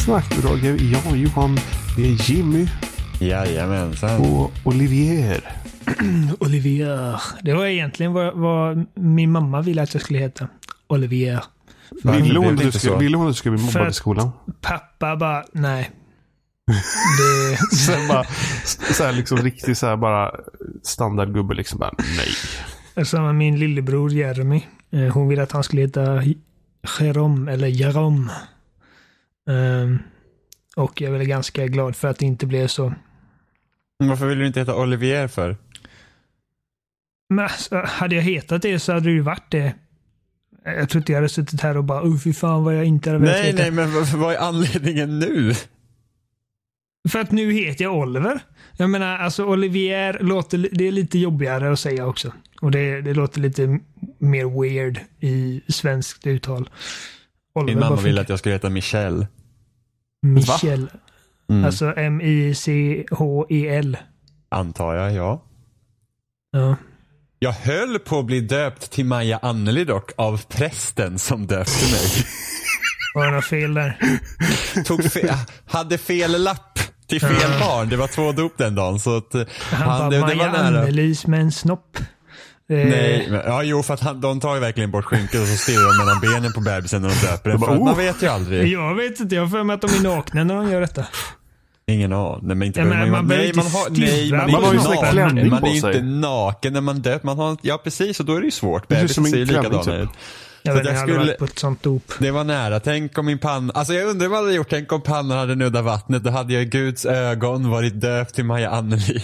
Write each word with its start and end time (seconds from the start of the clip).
spelsnack. 0.00 0.38
Idag 0.38 0.64
är 0.64 0.92
jag 0.92 1.16
Johan, 1.16 1.58
det 1.96 2.02
är 2.02 2.30
Jimmy 2.30 2.68
Jajamensan. 3.20 4.20
och 4.20 4.50
Olivier. 4.64 5.40
Olivier. 6.40 7.22
Det 7.42 7.52
var 7.54 7.66
egentligen 7.66 8.12
vad, 8.12 8.34
vad 8.38 8.86
min 8.94 9.32
mamma 9.32 9.60
ville 9.62 9.82
att 9.82 9.94
jag 9.94 10.02
skulle 10.02 10.18
heta. 10.18 10.48
Olivier. 10.86 11.44
Ville 12.04 12.38
hon, 12.38 12.56
du 12.56 12.72
skulle, 12.72 12.96
ville 12.96 13.16
hon 13.16 13.26
att 13.26 13.32
du 13.32 13.36
skulle 13.36 13.56
bli 13.56 13.64
mobbad 13.66 13.90
i 13.90 13.92
skolan? 13.92 14.30
Pappa 14.60 15.16
bara, 15.16 15.44
nej. 15.52 15.90
Det, 17.18 17.76
Sen 17.76 18.08
bara, 18.08 18.24
så 18.94 19.04
här 19.04 19.12
liksom 19.12 19.38
riktigt 19.38 19.78
så 19.78 19.86
här 19.86 19.96
bara 19.96 20.30
standardgubbe 20.82 21.54
liksom 21.54 21.78
bara 21.78 21.94
nej. 22.96 23.04
samma 23.04 23.32
min 23.32 23.58
lillebror 23.58 24.12
Jeremy. 24.12 24.62
Eh, 24.92 25.12
Hon 25.12 25.28
ville 25.28 25.42
att 25.42 25.52
han 25.52 25.64
skulle 25.64 25.82
heta 25.82 26.22
Jerome 27.00 27.52
eller 27.52 27.68
Jerome. 27.68 28.30
Ehm, 29.50 29.98
och 30.76 31.00
jag 31.00 31.08
är 31.14 31.18
väl 31.18 31.26
ganska 31.26 31.66
glad 31.66 31.96
för 31.96 32.08
att 32.08 32.18
det 32.18 32.26
inte 32.26 32.46
blev 32.46 32.66
så. 32.66 32.94
Varför 33.98 34.26
vill 34.26 34.38
du 34.38 34.46
inte 34.46 34.60
heta 34.60 34.76
Olivier 34.76 35.28
för? 35.28 35.56
Men 37.28 37.44
alltså, 37.44 37.82
hade 37.86 38.14
jag 38.14 38.22
hetat 38.22 38.62
det 38.62 38.78
så 38.78 38.92
hade 38.92 39.04
det 39.04 39.12
ju 39.12 39.20
varit 39.20 39.50
det. 39.50 39.74
Jag 40.64 40.88
tror 40.88 41.00
inte 41.00 41.12
jag 41.12 41.16
hade 41.16 41.28
suttit 41.28 41.60
här 41.60 41.76
och 41.76 41.84
bara, 41.84 42.02
oh 42.02 42.18
fy 42.18 42.32
fan 42.32 42.64
vad 42.64 42.76
jag 42.76 42.84
inte 42.84 43.10
hade 43.10 43.20
velat 43.20 43.36
Nej, 43.36 43.46
heta. 43.46 43.62
nej, 43.62 43.70
men 43.70 44.20
vad, 44.20 44.34
är 44.34 44.38
anledningen 44.38 45.18
nu? 45.18 45.54
För 47.08 47.18
att 47.18 47.30
nu 47.30 47.52
heter 47.52 47.84
jag 47.84 47.94
Oliver. 47.94 48.40
Jag 48.76 48.90
menar, 48.90 49.18
alltså 49.18 49.44
Olivier 49.44 50.18
låter, 50.20 50.68
det 50.72 50.88
är 50.88 50.92
lite 50.92 51.18
jobbigare 51.18 51.72
att 51.72 51.80
säga 51.80 52.06
också. 52.06 52.32
Och 52.60 52.70
det, 52.70 53.00
det 53.00 53.14
låter 53.14 53.40
lite 53.40 53.80
mer 54.18 54.60
weird 54.62 55.00
i 55.20 55.62
svenskt 55.68 56.26
uttal. 56.26 56.70
Oliver 57.54 57.80
Min 57.80 57.88
mamma 57.88 58.02
ville 58.02 58.20
att 58.20 58.28
jag 58.28 58.38
skulle 58.38 58.54
heta 58.54 58.70
Michel. 58.70 59.26
Michel. 60.22 60.90
Mm. 61.50 61.64
Alltså 61.64 61.94
M-I-C-H-E-L. 61.96 63.96
Antar 64.50 64.94
jag, 64.94 65.12
ja. 65.12 65.42
Ja. 66.52 66.76
Jag 67.38 67.52
höll 67.52 67.98
på 67.98 68.18
att 68.18 68.26
bli 68.26 68.40
döpt 68.40 68.90
till 68.90 69.04
Maja 69.04 69.38
Anneli 69.42 69.84
dock, 69.84 70.10
av 70.16 70.42
prästen 70.48 71.18
som 71.18 71.46
döpte 71.46 71.84
mig. 71.92 72.04
Var 73.14 73.26
det 73.26 73.32
något 73.32 73.44
fel 73.44 73.74
där? 73.74 73.98
Tog 74.84 75.00
fe- 75.00 75.36
hade 75.66 75.98
fel 75.98 76.42
lapp 76.42 76.78
till 77.06 77.20
fel 77.20 77.60
barn. 77.60 77.88
Det 77.88 77.96
var 77.96 78.06
två 78.08 78.32
dop 78.32 78.52
den 78.58 78.74
dagen. 78.74 78.98
Så 79.00 79.16
att, 79.16 79.32
Han, 79.34 79.46
han, 79.88 79.98
bara, 79.98 80.10
det, 80.10 80.16
det 80.16 80.22
Maja. 80.36 80.50
Annelies 80.50 81.26
med 81.26 81.40
en 81.40 81.52
snopp. 81.52 81.98
Eh, 82.70 82.76
Nej, 82.76 83.26
men, 83.30 83.40
ja 83.46 83.62
jo 83.62 83.82
för 83.82 83.94
att 83.94 84.00
han, 84.00 84.20
de 84.20 84.40
tar 84.40 84.54
ju 84.54 84.60
verkligen 84.60 84.90
bort 84.90 85.04
skynket 85.04 85.40
och 85.40 85.46
så 85.46 85.56
stirrar 85.56 85.92
de 85.92 85.98
mellan 86.06 86.20
benen 86.20 86.52
på 86.52 86.60
bebisen 86.60 87.02
när 87.02 87.08
de 87.08 87.26
döper 87.26 87.50
den. 87.50 87.60
man 87.60 87.78
oh. 87.78 87.96
vet 87.96 88.22
ju 88.22 88.26
aldrig. 88.26 88.72
Jag 88.72 88.94
vet 88.94 89.20
inte, 89.20 89.34
jag 89.34 89.42
har 89.42 89.48
för 89.48 89.62
mig 89.64 89.74
att 89.74 89.80
de 89.80 89.86
är 89.90 90.02
nakna 90.02 90.44
när 90.44 90.54
de 90.56 90.70
gör 90.70 90.80
detta. 90.80 91.04
Ingen 91.86 92.12
aning. 92.12 92.40
Nej, 92.46 92.56
men 92.56 92.66
inte 92.66 92.80
Ja, 92.80 92.86
men 92.86 93.10
man 93.10 93.26
nej, 93.26 93.46
inte 93.46 93.56
man 93.56 93.66
har, 93.66 93.90
nej, 93.90 94.30
man 94.32 94.50
Man 94.50 94.64
har 94.64 94.72
ju 94.72 94.78
inte 94.78 94.90
naken. 94.94 95.10
klänning 95.12 95.50
Man 95.50 95.64
är 95.64 95.74
inte 95.74 95.92
sig. 95.92 96.02
naken 96.02 96.72
när 96.72 96.80
man 96.80 97.00
döpt. 97.00 97.24
Man 97.24 97.38
har, 97.38 97.56
ja 97.62 97.80
precis, 97.84 98.20
och 98.20 98.26
då 98.26 98.34
är 98.36 98.40
det 98.40 98.44
ju 98.44 98.50
svårt. 98.50 98.88
Det 98.88 98.94
Bebisen 98.94 99.24
ser 99.24 99.36
ju 99.36 99.44
likadan 99.44 99.84
typ. 99.84 99.94
ut. 99.94 100.08
Jag 100.62 100.74
vet 100.74 100.80
inte, 100.80 100.94
hade 101.00 101.12
skulle- 101.12 101.32
på 101.32 101.44
ett 101.44 101.58
sånt 101.58 101.82
dop. 101.82 102.12
Det 102.18 102.30
var 102.30 102.44
nära. 102.44 102.80
Tänk 102.80 103.18
om 103.18 103.26
min 103.26 103.38
panna, 103.38 103.72
alltså 103.72 103.92
jag 103.92 104.08
undrar 104.08 104.28
vad 104.28 104.38
jag 104.38 104.42
hade 104.42 104.54
gjort. 104.54 104.66
Tänk 104.70 104.92
om 104.92 105.00
pannan 105.02 105.38
hade 105.38 105.54
nuddat 105.54 105.84
vattnet. 105.84 106.24
Då 106.24 106.30
hade 106.30 106.52
jag 106.52 106.62
i 106.62 106.66
Guds 106.66 107.06
ögon 107.06 107.70
varit 107.70 108.00
döpt 108.00 108.34
till 108.34 108.44
Maja 108.44 108.70
Anneli. 108.70 109.22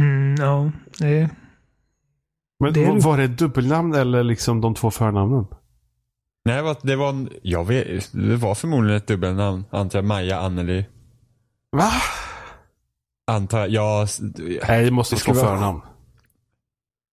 Mm, 0.00 0.34
ja, 0.38 0.70
det, 0.98 1.28
Men 2.64 2.72
Det 2.72 2.84
är 2.84 2.90
var, 2.92 3.00
var 3.00 3.16
det 3.16 3.24
ett 3.24 3.38
dubbelnamn 3.38 3.94
eller 3.94 4.22
liksom 4.24 4.60
de 4.60 4.74
två 4.74 4.90
förnamnen? 4.90 5.46
Nej, 6.44 6.56
det 6.56 6.62
var, 6.62 6.76
det 6.82 6.96
var, 6.96 7.28
jag 7.42 7.64
vet, 7.64 8.12
det 8.12 8.36
var 8.36 8.54
förmodligen 8.54 8.96
ett 8.96 9.06
dubbelnamn. 9.06 9.64
Antar 9.70 9.98
jag, 9.98 10.04
Maja 10.04 10.38
Anneli. 10.40 10.86
Va? 11.76 11.90
Antar 13.30 13.58
jag. 13.58 13.68
Jag, 13.70 14.08
Nej, 14.68 14.84
det 14.84 14.90
måste 14.90 15.16
Det 15.16 15.28
vara- 15.32 15.46
förnamn. 15.56 15.80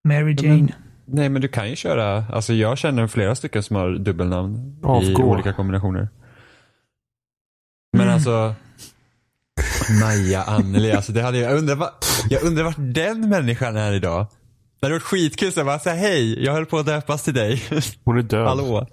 Mary 0.08 0.24
men- 0.24 0.36
Jane. 0.58 0.74
nej 1.06 1.30
men 1.30 1.42
du 1.42 1.48
kan 1.48 1.70
ju 1.70 1.76
köra, 1.76 2.26
alltså 2.34 2.54
jag 2.54 2.78
känner 2.78 3.08
flera 3.08 3.36
stycken 3.36 3.64
som 3.64 3.76
har 3.76 3.92
dubbelnamn 3.92 4.56
i 4.84 4.86
Avgå. 4.86 5.24
olika 5.24 5.54
kombinationer. 5.54 6.10
Men 7.94 8.02
Mm. 8.02 8.14
alltså 8.14 8.56
Maja 10.02 10.44
Anneli, 10.44 10.92
alltså 10.92 11.12
det 11.12 11.22
hade 11.22 11.38
jag, 11.38 11.52
jag 11.52 11.58
undrar, 11.58 11.90
jag 12.30 12.44
undrar 12.44 12.64
vart 12.64 12.76
den 12.78 13.30
människan 13.30 13.76
är 13.78 13.94
idag. 13.94 14.26
Det 14.82 14.88
hade 14.88 14.96
varit 14.96 15.04
skitkul 15.04 15.52
så 15.52 15.64
bara 15.64 15.80
säga 15.80 15.96
hej, 15.96 16.44
jag 16.44 16.54
höll 16.54 16.66
på 16.66 16.80
att 16.80 16.86
döpas 16.86 17.24
till 17.24 17.34
dig. 17.34 17.64
Hon 18.04 18.18
är 18.18 18.22
död. 18.22 18.48
Hallå. 18.48 18.88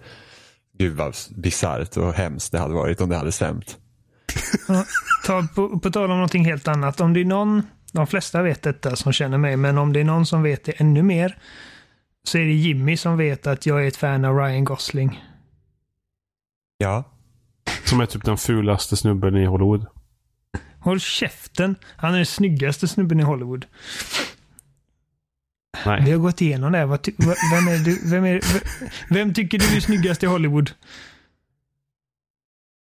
Gud 0.79 0.97
vad 0.97 1.17
bisarrt 1.37 1.97
och 1.97 2.13
hemskt 2.13 2.53
det 2.53 2.59
hade 2.59 2.75
varit 2.75 3.01
om 3.01 3.09
det 3.09 3.17
hade 3.17 3.33
stämt. 3.33 3.79
Ta, 5.27 5.47
på, 5.55 5.79
på 5.79 5.91
tal 5.91 6.11
om 6.11 6.17
någonting 6.17 6.45
helt 6.45 6.69
annat. 6.69 7.01
Om 7.01 7.13
det 7.13 7.21
är 7.21 7.25
någon, 7.25 7.63
de 7.93 8.07
flesta 8.07 8.43
vet 8.43 8.63
detta 8.63 8.97
som 8.97 9.13
känner 9.13 9.39
mig, 9.39 9.57
men 9.57 9.79
om 9.79 9.93
det 9.93 10.01
är 10.01 10.05
någon 10.05 10.27
som 10.27 10.43
vet 10.43 10.65
det 10.65 10.73
ännu 10.73 11.03
mer 11.03 11.39
så 12.25 12.39
är 12.39 12.43
det 12.43 12.53
Jimmy 12.53 12.97
som 12.97 13.17
vet 13.17 13.47
att 13.47 13.67
jag 13.67 13.85
är 13.85 13.89
ett 13.89 13.97
fan 13.97 14.25
av 14.25 14.37
Ryan 14.37 14.65
Gosling. 14.65 15.25
Ja. 16.79 17.05
Som 17.85 18.01
är 18.01 18.07
typ 18.07 18.25
den 18.25 18.39
fulaste 18.39 18.97
snubben 18.97 19.37
i 19.37 19.45
Hollywood. 19.45 19.87
Håll 20.81 21.01
käften. 21.01 21.77
Han 21.97 22.13
är 22.13 22.17
den 22.17 22.27
snyggaste 22.27 22.89
snubben 22.89 23.21
i 23.21 23.23
Hollywood. 23.23 23.67
Vi 25.85 25.91
Nej. 25.91 26.11
har 26.13 26.19
gått 26.19 26.41
igenom 26.41 26.73
det. 26.73 26.87
Vad 26.87 27.09
Vem, 27.53 27.69
är 27.69 27.85
du, 27.85 27.99
vem, 28.05 28.25
är, 28.25 28.41
vem 29.15 29.35
tycker 29.35 29.59
du 29.59 29.77
är 29.77 29.81
snyggast 29.81 30.23
i 30.23 30.27
Hollywood? 30.27 30.71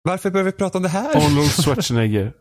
Varför 0.02 0.30
behöver 0.30 0.50
vi 0.52 0.56
prata 0.56 0.78
om 0.78 0.82
det 0.82 0.88
här? 0.88 1.16
Arnold 1.16 1.50
Schwarzenegger. 1.50 2.32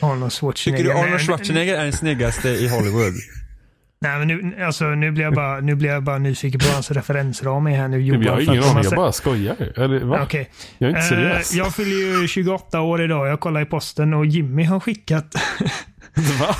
Arnold 0.00 0.32
Schwarzenegger. 0.32 0.84
Tycker 0.84 0.94
du 0.94 1.00
Arnold 1.00 1.20
Schwarzenegger 1.20 1.74
är 1.74 1.84
den 1.84 1.92
snyggaste 1.92 2.48
i 2.48 2.68
Hollywood? 2.68 3.14
Nej, 4.00 4.18
men 4.18 4.28
nu, 4.28 4.64
alltså, 4.64 4.84
nu, 4.84 5.10
blir 5.12 5.24
jag 5.24 5.34
bara, 5.34 5.60
nu 5.60 5.74
blir 5.74 5.90
jag 5.90 6.02
bara 6.02 6.18
nyfiken 6.18 6.60
på 6.60 6.66
vad 6.66 6.74
hans 6.74 6.90
referensram 6.90 7.66
är 7.66 7.76
här 7.76 7.88
nu. 7.88 8.00
Johan, 8.00 8.22
jag 8.22 8.32
har 8.32 8.40
ingen 8.40 8.62
aning, 8.62 8.84
jag 8.84 8.92
bara 8.94 9.12
skojar. 9.12 9.56
Eller 9.76 10.04
va? 10.04 10.20
Okej. 10.22 10.50
Jag 10.78 10.90
är 10.90 10.96
inte 10.96 11.08
seriös. 11.08 11.52
Eh, 11.52 11.58
jag 11.58 11.74
fyller 11.74 12.20
ju 12.20 12.28
28 12.28 12.80
år 12.80 13.02
idag. 13.02 13.28
Jag 13.28 13.40
kollar 13.40 13.60
i 13.60 13.64
posten 13.64 14.14
och 14.14 14.26
Jimmy 14.26 14.64
har 14.64 14.80
skickat. 14.80 15.34
Va? 16.40 16.56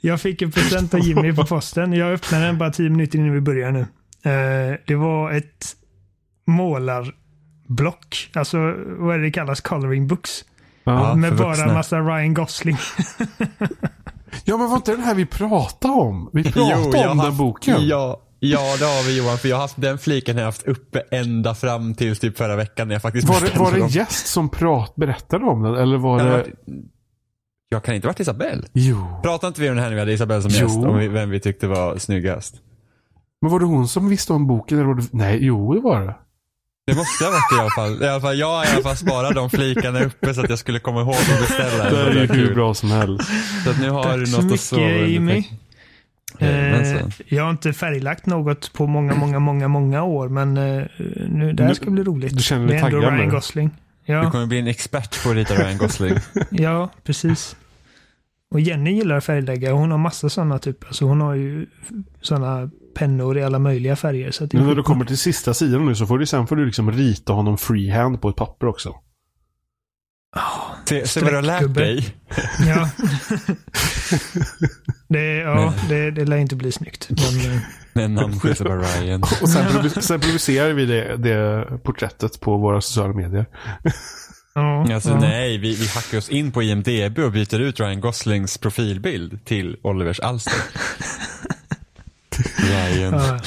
Jag 0.00 0.20
fick 0.20 0.42
en 0.42 0.50
present 0.52 0.94
av 0.94 1.00
Jimmy 1.00 1.32
på 1.34 1.44
posten. 1.44 1.92
Jag 1.92 2.12
öppnade 2.12 2.46
den 2.46 2.58
bara 2.58 2.70
10 2.70 2.90
minuter 2.90 3.18
innan 3.18 3.32
vi 3.32 3.40
börjar 3.40 3.70
nu. 3.70 3.80
Eh, 4.22 4.76
det 4.86 4.94
var 4.94 5.32
ett 5.32 5.66
målarblock. 6.46 8.30
Alltså 8.34 8.58
vad 8.98 9.14
är 9.14 9.18
det 9.18 9.24
det 9.24 9.30
kallas? 9.30 9.60
Coloring 9.60 10.06
books. 10.06 10.44
Ja. 10.84 11.14
med 11.14 11.36
bara 11.36 11.48
vuxna. 11.48 11.72
massa 11.72 12.00
Ryan 12.00 12.34
Gosling. 12.34 12.76
ja, 14.44 14.56
men 14.56 14.68
var 14.68 14.76
inte 14.76 14.90
den 14.90 15.00
här 15.00 15.14
vi 15.14 15.26
pratade 15.26 15.94
om? 15.94 16.30
Vi 16.32 16.44
pratade 16.52 16.70
jag 16.70 17.10
om 17.10 17.16
den 17.16 17.26
haft- 17.26 17.38
boken. 17.38 17.86
Ja, 17.86 18.22
ja, 18.40 18.76
det 18.78 18.84
har 18.84 19.06
vi 19.06 19.18
Johan. 19.18 19.38
För 19.38 19.48
jag 19.48 19.56
har 19.56 19.60
haft 19.62 19.80
den 19.80 19.98
fliken 19.98 20.36
har 20.36 20.40
jag 20.42 20.46
haft 20.48 20.66
uppe 20.66 21.02
ända 21.10 21.54
fram 21.54 21.94
till 21.94 22.16
typ 22.16 22.38
förra 22.38 22.56
veckan 22.56 22.88
när 22.88 22.94
jag 22.94 23.02
faktiskt 23.02 23.28
Var 23.28 23.40
det, 23.40 23.58
var 23.58 23.72
det 23.72 23.80
en 23.80 23.88
gäst 23.88 24.26
som 24.26 24.48
prat, 24.48 24.92
berättade 24.96 25.44
om 25.44 25.62
den? 25.62 25.74
Eller 25.74 25.96
var 25.96 26.24
det 26.24 26.30
det... 26.30 26.46
Jag 27.68 27.82
kan 27.84 27.94
inte 27.94 28.06
ha 28.06 28.10
varit 28.12 28.20
Isabelle. 28.20 28.62
Jo. 28.72 29.20
Pratade 29.22 29.48
inte 29.48 29.60
vi 29.60 29.70
om 29.70 29.76
det 29.76 29.82
här 29.82 29.88
när 29.88 29.94
vi 29.94 30.00
hade 30.00 30.12
Isabelle 30.12 30.42
som 30.42 30.50
Jo. 30.54 30.58
gäst? 30.66 30.76
Om 30.76 30.98
vi- 30.98 31.08
vem 31.08 31.30
vi 31.30 31.40
tyckte 31.40 31.66
var 31.66 31.98
snyggast? 31.98 32.54
Men 33.42 33.50
var 33.50 33.60
det 33.60 33.66
hon 33.66 33.88
som 33.88 34.08
visste 34.08 34.32
om 34.32 34.46
boken? 34.46 34.78
Eller 34.78 34.86
var 34.88 34.94
det... 34.94 35.02
Nej, 35.10 35.38
jo 35.40 35.74
det 35.74 35.80
var 35.80 36.00
det. 36.00 36.14
Det 36.86 36.94
måste 36.94 37.24
ha 37.24 37.30
varit 37.30 37.50
det 37.50 37.56
i 37.56 37.60
alla 37.60 37.70
fall. 37.70 38.02
I 38.02 38.08
alla 38.08 38.20
fall 38.20 38.38
jag 38.38 38.46
har 38.46 38.64
i 38.64 38.68
alla 38.68 38.82
fall 38.82 38.96
sparat 38.96 39.34
de 39.34 39.50
flikarna 39.50 40.00
uppe 40.04 40.34
så 40.34 40.40
att 40.40 40.50
jag 40.50 40.58
skulle 40.58 40.78
komma 40.80 41.00
ihåg 41.00 41.14
att 41.14 41.40
beställa. 41.48 41.90
Det 41.90 42.00
är 42.00 42.14
ju 42.14 42.26
hur 42.26 42.54
bra 42.54 42.74
som 42.74 42.90
helst. 42.90 43.28
Så 43.64 43.70
att 43.70 43.80
nu 43.80 43.90
har 43.90 44.02
Tack 44.02 44.16
du 44.16 44.26
så 44.26 44.42
något 44.42 44.52
att 44.52 44.60
sova 44.60 44.82
mycket 44.82 44.98
under. 44.98 45.06
Jimmy. 45.08 45.44
Eh, 46.38 47.02
jag 47.26 47.42
har 47.44 47.50
inte 47.50 47.72
färglagt 47.72 48.26
något 48.26 48.72
på 48.72 48.86
många, 48.86 49.14
många, 49.14 49.38
många, 49.38 49.68
många 49.68 50.02
år. 50.02 50.28
Men 50.28 50.56
eh, 50.56 50.84
nu, 51.28 51.52
det 51.52 51.64
här 51.64 51.74
ska 51.74 51.90
bli 51.90 52.02
roligt. 52.04 52.36
du 52.36 52.42
känner 52.42 52.66
dig 52.68 52.80
taggad 52.80 53.00
Ryan 53.02 53.40
nu? 53.54 53.70
Gosling. 54.08 54.20
Du 54.20 54.26
Ja, 54.26 54.30
kommer 54.30 54.46
bli 54.46 54.58
en 54.58 54.66
expert 54.66 55.22
på 55.22 55.30
att 55.30 55.36
rita 55.36 55.54
Ryan 55.54 55.78
Gosling. 55.78 56.14
ja, 56.50 56.90
precis. 57.04 57.56
Och 58.50 58.60
Jenny 58.60 58.92
gillar 58.92 59.20
färglägga 59.20 59.72
och 59.72 59.78
hon 59.78 59.90
har 59.90 59.98
massa 59.98 60.28
sådana 60.28 60.58
typer. 60.58 60.86
Alltså 60.86 61.04
hon 61.04 61.20
har 61.20 61.34
ju 61.34 61.66
sådana 62.20 62.70
pennor 62.94 63.38
i 63.38 63.42
alla 63.42 63.58
möjliga 63.58 63.96
färger. 63.96 64.30
Så 64.30 64.48
Men 64.52 64.66
när 64.66 64.74
du 64.74 64.82
kommer 64.82 65.04
till 65.04 65.18
sista 65.18 65.54
sidan 65.54 65.86
nu 65.86 65.94
så 65.94 66.06
får 66.06 66.18
du 66.18 66.26
sen 66.26 66.46
får 66.46 66.56
du 66.56 66.66
liksom 66.66 66.92
rita 66.92 67.32
honom 67.32 67.58
freehand 67.58 68.20
på 68.20 68.28
ett 68.28 68.36
papper 68.36 68.66
också. 68.66 68.94
Se, 70.84 71.06
se 71.06 71.20
vad 71.20 71.32
du 71.32 71.36
har 71.36 71.42
lärt 71.42 71.74
dig. 71.74 72.14
Ja. 72.66 72.90
det, 75.08 75.34
ja, 75.36 75.74
det, 75.88 76.10
det 76.10 76.24
lär 76.24 76.36
inte 76.36 76.56
bli 76.56 76.72
snyggt. 76.72 77.08
Men, 77.10 77.52
eh, 77.52 77.60
Med 77.98 78.10
namnskyltar 78.10 78.64
på 78.64 78.74
Ryan. 78.76 79.22
Och 79.22 79.48
sen, 79.48 79.66
publi- 79.66 80.00
sen 80.00 80.20
publicerar 80.20 80.72
vi 80.72 80.86
det, 80.86 81.16
det 81.16 81.66
porträttet 81.82 82.40
på 82.40 82.56
våra 82.56 82.80
sociala 82.80 83.14
medier. 83.14 83.46
ja, 84.54 84.94
Alltså 84.94 85.10
ja. 85.10 85.20
nej, 85.20 85.58
vi, 85.58 85.74
vi 85.74 85.86
hackar 85.86 86.18
oss 86.18 86.28
in 86.28 86.52
på 86.52 86.62
IMDB 86.62 87.18
och 87.18 87.32
byter 87.32 87.60
ut 87.60 87.80
Ryan 87.80 88.00
Goslings 88.00 88.58
profilbild 88.58 89.44
till 89.44 89.76
Olivers 89.82 90.20
alster. 90.20 90.52
Ryan. 92.56 93.12
Ja. 93.14 93.40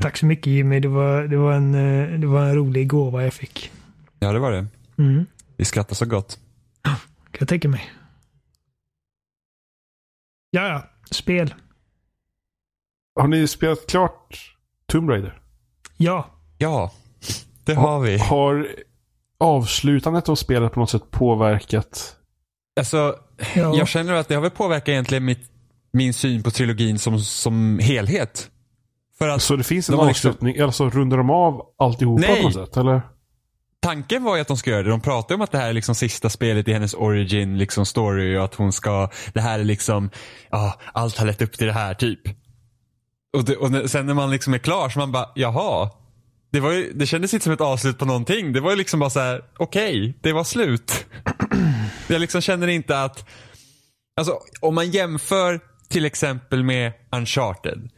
Tack 0.00 0.16
så 0.16 0.26
mycket 0.26 0.46
Jimmy. 0.46 0.80
Det 0.80 0.88
var, 0.88 1.22
det, 1.22 1.36
var 1.36 1.52
en, 1.52 1.74
eh, 1.74 2.18
det 2.20 2.26
var 2.26 2.42
en 2.44 2.54
rolig 2.54 2.88
gåva 2.88 3.22
jag 3.24 3.32
fick. 3.34 3.72
Ja, 4.18 4.32
det 4.32 4.38
var 4.38 4.52
det. 4.52 4.66
Mm. 4.98 5.26
Vi 5.56 5.64
skrattar 5.64 5.94
så 5.94 6.06
gott. 6.06 6.38
Kan 6.84 6.96
jag 7.38 7.48
tänka 7.48 7.68
mig. 7.68 7.90
Ja, 10.50 10.68
ja. 10.68 10.86
Spel. 11.10 11.54
Har 13.20 13.28
ni 13.28 13.48
spelat 13.48 13.86
klart 13.86 14.54
Tomb 14.86 15.10
Raider? 15.10 15.40
Ja. 15.96 16.26
Ja, 16.58 16.92
det 17.64 17.74
har 17.74 18.00
vi. 18.00 18.18
Har 18.18 18.68
avslutandet 19.40 20.28
av 20.28 20.34
spelet 20.34 20.72
på 20.72 20.80
något 20.80 20.90
sätt 20.90 21.10
påverkat? 21.10 22.16
Alltså, 22.76 23.16
ja. 23.54 23.76
jag 23.76 23.88
känner 23.88 24.14
att 24.14 24.28
det 24.28 24.34
har 24.34 24.42
väl 24.42 24.50
påverkat 24.50 24.88
egentligen 24.88 25.24
mitt, 25.24 25.50
min 25.92 26.14
syn 26.14 26.42
på 26.42 26.50
trilogin 26.50 26.98
som, 26.98 27.20
som 27.20 27.78
helhet. 27.78 28.50
För 29.18 29.28
att 29.28 29.42
Så 29.42 29.56
det 29.56 29.64
finns 29.64 29.88
en 29.88 29.92
de 29.96 29.98
har 30.00 30.06
liksom- 30.08 30.30
avslutning? 30.30 30.60
Alltså 30.60 30.90
rundar 30.90 31.16
de 31.16 31.30
av 31.30 31.62
alltihopa 31.78 32.20
Nej. 32.20 32.36
på 32.36 32.42
något 32.42 32.54
sätt? 32.54 32.76
Eller? 32.76 33.02
tanken 33.82 34.24
var 34.24 34.34
ju 34.36 34.40
att 34.42 34.48
de 34.48 34.56
ska 34.56 34.70
göra 34.70 34.82
det. 34.82 34.90
De 34.90 35.00
pratar 35.00 35.34
om 35.34 35.40
att 35.40 35.50
det 35.50 35.58
här 35.58 35.68
är 35.68 35.72
liksom 35.72 35.94
sista 35.94 36.30
spelet 36.30 36.68
i 36.68 36.72
hennes 36.72 36.94
origin 36.94 37.58
liksom 37.58 37.86
story 37.86 38.36
och 38.36 38.44
att 38.44 38.54
hon 38.54 38.72
ska, 38.72 39.10
det 39.34 39.40
här 39.40 39.58
är 39.58 39.64
liksom, 39.64 40.10
ja, 40.50 40.80
allt 40.92 41.18
har 41.18 41.26
lett 41.26 41.42
upp 41.42 41.52
till 41.52 41.66
det 41.66 41.72
här 41.72 41.94
typ. 41.94 42.20
Och, 43.36 43.44
det, 43.44 43.56
och 43.56 43.90
sen 43.90 44.06
när 44.06 44.14
man 44.14 44.30
liksom 44.30 44.54
är 44.54 44.58
klar 44.58 44.88
så 44.88 44.98
man 44.98 45.12
bara, 45.12 45.28
jaha. 45.34 45.90
Det, 46.52 46.60
var 46.60 46.72
ju, 46.72 46.92
det 46.92 47.06
kändes 47.06 47.34
inte 47.34 47.44
som 47.44 47.52
ett 47.52 47.60
avslut 47.60 47.98
på 47.98 48.04
någonting. 48.04 48.52
Det 48.52 48.60
var 48.60 48.70
ju 48.70 48.76
liksom 48.76 49.00
bara 49.00 49.10
så 49.10 49.20
här: 49.20 49.44
okej, 49.56 50.14
det 50.20 50.32
var 50.32 50.44
slut. 50.44 51.06
Jag 52.08 52.20
liksom 52.20 52.40
känner 52.40 52.68
inte 52.68 53.02
att, 53.02 53.28
alltså 54.16 54.38
om 54.60 54.74
man 54.74 54.90
jämför 54.90 55.60
till 55.88 56.04
exempel 56.04 56.64
med 56.64 56.92
Uncharted. 57.12 57.90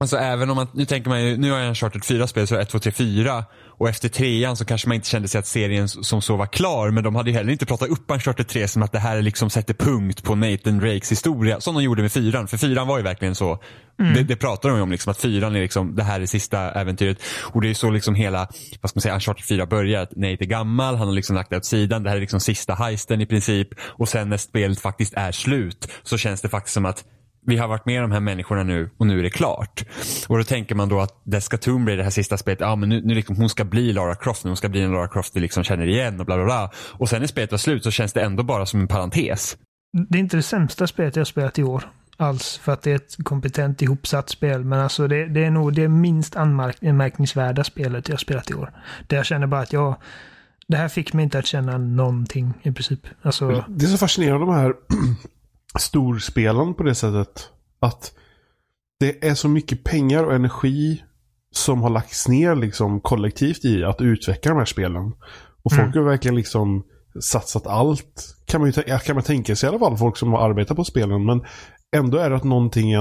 Alltså 0.00 0.16
även 0.16 0.50
om 0.50 0.56
man, 0.56 0.68
nu 0.72 0.84
tänker 0.84 1.10
man 1.10 1.24
ju, 1.24 1.36
nu 1.36 1.50
har 1.50 1.58
jag 1.58 1.68
Uncharted 1.68 2.04
4 2.04 2.26
spel 2.26 2.46
så 2.46 2.56
1, 2.56 2.68
2, 2.68 2.78
3, 2.78 2.92
4 2.92 3.44
och 3.78 3.88
efter 3.88 4.08
trean 4.08 4.56
så 4.56 4.64
kanske 4.64 4.88
man 4.88 4.94
inte 4.94 5.08
kände 5.08 5.28
sig 5.28 5.38
att 5.38 5.46
serien 5.46 5.88
som 5.88 6.22
så 6.22 6.36
var 6.36 6.46
klar 6.46 6.90
men 6.90 7.04
de 7.04 7.14
hade 7.14 7.30
ju 7.30 7.36
heller 7.36 7.52
inte 7.52 7.66
pratat 7.66 7.88
upp 7.88 8.10
Uncharted 8.10 8.48
3 8.48 8.68
som 8.68 8.82
att 8.82 8.92
det 8.92 8.98
här 8.98 9.22
liksom 9.22 9.50
sätter 9.50 9.74
punkt 9.74 10.22
på 10.24 10.34
Nathan 10.34 10.78
Drakes 10.78 11.12
historia 11.12 11.60
som 11.60 11.74
de 11.74 11.82
gjorde 11.82 12.02
med 12.02 12.12
fyran. 12.12 12.48
För 12.48 12.56
fyran 12.56 12.86
var 12.86 12.98
ju 12.98 13.04
verkligen 13.04 13.34
så. 13.34 13.58
Det, 14.14 14.22
det 14.22 14.36
pratar 14.36 14.68
de 14.68 14.76
ju 14.78 14.82
om 14.82 14.90
liksom 14.90 15.10
att 15.10 15.20
fyran 15.20 15.56
är 15.56 15.60
liksom, 15.60 15.96
det 15.96 16.02
här 16.02 16.20
är 16.20 16.26
sista 16.26 16.72
äventyret. 16.72 17.18
Och 17.42 17.60
det 17.60 17.70
är 17.70 17.74
så 17.74 17.90
liksom 17.90 18.14
hela, 18.14 18.48
vad 18.80 18.90
ska 18.90 18.96
man 18.96 19.02
säga, 19.02 19.14
Uncharted 19.14 19.44
4 19.44 19.66
börjar. 19.66 20.02
Att 20.02 20.16
Nate 20.16 20.44
är 20.44 20.46
gammal, 20.46 20.96
han 20.96 21.08
har 21.08 21.14
liksom 21.14 21.36
lagt 21.36 21.50
det 21.50 21.56
åt 21.56 21.64
sidan. 21.64 22.02
Det 22.02 22.10
här 22.10 22.16
är 22.16 22.20
liksom 22.20 22.40
sista 22.40 22.74
heisten 22.74 23.20
i 23.20 23.26
princip. 23.26 23.68
Och 23.80 24.08
sen 24.08 24.28
när 24.28 24.36
spelet 24.36 24.80
faktiskt 24.80 25.14
är 25.14 25.32
slut 25.32 25.88
så 26.02 26.18
känns 26.18 26.40
det 26.40 26.48
faktiskt 26.48 26.74
som 26.74 26.86
att 26.86 27.04
vi 27.48 27.56
har 27.56 27.68
varit 27.68 27.86
med 27.86 28.02
de 28.02 28.12
här 28.12 28.20
människorna 28.20 28.62
nu 28.62 28.90
och 28.96 29.06
nu 29.06 29.18
är 29.18 29.22
det 29.22 29.30
klart. 29.30 29.84
Och 30.28 30.38
då 30.38 30.44
tänker 30.44 30.74
man 30.74 30.88
då 30.88 31.00
att 31.00 31.20
det 31.24 31.40
ska 31.40 31.56
Tomb 31.56 31.88
Raider, 31.88 31.96
det 31.96 32.02
här 32.04 32.10
sista 32.10 32.36
spelet, 32.36 32.60
ja 32.60 32.76
men 32.76 32.88
nu, 32.88 33.00
nu 33.04 33.14
liksom, 33.14 33.36
hon 33.36 33.48
ska 33.48 33.64
bli 33.64 33.92
Lara 33.92 34.14
Croft, 34.14 34.44
nu 34.44 34.50
hon 34.50 34.56
ska 34.56 34.68
bli 34.68 34.82
en 34.82 34.92
Lara 34.92 35.08
Croft 35.08 35.36
vi 35.36 35.40
liksom 35.40 35.64
känner 35.64 35.86
igen 35.86 36.20
och 36.20 36.26
bla 36.26 36.36
bla 36.36 36.44
bla. 36.44 36.70
Och 36.76 37.08
sen 37.08 37.20
när 37.20 37.26
spelet 37.26 37.50
var 37.50 37.58
slut 37.58 37.84
så 37.84 37.90
känns 37.90 38.12
det 38.12 38.20
ändå 38.20 38.42
bara 38.42 38.66
som 38.66 38.80
en 38.80 38.88
parentes. 38.88 39.56
Det 40.08 40.18
är 40.18 40.20
inte 40.20 40.36
det 40.36 40.42
sämsta 40.42 40.86
spelet 40.86 41.16
jag 41.16 41.20
har 41.20 41.24
spelat 41.24 41.58
i 41.58 41.62
år. 41.62 41.84
Alls. 42.16 42.58
För 42.58 42.72
att 42.72 42.82
det 42.82 42.90
är 42.90 42.96
ett 42.96 43.16
kompetent 43.22 43.82
ihopsatt 43.82 44.28
spel. 44.28 44.64
Men 44.64 44.80
alltså 44.80 45.08
det, 45.08 45.26
det 45.26 45.44
är 45.44 45.50
nog 45.50 45.74
det 45.74 45.88
minst 45.88 46.36
anmärk- 46.36 46.88
anmärkningsvärda 46.88 47.64
spelet 47.64 48.08
jag 48.08 48.12
har 48.14 48.18
spelat 48.18 48.50
i 48.50 48.54
år. 48.54 48.72
Där 49.06 49.16
jag 49.16 49.26
känner 49.26 49.46
bara 49.46 49.60
att 49.60 49.72
jag... 49.72 49.96
Det 50.68 50.76
här 50.76 50.88
fick 50.88 51.12
mig 51.12 51.22
inte 51.22 51.38
att 51.38 51.46
känna 51.46 51.78
någonting 51.78 52.54
i 52.62 52.72
princip. 52.72 53.06
Alltså, 53.22 53.64
Det 53.68 53.84
är 53.84 53.88
så 53.88 53.98
fascinerande 53.98 54.46
de 54.46 54.54
här 54.54 54.74
storspelen 55.78 56.74
på 56.74 56.82
det 56.82 56.94
sättet. 56.94 57.48
Att 57.80 58.12
det 59.00 59.26
är 59.28 59.34
så 59.34 59.48
mycket 59.48 59.84
pengar 59.84 60.24
och 60.24 60.34
energi 60.34 61.02
som 61.50 61.82
har 61.82 61.90
lagts 61.90 62.28
ner 62.28 62.54
liksom 62.56 63.00
kollektivt 63.00 63.64
i 63.64 63.84
att 63.84 64.00
utveckla 64.00 64.50
de 64.52 64.58
här 64.58 64.64
spelen. 64.64 65.12
Och 65.62 65.72
folk 65.72 65.94
Mm. 65.94 65.98
har 65.98 66.10
verkligen 66.10 66.36
liksom 66.36 66.84
satsat 67.20 67.66
allt. 67.66 68.36
Kan 68.46 68.60
man, 68.60 68.70
ju, 68.70 68.98
kan 68.98 69.14
man 69.16 69.24
tänka 69.24 69.56
sig 69.56 69.66
i 69.66 69.70
alla 69.70 69.78
fall, 69.78 69.96
folk 69.96 70.16
som 70.16 70.32
har 70.32 70.48
arbetat 70.50 70.76
på 70.76 70.84
spelen. 70.84 71.24
Men 71.24 71.44
ändå 71.96 72.18
är 72.18 72.30
det 72.30 72.36
att 72.36 72.44
någonting, 72.44 72.90
nu 72.90 72.96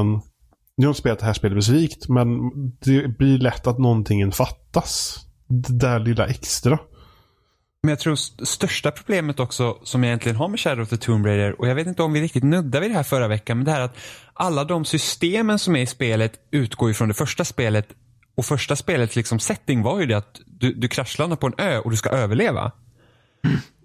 har 0.78 0.86
jag 0.86 0.96
spelat 0.96 1.19
det 1.19 1.25
här 1.25 1.34
spelet 1.34 1.64
specifikt, 1.64 2.10
men 2.10 2.40
det 2.86 3.18
blir 3.18 3.38
lätt 3.38 3.68
att 3.68 3.78
någonting 3.80 4.31
fattas. 4.31 5.19
Det 5.48 5.74
där 5.80 6.00
lilla 6.00 6.28
extra. 6.28 6.80
Men 7.83 7.89
jag 7.89 8.00
tror 8.00 8.13
st- 8.13 8.45
största 8.45 8.91
problemet 8.91 9.39
också 9.39 9.77
som 9.83 10.03
jag 10.03 10.07
egentligen 10.09 10.35
har 10.35 10.47
med 10.47 10.59
Shadow 10.59 10.83
of 10.83 10.89
the 10.89 10.97
Tomb 10.97 11.25
Raider 11.25 11.62
och 11.62 11.68
jag 11.68 11.75
vet 11.75 11.88
inte 11.88 12.03
om 12.03 12.13
vi 12.13 12.21
riktigt 12.21 12.44
nuddade 12.44 12.79
vid 12.79 12.89
det 12.91 12.95
här 12.95 13.03
förra 13.03 13.27
veckan 13.27 13.57
men 13.57 13.65
det 13.65 13.71
här 13.71 13.81
att 13.81 13.97
alla 14.33 14.63
de 14.63 14.85
systemen 14.85 15.59
som 15.59 15.75
är 15.75 15.81
i 15.81 15.85
spelet 15.85 16.33
utgår 16.51 16.89
ju 16.89 16.94
från 16.94 17.07
det 17.07 17.13
första 17.13 17.45
spelet 17.45 17.88
och 18.38 18.45
första 18.45 18.75
spelets 18.75 19.15
liksom 19.15 19.39
setting 19.39 19.83
var 19.83 20.00
ju 20.00 20.06
det 20.06 20.18
att 20.18 20.39
du, 20.45 20.74
du 20.74 20.88
kraschlandar 20.88 21.35
på 21.35 21.47
en 21.47 21.53
ö 21.57 21.79
och 21.79 21.91
du 21.91 21.97
ska 21.97 22.09
överleva. 22.09 22.71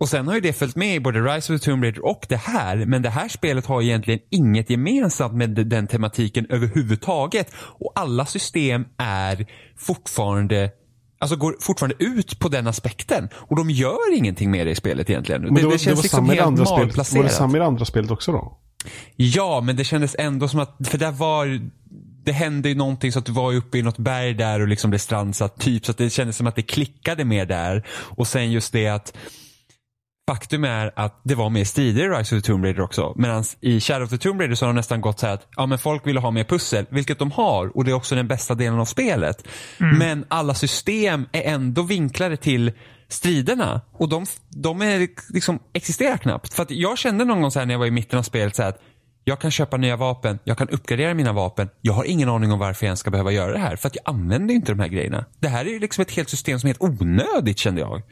Och 0.00 0.08
sen 0.08 0.26
har 0.26 0.34
ju 0.34 0.40
det 0.40 0.52
följt 0.52 0.76
med 0.76 0.94
i 0.94 1.00
både 1.00 1.20
Rise 1.20 1.54
of 1.54 1.60
the 1.60 1.70
Tomb 1.70 1.82
Raider 1.84 2.04
och 2.04 2.26
det 2.28 2.36
här. 2.36 2.76
Men 2.86 3.02
det 3.02 3.10
här 3.10 3.28
spelet 3.28 3.66
har 3.66 3.82
egentligen 3.82 4.20
inget 4.30 4.70
gemensamt 4.70 5.34
med 5.34 5.50
den 5.50 5.86
tematiken 5.86 6.46
överhuvudtaget. 6.50 7.52
Och 7.54 7.92
alla 7.94 8.26
system 8.26 8.84
är 8.98 9.46
fortfarande 9.78 10.70
Alltså 11.22 11.36
går 11.36 11.56
fortfarande 11.60 11.96
ut 11.98 12.38
på 12.38 12.48
den 12.48 12.66
aspekten. 12.66 13.28
Och 13.34 13.56
de 13.56 13.70
gör 13.70 14.16
ingenting 14.16 14.50
med 14.50 14.66
det 14.66 14.70
i 14.70 14.74
spelet 14.74 15.10
egentligen. 15.10 15.42
Men 15.42 15.54
det, 15.54 15.60
det, 15.60 15.66
var, 15.66 15.72
det 15.72 15.78
känns 15.78 15.98
det 15.98 16.02
liksom 16.02 16.26
det 16.26 16.34
helt 16.34 16.46
andra 16.46 16.66
spelet. 16.66 16.78
Var 16.78 16.80
det 16.80 16.86
malplacerat. 16.86 17.32
samma 17.32 17.56
i 17.56 17.58
det 17.58 17.66
andra 17.66 17.84
spelet 17.84 18.10
också 18.10 18.32
då? 18.32 18.58
Ja, 19.16 19.60
men 19.60 19.76
det 19.76 19.84
kändes 19.84 20.16
ändå 20.19 20.48
som 20.48 20.60
att, 20.60 20.76
för 20.84 20.98
där 20.98 21.10
var 21.10 21.60
det 22.24 22.32
hände 22.32 22.69
ju 22.69 22.74
någonting 22.74 23.12
så 23.12 23.19
att 23.19 23.26
du 23.26 23.32
var 23.32 23.54
uppe 23.54 23.78
i 23.78 23.82
något 23.82 23.98
berg 23.98 24.34
där 24.34 24.60
och 24.60 24.69
liksom 24.69 24.90
blev 24.90 24.98
strandsatt 24.98 25.60
typ. 25.60 25.86
Så 25.86 25.90
att 25.90 25.98
det 25.98 26.10
kändes 26.10 26.36
som 26.36 26.46
att 26.46 26.56
det 26.56 26.62
klickade 26.62 27.24
mer 27.24 27.46
där. 27.46 27.86
Och 27.90 28.26
sen 28.26 28.52
just 28.52 28.72
det 28.72 28.88
att 28.88 29.17
Faktum 30.29 30.64
är 30.64 30.93
att 30.96 31.20
det 31.24 31.34
var 31.34 31.50
mer 31.50 31.64
strider 31.64 32.05
i 32.05 32.08
Rise 32.08 32.36
of 32.36 32.43
the 32.43 32.46
Tomb 32.46 32.64
Raider 32.64 32.81
också. 32.81 33.12
Medan 33.17 33.44
i 33.60 33.81
Shadow 33.81 34.05
of 34.05 34.10
the 34.10 34.19
Tomb 34.19 34.41
Raider 34.41 34.55
så 34.55 34.64
har 34.64 34.69
de 34.69 34.76
nästan 34.76 35.00
gått 35.00 35.19
så 35.19 35.26
här 35.26 35.34
att 35.34 35.48
ja, 35.56 35.67
men 35.67 35.79
folk 35.79 36.06
ville 36.06 36.20
ha 36.20 36.31
mer 36.31 36.44
pussel, 36.44 36.86
vilket 36.91 37.19
de 37.19 37.31
har. 37.31 37.76
Och 37.76 37.84
det 37.84 37.91
är 37.91 37.94
också 37.94 38.14
den 38.14 38.29
bästa 38.29 38.55
delen 38.55 38.79
av 38.79 38.84
spelet. 38.84 39.48
Men 39.98 40.24
alla 40.29 40.55
system 40.55 41.26
är 41.32 41.43
ändå 41.43 41.82
vinklade 41.82 42.36
till 42.36 42.72
striderna. 43.08 43.81
Och 43.93 44.08
de, 44.08 44.26
de 44.48 44.82
är 44.82 45.08
liksom, 45.34 45.58
existerar 45.72 46.17
knappt. 46.17 46.55
För 46.55 46.62
att 46.62 46.70
jag 46.70 46.98
kände 46.98 47.24
någon 47.24 47.41
gång 47.41 47.50
så 47.50 47.58
här 47.58 47.67
när 47.67 47.74
jag 47.74 47.79
var 47.79 47.86
i 47.86 47.91
mitten 47.91 48.19
av 48.19 48.22
spelet 48.22 48.56
så 48.56 48.62
här 48.62 48.69
att 48.69 48.82
jag 49.24 49.41
kan 49.41 49.50
köpa 49.50 49.76
nya 49.76 49.96
vapen, 49.96 50.38
jag 50.44 50.58
kan 50.58 50.69
uppgradera 50.69 51.14
mina 51.14 51.32
vapen. 51.32 51.69
Jag 51.81 51.93
har 51.93 52.05
ingen 52.05 52.29
aning 52.29 52.52
om 52.52 52.58
varför 52.58 52.86
jag 52.86 52.88
ens 52.88 53.00
ska 53.00 53.10
behöva 53.10 53.32
göra 53.32 53.52
det 53.52 53.58
här. 53.58 53.76
För 53.76 53.88
att 53.88 53.96
jag 53.96 54.02
använder 54.14 54.55
inte 54.55 54.72
de 54.72 54.79
här 54.81 54.88
grejerna. 54.88 55.24
Det 55.41 55.48
här 55.48 55.64
är 55.64 55.70
ju 55.70 55.79
liksom 55.79 56.02
ett 56.02 56.10
helt 56.10 56.29
system 56.29 56.60
som 56.60 56.67
är 56.67 56.74
helt 56.74 57.00
onödigt 57.00 57.58
kände 57.58 57.81
jag. 57.81 58.02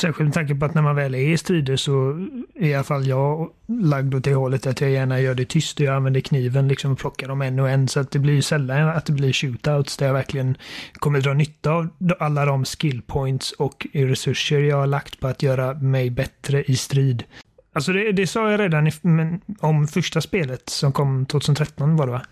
Särskilt 0.00 0.26
med 0.26 0.34
tanke 0.34 0.54
på 0.54 0.64
att 0.64 0.74
när 0.74 0.82
man 0.82 0.96
väl 0.96 1.14
är 1.14 1.18
i 1.18 1.38
strider 1.38 1.76
så 1.76 2.10
är 2.54 2.66
i 2.66 2.74
alla 2.74 2.84
fall 2.84 3.06
jag 3.06 3.50
lagd 3.66 4.14
åt 4.14 4.24
det 4.24 4.34
hållet 4.34 4.66
att 4.66 4.80
jag 4.80 4.90
gärna 4.90 5.20
gör 5.20 5.34
det 5.34 5.44
tyst 5.44 5.80
och 5.80 5.86
jag 5.86 5.94
använder 5.94 6.20
kniven 6.20 6.68
liksom 6.68 6.92
och 6.92 6.98
plockar 6.98 7.28
dem 7.28 7.42
en 7.42 7.60
och 7.60 7.70
en. 7.70 7.88
Så 7.88 8.00
att 8.00 8.10
det 8.10 8.18
blir 8.18 8.42
sällan 8.42 8.88
att 8.88 9.06
det 9.06 9.12
blir 9.12 9.32
shootouts 9.32 9.96
där 9.96 10.06
jag 10.06 10.12
verkligen 10.12 10.56
kommer 10.92 11.20
dra 11.20 11.34
nytta 11.34 11.72
av 11.72 11.88
alla 12.18 12.44
de 12.44 12.64
skill 12.64 13.02
points 13.02 13.52
och 13.52 13.86
resurser 13.92 14.60
jag 14.60 14.76
har 14.76 14.86
lagt 14.86 15.20
på 15.20 15.28
att 15.28 15.42
göra 15.42 15.74
mig 15.74 16.10
bättre 16.10 16.64
i 16.64 16.76
strid. 16.76 17.24
Alltså 17.72 17.92
det, 17.92 18.12
det 18.12 18.26
sa 18.26 18.50
jag 18.50 18.60
redan 18.60 18.86
i, 18.86 18.92
men, 19.02 19.40
om 19.60 19.88
första 19.88 20.20
spelet 20.20 20.68
som 20.68 20.92
kom 20.92 21.26
2013 21.26 21.96
var 21.96 22.06
det 22.06 22.12
va? 22.12 22.22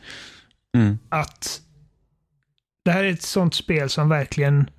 Mm. 0.76 0.98
Att 1.08 1.60
det 2.84 2.90
här 2.90 3.04
är 3.04 3.12
ett 3.12 3.22
sånt 3.22 3.54
spel 3.54 3.88
som 3.88 4.08
verkligen 4.08 4.70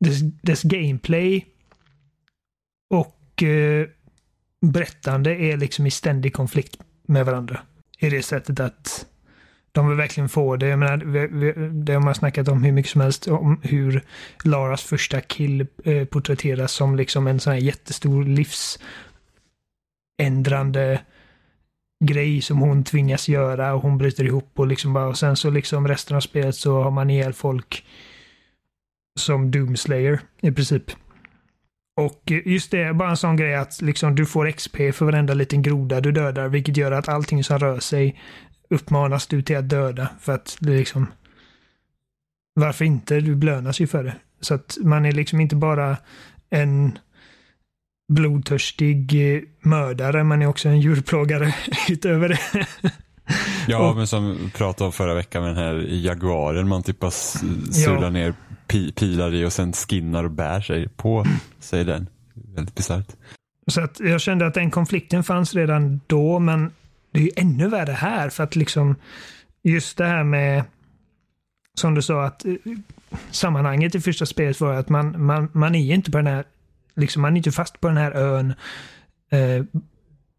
dess, 0.00 0.20
dess 0.42 0.62
gameplay 0.62 1.46
och 2.92 3.42
eh, 3.42 3.86
berättande 4.60 5.36
är 5.36 5.56
liksom 5.56 5.86
i 5.86 5.90
ständig 5.90 6.34
konflikt 6.34 6.80
med 7.06 7.26
varandra. 7.26 7.60
I 7.98 8.10
det 8.10 8.22
sättet 8.22 8.60
att 8.60 9.06
de 9.72 9.88
vill 9.88 9.96
verkligen 9.96 10.28
få 10.28 10.56
det. 10.56 10.66
Jag 10.66 10.78
menar, 10.78 10.96
vi, 10.96 11.26
vi, 11.26 11.52
det 11.72 11.92
har 11.92 12.00
man 12.00 12.14
snackat 12.14 12.48
om 12.48 12.62
hur 12.62 12.72
mycket 12.72 12.92
som 12.92 13.00
helst. 13.00 13.28
Om 13.28 13.60
hur 13.62 14.04
Laras 14.44 14.82
första 14.82 15.20
kill 15.20 15.66
eh, 15.84 16.04
porträtteras 16.04 16.72
som 16.72 16.96
liksom 16.96 17.26
en 17.26 17.40
sån 17.40 17.52
här 17.52 17.60
jättestor 17.60 18.24
livsändrande 20.18 21.00
grej 22.04 22.42
som 22.42 22.58
hon 22.58 22.84
tvingas 22.84 23.28
göra 23.28 23.74
och 23.74 23.82
hon 23.82 23.98
bryter 23.98 24.24
ihop 24.24 24.50
och 24.54 24.66
liksom 24.66 24.92
bara 24.92 25.06
och 25.06 25.18
sen 25.18 25.36
så 25.36 25.50
liksom 25.50 25.88
resten 25.88 26.16
av 26.16 26.20
spelet 26.20 26.56
så 26.56 26.82
har 26.82 26.90
man 26.90 27.10
ihjäl 27.10 27.32
folk 27.32 27.86
som 29.20 29.50
Doomslayer 29.50 30.20
i 30.40 30.52
princip. 30.52 30.90
Och 31.96 32.22
just 32.44 32.70
det, 32.70 32.94
bara 32.94 33.10
en 33.10 33.16
sån 33.16 33.36
grej 33.36 33.54
att 33.54 33.82
liksom 33.82 34.14
du 34.14 34.26
får 34.26 34.50
XP 34.50 34.76
för 34.76 35.04
varenda 35.04 35.34
liten 35.34 35.62
groda 35.62 36.00
du 36.00 36.12
dödar, 36.12 36.48
vilket 36.48 36.76
gör 36.76 36.92
att 36.92 37.08
allting 37.08 37.44
som 37.44 37.58
rör 37.58 37.80
sig 37.80 38.20
uppmanas 38.70 39.26
du 39.26 39.42
till 39.42 39.56
att 39.56 39.68
döda 39.68 40.08
för 40.20 40.32
att 40.34 40.56
det 40.60 40.70
liksom 40.70 41.06
varför 42.54 42.84
inte? 42.84 43.20
Du 43.20 43.34
belönas 43.34 43.80
ju 43.80 43.86
för 43.86 44.04
det. 44.04 44.14
Så 44.40 44.54
att 44.54 44.78
man 44.82 45.04
är 45.06 45.12
liksom 45.12 45.40
inte 45.40 45.56
bara 45.56 45.96
en 46.50 46.98
blodtörstig 48.12 49.34
eh, 49.36 49.42
mördare, 49.62 50.24
man 50.24 50.42
är 50.42 50.46
också 50.46 50.68
en 50.68 50.80
djurplågare 50.80 51.54
utöver 51.88 52.28
det. 52.28 52.66
Ja, 53.68 53.94
men 53.96 54.06
som 54.06 54.30
vi 54.44 54.50
pratade 54.50 54.86
om 54.86 54.92
förra 54.92 55.14
veckan 55.14 55.42
med 55.42 55.50
den 55.56 55.64
här 55.64 55.86
Jaguaren 55.88 56.68
man 56.68 56.82
typ 56.82 56.98
bara 57.00 57.08
s- 57.08 57.42
sular 57.84 58.02
Ja. 58.02 58.10
ner 58.10 58.34
pi, 58.72 58.92
pilar 58.92 59.34
i 59.34 59.44
och 59.44 59.52
sen 59.52 59.72
skinnar 59.72 60.24
och 60.24 60.30
bär 60.30 60.60
sig 60.60 60.88
på 60.88 61.24
sig 61.60 61.84
den. 61.84 62.06
Väldigt 62.34 62.74
bisarrt. 62.74 63.08
Så 63.66 63.80
att 63.80 64.00
jag 64.00 64.20
kände 64.20 64.46
att 64.46 64.54
den 64.54 64.70
konflikten 64.70 65.24
fanns 65.24 65.54
redan 65.54 66.00
då, 66.06 66.38
men 66.38 66.70
det 67.10 67.20
är 67.20 67.24
ju 67.24 67.30
ännu 67.36 67.68
värre 67.68 67.92
här 67.92 68.28
för 68.28 68.44
att 68.44 68.56
liksom 68.56 68.96
just 69.62 69.98
det 69.98 70.06
här 70.06 70.24
med 70.24 70.64
som 71.74 71.94
du 71.94 72.02
sa 72.02 72.24
att 72.24 72.44
eh, 72.44 72.54
sammanhanget 73.30 73.94
i 73.94 74.00
första 74.00 74.26
spelet 74.26 74.60
var 74.60 74.74
att 74.74 74.88
man, 74.88 75.24
man, 75.24 75.48
man 75.52 75.74
är 75.74 75.80
ju 75.80 75.94
inte 75.94 76.10
på 76.10 76.18
den 76.18 76.26
här 76.26 76.44
liksom 76.94 77.22
man 77.22 77.32
är 77.32 77.36
inte 77.36 77.52
fast 77.52 77.80
på 77.80 77.88
den 77.88 77.96
här 77.96 78.12
ön. 78.12 78.54
Eh, 79.30 79.64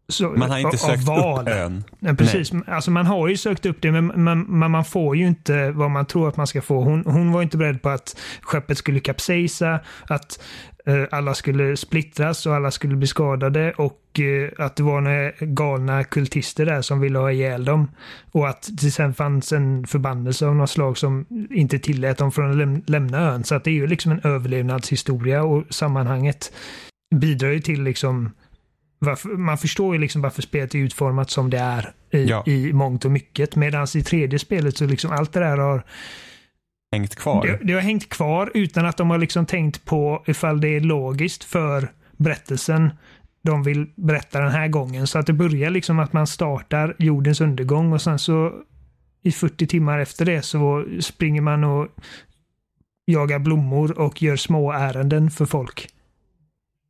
så, 0.08 0.28
Man 0.28 0.50
har 0.50 0.58
inte 0.58 0.78
sökt 0.78 1.02
val. 1.02 1.42
upp 1.42 1.48
ön. 1.48 1.84
Ja, 1.98 2.14
precis. 2.14 2.52
Alltså 2.66 2.90
man 2.90 3.06
har 3.06 3.28
ju 3.28 3.36
sökt 3.36 3.66
upp 3.66 3.76
det, 3.80 3.92
men 3.92 4.24
man, 4.24 4.58
man, 4.58 4.70
man 4.70 4.84
får 4.84 5.16
ju 5.16 5.26
inte 5.26 5.70
vad 5.70 5.90
man 5.90 6.06
tror 6.06 6.28
att 6.28 6.36
man 6.36 6.46
ska 6.46 6.62
få. 6.62 6.80
Hon, 6.80 7.02
hon 7.06 7.32
var 7.32 7.42
inte 7.42 7.56
beredd 7.56 7.82
på 7.82 7.88
att 7.88 8.16
skeppet 8.42 8.78
skulle 8.78 9.00
kapsejsa, 9.00 9.80
att 10.08 10.40
eh, 10.86 11.02
alla 11.10 11.34
skulle 11.34 11.76
splittras 11.76 12.46
och 12.46 12.54
alla 12.54 12.70
skulle 12.70 12.96
bli 12.96 13.06
skadade 13.06 13.72
och 13.72 14.20
eh, 14.20 14.64
att 14.64 14.76
det 14.76 14.82
var 14.82 15.00
några 15.00 15.30
galna 15.40 16.04
kultister 16.04 16.66
där 16.66 16.82
som 16.82 17.00
ville 17.00 17.18
ha 17.18 17.32
ihjäl 17.32 17.64
dem. 17.64 17.90
Och 18.32 18.48
att 18.48 18.68
det 18.72 18.90
sen 18.90 19.14
fanns 19.14 19.52
en 19.52 19.86
förbannelse 19.86 20.46
av 20.46 20.56
något 20.56 20.70
slag 20.70 20.98
som 20.98 21.26
inte 21.50 21.78
tillät 21.78 22.18
dem 22.18 22.32
från 22.32 22.50
att 22.50 22.56
läm 22.56 22.82
lämna 22.86 23.18
ön. 23.18 23.44
Så 23.44 23.54
att 23.54 23.64
det 23.64 23.70
är 23.70 23.74
ju 23.74 23.86
liksom 23.86 24.12
en 24.12 24.20
överlevnadshistoria 24.24 25.42
och 25.42 25.64
sammanhanget 25.70 26.52
bidrar 27.14 27.50
ju 27.50 27.60
till 27.60 27.82
liksom 27.82 28.30
varför, 29.04 29.28
man 29.28 29.58
förstår 29.58 29.94
ju 29.94 30.00
liksom 30.00 30.22
varför 30.22 30.42
spelet 30.42 30.74
är 30.74 30.78
utformat 30.78 31.30
som 31.30 31.50
det 31.50 31.58
är 31.58 31.92
i, 32.10 32.24
Ja. 32.24 32.42
i 32.46 32.72
mångt 32.72 33.04
och 33.04 33.10
mycket. 33.10 33.56
Medan 33.56 33.86
i 33.94 34.02
tredje 34.02 34.38
spelet 34.38 34.76
så 34.76 34.86
liksom 34.86 35.10
allt 35.12 35.32
det 35.32 35.40
där 35.40 35.56
har, 35.58 35.84
Hängt 36.92 37.16
kvar. 37.16 37.46
det, 37.46 37.58
det 37.66 37.72
har 37.72 37.80
hängt 37.80 38.08
kvar 38.08 38.50
utan 38.54 38.86
att 38.86 38.96
de 38.96 39.10
har 39.10 39.18
liksom 39.18 39.46
tänkt 39.46 39.84
på 39.84 40.22
ifall 40.26 40.60
det 40.60 40.68
är 40.68 40.80
logiskt 40.80 41.44
för 41.44 41.88
berättelsen 42.16 42.90
de 43.42 43.62
vill 43.62 43.86
berätta 43.96 44.40
den 44.40 44.50
här 44.50 44.68
gången. 44.68 45.06
Så 45.06 45.18
att 45.18 45.26
det 45.26 45.32
börjar 45.32 45.70
liksom 45.70 45.98
att 45.98 46.12
man 46.12 46.26
startar 46.26 46.96
jordens 46.98 47.40
undergång 47.40 47.92
och 47.92 48.02
sen 48.02 48.18
så 48.18 48.52
i 49.22 49.32
40 49.32 49.66
timmar 49.66 49.98
efter 49.98 50.24
det 50.24 50.42
så 50.42 50.84
springer 51.00 51.40
man 51.40 51.64
och 51.64 51.88
jagar 53.06 53.38
blommor 53.38 53.98
och 53.98 54.22
gör 54.22 54.36
små 54.36 54.72
ärenden 54.72 55.30
för 55.30 55.46
folk. 55.46 55.88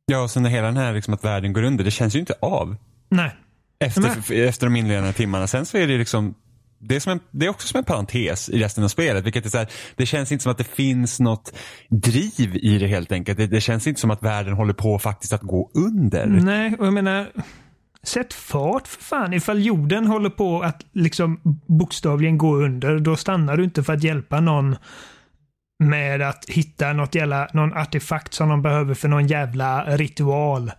Ja, 0.05 0.21
och 0.21 0.31
sen 0.31 0.45
hela 0.45 0.67
den 0.67 0.77
här 0.77 0.93
liksom 0.93 1.13
att 1.13 1.23
världen 1.23 1.53
går 1.53 1.63
under, 1.63 1.83
det 1.83 1.91
känns 1.91 2.15
ju 2.15 2.19
inte 2.19 2.33
av. 2.41 2.75
Nej, 3.09 3.31
Efter, 3.79 4.01
Nej. 4.29 4.47
efter 4.47 4.67
de 4.67 4.75
inledande 4.75 5.13
timmarna. 5.13 5.47
Sen 5.47 5.65
så 5.65 5.77
är 5.77 5.87
det 5.87 5.97
liksom 5.97 6.35
det 6.79 7.07
är, 7.07 7.11
en, 7.11 7.19
det 7.31 7.45
är 7.45 7.49
också 7.49 7.67
som 7.67 7.77
en 7.77 7.83
parentes 7.83 8.49
i 8.49 8.59
resten 8.59 8.83
av 8.83 8.87
spelet. 8.87 9.25
Vilket 9.25 9.45
är 9.45 9.49
så 9.49 9.57
här, 9.57 9.67
det 9.95 10.05
känns 10.05 10.31
inte 10.31 10.43
som 10.43 10.51
att 10.51 10.57
det 10.57 10.63
finns 10.63 11.19
något 11.19 11.53
driv 11.89 12.55
i 12.55 12.77
det 12.77 12.87
helt 12.87 13.11
enkelt. 13.11 13.37
Det, 13.37 13.47
det 13.47 13.61
känns 13.61 13.87
inte 13.87 14.01
som 14.01 14.11
att 14.11 14.23
världen 14.23 14.53
håller 14.53 14.73
på 14.73 14.99
faktiskt 14.99 15.33
att 15.33 15.41
gå 15.41 15.71
under. 15.73 16.25
Nej, 16.25 16.75
och 16.79 16.85
jag 16.85 16.93
menar, 16.93 17.31
sätt 18.03 18.33
fart 18.33 18.87
för 18.87 19.01
fan. 19.01 19.33
Ifall 19.33 19.65
jorden 19.65 20.07
håller 20.07 20.29
på 20.29 20.61
att 20.61 20.85
liksom 20.93 21.39
bokstavligen 21.65 22.37
gå 22.37 22.55
under, 22.55 22.99
då 22.99 23.15
stannar 23.15 23.57
du 23.57 23.63
inte 23.63 23.83
för 23.83 23.93
att 23.93 24.03
hjälpa 24.03 24.39
någon 24.39 24.75
med 25.79 26.21
att 26.21 26.45
hitta 26.49 26.93
något 26.93 27.15
jävla, 27.15 27.47
någon 27.53 27.73
artefakt 27.73 28.33
som 28.33 28.49
de 28.49 28.61
behöver 28.61 28.93
för 28.93 29.07
någon 29.07 29.27
jävla 29.27 29.97
ritual. 29.97 30.71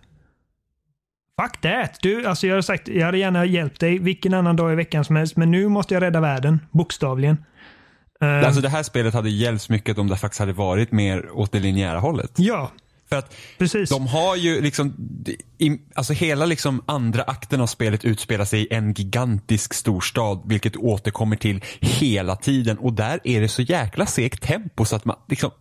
Fuck 1.41 1.61
that! 1.61 1.97
Du, 2.01 2.25
alltså 2.25 2.47
jag 2.47 2.55
har 2.55 2.61
sagt, 2.61 2.87
jag 2.87 3.05
hade 3.05 3.17
gärna 3.17 3.45
hjälpt 3.45 3.79
dig 3.79 3.99
vilken 3.99 4.33
annan 4.33 4.55
dag 4.55 4.73
i 4.73 4.75
veckan 4.75 5.05
som 5.05 5.15
helst, 5.15 5.37
men 5.37 5.51
nu 5.51 5.67
måste 5.67 5.93
jag 5.93 6.01
rädda 6.01 6.19
världen. 6.19 6.59
Bokstavligen. 6.71 7.37
Alltså 8.19 8.61
det 8.61 8.69
här 8.69 8.83
spelet 8.83 9.13
hade 9.13 9.29
hjälpt 9.29 9.69
mycket 9.69 9.97
om 9.97 10.07
det 10.07 10.17
faktiskt 10.17 10.39
hade 10.39 10.53
varit 10.53 10.91
mer 10.91 11.31
åt 11.31 11.51
det 11.51 11.59
linjära 11.59 11.99
hållet. 11.99 12.31
ja, 12.35 12.71
För 13.09 13.15
att 13.15 13.35
precis. 13.57 13.89
de 13.89 14.07
har 14.07 14.35
ju 14.35 14.61
liksom, 14.61 14.95
alltså 15.93 16.13
hela 16.13 16.45
liksom 16.45 16.83
andra 16.85 17.23
akten 17.23 17.61
av 17.61 17.67
spelet 17.67 18.05
utspelar 18.05 18.45
sig 18.45 18.61
i 18.61 18.73
en 18.73 18.93
gigantisk 18.93 19.73
storstad 19.73 20.41
vilket 20.45 20.77
återkommer 20.77 21.35
till 21.35 21.63
hela 21.79 22.35
tiden 22.35 22.77
och 22.77 22.93
där 22.93 23.19
är 23.23 23.41
det 23.41 23.49
så 23.49 23.61
jäkla 23.61 24.05
segt 24.05 24.43
tempo 24.43 24.85
så 24.85 24.95
att 24.95 25.05
man 25.05 25.15
liksom, 25.27 25.51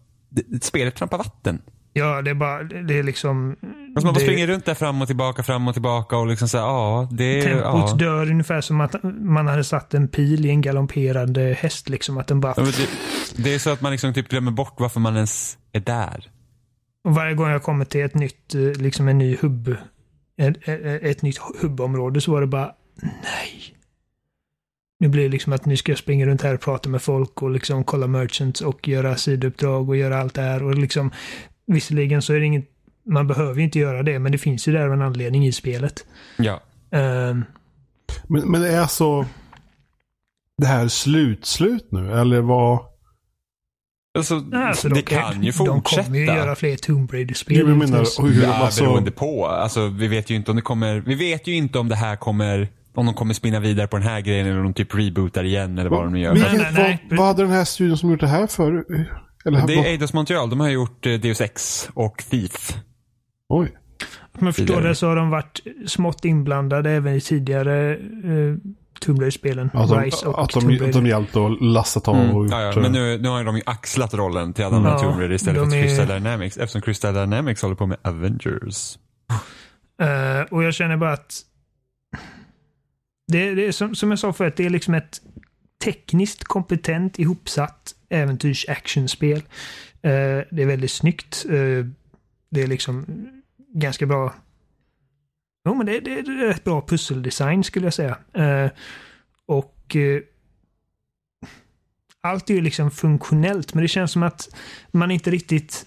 spelet 0.60 0.94
trampar 0.94 1.18
vatten. 1.18 1.62
Ja, 1.92 2.22
det 2.22 2.30
är 2.30 2.34
bara, 2.34 2.62
det 2.62 2.98
är 2.98 3.02
liksom... 3.02 3.56
Alltså 3.60 3.70
man 3.94 4.02
bara 4.04 4.12
det- 4.12 4.20
springer 4.20 4.46
runt 4.46 4.64
där 4.64 4.74
fram 4.74 5.02
och 5.02 5.06
tillbaka, 5.06 5.42
fram 5.42 5.68
och 5.68 5.74
tillbaka 5.74 6.16
och 6.16 6.26
liksom 6.26 6.48
säga 6.48 6.62
ja, 6.62 7.08
det 7.12 7.42
Tempot 7.42 7.90
ja. 7.90 7.96
dör 7.96 8.30
ungefär 8.30 8.60
som 8.60 8.80
att 8.80 8.94
man 9.02 9.46
hade 9.46 9.64
satt 9.64 9.94
en 9.94 10.08
pil 10.08 10.46
i 10.46 10.48
en 10.50 10.60
galopperande 10.60 11.56
häst. 11.60 11.88
Liksom, 11.88 12.18
att 12.18 12.26
den 12.26 12.40
bara... 12.40 12.54
Ja, 12.56 12.62
det, 12.62 12.88
det 13.42 13.54
är 13.54 13.58
så 13.58 13.70
att 13.70 13.80
man 13.80 13.92
liksom 13.92 14.14
typ 14.14 14.28
glömmer 14.28 14.50
bort 14.50 14.74
varför 14.76 15.00
man 15.00 15.14
ens 15.14 15.58
är 15.72 15.80
där. 15.80 16.30
Och 17.06 17.14
varje 17.14 17.34
gång 17.34 17.48
jag 17.48 17.62
kommer 17.62 17.84
till 17.84 18.04
ett 18.04 18.14
nytt, 18.14 18.54
eh, 18.54 18.60
liksom 18.60 19.08
en 19.08 19.18
ny 19.18 19.36
hubb, 19.36 19.76
ett, 20.36 20.68
ett, 21.02 21.22
nytt 21.22 21.38
hubbområde 21.38 22.20
så 22.20 22.32
var 22.32 22.40
det 22.40 22.46
bara 22.46 22.74
nej. 23.02 23.76
Nu 24.98 25.08
blir 25.08 25.22
det 25.22 25.28
liksom 25.28 25.52
att 25.52 25.64
nu 25.64 25.76
ska 25.76 25.92
jag 25.92 25.98
springa 25.98 26.26
runt 26.26 26.42
här 26.42 26.54
och 26.54 26.60
prata 26.60 26.88
med 26.88 27.02
folk 27.02 27.42
och 27.42 27.50
liksom 27.50 27.84
kolla 27.84 28.06
merchants 28.06 28.60
och 28.60 28.88
göra 28.88 29.16
sidouppdrag 29.16 29.88
och 29.88 29.96
göra 29.96 30.18
allt 30.18 30.34
det 30.34 30.42
här 30.42 30.62
och 30.62 30.74
liksom 30.74 31.10
visserligen 31.66 32.22
så 32.22 32.32
är 32.32 32.40
det 32.40 32.46
inget, 32.46 32.70
man 33.04 33.26
behöver 33.26 33.54
ju 33.54 33.62
inte 33.62 33.78
göra 33.78 34.02
det 34.02 34.18
men 34.18 34.32
det 34.32 34.38
finns 34.38 34.68
ju 34.68 34.72
där 34.72 34.86
av 34.86 34.92
en 34.92 35.02
anledning 35.02 35.46
i 35.46 35.52
spelet. 35.52 36.06
Ja. 36.38 36.60
Ehm, 36.90 37.44
Men, 38.26 38.50
men 38.50 38.60
det 38.60 38.68
är 38.68 38.86
så... 38.86 39.26
Det 40.58 40.66
här 40.66 40.88
slut-slut 40.88 41.86
nu? 41.92 42.12
Eller 42.12 42.40
vad? 42.40 42.95
Alltså, 44.16 44.44
alltså, 44.54 44.88
det 44.88 44.94
de 44.94 45.02
kan 45.02 45.42
ju 45.42 45.50
De 45.50 45.56
kommer 45.56 45.74
ju 45.74 45.80
fortsätta. 45.80 46.16
göra 46.16 46.54
fler 46.54 46.76
Tomb 46.76 47.12
Raider-spel. 47.12 47.56
Jag 47.56 47.68
menar, 47.68 48.22
hur, 48.22 48.42
Ja, 48.42 48.54
alltså, 48.54 48.84
beroende 48.84 49.10
på. 49.10 49.46
Alltså, 49.46 49.88
vi 49.88 50.08
vet 50.08 50.30
ju 50.30 50.34
inte 50.34 50.50
om 50.50 50.56
det 50.56 50.62
kommer, 50.62 51.00
vi 51.06 51.14
vet 51.14 51.46
ju 51.46 51.54
inte 51.54 51.78
om 51.78 51.88
det 51.88 51.96
här 51.96 52.16
kommer, 52.16 52.68
om 52.94 53.06
de 53.06 53.14
kommer 53.14 53.34
spinna 53.34 53.60
vidare 53.60 53.86
på 53.86 53.96
den 53.96 54.06
här 54.06 54.20
grejen 54.20 54.46
eller 54.46 54.58
om 54.58 54.64
de 54.64 54.74
typ 54.74 54.94
rebootar 54.94 55.44
igen 55.44 55.78
eller 55.78 55.90
vad 55.90 56.04
de 56.04 56.12
nu 56.12 56.20
gör. 56.20 56.32
Vilket, 56.34 56.52
Nej, 56.52 56.62
nej, 56.62 56.72
nej. 56.82 57.06
Vad, 57.10 57.18
vad 57.18 57.26
hade 57.26 57.42
den 57.42 57.50
här 57.52 57.64
studion 57.64 57.98
som 57.98 58.10
gjort 58.10 58.20
det 58.20 58.26
här 58.26 58.46
för? 58.46 58.70
Eller, 58.72 58.86
Det 59.44 59.60
vad- 59.60 59.70
är 59.70 59.84
Eidos 59.84 60.12
Montreal, 60.12 60.50
de 60.50 60.60
har 60.60 60.68
gjort 60.68 61.06
eh, 61.06 61.12
Deus 61.14 61.40
Ex 61.40 61.88
och 61.94 62.24
Thief. 62.30 62.76
Oj. 63.48 63.76
Om 64.40 64.46
jag 64.46 64.56
förstår 64.56 64.80
det 64.80 64.94
så 64.94 65.06
har 65.08 65.16
de 65.16 65.30
varit 65.30 65.60
smått 65.86 66.24
inblandade 66.24 66.90
även 66.90 67.14
i 67.14 67.20
tidigare 67.20 67.92
eh, 67.94 68.56
Tomb 69.00 69.18
Raider-spelen. 69.20 69.70
Att 69.74 69.88
de, 69.88 70.00
Rise 70.02 70.26
och 70.26 70.42
att 70.44 70.50
Tomb 70.50 70.64
de, 70.64 70.70
Raider. 70.70 70.86
att 70.86 70.92
de 70.92 71.06
hjälpte 71.06 71.46
att 71.46 71.60
lastat 71.60 72.08
av 72.08 72.16
Mm. 72.16 72.36
och 72.36 72.44
gjort, 72.44 72.52
Ja, 72.52 72.60
ja, 72.62 72.70
eh, 72.72 72.82
men 72.82 72.92
nu, 72.92 73.18
nu 73.18 73.28
har 73.28 73.44
de 73.44 73.56
ju 73.56 73.62
axlat 73.66 74.14
rollen 74.14 74.52
till 74.52 74.64
alla 74.64 74.76
andra 74.76 74.90
Ja, 74.90 74.98
Tomb 74.98 75.18
Raider 75.18 75.34
istället 75.34 75.62
de 75.62 75.70
för 75.70 75.76
är- 75.76 75.82
Crystal 75.82 76.06
Dynamics. 76.06 76.56
Eftersom 76.56 76.82
Crystal 76.82 77.14
Dynamics 77.14 77.62
håller 77.62 77.74
på 77.74 77.86
med 77.86 77.98
Avengers. 78.02 78.98
Eh, 80.02 80.40
och 80.50 80.62
jag 80.62 80.74
känner 80.74 80.96
bara 80.96 81.12
att 81.12 81.40
det, 83.32 83.54
det 83.54 83.66
är 83.66 83.72
som, 83.72 83.94
som 83.94 84.10
jag 84.10 84.18
sa 84.18 84.32
förut, 84.32 84.54
det 84.56 84.66
är 84.66 84.70
liksom 84.70 84.94
ett 84.94 85.20
tekniskt 85.84 86.44
kompetent 86.44 87.18
ihopsatt 87.18 87.94
äventyrs-actionspel. 88.10 89.36
Eh, 90.02 90.44
det 90.50 90.62
är 90.62 90.66
väldigt 90.66 90.90
snyggt. 90.90 91.44
Eh, 91.48 91.86
det 92.50 92.62
är 92.62 92.66
liksom 92.66 93.06
ganska 93.74 94.06
bra 94.06 94.34
Jo, 95.66 95.74
men 95.74 95.86
det, 95.86 96.00
det, 96.00 96.22
det 96.22 96.32
är 96.32 96.46
rätt 96.46 96.64
bra 96.64 96.86
pusseldesign 96.86 97.64
skulle 97.64 97.86
jag 97.86 97.94
säga. 97.94 98.18
Eh, 98.32 98.70
och 99.46 99.96
eh, 99.96 100.20
allt 102.20 102.50
är 102.50 102.54
ju 102.54 102.60
liksom 102.60 102.90
funktionellt, 102.90 103.74
men 103.74 103.82
det 103.82 103.88
känns 103.88 104.12
som 104.12 104.22
att 104.22 104.48
man 104.90 105.10
inte 105.10 105.30
riktigt 105.30 105.86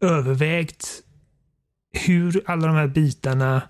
övervägt 0.00 1.02
hur 1.92 2.42
alla 2.46 2.66
de 2.66 2.76
här 2.76 2.86
bitarna, 2.86 3.62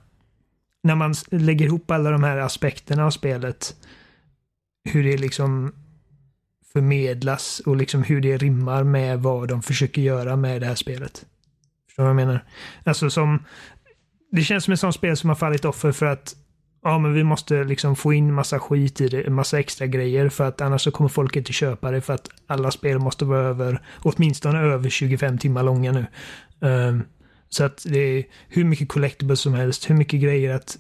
när 0.82 0.94
man 0.94 1.14
lägger 1.30 1.66
ihop 1.66 1.90
alla 1.90 2.10
de 2.10 2.22
här 2.22 2.36
aspekterna 2.36 3.06
av 3.06 3.10
spelet, 3.10 3.76
hur 4.84 5.04
det 5.04 5.16
liksom 5.16 5.74
förmedlas 6.72 7.60
och 7.60 7.76
liksom 7.76 8.02
hur 8.02 8.20
det 8.20 8.36
rimmar 8.36 8.84
med 8.84 9.22
vad 9.22 9.48
de 9.48 9.62
försöker 9.62 10.02
göra 10.02 10.36
med 10.36 10.62
det 10.62 10.66
här 10.66 10.74
spelet. 10.74 11.26
Förstår 11.86 12.02
du 12.02 12.14
vad 12.14 12.22
jag 12.22 12.26
menar? 12.26 12.44
Alltså 12.84 13.10
som, 13.10 13.44
det 14.30 14.42
känns 14.42 14.64
som 14.64 14.74
ett 14.74 14.80
sånt 14.80 14.94
spel 14.94 15.16
som 15.16 15.28
har 15.28 15.36
fallit 15.36 15.64
offer 15.64 15.92
för 15.92 16.06
att 16.06 16.34
ja, 16.82 16.98
men 16.98 17.14
vi 17.14 17.24
måste 17.24 17.64
liksom 17.64 17.96
få 17.96 18.12
in 18.12 18.34
massa 18.34 18.58
skit 18.58 19.00
i 19.00 19.08
det, 19.08 19.30
massa 19.30 19.58
extra 19.58 19.86
grejer 19.86 20.28
för 20.28 20.44
att 20.44 20.60
annars 20.60 20.82
så 20.82 20.90
kommer 20.90 21.08
folk 21.08 21.36
inte 21.36 21.52
köpa 21.52 21.90
det 21.90 22.00
för 22.00 22.14
att 22.14 22.28
alla 22.46 22.70
spel 22.70 22.98
måste 22.98 23.24
vara 23.24 23.46
över, 23.46 23.82
åtminstone 24.02 24.58
över 24.58 24.90
25 24.90 25.38
timmar 25.38 25.62
långa 25.62 25.92
nu. 25.92 26.06
Um, 26.60 27.04
så 27.48 27.64
att 27.64 27.86
det 27.88 27.98
är 27.98 28.24
hur 28.48 28.64
mycket 28.64 28.88
collectibles 28.88 29.40
som 29.40 29.54
helst, 29.54 29.90
hur 29.90 29.94
mycket 29.94 30.20
grejer 30.20 30.54
att 30.54 30.78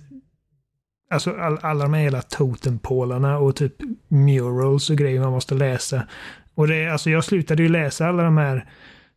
Alltså 1.10 1.30
all, 1.30 1.58
alla 1.62 1.84
de 1.84 1.94
här 1.94 2.02
hela 2.02 2.22
totempålarna 2.22 3.38
och 3.38 3.56
typ 3.56 3.74
murals 4.08 4.90
och 4.90 4.96
grejer 4.96 5.20
man 5.20 5.32
måste 5.32 5.54
läsa. 5.54 6.06
Och 6.54 6.68
det 6.68 6.86
alltså 6.86 7.10
jag 7.10 7.24
slutade 7.24 7.62
ju 7.62 7.68
läsa 7.68 8.08
alla 8.08 8.22
de 8.22 8.36
här 8.36 8.70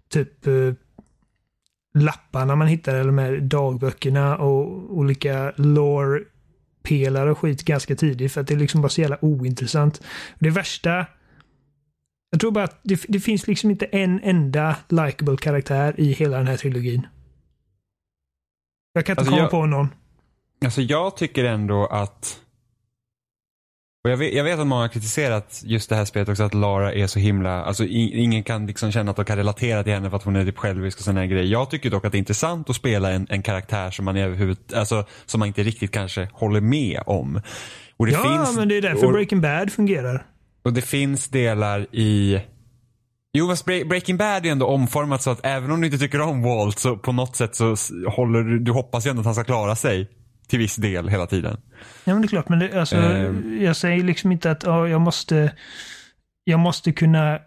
typ 0.10 0.48
eh, 0.48 0.74
lapparna 1.94 2.56
man 2.56 2.68
hittar, 2.68 2.94
eller 2.96 3.06
de 3.06 3.18
här 3.18 3.38
dagböckerna 3.38 4.38
och 4.38 4.98
olika 4.98 5.54
lore 5.56 6.20
stöttepelare 6.84 7.32
och 7.32 7.38
skit 7.38 7.64
ganska 7.66 7.96
tidigt 7.96 8.32
för 8.32 8.42
att 8.42 8.48
det 8.48 8.54
är 8.54 8.58
liksom 8.58 8.82
bara 8.82 8.90
så 8.90 9.02
jävla 9.02 9.26
ointressant. 9.26 10.02
Det 10.40 10.50
värsta 10.50 11.06
jag 12.30 12.40
tror 12.40 12.52
bara 12.52 12.64
att 12.64 12.80
det, 12.84 13.06
det 13.08 13.20
finns 13.20 13.48
liksom 13.48 13.72
inte 13.72 13.86
en 13.86 14.20
enda 14.24 14.76
likable 14.90 15.38
karaktär 15.38 15.94
i 15.98 16.12
hela 16.12 16.38
den 16.38 16.48
här 16.48 16.58
trilogin. 16.58 17.08
Jag 18.94 19.06
kan 19.06 19.14
inte 19.14 19.20
Alltså, 19.22 19.32
komma 19.32 19.42
jag- 19.44 19.52
på 19.52 19.66
någon. 19.66 19.88
Alltså 20.66 20.82
jag 20.82 21.18
tycker 21.18 21.44
ändå 21.46 21.86
att 21.88 22.40
och 24.04 24.10
jag 24.12 24.18
vet, 24.18 24.34
jag 24.34 24.44
vet 24.44 24.60
att 24.60 24.68
många 24.68 24.82
har 24.82 24.88
kritiserat 24.90 25.62
just 25.66 25.90
det 25.90 25.96
här 25.96 26.06
spelet 26.06 26.30
också 26.30 26.44
att 26.44 26.54
Lara 26.54 26.94
är 26.94 27.08
så 27.08 27.20
himla, 27.20 27.64
alltså 27.64 27.84
i, 27.84 28.22
ingen 28.24 28.44
kan 28.44 28.68
liksom 28.68 28.92
känna 28.92 29.12
att 29.12 29.18
de 29.18 29.26
kan 29.26 29.38
relatera 29.38 29.84
till 29.84 29.94
henne 29.94 30.10
för 30.10 30.18
att 30.18 30.24
hon 30.24 30.36
är 30.36 30.46
typ 30.46 30.58
självisk 30.58 30.98
och 30.98 31.04
sådana 31.04 31.20
här 31.20 31.28
grejer. 31.28 31.46
Jag 31.46 31.70
tycker 31.70 31.90
dock 31.90 32.06
att 32.06 32.12
det 32.12 32.16
är 32.18 32.20
intressant 32.20 32.70
att 32.70 32.76
spela 32.76 33.12
en, 33.12 33.28
en 33.30 33.44
karaktär 33.44 33.92
som 33.92 34.06
man 34.06 34.18
överhuvud, 34.18 34.58
alltså 34.76 35.06
som 35.26 35.40
man 35.40 35.48
inte 35.48 35.64
riktigt 35.64 35.92
kanske 35.92 36.30
håller 36.34 36.62
med 36.62 37.00
om. 37.06 37.42
Och 37.98 38.06
det 38.06 38.12
Ja, 38.12 38.24
finns, 38.46 38.58
men 38.58 38.68
det 38.68 38.78
är 38.78 38.82
därför 38.82 39.06
och, 39.08 39.14
Breaking 39.14 39.42
Bad 39.42 39.72
fungerar. 39.72 40.26
och 40.66 40.74
det 40.74 40.82
finns 40.82 41.28
delar 41.28 41.88
i 41.92 42.40
Jo, 43.34 43.48
fast 43.50 43.66
Bre- 43.66 43.88
Breaking 43.88 44.18
Bad 44.18 44.46
är 44.46 44.52
ändå 44.52 44.66
omformat 44.66 45.22
så 45.22 45.30
att 45.30 45.46
även 45.46 45.72
om 45.72 45.82
du 45.82 45.88
inte 45.88 45.98
tycker 46.00 46.22
om 46.22 46.42
Walt 46.44 46.80
så 46.80 46.98
på 46.98 47.12
något 47.12 47.36
sätt 47.36 47.56
så 47.56 47.76
håller 48.10 48.42
du, 48.44 48.60
du 48.60 48.72
hoppas 48.72 49.06
ju 49.06 49.10
ändå 49.10 49.20
att 49.20 49.26
han 49.26 49.36
ska 49.36 49.44
klara 49.44 49.76
sig. 49.76 50.10
Till 50.52 50.60
viss 50.60 50.76
del 50.76 51.10
hela 51.10 51.28
tiden. 51.28 51.58
Ja, 52.04 52.14
men 52.14 52.22
det 52.22 52.26
är 52.26 52.30
klart. 52.30 52.50
Men 52.50 52.60
det, 52.60 52.80
alltså, 52.80 52.96
Ehm. 52.96 53.62
jag 53.62 53.76
säger 53.76 54.04
liksom 54.04 54.32
inte 54.32 54.52
att 54.52 54.64
ja, 54.64 54.88
jag 54.88 55.02
måste 55.02 55.52
jag 56.44 56.60
måste 56.60 56.92
kunna 56.92 57.40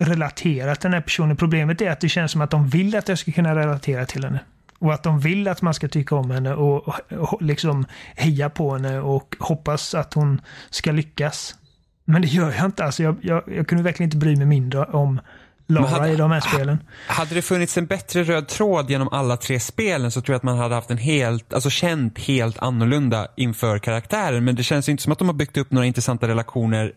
relatera 0.00 0.74
till 0.74 0.82
den 0.82 0.92
här 0.92 1.00
personen. 1.00 1.36
Problemet 1.36 1.80
är 1.80 1.90
att 1.90 2.00
det 2.00 2.08
känns 2.08 2.32
som 2.32 2.40
att 2.40 2.50
de 2.50 2.68
vill 2.68 2.96
att 2.96 3.08
jag 3.08 3.18
ska 3.18 3.32
kunna 3.32 3.56
relatera 3.56 4.06
till 4.06 4.24
henne. 4.24 4.40
Och 4.78 4.94
att 4.94 5.02
de 5.02 5.20
vill 5.20 5.48
att 5.48 5.62
man 5.62 5.74
ska 5.74 5.88
tycka 5.88 6.14
om 6.16 6.30
henne 6.30 6.54
och, 6.54 6.88
och, 6.88 6.94
och 7.12 7.42
liksom 7.42 7.86
heja 8.16 8.50
på 8.50 8.72
henne 8.72 9.00
och 9.00 9.36
hoppas 9.38 9.94
att 9.94 10.14
hon 10.14 10.40
ska 10.70 10.92
lyckas. 10.92 11.54
Men 12.04 12.22
det 12.22 12.28
gör 12.28 12.52
jag 12.52 12.64
inte. 12.64 12.84
Alltså, 12.84 13.02
jag, 13.02 13.16
jag, 13.22 13.42
jag 13.46 13.68
kunde 13.68 13.84
verkligen 13.84 14.06
inte 14.06 14.16
bry 14.16 14.36
mig 14.36 14.46
mindre 14.46 14.84
om 14.84 15.20
Lara 15.66 15.86
hade- 15.86 16.12
i 16.12 16.16
de 16.16 16.30
här 16.30 16.40
spelen. 16.40 16.78
Hade 17.06 17.34
det 17.34 17.42
funnits 17.42 17.78
en 17.78 17.86
bättre 17.86 18.22
röd 18.22 18.48
tråd 18.48 18.90
genom 18.90 19.08
alla 19.08 19.36
tre 19.36 19.60
spelen 19.60 20.10
så 20.10 20.20
tror 20.20 20.32
jag 20.34 20.36
att 20.36 20.42
man 20.42 20.58
hade 20.58 20.74
haft 20.74 20.90
en 20.90 20.98
helt, 20.98 21.52
alltså 21.52 21.70
känt 21.70 22.18
helt 22.18 22.58
annorlunda 22.58 23.26
inför 23.36 23.78
karaktären. 23.78 24.44
Men 24.44 24.54
det 24.54 24.62
känns 24.62 24.88
inte 24.88 25.02
som 25.02 25.12
att 25.12 25.18
de 25.18 25.28
har 25.28 25.34
byggt 25.34 25.56
upp 25.56 25.70
några 25.70 25.86
intressanta 25.86 26.28
relationer 26.28 26.92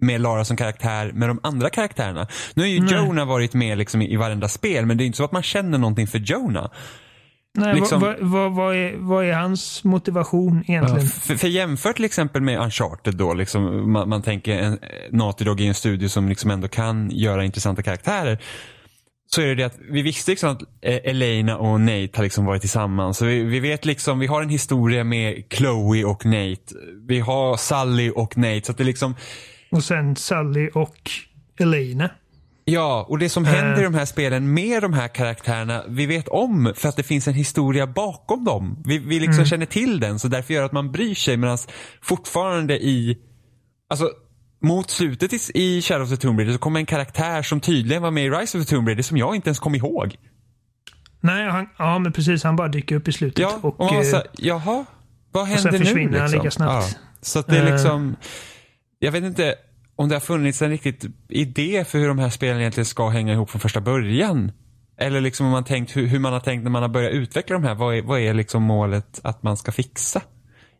med 0.00 0.20
Lara 0.20 0.44
som 0.44 0.56
karaktär 0.56 1.12
med 1.14 1.28
de 1.28 1.40
andra 1.42 1.70
karaktärerna. 1.70 2.26
Nu 2.54 2.62
har 2.62 2.68
ju 2.68 2.80
Nej. 2.80 2.94
Jonah 2.94 3.28
varit 3.28 3.54
med 3.54 3.78
liksom 3.78 4.02
i, 4.02 4.12
i 4.12 4.16
varenda 4.16 4.48
spel 4.48 4.86
men 4.86 4.96
det 4.96 5.04
är 5.04 5.06
inte 5.06 5.16
så 5.18 5.24
att 5.24 5.32
man 5.32 5.42
känner 5.42 5.78
någonting 5.78 6.06
för 6.06 6.18
Jonah. 6.18 6.70
Nej, 7.58 7.74
liksom- 7.74 8.00
vad, 8.00 8.16
vad, 8.20 8.52
vad, 8.52 8.76
är, 8.76 8.96
vad 8.96 9.24
är 9.24 9.32
hans 9.32 9.84
motivation 9.84 10.64
egentligen? 10.66 11.08
För, 11.08 11.36
för 11.36 11.48
jämfört 11.48 11.96
till 11.96 12.04
exempel 12.04 12.42
med 12.42 12.60
Uncharted 12.60 13.16
då, 13.16 13.34
liksom, 13.34 13.92
man, 13.92 14.08
man 14.08 14.22
tänker 14.22 14.58
en, 14.58 14.78
Naughty 15.10 15.44
Dog 15.44 15.60
i 15.60 15.66
en 15.66 15.74
studio 15.74 16.08
som 16.08 16.28
liksom 16.28 16.50
ändå 16.50 16.68
kan 16.68 17.10
göra 17.10 17.44
intressanta 17.44 17.82
karaktärer. 17.82 18.38
Så 19.30 19.40
är 19.42 19.46
det 19.46 19.54
det 19.54 19.64
att 19.64 19.78
vi 19.90 20.02
visste 20.02 20.30
liksom 20.30 20.50
att 20.50 20.62
eh, 20.62 20.96
Elena 21.04 21.56
och 21.56 21.80
Nate 21.80 22.10
har 22.14 22.22
liksom 22.22 22.44
varit 22.44 22.60
tillsammans. 22.60 23.18
Så 23.18 23.24
vi, 23.24 23.42
vi 23.42 23.60
vet 23.60 23.84
liksom, 23.84 24.18
vi 24.18 24.26
har 24.26 24.42
en 24.42 24.48
historia 24.48 25.04
med 25.04 25.44
Chloe 25.50 26.04
och 26.04 26.26
Nate. 26.26 26.74
Vi 27.08 27.20
har 27.20 27.56
Sally 27.56 28.10
och 28.10 28.38
Nate. 28.38 28.60
Så 28.64 28.72
att 28.72 28.78
det 28.78 28.84
liksom, 28.84 29.14
Och 29.70 29.84
sen 29.84 30.16
Sally 30.16 30.68
och 30.68 31.10
Elena. 31.60 32.10
Ja, 32.70 33.06
och 33.08 33.18
det 33.18 33.28
som 33.28 33.44
händer 33.44 33.72
Eh. 33.74 33.80
i 33.80 33.82
de 33.82 33.94
här 33.94 34.04
spelen 34.04 34.54
med 34.54 34.82
de 34.82 34.92
här 34.92 35.08
karaktärerna, 35.08 35.84
vi 35.88 36.06
vet 36.06 36.28
om 36.28 36.72
för 36.76 36.88
att 36.88 36.96
det 36.96 37.02
finns 37.02 37.28
en 37.28 37.34
historia 37.34 37.86
bakom 37.86 38.44
dem. 38.44 38.82
Vi, 38.84 38.98
vi 38.98 39.20
liksom 39.20 39.44
känner 39.44 39.66
till 39.66 40.00
den, 40.00 40.18
så 40.18 40.28
därför 40.28 40.54
gör 40.54 40.64
att 40.64 40.72
man 40.72 40.92
bryr 40.92 41.14
sig. 41.14 41.36
Medan 41.36 41.58
fortfarande 42.02 42.78
i, 42.78 43.18
alltså 43.90 44.10
mot 44.62 44.90
slutet 44.90 45.32
i, 45.32 45.38
i 45.54 45.82
Shadow 45.82 46.02
of 46.04 46.10
the 46.10 46.16
Tomb 46.16 46.38
Raider 46.38 46.52
så 46.52 46.58
kommer 46.58 46.80
en 46.80 46.86
karaktär 46.86 47.42
som 47.42 47.60
tydligen 47.60 48.02
var 48.02 48.10
med 48.10 48.24
i 48.26 48.30
Rise 48.30 48.58
of 48.58 48.66
the 48.66 48.74
Tomb 48.74 48.88
Raider 48.88 49.02
som 49.02 49.16
jag 49.16 49.34
inte 49.34 49.48
ens 49.48 49.58
kom 49.58 49.74
ihåg. 49.74 50.14
Nej, 51.20 51.50
han, 51.50 51.68
ja 51.78 51.98
men 51.98 52.12
precis. 52.12 52.44
Han 52.44 52.56
bara 52.56 52.68
dyker 52.68 52.96
upp 52.96 53.08
i 53.08 53.12
slutet. 53.12 53.38
Ja, 53.38 53.58
och, 53.62 53.80
och, 53.80 53.92
man 53.94 54.04
så 54.04 54.16
eh, 54.16 54.22
jaha, 54.38 54.84
vad 55.32 55.46
sen 55.48 55.56
händer 55.56 55.72
nu? 55.72 55.78
försvinner 55.78 56.18
han 56.18 56.30
liksom? 56.30 56.38
lika 56.40 56.50
snabbt. 56.50 56.86
Ja, 56.92 56.98
så 57.22 57.38
att 57.38 57.46
det 57.46 57.56
är 57.58 57.66
Eh. 57.66 57.72
liksom, 57.72 58.16
jag 58.98 59.12
vet 59.12 59.24
inte 59.24 59.54
om 59.98 60.08
det 60.08 60.14
har 60.14 60.20
funnits 60.20 60.62
en 60.62 60.70
riktigt 60.70 61.04
idé 61.28 61.84
för 61.84 61.98
hur 61.98 62.08
de 62.08 62.18
här 62.18 62.30
spelen 62.30 62.60
egentligen 62.60 62.84
ska 62.84 63.08
hänga 63.08 63.32
ihop 63.32 63.50
från 63.50 63.60
första 63.60 63.80
början. 63.80 64.52
Eller 64.96 65.20
liksom 65.20 65.46
om 65.46 65.52
man 65.52 65.64
tänkt, 65.64 65.96
hur, 65.96 66.06
hur 66.06 66.18
man 66.18 66.32
har 66.32 66.40
tänkt 66.40 66.62
när 66.62 66.70
man 66.70 66.82
har 66.82 66.88
börjat 66.88 67.12
utveckla 67.12 67.54
de 67.54 67.64
här. 67.64 67.74
Vad 67.74 67.96
är, 67.96 68.02
vad 68.02 68.20
är 68.20 68.34
liksom 68.34 68.62
målet 68.62 69.20
att 69.24 69.42
man 69.42 69.56
ska 69.56 69.72
fixa? 69.72 70.22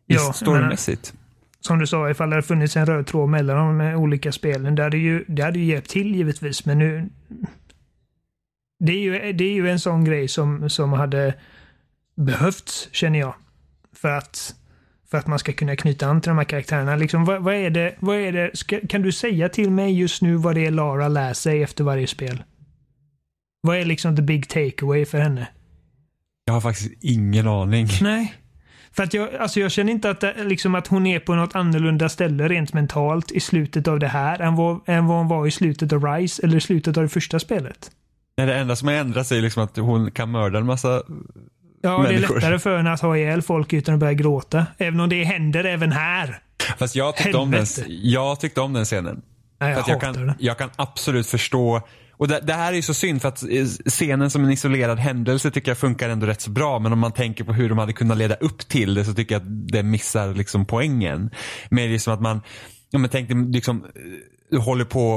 Ja, 0.05 0.33
storymässigt. 0.33 1.13
som 1.59 1.79
du 1.79 1.87
sa, 1.87 2.09
ifall 2.09 2.29
det 2.29 2.35
hade 2.35 2.47
funnits 2.47 2.77
en 2.77 2.85
röd 2.85 3.07
tråd 3.07 3.29
mellan 3.29 3.77
de 3.77 3.95
olika 3.95 4.31
spelen. 4.31 4.75
Det 4.75 4.83
hade 4.83 4.97
ju, 4.97 5.25
det 5.27 5.41
hade 5.41 5.59
ju 5.59 5.65
hjälpt 5.65 5.89
till 5.89 6.15
givetvis, 6.15 6.65
men 6.65 6.79
nu... 6.79 7.09
Det 8.79 8.91
är 8.91 8.99
ju, 8.99 9.33
det 9.33 9.43
är 9.43 9.53
ju 9.53 9.69
en 9.69 9.79
sån 9.79 10.05
grej 10.05 10.27
som, 10.27 10.69
som 10.69 10.93
hade 10.93 11.33
behövts, 12.15 12.89
känner 12.91 13.19
jag. 13.19 13.35
För 13.95 14.09
att, 14.09 14.55
för 15.11 15.17
att 15.17 15.27
man 15.27 15.39
ska 15.39 15.53
kunna 15.53 15.75
knyta 15.75 16.07
an 16.07 16.21
till 16.21 16.29
de 16.29 16.37
här 16.37 16.45
karaktärerna. 16.45 16.95
Liksom, 16.95 17.25
vad, 17.25 17.43
vad 17.43 17.53
är 17.53 17.69
det, 17.69 17.95
vad 17.99 18.17
är 18.17 18.31
det 18.31 18.51
ska, 18.53 18.79
kan 18.89 19.01
du 19.01 19.11
säga 19.11 19.49
till 19.49 19.71
mig 19.71 19.99
just 19.99 20.21
nu 20.21 20.35
vad 20.35 20.55
det 20.55 20.65
är 20.65 20.71
Lara 20.71 21.07
lär 21.07 21.33
sig 21.33 21.63
efter 21.63 21.83
varje 21.83 22.07
spel? 22.07 22.43
Vad 23.61 23.77
är 23.77 23.85
liksom 23.85 24.15
the 24.15 24.21
big 24.21 24.49
takeaway 24.49 25.05
för 25.05 25.19
henne? 25.19 25.47
Jag 26.45 26.53
har 26.53 26.61
faktiskt 26.61 26.91
ingen 27.01 27.47
aning. 27.47 27.87
Nej. 28.01 28.33
För 28.91 29.03
att 29.03 29.13
jag, 29.13 29.35
alltså 29.35 29.59
jag 29.59 29.71
känner 29.71 29.91
inte 29.91 30.09
att, 30.09 30.21
det, 30.21 30.43
liksom 30.43 30.75
att 30.75 30.87
hon 30.87 31.07
är 31.07 31.19
på 31.19 31.35
något 31.35 31.55
annorlunda 31.55 32.09
ställe 32.09 32.47
rent 32.47 32.73
mentalt 32.73 33.31
i 33.31 33.39
slutet 33.39 33.87
av 33.87 33.99
det 33.99 34.07
här 34.07 34.41
än 34.41 34.55
vad, 34.55 34.79
än 34.85 35.05
vad 35.05 35.17
hon 35.17 35.27
var 35.27 35.47
i 35.47 35.51
slutet 35.51 35.93
av 35.93 36.05
Rise 36.05 36.43
eller 36.43 36.57
i 36.57 36.61
slutet 36.61 36.97
av 36.97 37.03
det 37.03 37.09
första 37.09 37.39
spelet. 37.39 37.91
Nej, 38.37 38.47
det 38.47 38.55
enda 38.55 38.75
som 38.75 38.87
har 38.87 38.95
ändrats 38.95 39.31
är 39.31 39.41
liksom 39.41 39.63
att 39.63 39.77
hon 39.77 40.11
kan 40.11 40.31
mörda 40.31 40.59
en 40.59 40.65
massa 40.65 41.03
Ja, 41.81 41.89
det 41.89 42.09
är 42.09 42.13
Människor. 42.13 42.35
lättare 42.35 42.59
för 42.59 42.77
henne 42.77 42.91
att 42.91 43.01
ha 43.01 43.17
ihjäl 43.17 43.41
folk 43.41 43.73
utan 43.73 43.93
att 43.93 43.99
börja 43.99 44.13
gråta. 44.13 44.65
Även 44.77 44.99
om 44.99 45.09
det 45.09 45.23
händer 45.23 45.63
även 45.63 45.91
här. 45.91 46.39
Fast 46.77 46.95
jag 46.95 47.17
tyckte, 47.17 47.37
om 47.37 47.51
den, 47.51 47.65
jag 47.87 48.39
tyckte 48.39 48.61
om 48.61 48.73
den 48.73 48.85
scenen. 48.85 49.21
Nej, 49.59 49.71
jag 49.73 49.89
jag, 49.89 50.01
kan, 50.01 50.33
jag 50.39 50.57
kan 50.57 50.69
absolut 50.75 51.27
förstå 51.27 51.81
och 52.19 52.27
det, 52.27 52.39
det 52.43 52.53
här 52.53 52.71
är 52.71 52.75
ju 52.75 52.81
så 52.81 52.93
synd 52.93 53.21
för 53.21 53.29
att 53.29 53.43
eh, 53.43 53.65
scenen 53.85 54.29
som 54.29 54.43
en 54.43 54.51
isolerad 54.51 54.99
händelse 54.99 55.51
tycker 55.51 55.71
jag 55.71 55.77
funkar 55.77 56.09
ändå 56.09 56.25
rätt 56.25 56.41
så 56.41 56.49
bra. 56.49 56.79
Men 56.79 56.93
om 56.93 56.99
man 56.99 57.11
tänker 57.11 57.43
på 57.43 57.53
hur 57.53 57.69
de 57.69 57.77
hade 57.77 57.93
kunnat 57.93 58.17
leda 58.17 58.35
upp 58.35 58.59
till 58.67 58.93
det 58.93 59.05
så 59.05 59.13
tycker 59.13 59.35
jag 59.35 59.41
att 59.41 59.67
det 59.71 59.83
missar 59.83 60.33
liksom 60.33 60.65
poängen. 60.65 61.29
Men 61.69 61.89
det 61.89 61.95
är 61.95 61.99
som 61.99 62.13
att 62.13 62.21
man, 62.21 62.41
ja 62.89 62.99
men 62.99 63.09
tänk 63.09 63.29
dig 63.29 63.37
liksom, 63.37 63.83
eh, 63.83 63.89
håller 64.57 64.85
på 64.85 65.09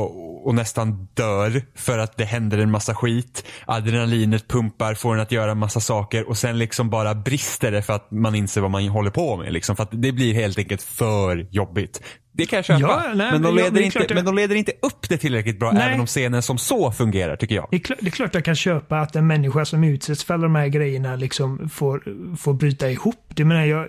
och 0.44 0.54
nästan 0.54 1.08
dör 1.14 1.62
för 1.74 1.98
att 1.98 2.16
det 2.16 2.24
händer 2.24 2.58
en 2.58 2.70
massa 2.70 2.94
skit. 2.94 3.44
Adrenalinet 3.66 4.48
pumpar, 4.48 4.94
får 4.94 5.14
en 5.14 5.20
att 5.20 5.32
göra 5.32 5.54
massa 5.54 5.80
saker 5.80 6.28
och 6.28 6.36
sen 6.38 6.58
liksom 6.58 6.90
bara 6.90 7.14
brister 7.14 7.72
det 7.72 7.82
för 7.82 7.92
att 7.92 8.10
man 8.10 8.34
inser 8.34 8.60
vad 8.60 8.70
man 8.70 8.88
håller 8.88 9.10
på 9.10 9.36
med. 9.36 9.52
Liksom, 9.52 9.76
för 9.76 9.82
att 9.82 9.88
det 9.92 10.12
blir 10.12 10.34
helt 10.34 10.58
enkelt 10.58 10.82
för 10.82 11.46
jobbigt. 11.50 12.02
Det 12.34 12.46
kan 12.46 12.56
jag 12.56 12.64
köpa. 12.64 12.80
Ja, 12.80 13.02
nej, 13.14 13.32
men, 13.32 13.42
de 13.42 13.48
ja, 13.48 13.64
leder 13.64 13.70
det 13.70 13.82
är 13.82 13.84
inte, 13.84 13.98
jag- 13.98 14.14
men 14.14 14.24
de 14.24 14.34
leder 14.36 14.56
inte 14.56 14.72
upp 14.82 15.08
det 15.08 15.16
tillräckligt 15.18 15.58
bra 15.58 15.72
Nej. 15.72 15.82
även 15.88 16.00
om 16.00 16.06
scenen 16.06 16.42
som 16.42 16.58
så 16.58 16.92
fungerar 16.92 17.36
tycker 17.36 17.54
jag. 17.54 17.68
Det 17.70 17.76
är, 17.76 17.80
klart, 17.80 17.98
det 18.00 18.06
är 18.08 18.10
klart 18.10 18.34
jag 18.34 18.44
kan 18.44 18.56
köpa 18.56 19.00
att 19.00 19.16
en 19.16 19.26
människa 19.26 19.64
som 19.64 19.84
utsätts 19.84 20.24
för 20.24 20.34
alla 20.34 20.42
de 20.42 20.54
här 20.54 20.68
grejerna 20.68 21.16
liksom 21.16 21.68
får, 21.68 22.02
får 22.36 22.54
bryta 22.54 22.90
ihop. 22.90 23.24
Det 23.28 23.44
menar 23.44 23.64
jag, 23.64 23.88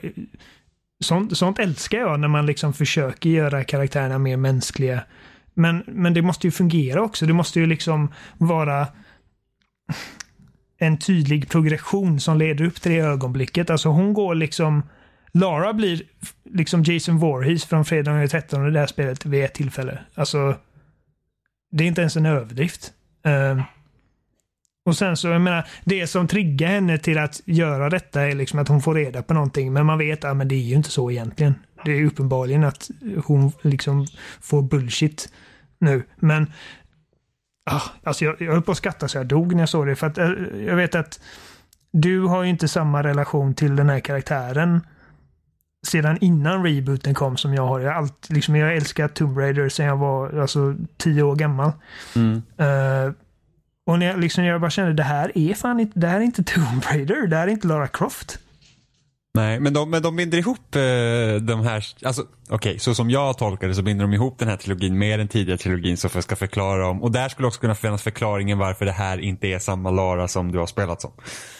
sånt, 1.03 1.37
sånt 1.37 1.59
älskar 1.59 1.97
jag 1.97 2.19
när 2.19 2.27
man 2.27 2.45
liksom 2.45 2.73
försöker 2.73 3.29
göra 3.29 3.63
karaktärerna 3.63 4.17
mer 4.19 4.37
mänskliga. 4.37 5.03
Men, 5.53 5.83
men 5.87 6.13
det 6.13 6.21
måste 6.21 6.47
ju 6.47 6.51
fungera 6.51 7.01
också. 7.01 7.25
Det 7.25 7.33
måste 7.33 7.59
ju 7.59 7.65
liksom 7.65 8.11
vara 8.37 8.87
en 10.77 10.97
tydlig 10.97 11.49
progression 11.49 12.19
som 12.19 12.37
leder 12.37 12.65
upp 12.65 12.81
till 12.81 12.91
det 12.91 12.99
ögonblicket. 12.99 13.69
Alltså 13.69 13.89
hon 13.89 14.13
går 14.13 14.35
liksom... 14.35 14.83
Lara 15.35 15.73
blir 15.73 16.03
liksom 16.49 16.83
Jason 16.83 17.17
Voorhees 17.17 17.65
från 17.65 17.85
fredagen 17.85 18.19
den 18.19 18.29
13 18.29 18.67
i 18.67 18.71
det 18.71 18.79
här 18.79 18.87
spelet 18.87 19.25
vid 19.25 19.43
ett 19.43 19.53
tillfälle. 19.53 19.99
Alltså... 20.13 20.55
Det 21.71 21.83
är 21.83 21.87
inte 21.87 22.01
ens 22.01 22.17
en 22.17 22.25
överdrift. 22.25 22.93
Ehm, 23.23 23.61
och 24.85 24.97
sen 24.97 25.17
så, 25.17 25.27
jag 25.27 25.41
menar, 25.41 25.67
det 25.83 26.07
som 26.07 26.27
triggar 26.27 26.67
henne 26.67 26.97
till 26.97 27.17
att 27.17 27.41
göra 27.45 27.89
detta 27.89 28.21
är 28.21 28.35
liksom 28.35 28.59
att 28.59 28.67
hon 28.67 28.81
får 28.81 28.95
reda 28.95 29.23
på 29.23 29.33
någonting. 29.33 29.73
Men 29.73 29.85
man 29.85 29.97
vet 29.97 30.23
att 30.23 30.37
men 30.37 30.47
det 30.47 30.55
är 30.55 30.59
ju 30.59 30.75
inte 30.75 30.91
så 30.91 31.11
egentligen. 31.11 31.55
Det 31.85 31.91
är 31.91 32.05
uppenbarligen 32.05 32.63
att 32.63 32.89
hon 33.25 33.51
liksom 33.61 34.07
får 34.41 34.61
bullshit 34.61 35.33
nu. 35.83 36.03
Men 36.15 36.51
ah, 37.65 37.81
alltså 38.03 38.25
jag, 38.25 38.41
jag 38.41 38.51
höll 38.51 38.61
på 38.61 38.71
att 38.71 38.77
skratta 38.77 39.07
så 39.07 39.17
jag 39.17 39.27
dog 39.27 39.53
när 39.53 39.61
jag 39.61 39.69
såg 39.69 39.87
det. 39.87 39.95
För 39.95 40.07
att 40.07 40.17
eh, 40.17 40.29
jag 40.65 40.75
vet 40.75 40.95
att 40.95 41.19
du 41.91 42.21
har 42.21 42.43
ju 42.43 42.49
inte 42.49 42.67
samma 42.67 43.03
relation 43.03 43.53
till 43.53 43.75
den 43.75 43.89
här 43.89 43.99
karaktären 43.99 44.81
sedan 45.87 46.17
innan 46.21 46.63
rebooten 46.63 47.13
kom 47.13 47.37
som 47.37 47.53
jag 47.53 47.67
har. 47.67 47.79
Jag 47.79 47.95
allt, 47.95 48.29
liksom, 48.29 48.55
jag 48.55 48.75
älskar 48.75 49.07
Tomb 49.07 49.37
Raider 49.37 49.69
sedan 49.69 49.85
jag 49.85 49.97
var 49.97 50.39
alltså, 50.39 50.75
tio 50.97 51.23
år 51.23 51.35
gammal. 51.35 51.71
Eh, 52.57 53.13
och 53.85 53.99
när 53.99 54.05
jag, 54.05 54.19
liksom, 54.19 54.43
jag 54.43 54.61
bara 54.61 54.71
kände 54.71 54.93
det 54.93 55.03
här 55.03 55.37
är 55.37 55.53
fan 55.53 55.79
inte, 55.79 55.99
det 55.99 56.07
här 56.07 56.17
är 56.17 56.23
inte 56.23 56.43
Tomb 56.43 56.83
Raider, 56.91 57.27
det 57.27 57.35
här 57.35 57.47
är 57.47 57.51
inte 57.51 57.67
Lara 57.67 57.87
Croft. 57.87 58.39
Nej, 59.37 59.59
men 59.59 59.73
de, 59.73 59.89
men 59.89 60.01
de 60.01 60.15
binder 60.15 60.37
ihop 60.37 60.75
eh, 60.75 61.41
de 61.41 61.61
här, 61.63 61.85
alltså 62.05 62.25
okej, 62.49 62.79
så 62.79 62.95
som 62.95 63.09
jag 63.09 63.37
tolkar 63.37 63.67
det 63.67 63.75
så 63.75 63.81
binder 63.81 64.03
de 64.03 64.13
ihop 64.13 64.39
den 64.39 64.47
här 64.47 64.57
trilogin 64.57 64.97
med 64.97 65.19
den 65.19 65.27
tidigare 65.27 65.57
trilogin 65.57 65.97
som 65.97 66.21
ska 66.21 66.35
förklara 66.35 66.87
om, 66.87 67.03
och 67.03 67.11
där 67.11 67.29
skulle 67.29 67.47
också 67.47 67.61
kunna 67.61 67.75
finnas 67.75 68.03
förklaringen 68.03 68.57
varför 68.57 68.85
det 68.85 68.91
här 68.91 69.17
inte 69.17 69.47
är 69.47 69.59
samma 69.59 69.91
Lara 69.91 70.27
som 70.27 70.51
du 70.51 70.59
har 70.59 70.67
spelat 70.67 71.01
som. 71.01 71.11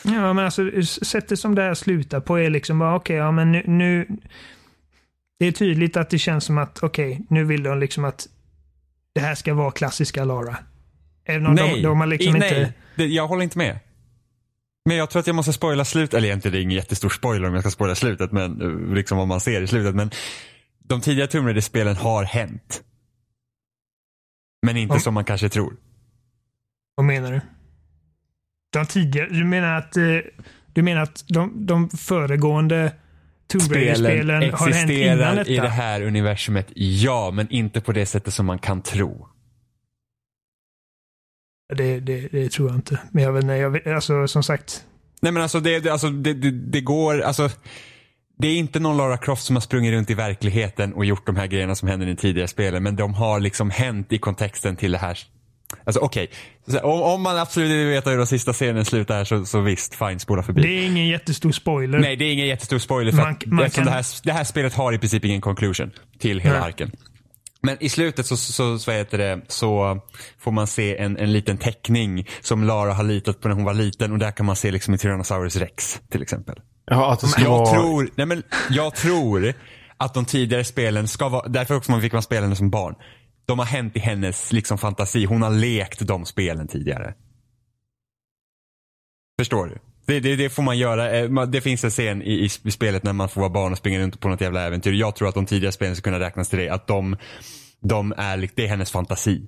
Ja, 0.03 0.33
men 0.33 0.45
alltså 0.45 0.81
sättet 1.05 1.39
som 1.39 1.55
det 1.55 1.61
här 1.61 1.73
slutar 1.73 2.19
på 2.19 2.39
är 2.39 2.49
liksom 2.49 2.79
bara 2.79 2.95
okej, 2.95 3.15
okay, 3.15 3.25
ja 3.25 3.31
men 3.31 3.51
nu, 3.51 3.63
nu, 3.67 4.07
Det 5.39 5.45
är 5.45 5.51
tydligt 5.51 5.97
att 5.97 6.09
det 6.09 6.19
känns 6.19 6.43
som 6.43 6.57
att 6.57 6.83
okej, 6.83 7.11
okay, 7.11 7.25
nu 7.29 7.43
vill 7.45 7.63
de 7.63 7.79
liksom 7.79 8.05
att 8.05 8.27
det 9.15 9.21
här 9.21 9.35
ska 9.35 9.53
vara 9.53 9.71
klassiska 9.71 10.23
Lara. 10.23 10.57
Även 11.25 11.47
om 11.47 11.53
nej, 11.53 11.75
de, 11.75 11.81
de 11.81 11.99
har 11.99 12.07
liksom 12.07 12.33
nej, 12.33 12.59
inte... 12.59 12.73
Det, 12.95 13.05
jag 13.05 13.27
håller 13.27 13.43
inte 13.43 13.57
med. 13.57 13.79
Men 14.85 14.97
jag 14.97 15.09
tror 15.09 15.19
att 15.19 15.27
jag 15.27 15.35
måste 15.35 15.53
spoila 15.53 15.85
slutet, 15.85 16.13
eller 16.13 16.27
egentligen 16.27 16.53
det 16.53 16.59
är 16.59 16.61
ingen 16.61 16.77
jättestor 16.77 17.09
spoiler 17.09 17.47
om 17.47 17.53
jag 17.53 17.63
ska 17.63 17.71
spoila 17.71 17.95
slutet, 17.95 18.31
men 18.31 18.61
eh, 18.61 18.95
liksom 18.95 19.17
vad 19.17 19.27
man 19.27 19.39
ser 19.39 19.61
i 19.61 19.67
slutet. 19.67 19.95
Men 19.95 20.11
de 20.83 21.01
tidiga 21.01 21.27
Tomb 21.27 21.45
Raider-spelen 21.45 21.95
har 21.95 22.23
hänt. 22.23 22.83
Men 24.65 24.77
inte 24.77 24.93
om, 24.93 24.99
som 24.99 25.13
man 25.13 25.25
kanske 25.25 25.49
tror. 25.49 25.73
Vad 26.95 27.05
menar 27.05 27.31
du? 27.31 27.41
De 28.73 28.85
tidigare, 28.85 29.29
du 29.29 29.43
menar 29.43 29.77
att, 29.77 29.97
eh, 29.97 30.03
du 30.73 30.81
menar 30.81 31.01
att 31.01 31.23
de, 31.27 31.65
de 31.65 31.89
föregående 31.89 32.93
Tomb 33.47 33.71
Raider-spelen 33.71 34.53
har 34.53 34.71
hänt 34.71 34.91
innan 34.91 35.35
detta? 35.35 35.49
i 35.49 35.55
det 35.55 35.69
här 35.69 36.01
universumet, 36.01 36.67
ja, 36.75 37.31
men 37.31 37.49
inte 37.49 37.81
på 37.81 37.91
det 37.91 38.05
sättet 38.05 38.33
som 38.33 38.45
man 38.45 38.59
kan 38.59 38.81
tro. 38.81 39.27
Det, 41.75 41.99
det, 41.99 42.27
det, 42.31 42.51
tror 42.51 42.69
jag 42.69 42.77
inte. 42.77 42.99
Men 43.11 43.23
jag 43.23 43.31
vet 43.31 43.43
inte, 43.43 43.53
jag 43.53 43.69
vet, 43.69 43.87
alltså 43.87 44.27
som 44.27 44.43
sagt. 44.43 44.83
Nej 45.21 45.31
men 45.31 45.43
alltså 45.43 45.59
det, 45.59 45.87
alltså, 45.87 46.09
det, 46.09 46.33
det, 46.51 46.81
går, 46.81 47.21
alltså. 47.21 47.49
Det 48.37 48.47
är 48.47 48.57
inte 48.57 48.79
någon 48.79 48.97
Lara 48.97 49.17
Croft 49.17 49.43
som 49.43 49.55
har 49.55 49.61
sprungit 49.61 49.93
runt 49.93 50.09
i 50.09 50.13
verkligheten 50.13 50.93
och 50.93 51.05
gjort 51.05 51.25
de 51.25 51.35
här 51.35 51.47
grejerna 51.47 51.75
som 51.75 51.87
händer 51.87 52.07
i 52.07 52.15
tidigare 52.15 52.47
spelen. 52.47 52.83
Men 52.83 52.95
de 52.95 53.13
har 53.13 53.39
liksom 53.39 53.69
hänt 53.69 54.13
i 54.13 54.17
kontexten 54.17 54.75
till 54.75 54.91
det 54.91 54.97
här. 54.97 55.19
Alltså 55.85 55.99
okej, 55.99 56.27
okay. 56.67 56.79
om, 56.79 57.01
om, 57.01 57.21
man 57.21 57.37
absolut 57.37 57.69
inte 57.69 57.85
vet 57.85 58.07
hur 58.07 58.17
den 58.17 58.27
sista 58.27 58.53
scenen 58.53 58.85
slutar 58.85 59.23
så, 59.23 59.45
så 59.45 59.61
visst, 59.61 59.95
fine, 59.95 60.19
spola 60.19 60.43
förbi. 60.43 60.61
Det 60.61 60.67
är 60.67 60.85
ingen 60.85 61.07
jättestor 61.07 61.51
spoiler. 61.51 61.99
Nej, 61.99 62.15
det 62.15 62.25
är 62.25 62.33
ingen 62.33 62.47
jättestor 62.47 62.77
spoiler 62.77 63.11
för 63.11 63.17
man, 63.17 63.31
att, 63.31 63.45
man 63.45 63.69
kan... 63.69 63.85
det, 63.85 63.91
här, 63.91 64.05
det 64.23 64.31
här 64.31 64.43
spelet 64.43 64.73
har 64.73 64.93
i 64.93 64.97
princip 64.97 65.25
ingen 65.25 65.41
conclusion 65.41 65.91
till 66.19 66.39
hela 66.39 66.59
Nej. 66.59 66.67
arken. 66.67 66.91
Men 67.63 67.77
i 67.79 67.89
slutet 67.89 68.25
så, 68.25 68.37
så, 68.37 68.79
så, 68.79 68.91
heter 68.91 69.17
det, 69.17 69.41
så 69.47 69.99
får 70.39 70.51
man 70.51 70.67
se 70.67 70.97
en, 70.97 71.17
en 71.17 71.31
liten 71.31 71.57
teckning 71.57 72.27
som 72.41 72.63
Lara 72.63 72.93
har 72.93 73.03
litat 73.03 73.41
på 73.41 73.47
när 73.47 73.55
hon 73.55 73.63
var 73.63 73.73
liten 73.73 74.11
och 74.11 74.19
där 74.19 74.31
kan 74.31 74.45
man 74.45 74.55
se 74.55 74.71
liksom 74.71 74.93
en 74.93 74.97
Tyrannosaurus 74.97 75.55
rex 75.55 76.01
till 76.09 76.21
exempel. 76.21 76.59
Ja, 76.85 77.13
att 77.13 77.19
det 77.19 77.27
ska 77.27 77.41
jag, 77.41 77.49
vara... 77.49 77.73
tror, 77.73 78.09
nej 78.15 78.25
men, 78.25 78.43
jag 78.69 78.95
tror 78.95 79.53
att 79.97 80.13
de 80.13 80.25
tidigare 80.25 80.63
spelen 80.63 81.07
ska 81.07 81.29
vara, 81.29 81.47
därför 81.47 81.75
också 81.75 81.91
man 81.91 82.01
fick 82.01 82.13
man 82.13 82.21
spela 82.21 82.41
henne 82.41 82.55
som 82.55 82.69
barn. 82.69 82.95
De 83.45 83.59
har 83.59 83.65
hänt 83.65 83.95
i 83.95 83.99
hennes 83.99 84.53
liksom 84.53 84.77
fantasi. 84.77 85.25
Hon 85.25 85.41
har 85.41 85.49
lekt 85.49 86.07
de 86.07 86.25
spelen 86.25 86.67
tidigare. 86.67 87.13
Förstår 89.39 89.65
du? 89.65 89.92
Det, 90.05 90.19
det, 90.19 90.35
det, 90.35 90.49
får 90.49 90.63
man 90.63 90.77
göra. 90.77 91.11
Eh, 91.11 91.45
det 91.45 91.61
finns 91.61 91.83
en 91.83 91.89
scen 91.89 92.21
i, 92.21 92.49
i, 92.63 92.71
spelet 92.71 93.03
när 93.03 93.13
man 93.13 93.29
får 93.29 93.41
vara 93.41 93.49
barn 93.49 93.71
och 93.71 93.77
springa 93.77 93.99
runt 93.99 94.19
på 94.19 94.27
något 94.27 94.41
jävla 94.41 94.61
äventyr. 94.61 94.93
Jag 94.93 95.15
tror 95.15 95.29
att 95.29 95.35
de 95.35 95.45
tidigare 95.45 95.71
spelen 95.71 95.95
ska 95.95 96.03
kunna 96.03 96.19
räknas 96.19 96.49
till 96.49 96.59
det. 96.59 96.69
Att 96.69 96.87
de, 96.87 97.17
de 97.79 98.13
är, 98.17 98.49
det 98.55 98.63
är 98.63 98.67
hennes 98.67 98.91
fantasi. 98.91 99.41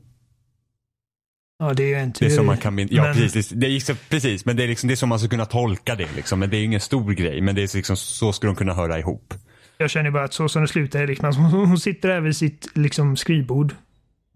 Ja, 1.60 1.74
det 1.74 1.84
är 1.84 1.88
ju 1.88 1.96
en 1.96 2.14
teori. 2.14 2.30
Det 2.30 2.34
är 2.34 2.38
som 2.38 2.46
man 2.46 2.58
kan, 2.58 2.88
ja, 2.92 3.04
men... 3.04 3.16
precis. 3.16 3.50
Det 3.50 3.68
är, 3.68 4.10
precis, 4.10 4.46
men 4.46 4.56
det 4.56 4.64
är, 4.64 4.68
liksom, 4.68 4.88
det 4.88 4.94
är 4.94 4.96
som 4.96 5.10
man 5.10 5.20
ska 5.20 5.28
kunna 5.28 5.46
tolka 5.46 5.96
det. 5.96 6.16
Liksom. 6.16 6.40
Men 6.40 6.50
det 6.50 6.58
är 6.58 6.64
ingen 6.64 6.80
stor 6.80 7.12
grej. 7.12 7.42
Men 7.42 7.56
det 7.56 7.62
är 7.62 7.76
liksom, 7.76 7.98
så 7.98 8.34
ska 8.34 8.48
de 8.48 8.56
kunna 8.56 8.74
höra 8.74 9.00
ihop. 9.00 9.34
Jag 9.78 9.90
känner 9.90 10.12
bara 10.12 10.24
att 10.24 10.34
så 10.34 10.50
som 10.50 10.62
det 10.62 10.68
slutar 10.68 11.00
är 11.00 11.08
liksom, 11.08 11.36
hon 11.36 11.80
sitter 11.80 12.10
där 12.10 12.22
vid 12.22 12.36
sitt 12.36 12.68
liksom, 12.74 13.18
skrivbord. 13.18 13.74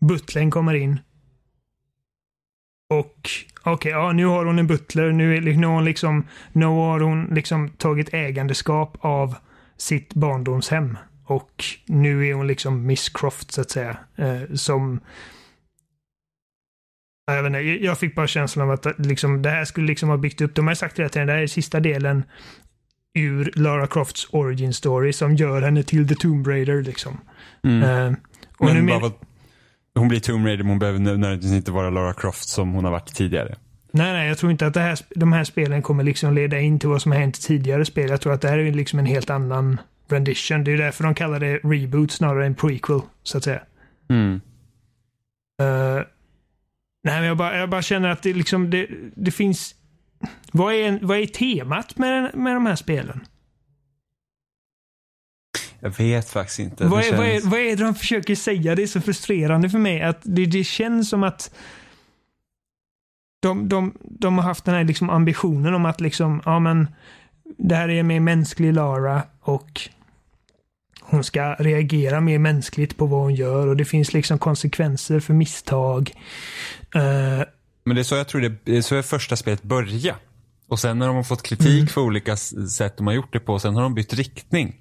Butlern 0.02 0.52
kommer 0.52 0.74
in. 0.74 1.00
Och 2.90 3.30
okej, 3.62 3.74
okay, 3.74 3.92
ja, 3.92 4.12
nu 4.12 4.26
har 4.26 4.46
hon 4.46 4.60
en 4.60 4.68
butler. 4.68 5.12
Nu, 5.12 5.38
är, 5.38 5.42
nu, 5.42 5.68
har 5.68 5.74
hon 5.74 5.86
liksom, 5.86 6.28
nu 6.52 6.66
har 6.66 7.00
hon 7.00 7.26
liksom 7.26 7.70
tagit 7.70 8.14
ägandeskap 8.14 8.98
av 9.00 9.36
sitt 9.78 10.14
barndomshem. 10.14 10.98
Och 11.26 11.64
nu 11.86 12.28
är 12.28 12.34
hon 12.34 12.48
liksom 12.48 12.86
Miss 12.86 13.10
Croft 13.10 13.52
så 13.52 13.62
att 13.62 13.72
säga. 13.72 13.98
Eh, 14.16 14.54
som... 14.54 15.00
Jag, 17.26 17.44
vet 17.44 17.50
inte, 17.50 17.86
jag 17.86 18.00
fick 18.00 18.16
bara 18.16 18.28
känslan 18.28 18.70
av 18.70 18.74
att 18.74 19.00
liksom, 19.00 19.42
det 19.42 19.50
här 19.50 19.66
skulle 19.66 19.88
liksom 19.88 20.10
ha 20.10 20.18
byggt 20.18 20.42
upp, 20.42 20.56
de 20.56 20.68
har 20.68 20.74
sagt 20.74 21.00
hela 21.00 21.10
tiden, 21.10 21.28
det 21.28 21.34
här 21.34 21.42
är 21.42 21.48
sista 21.48 21.80
delen 21.80 22.24
ur 23.14 23.52
Lara 23.56 23.88
Crofts 23.88 24.28
origin 24.32 24.74
story 24.74 25.14
som 25.14 25.36
gör 25.36 25.62
henne 25.62 25.84
till 25.84 26.08
The 26.08 26.16
Tomb 26.16 26.48
Raider 26.48 26.84
liksom. 26.84 27.18
Mm. 27.64 27.84
Uh, 27.84 28.18
och 28.58 28.66
men 28.66 28.76
nu 28.76 28.82
men... 28.82 29.12
Hon 29.96 30.08
blir 30.08 30.20
Tomb 30.20 30.46
Raider 30.46 30.64
men 30.64 30.70
hon 30.70 30.80
behöver 30.80 31.00
nödvändigtvis 31.00 31.52
inte 31.52 31.72
vara 31.72 31.90
Lara 31.90 32.14
Croft 32.14 32.50
som 32.50 32.72
hon 32.72 32.84
har 32.84 32.92
varit 32.92 33.14
tidigare. 33.16 33.56
Nej, 33.92 34.14
nej, 34.14 34.28
jag 34.28 34.38
tror 34.38 34.52
inte 34.52 34.68
att 34.68 34.74
det 34.74 34.80
här, 34.80 35.00
de 35.16 35.34
här 35.34 35.44
spelen 35.44 35.82
kommer 35.82 36.04
liksom 36.04 36.34
leda 36.34 36.60
in 36.60 36.80
till 36.80 36.90
vad 36.90 37.02
som 37.02 37.12
har 37.12 37.20
hänt 37.20 37.38
i 37.38 37.42
tidigare 37.42 37.86
spel. 37.86 38.10
Jag 38.10 38.22
tror 38.22 38.34
att 38.34 38.42
det 38.42 38.50
här 38.50 38.58
är 38.58 38.72
liksom 38.72 39.00
en 39.00 39.06
helt 39.06 39.30
annan 39.30 39.78
rendition. 40.08 40.64
Det 40.64 40.72
är 40.72 40.78
därför 40.78 41.04
de 41.04 41.16
kallar 41.16 41.40
det 41.40 41.58
reboot 41.58 42.12
snarare 42.12 42.46
än 42.46 42.56
prequel, 42.56 43.02
så 43.24 43.38
att 43.38 43.44
säga. 43.44 43.62
Mm. 44.10 44.34
Uh, 45.62 46.04
nej, 47.04 47.20
men 47.20 47.24
jag 47.24 47.38
bara, 47.38 47.58
jag 47.58 47.70
bara 47.70 47.82
känner 47.82 48.10
att 48.10 48.22
det 48.22 48.34
liksom, 48.34 48.70
det, 48.70 48.88
det 49.16 49.32
finns... 49.32 49.76
Vad 50.52 50.74
är, 50.74 51.00
vad 51.02 51.18
är 51.18 51.26
temat 51.26 51.98
med, 51.98 52.36
med 52.36 52.56
de 52.56 52.66
här 52.66 52.76
spelen? 52.76 53.22
Jag 55.80 55.98
vet 55.98 56.30
faktiskt 56.30 56.60
inte. 56.60 56.86
Vad 56.86 57.00
är, 57.00 57.04
känns... 57.04 57.18
vad, 57.18 57.28
är, 57.28 57.42
vad 57.42 57.60
är 57.60 57.76
det 57.78 57.84
de 57.84 57.96
försöker 57.96 58.36
säga? 58.36 58.76
Det 58.76 58.84
är 58.84 58.88
så 58.88 59.02
frustrerande 59.02 59.70
för 59.70 59.80
mig 59.80 60.02
att 60.02 60.20
det, 60.24 60.46
det 60.46 60.64
känns 60.64 61.10
som 61.10 61.24
att 61.24 61.52
de, 63.40 63.70
de, 63.70 63.94
de 64.02 64.38
har 64.38 64.46
haft 64.46 64.66
den 64.66 64.76
här 64.76 64.84
liksom 64.84 65.10
ambitionen 65.10 65.74
om 65.74 65.86
att 65.86 66.02
liksom, 66.02 66.42
ja 66.46 66.60
men 66.60 66.88
det 67.58 67.76
här 67.76 67.90
är 67.90 68.04
mer 68.04 68.20
mänsklig 68.20 68.74
Lara 68.74 69.24
och 69.42 69.82
hon 71.02 71.24
ska 71.24 71.54
reagera 71.54 72.22
mer 72.22 72.40
mänskligt 72.40 72.98
på 72.98 73.06
vad 73.06 73.22
hon 73.22 73.36
gör 73.36 73.68
och 73.68 73.78
det 73.78 73.86
finns 73.86 74.14
liksom 74.14 74.40
konsekvenser 74.40 75.20
för 75.20 75.34
misstag. 75.34 76.12
Uh, 76.96 77.44
men 77.84 77.96
det 77.96 78.02
är 78.02 78.04
så 78.04 78.16
jag 78.16 78.28
tror 78.28 78.42
det, 78.42 78.56
det 78.64 78.78
är 78.78 78.82
så 78.82 79.04
första 79.04 79.36
spelet 79.36 79.64
börjar. 79.64 80.16
Och 80.68 80.80
sen 80.80 81.00
när 81.00 81.08
de 81.08 81.16
har 81.16 81.24
fått 81.24 81.44
kritik 81.44 81.68
mm. 81.68 81.88
för 81.88 82.02
olika 82.02 82.38
sätt 82.38 82.98
de 82.98 83.08
har 83.08 83.14
gjort 83.14 83.34
det 83.34 83.40
på, 83.40 83.60
sen 83.60 83.76
har 83.76 83.82
de 83.82 83.94
bytt 83.94 84.14
riktning. 84.14 84.76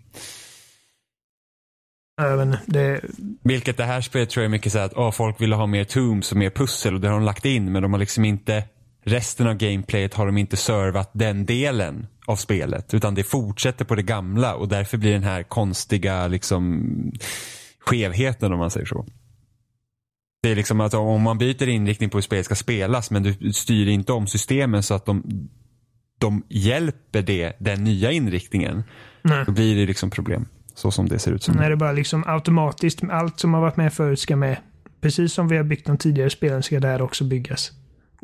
Även 2.18 2.56
det... 2.66 3.00
Vilket 3.42 3.76
det 3.76 3.84
här 3.84 4.00
spelet 4.00 4.30
tror 4.30 4.42
jag 4.42 4.48
är 4.48 4.50
mycket 4.50 4.72
så 4.72 4.78
att 4.78 4.94
oh, 4.94 5.10
folk 5.10 5.40
ville 5.40 5.56
ha 5.56 5.66
mer 5.66 5.84
tombs 5.84 6.32
och 6.32 6.38
mer 6.38 6.50
pussel 6.50 6.94
och 6.94 7.00
det 7.00 7.08
har 7.08 7.14
de 7.14 7.24
lagt 7.24 7.44
in 7.44 7.72
men 7.72 7.82
de 7.82 7.92
har 7.92 8.00
liksom 8.00 8.24
inte 8.24 8.64
resten 9.04 9.46
av 9.46 9.54
gameplayet 9.54 10.14
har 10.14 10.26
de 10.26 10.38
inte 10.38 10.56
servat 10.56 11.10
den 11.12 11.46
delen 11.46 12.06
av 12.26 12.36
spelet 12.36 12.94
utan 12.94 13.14
det 13.14 13.24
fortsätter 13.24 13.84
på 13.84 13.94
det 13.94 14.02
gamla 14.02 14.54
och 14.54 14.68
därför 14.68 14.98
blir 14.98 15.12
den 15.12 15.22
här 15.22 15.42
konstiga 15.42 16.26
liksom 16.26 17.12
skevheten 17.78 18.52
om 18.52 18.58
man 18.58 18.70
säger 18.70 18.86
så. 18.86 19.06
Det 20.42 20.50
är 20.50 20.56
liksom 20.56 20.80
att 20.80 20.94
om 20.94 21.22
man 21.22 21.38
byter 21.38 21.68
inriktning 21.68 22.10
på 22.10 22.16
hur 22.16 22.22
spelet 22.22 22.44
ska 22.44 22.54
spelas 22.54 23.10
men 23.10 23.22
du 23.22 23.52
styr 23.52 23.88
inte 23.88 24.12
om 24.12 24.26
systemen 24.26 24.82
så 24.82 24.94
att 24.94 25.06
de, 25.06 25.48
de 26.18 26.42
hjälper 26.48 27.22
det, 27.22 27.52
den 27.58 27.84
nya 27.84 28.12
inriktningen. 28.12 28.84
Nej. 29.22 29.44
Då 29.46 29.52
blir 29.52 29.76
det 29.76 29.86
liksom 29.86 30.10
problem. 30.10 30.46
Så 30.78 30.90
som 30.90 31.08
det 31.08 31.18
ser 31.18 31.32
ut 31.32 31.42
som 31.42 31.54
När 31.54 31.70
det 31.70 31.76
bara 31.76 31.92
liksom 31.92 32.24
automatiskt, 32.26 33.02
allt 33.10 33.40
som 33.40 33.54
har 33.54 33.60
varit 33.60 33.76
med 33.76 33.92
förut 33.92 34.20
ska 34.20 34.36
med. 34.36 34.56
Precis 35.00 35.32
som 35.32 35.48
vi 35.48 35.56
har 35.56 35.64
byggt 35.64 35.86
de 35.86 35.98
tidigare 35.98 36.30
spelen 36.30 36.62
ska 36.62 36.80
där 36.80 37.02
också 37.02 37.24
byggas. 37.24 37.72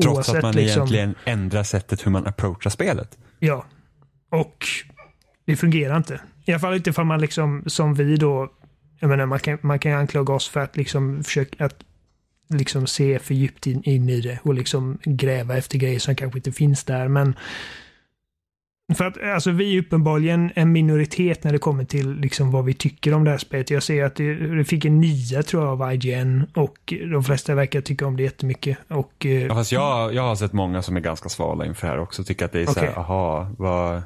Trots 0.03 0.17
Oavsett, 0.17 0.37
att 0.37 0.43
man 0.43 0.55
liksom, 0.55 0.81
egentligen 0.81 1.15
ändrar 1.25 1.63
sättet 1.63 2.07
hur 2.07 2.11
man 2.11 2.27
approachar 2.27 2.71
spelet. 2.71 3.19
Ja. 3.39 3.65
Och 4.31 4.67
det 5.45 5.57
fungerar 5.57 5.97
inte. 5.97 6.21
I 6.45 6.53
alla 6.53 6.61
fall 6.61 6.75
inte 6.75 6.93
för 6.93 7.05
man 7.05 7.21
liksom, 7.21 7.63
som 7.67 7.95
vi 7.95 8.17
då, 8.17 8.49
jag 9.01 9.09
menar 9.09 9.27
man 9.27 9.39
kan, 9.39 9.59
man 9.63 9.79
kan 9.79 9.93
anklaga 9.93 10.35
oss 10.35 10.49
för 10.49 10.61
att 10.61 10.77
liksom 10.77 11.25
försöka 11.25 11.65
att 11.65 11.77
liksom 12.49 12.87
se 12.87 13.19
för 13.19 13.35
djupt 13.35 13.67
in, 13.67 13.83
in 13.83 14.09
i 14.09 14.21
det 14.21 14.39
och 14.43 14.55
liksom 14.55 14.99
gräva 15.05 15.57
efter 15.57 15.79
grejer 15.79 15.99
som 15.99 16.15
kanske 16.15 16.39
inte 16.39 16.53
finns 16.53 16.85
där. 16.85 17.09
Men 17.09 17.35
för 18.93 19.05
att 19.05 19.23
alltså, 19.23 19.51
vi 19.51 19.77
är 19.77 19.81
uppenbarligen 19.81 20.53
en 20.55 20.73
minoritet 20.73 21.45
när 21.45 21.53
det 21.53 21.59
kommer 21.59 21.85
till 21.85 22.15
liksom, 22.15 22.51
vad 22.51 22.65
vi 22.65 22.75
tycker 22.75 23.15
om 23.15 23.25
det 23.25 23.31
här 23.31 23.39
spelet. 23.39 23.71
Jag 23.71 23.83
ser 23.83 24.05
att 24.05 24.15
det, 24.15 24.35
det 24.35 24.65
fick 24.65 24.85
en 24.85 25.01
nia 25.01 25.43
tror 25.43 25.65
jag 25.65 25.83
av 25.83 25.95
IGN 25.95 26.47
och 26.55 26.95
de 27.11 27.25
flesta 27.25 27.55
verkar 27.55 27.81
tycka 27.81 28.07
om 28.07 28.17
det 28.17 28.23
jättemycket. 28.23 28.79
Och, 28.89 29.27
eh, 29.27 29.47
ja, 29.47 29.55
fast 29.55 29.73
jag, 29.73 30.15
jag 30.15 30.23
har 30.23 30.35
sett 30.35 30.53
många 30.53 30.83
som 30.83 30.97
är 30.97 31.01
ganska 31.01 31.29
svala 31.29 31.67
inför 31.67 31.87
det 31.87 31.93
här 31.93 32.01
också. 32.01 32.25
Tycker 32.25 32.45
att 32.45 32.53
det 32.53 32.59
är 32.59 32.71
okay. 32.71 32.75
så 32.75 32.81
här, 32.81 32.99
aha, 32.99 33.51
vad... 33.59 34.03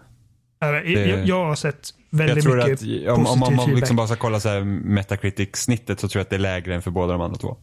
Det... 0.61 0.93
Jag, 0.93 1.27
jag, 1.27 1.45
har 1.45 1.55
sett 1.55 1.89
väldigt 2.11 2.37
jag 2.37 2.45
tror 2.45 2.57
mycket 2.57 3.09
att, 3.09 3.19
om, 3.19 3.27
om, 3.27 3.43
om 3.43 3.57
man 3.57 3.75
liksom 3.75 3.97
bara 3.97 4.07
ska 4.07 4.17
kolla 4.17 4.41
så 4.41 4.49
här 4.49 4.61
Metacritic-snittet 4.65 6.01
så 6.01 6.09
tror 6.09 6.21
jag 6.21 6.25
att 6.25 6.31
det 6.31 6.37
är 6.37 6.41
lägre 6.41 6.75
än 6.75 6.83
för 6.83 6.91
båda 6.91 7.13
de 7.13 7.23
andra 7.23 7.39
två. 7.39 7.57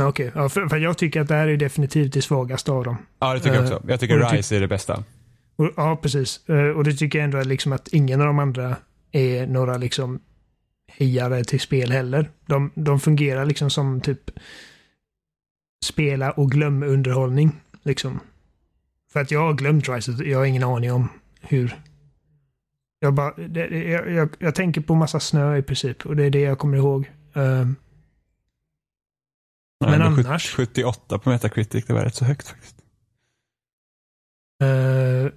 Okej, 0.00 0.28
okay. 0.28 0.42
ja, 0.42 0.48
för, 0.48 0.68
för, 0.68 0.76
jag 0.76 0.98
tycker 0.98 1.20
att 1.20 1.28
det 1.28 1.34
här 1.34 1.48
är 1.48 1.56
definitivt 1.56 2.12
det 2.12 2.22
svagaste 2.22 2.72
av 2.72 2.84
dem. 2.84 2.96
Ja, 3.18 3.34
det 3.34 3.40
tycker 3.40 3.54
jag 3.54 3.64
också. 3.64 3.82
Jag 3.88 4.00
tycker 4.00 4.18
uh, 4.18 4.30
Rise 4.30 4.56
är 4.56 4.60
det 4.60 4.68
bästa. 4.68 5.04
Och, 5.60 5.72
ja, 5.76 5.96
precis. 6.02 6.48
Eh, 6.48 6.68
Och 6.76 6.84
det 6.84 6.92
tycker 6.92 7.18
jag 7.18 7.24
ändå 7.24 7.38
är 7.38 7.44
liksom 7.44 7.72
att 7.72 7.88
ingen 7.88 8.20
av 8.20 8.26
de 8.26 8.38
andra 8.38 8.76
är 9.12 9.46
några 9.46 9.76
liksom 9.76 10.20
hejare 10.88 11.44
till 11.44 11.60
spel 11.60 11.90
heller. 11.92 12.30
De, 12.46 12.70
de 12.74 13.00
fungerar 13.00 13.44
liksom 13.46 13.70
som 13.70 14.00
typ 14.00 14.30
spela 15.84 16.30
och 16.30 16.50
glöm 16.50 16.82
underhållning. 16.82 17.60
Liksom. 17.82 18.20
För 19.12 19.20
att 19.20 19.30
jag 19.30 19.40
har 19.40 19.54
glömt 19.54 19.88
Rise, 19.88 20.12
jag 20.12 20.38
har 20.38 20.44
ingen 20.44 20.64
aning 20.64 20.92
om 20.92 21.08
hur. 21.40 21.80
Jag, 22.98 23.14
bara, 23.14 23.34
det, 23.48 23.66
jag, 23.68 24.10
jag, 24.10 24.28
jag 24.38 24.54
tänker 24.54 24.80
på 24.80 24.94
massa 24.94 25.20
snö 25.20 25.56
i 25.56 25.62
princip 25.62 26.06
och 26.06 26.16
det 26.16 26.24
är 26.24 26.30
det 26.30 26.40
jag 26.40 26.58
kommer 26.58 26.76
ihåg. 26.76 27.10
Ehm, 27.34 27.76
Nej, 29.80 29.90
Men 29.98 30.02
annars- 30.02 30.54
78 30.54 31.18
på 31.18 31.30
Metacritic, 31.30 31.84
det 31.86 31.92
var 31.92 32.04
rätt 32.04 32.14
så 32.14 32.24
högt 32.24 32.48
faktiskt. 32.48 32.76
Eh, 34.62 35.32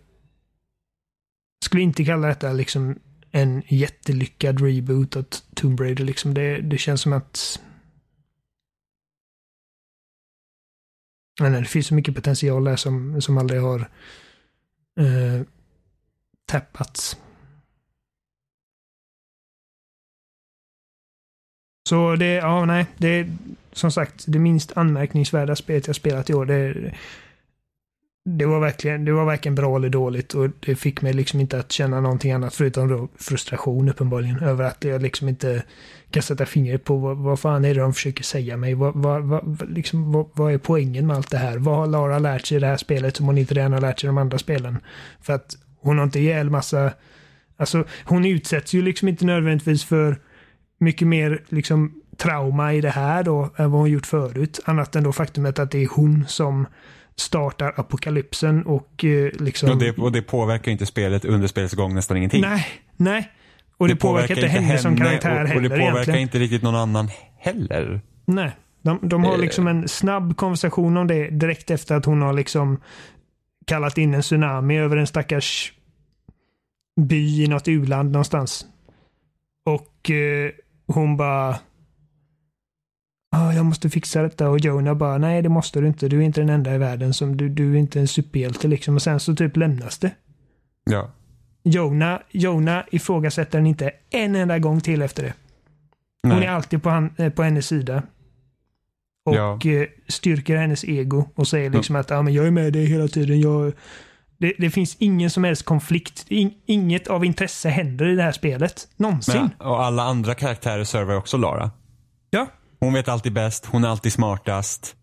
skulle 1.63 1.83
inte 1.83 2.05
kalla 2.05 2.27
detta 2.27 2.53
liksom 2.53 2.99
en 3.31 3.63
jättelyckad 3.67 4.61
reboot 4.61 5.15
av 5.15 5.23
Tomb 5.53 5.79
Raider. 5.79 6.03
Liksom 6.03 6.33
det, 6.33 6.61
det 6.61 6.77
känns 6.77 7.01
som 7.01 7.13
att... 7.13 7.61
Nej, 11.41 11.51
det 11.51 11.65
finns 11.65 11.87
så 11.87 11.93
mycket 11.95 12.15
potential 12.15 12.63
där 12.63 12.75
som, 12.75 13.21
som 13.21 13.37
aldrig 13.37 13.61
har 13.61 13.79
uh, 14.99 15.41
tappats. 16.45 17.17
Så 21.89 22.15
det, 22.15 22.33
ja 22.33 22.65
nej, 22.65 22.85
det 22.97 23.07
är 23.07 23.37
som 23.71 23.91
sagt 23.91 24.25
det 24.27 24.39
minst 24.39 24.77
anmärkningsvärda 24.77 25.55
spelet 25.55 25.87
jag 25.87 25.95
spelat 25.95 26.29
i 26.29 26.33
år. 26.33 26.45
Det, 26.45 26.93
det 28.25 28.45
var 28.45 28.59
verkligen, 28.59 29.05
det 29.05 29.13
var 29.13 29.25
varken 29.25 29.55
bra 29.55 29.75
eller 29.75 29.89
dåligt 29.89 30.33
och 30.33 30.49
det 30.59 30.75
fick 30.75 31.01
mig 31.01 31.13
liksom 31.13 31.39
inte 31.39 31.59
att 31.59 31.71
känna 31.71 32.01
någonting 32.01 32.31
annat 32.31 32.55
förutom 32.55 32.87
då 32.87 33.07
frustration 33.19 33.89
uppenbarligen 33.89 34.39
över 34.39 34.63
att 34.63 34.83
jag 34.83 35.01
liksom 35.01 35.29
inte 35.29 35.63
kan 36.11 36.23
sätta 36.23 36.45
fingret 36.45 36.83
på 36.83 36.97
vad, 36.97 37.17
vad 37.17 37.39
fan 37.39 37.65
är 37.65 37.73
det 37.73 37.81
de 37.81 37.93
försöker 37.93 38.23
säga 38.23 38.57
mig? 38.57 38.73
Vad, 38.73 38.95
vad, 38.95 39.23
vad, 39.23 39.69
liksom, 39.69 40.11
vad, 40.11 40.29
vad 40.33 40.53
är 40.53 40.57
poängen 40.57 41.07
med 41.07 41.15
allt 41.15 41.31
det 41.31 41.37
här? 41.37 41.57
Vad 41.57 41.75
har 41.75 41.87
Lara 41.87 42.19
lärt 42.19 42.45
sig 42.45 42.57
i 42.57 42.59
det 42.59 42.67
här 42.67 42.77
spelet 42.77 43.15
som 43.17 43.25
hon 43.25 43.37
inte 43.37 43.53
redan 43.53 43.73
har 43.73 43.81
lärt 43.81 43.99
sig 43.99 44.07
i 44.07 44.09
de 44.09 44.17
andra 44.17 44.37
spelen? 44.37 44.77
För 45.21 45.33
att 45.33 45.57
hon 45.79 45.97
har 45.97 46.03
inte 46.03 46.19
ihjäl 46.19 46.49
massa, 46.49 46.93
alltså 47.57 47.83
hon 48.05 48.25
utsätts 48.25 48.73
ju 48.73 48.81
liksom 48.81 49.07
inte 49.07 49.25
nödvändigtvis 49.25 49.83
för 49.83 50.19
mycket 50.79 51.07
mer 51.07 51.43
liksom 51.49 52.01
trauma 52.17 52.73
i 52.73 52.81
det 52.81 52.89
här 52.89 53.23
då 53.23 53.49
än 53.57 53.71
vad 53.71 53.81
hon 53.81 53.91
gjort 53.91 54.05
förut. 54.05 54.59
Annat 54.65 54.95
än 54.95 55.03
då 55.03 55.11
faktumet 55.11 55.59
att 55.59 55.71
det 55.71 55.83
är 55.83 55.87
hon 55.95 56.25
som 56.27 56.65
startar 57.15 57.73
apokalypsen 57.79 58.63
och 58.65 59.05
eh, 59.05 59.31
liksom... 59.39 59.69
Och, 59.69 59.77
det, 59.77 59.97
och 59.97 60.11
det 60.11 60.21
påverkar 60.21 60.71
inte 60.71 60.85
spelet 60.85 61.25
under 61.25 61.47
spelets 61.47 61.73
gång 61.73 61.95
nästan 61.95 62.17
ingenting. 62.17 62.41
Nej, 62.41 62.65
nej. 62.97 63.31
Och 63.77 63.87
det, 63.87 63.95
påverkar 63.95 64.35
inte 64.35 64.47
henne, 64.47 64.77
som 64.77 64.97
karaktär 64.97 65.41
och, 65.41 65.47
heller 65.47 65.55
och 65.55 65.61
det 65.61 65.69
påverkar 65.69 65.91
egentligen. 65.91 66.19
inte 66.19 66.39
riktigt 66.39 66.61
någon 66.61 66.75
annan 66.75 67.09
heller. 67.39 68.01
Nej. 68.25 68.51
De, 68.81 68.99
de 69.01 69.23
har 69.23 69.33
Eh. 69.33 69.39
liksom 69.39 69.67
en 69.67 69.87
snabb 69.87 70.37
konversation 70.37 70.97
om 70.97 71.07
det 71.07 71.29
direkt 71.29 71.71
efter 71.71 71.95
att 71.95 72.05
hon 72.05 72.21
har 72.21 72.33
liksom 72.33 72.81
kallat 73.67 73.97
in 73.97 74.13
en 74.13 74.21
tsunami 74.21 74.77
över 74.77 74.97
en 74.97 75.07
stackars 75.07 75.73
by 77.01 77.43
i 77.43 77.47
något 77.47 77.67
u-land 77.67 78.11
någonstans. 78.11 78.65
Och 79.65 80.11
eh, 80.11 80.51
hon 80.87 81.17
bara 81.17 81.55
ah, 83.33 83.53
jag 83.53 83.65
måste 83.65 83.89
fixa 83.89 84.21
detta 84.21 84.49
och 84.49 84.59
Jonah 84.59 84.93
bara 84.97 85.17
nej 85.17 85.41
det 85.41 85.49
måste 85.49 85.81
du 85.81 85.87
inte. 85.87 86.07
Du 86.07 86.17
är 86.17 86.21
inte 86.21 86.41
den 86.41 86.49
enda 86.49 86.75
i 86.75 86.77
världen 86.77 87.13
som 87.13 87.37
du, 87.37 87.49
du 87.49 87.73
är 87.73 87.77
inte 87.77 87.99
en 87.99 88.07
superhjälte 88.07 88.67
liksom. 88.67 88.95
Och 88.95 89.01
sen 89.01 89.19
så 89.19 89.35
typ 89.35 89.57
lämnas 89.57 89.97
det. 89.97 90.11
Ja. 90.83 91.11
Jonah, 91.63 92.19
Jonah 92.31 92.83
ifrågasätter 92.91 93.57
den 93.57 93.67
inte 93.67 93.91
en 94.09 94.35
enda 94.35 94.59
gång 94.59 94.81
till 94.81 95.01
efter 95.01 95.23
det. 95.23 95.33
Hon 96.23 96.31
Nej. 96.39 96.45
är 96.45 96.51
alltid 96.51 96.83
på, 96.83 96.89
han, 96.89 97.13
eh, 97.17 97.29
på 97.29 97.43
hennes 97.43 97.67
sida. 97.67 98.03
Och 99.25 99.35
Ja. 99.35 99.59
eh, 99.65 99.87
styrker 100.07 100.57
hennes 100.57 100.83
ego 100.83 101.25
och 101.35 101.47
säger 101.47 101.69
liksom 101.69 101.95
att 101.95 102.11
ah, 102.11 102.21
men 102.21 102.33
jag 102.33 102.47
är 102.47 102.51
med 102.51 102.73
dig 102.73 102.85
hela 102.85 103.07
tiden. 103.07 103.39
Jag, 103.41 103.73
det, 104.37 104.53
det 104.57 104.69
finns 104.69 104.95
ingen 104.99 105.29
som 105.29 105.43
helst 105.43 105.63
konflikt. 105.65 106.25
In, 106.27 106.53
inget 106.65 107.07
av 107.07 107.25
intresse 107.25 107.69
händer 107.69 108.05
i 108.05 108.15
det 108.15 108.23
här 108.23 108.31
spelet. 108.31 108.87
Någonsin. 108.97 109.35
Men, 109.41 109.67
och 109.67 109.83
alla 109.83 110.03
andra 110.03 110.35
karaktärer 110.35 110.83
servar 110.83 111.15
också 111.15 111.37
Lara. 111.37 111.71
Ja. 112.29 112.47
Hon 112.83 112.93
vet 112.93 113.07
alltid 113.07 113.33
bäst, 113.33 113.65
hon 113.65 113.83
är 113.83 113.87
alltid 113.87 114.13
smartast. 114.13 114.95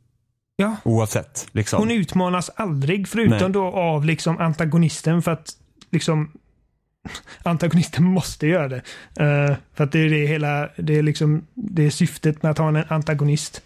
ja. 0.57 0.77
Oavsett. 0.85 1.49
Liksom. 1.53 1.79
Hon 1.81 1.91
utmanas 1.91 2.51
aldrig 2.57 3.09
förutom 3.09 3.39
Nej. 3.39 3.51
då 3.51 3.65
av 3.67 4.05
liksom 4.05 4.39
antagonisten 4.39 5.23
för 5.23 5.31
att 5.33 5.51
liksom 5.91 6.33
antagonisten 7.43 8.05
måste 8.05 8.47
göra 8.47 8.69
det. 8.69 8.83
Eh, 9.21 9.57
för 9.75 9.85
att 9.85 9.93
det 9.93 9.99
är 9.99 10.11
det 10.11 10.27
hela, 10.27 10.69
det 10.77 10.99
är 10.99 11.03
liksom 11.03 11.47
det 11.55 11.87
är 11.87 11.91
syftet 11.91 12.43
med 12.43 12.51
att 12.51 12.59
ha 12.59 12.69
en 12.69 12.85
antagonist. 12.89 13.63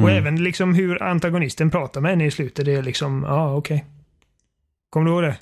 Och 0.00 0.08
Mm. 0.10 0.16
även 0.16 0.42
liksom 0.44 0.74
hur 0.74 1.02
antagonisten 1.02 1.70
pratar 1.70 2.00
med 2.00 2.10
henne 2.10 2.26
i 2.26 2.30
slutet, 2.30 2.64
det 2.64 2.72
är 2.74 2.82
liksom, 2.82 3.22
ja 3.22 3.30
ah, 3.34 3.54
okej. 3.56 3.84
Kommer 4.90 5.06
du 5.06 5.12
ihåg 5.12 5.22
det? 5.22 5.36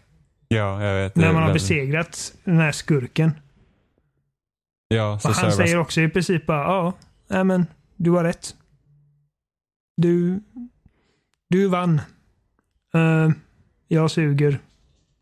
Ja, 0.49 0.83
jag 0.85 1.03
vet. 1.03 1.17
När 1.17 1.33
man 1.33 1.43
har 1.43 1.53
besegrat 1.53 2.33
den 2.45 2.59
här 2.59 2.73
skurken. 2.73 3.33
Ja, 4.89 5.19
så 5.19 5.29
Och 5.29 5.35
han 5.35 5.53
säger 5.53 5.79
också 5.79 6.01
i 6.01 6.09
princip 6.09 6.47
bara, 6.47 6.63
ja, 6.63 6.93
nej 7.29 7.45
men 7.45 7.67
du 7.97 8.11
har 8.11 8.25
rätt. 8.25 8.57
Du, 9.97 10.43
du 11.49 11.69
vann. 11.69 12.01
Eh, 12.95 13.31
jag 13.89 14.11
suger. 14.11 14.59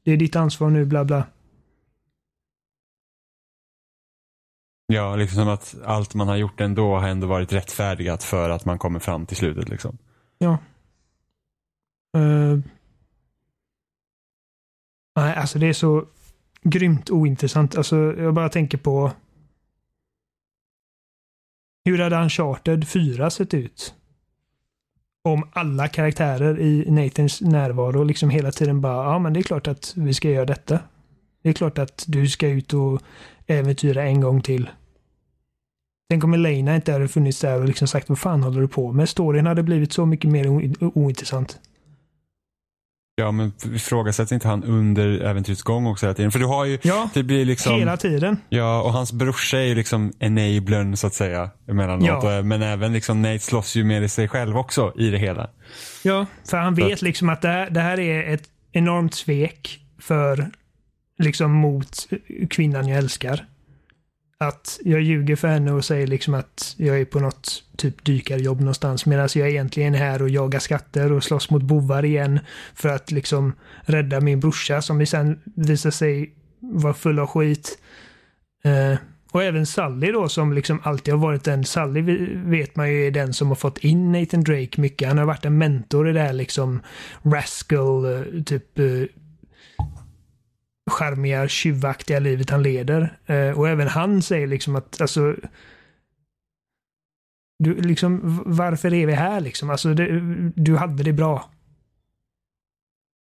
Det 0.04 0.12
är 0.12 0.16
ditt 0.16 0.36
ansvar 0.36 0.70
nu, 0.70 0.84
bla 0.84 1.04
bla. 1.04 1.26
Ja, 4.86 5.16
liksom 5.16 5.36
som 5.36 5.48
att 5.48 5.76
allt 5.84 6.14
man 6.14 6.28
har 6.28 6.36
gjort 6.36 6.60
ändå 6.60 6.96
har 6.98 7.08
ändå 7.08 7.26
varit 7.26 7.52
rättfärdigat 7.52 8.22
för 8.22 8.50
att 8.50 8.64
man 8.64 8.78
kommer 8.78 8.98
fram 8.98 9.26
till 9.26 9.36
slutet. 9.36 9.68
Liksom. 9.68 9.98
Ja. 10.38 10.58
Eh, 12.16 12.58
nej, 15.16 15.34
alltså 15.34 15.58
det 15.58 15.66
är 15.66 15.72
så 15.72 16.04
grymt 16.62 17.10
ointressant. 17.10 17.76
Alltså 17.76 17.96
jag 17.96 18.34
bara 18.34 18.48
tänker 18.48 18.78
på 18.78 19.12
hur 21.84 21.98
hade 21.98 22.16
Uncharted 22.16 22.88
4 22.88 23.30
sett 23.30 23.54
ut? 23.54 23.94
Om 25.24 25.48
alla 25.52 25.88
karaktärer 25.88 26.60
i 26.60 26.90
Nathans 26.90 27.40
närvaro 27.40 28.04
liksom 28.04 28.30
hela 28.30 28.52
tiden 28.52 28.80
bara, 28.80 29.12
ja 29.12 29.18
men 29.18 29.32
det 29.32 29.40
är 29.40 29.42
klart 29.42 29.68
att 29.68 29.92
vi 29.96 30.14
ska 30.14 30.30
göra 30.30 30.46
detta. 30.46 30.78
Det 31.42 31.48
är 31.48 31.52
klart 31.52 31.78
att 31.78 32.04
du 32.08 32.28
ska 32.28 32.48
ut 32.48 32.72
och 32.72 33.02
äventyra 33.46 34.02
en 34.02 34.20
gång 34.20 34.40
till. 34.42 34.70
Tänk 36.10 36.24
om 36.24 36.34
Elena 36.34 36.74
inte 36.76 36.92
hade 36.92 37.08
funnits 37.08 37.40
där 37.40 37.60
och 37.60 37.66
liksom 37.66 37.88
sagt 37.88 38.08
vad 38.08 38.18
fan 38.18 38.42
håller 38.42 38.60
du 38.60 38.68
på 38.68 38.92
med? 38.92 39.08
Storyn 39.08 39.46
hade 39.46 39.62
blivit 39.62 39.92
så 39.92 40.06
mycket 40.06 40.30
mer 40.30 40.48
o- 40.48 40.92
ointressant. 40.94 41.60
Ja, 43.14 43.30
men 43.30 43.52
ifrågasätts 43.74 44.32
inte 44.32 44.48
han 44.48 44.64
under 44.64 45.20
äventyrets 45.20 45.62
gång 45.62 45.86
också 45.86 46.06
hela 46.06 46.14
tiden? 46.14 46.32
För 46.32 46.38
du 46.38 46.46
har 46.46 46.64
ju, 46.64 46.78
Ja, 46.82 47.08
det 47.14 47.22
blir 47.22 47.44
liksom, 47.44 47.78
hela 47.78 47.96
tiden. 47.96 48.36
ja, 48.48 48.82
och 48.82 48.92
hans 48.92 49.12
brorsa 49.12 49.58
är 49.58 49.62
ju 49.64 49.74
liksom 49.74 50.12
enablern 50.18 50.96
så 50.96 51.06
att 51.06 51.14
säga 51.14 51.50
emellanåt. 51.68 52.06
Ja. 52.08 52.38
Och, 52.38 52.46
Men 52.46 52.62
även 52.62 52.92
liksom 52.92 53.22
Nate 53.22 53.38
slåss 53.38 53.76
ju 53.76 53.84
med 53.84 54.10
sig 54.10 54.28
själv 54.28 54.58
också 54.58 54.92
i 54.98 55.10
det 55.10 55.18
hela. 55.18 55.50
Ja, 56.02 56.26
för 56.50 56.56
han 56.56 56.76
Så 56.76 56.88
vet 56.88 57.02
liksom 57.02 57.28
att 57.28 57.42
det 57.42 57.48
här, 57.48 57.70
det 57.70 57.80
här 57.80 58.00
är 58.00 58.34
ett 58.34 58.44
enormt 58.72 59.14
svek 59.14 59.80
för 60.00 60.50
liksom 61.18 61.52
mot 61.52 61.96
kvinnan 62.50 62.88
jag 62.88 62.98
älskar. 62.98 63.44
Att 64.42 64.80
jag 64.84 65.00
ljuger 65.00 65.36
för 65.36 65.48
henne 65.48 65.72
och 65.72 65.84
säger 65.84 66.06
liksom 66.06 66.34
att 66.34 66.74
jag 66.76 67.00
är 67.00 67.04
på 67.04 67.20
något 67.20 67.64
typ 67.76 68.04
dykarjobb 68.04 68.60
någonstans 68.60 69.06
medan 69.06 69.28
jag 69.34 69.50
egentligen 69.50 69.94
är 69.94 69.98
här 69.98 70.22
och 70.22 70.28
jagar 70.28 70.58
skatter 70.58 71.12
och 71.12 71.24
slåss 71.24 71.50
mot 71.50 71.62
bovar 71.62 72.04
igen 72.04 72.40
för 72.74 72.88
att 72.88 73.10
liksom 73.10 73.52
rädda 73.82 74.20
min 74.20 74.40
brorsa 74.40 74.82
som 74.82 75.06
sen 75.06 75.40
visar 75.54 75.90
sig 75.90 76.34
vara 76.60 76.94
full 76.94 77.18
av 77.18 77.26
skit. 77.26 77.78
Eh, 78.64 78.98
och 79.32 79.42
även 79.42 79.66
Sally 79.66 80.12
då 80.12 80.28
som 80.28 80.52
liksom 80.52 80.80
alltid 80.82 81.14
har 81.14 81.20
varit 81.20 81.44
den. 81.44 81.64
Sally 81.64 82.02
vet 82.44 82.76
man 82.76 82.90
ju 82.92 83.06
är 83.06 83.10
den 83.10 83.32
som 83.32 83.48
har 83.48 83.54
fått 83.54 83.78
in 83.78 84.12
Nathan 84.12 84.44
Drake 84.44 84.80
mycket. 84.80 85.08
Han 85.08 85.18
har 85.18 85.24
varit 85.24 85.44
en 85.44 85.58
mentor 85.58 86.08
i 86.08 86.12
det 86.12 86.20
här 86.20 86.32
liksom 86.32 86.80
rascal, 87.22 88.04
eh, 88.04 88.42
typ 88.42 88.78
eh, 88.78 88.84
charmiga, 90.90 91.48
tjuvaktiga 91.48 92.18
livet 92.18 92.50
han 92.50 92.62
leder. 92.62 93.18
Eh, 93.26 93.58
och 93.58 93.68
även 93.68 93.88
han 93.88 94.22
säger 94.22 94.46
liksom 94.46 94.76
att 94.76 95.00
alltså 95.00 95.36
du, 97.58 97.74
liksom, 97.74 98.42
varför 98.46 98.94
är 98.94 99.06
vi 99.06 99.12
här 99.12 99.40
liksom? 99.40 99.70
Alltså, 99.70 99.94
det, 99.94 100.20
du 100.56 100.76
hade 100.76 101.02
det 101.02 101.12
bra. 101.12 101.50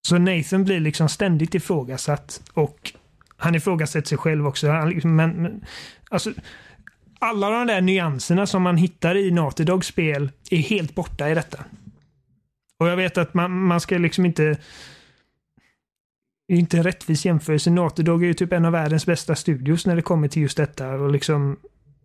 Så 0.08 0.17
Nathan 0.17 0.63
blir 0.63 0.80
liksom 0.80 1.10
ständigt 1.10 1.56
ifrågasatt 1.56 2.41
och 2.54 2.91
han 3.38 3.56
ifrågasätter 3.56 4.08
sig 4.08 4.17
själv 4.17 4.47
också. 4.47 4.69
Han, 4.69 4.89
liksom, 4.89 5.15
men, 5.15 5.30
men, 5.41 5.65
alltså, 6.10 6.34
alla 7.19 7.50
de 7.50 7.67
där 7.67 7.82
nyanserna 7.82 8.47
som 8.47 8.62
man 8.62 8.78
hittar 8.78 9.17
i 9.17 9.32
Naughty 9.32 9.63
Dogs 9.63 9.88
spel 9.88 10.32
är 10.52 10.58
helt 10.58 10.95
borta 10.95 11.30
i 11.30 11.34
detta. 11.34 11.65
Och 12.80 12.88
jag 12.88 12.97
vet 12.97 13.17
att 13.17 13.34
man, 13.34 13.52
man 13.52 13.82
ska 13.82 13.97
liksom 13.97 14.26
inte 14.26 14.58
är 16.55 16.59
inte 16.59 16.77
en 16.77 16.83
rättvis 16.83 17.25
jämförelse. 17.25 17.69
Naughty 17.69 18.03
är 18.03 18.23
ju 18.23 18.33
typ 18.33 18.53
en 18.53 18.65
av 18.65 18.71
världens 18.71 19.05
bästa 19.05 19.35
studios 19.35 19.85
när 19.85 19.95
det 19.95 20.01
kommer 20.01 20.27
till 20.27 20.41
just 20.41 20.57
detta. 20.57 20.89
Och 20.89 21.11
liksom, 21.11 21.57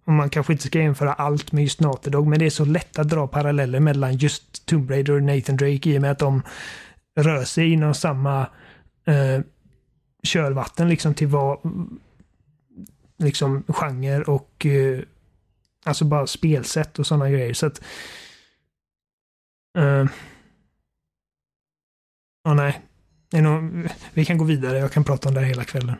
och 0.04 0.12
man 0.12 0.30
kanske 0.30 0.52
inte 0.52 0.66
ska 0.66 0.78
jämföra 0.78 1.12
allt 1.12 1.52
med 1.52 1.64
just 1.64 1.80
Naughty 1.80 2.11
Dog, 2.11 2.26
men 2.26 2.38
det 2.38 2.46
är 2.46 2.50
så 2.50 2.64
lätt 2.64 2.98
att 2.98 3.09
dra 3.09 3.26
paralleller 3.26 3.80
mellan 3.80 4.16
just 4.16 4.66
Tomb 4.66 4.90
Raider 4.90 5.12
och 5.12 5.22
Nathan 5.22 5.56
Drake 5.56 5.90
i 5.90 5.98
och 5.98 6.02
med 6.02 6.11
att 6.11 6.18
de 6.18 6.42
rör 7.16 7.44
sig 7.44 7.72
inom 7.72 7.94
samma 7.94 8.40
eh, 9.06 9.40
körvatten 10.22 10.88
liksom 10.88 11.14
till 11.14 11.28
vad 11.28 11.59
liksom 13.18 13.64
genre 13.68 14.22
och 14.22 14.66
eh, 14.66 15.00
alltså 15.85 16.04
bara 16.04 16.26
spelsätt 16.26 16.98
och 16.98 17.06
sådana 17.06 17.30
grejer. 17.30 17.54
Så 17.54 17.66
att 17.66 17.82
eh, 19.78 20.06
oh 22.44 22.54
nej. 22.54 22.82
Är 23.32 23.42
nog, 23.42 23.88
vi 24.14 24.24
kan 24.24 24.38
gå 24.38 24.44
vidare. 24.44 24.78
Jag 24.78 24.92
kan 24.92 25.04
prata 25.04 25.28
om 25.28 25.34
det 25.34 25.40
här 25.40 25.48
hela 25.48 25.64
kvällen. 25.64 25.96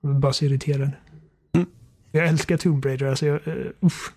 Jag 0.00 0.10
blir 0.10 0.20
bara 0.20 0.32
så 0.32 0.44
irriterad. 0.44 0.90
Mm. 1.54 1.66
Jag 2.12 2.26
älskar 2.28 2.56
Tomb 2.56 2.84
Raider. 2.84 3.06
Alltså 3.06 3.26
jag, 3.26 3.46
uh, 3.46 3.66
uff. 3.80 4.12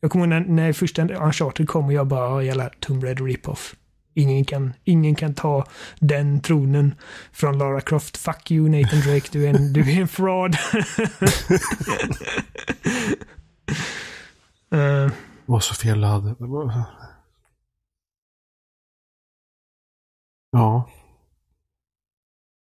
jag 0.00 0.10
kommer 0.10 0.24
ihåg 0.24 0.28
när, 0.28 0.54
när 0.54 0.72
första 0.72 1.02
Uncharted 1.02 1.68
kom 1.68 1.86
och 1.86 1.92
jag 1.92 2.06
bara, 2.06 2.42
jävla 2.42 2.70
Tomb 2.80 3.04
Raider 3.04 3.24
rip-off. 3.24 3.76
Ingen 4.14 4.44
kan, 4.44 4.72
ingen 4.84 5.14
kan 5.14 5.34
ta 5.34 5.66
den 5.98 6.40
tronen 6.40 6.94
från 7.32 7.58
Lara 7.58 7.80
Croft. 7.80 8.16
Fuck 8.16 8.50
you 8.50 8.68
Nathan 8.68 9.00
Drake, 9.00 9.28
du 9.32 9.44
är 9.46 9.54
en, 9.54 9.72
du 9.72 9.92
är 9.92 10.00
en 10.00 10.08
fraud. 10.08 10.56
uh, 14.74 15.10
Det 15.46 15.52
var 15.52 15.60
så 15.60 15.74
fel 15.74 16.00
ladd. 16.00 16.36
Ja. 20.50 20.88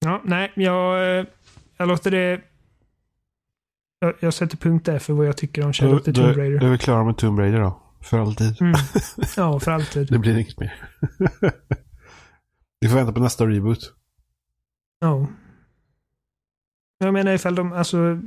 Ja, 0.01 0.23
nej, 0.25 0.53
jag, 0.57 1.19
eh, 1.19 1.27
jag 1.77 1.89
låter 1.89 2.11
det... 2.11 2.41
Jag, 3.99 4.15
jag 4.21 4.35
sätter 4.35 4.57
punkt 4.57 4.87
där 4.87 4.99
för 4.99 5.13
vad 5.13 5.27
jag 5.27 5.37
tycker 5.37 5.63
om 5.63 5.69
Du, 5.69 5.73
Shadow 5.73 5.97
of 5.97 6.05
the 6.05 6.11
du, 6.13 6.21
Tomb 6.21 6.35
du 6.35 6.41
Raider. 6.41 6.65
är 6.65 6.69
väl 6.71 6.79
klar 6.79 7.05
med 7.05 7.17
Tomb 7.17 7.39
Raider 7.39 7.61
då? 7.61 7.83
För 8.01 8.19
alltid. 8.19 8.61
Mm. 8.61 8.75
Ja, 9.37 9.61
för 9.61 9.71
alltid. 9.71 10.09
Det 10.13 10.19
blir 10.19 10.37
inget 10.39 10.61
mer. 10.61 10.89
Vi 12.81 12.89
får 12.89 12.97
vänta 12.97 13.13
på 13.13 13.21
nästa 13.21 13.47
reboot. 13.47 13.93
Ja. 15.01 15.27
Jag 16.99 17.13
menar 17.13 17.33
ifall 17.33 17.55
de, 17.55 17.73
alltså... 17.73 18.21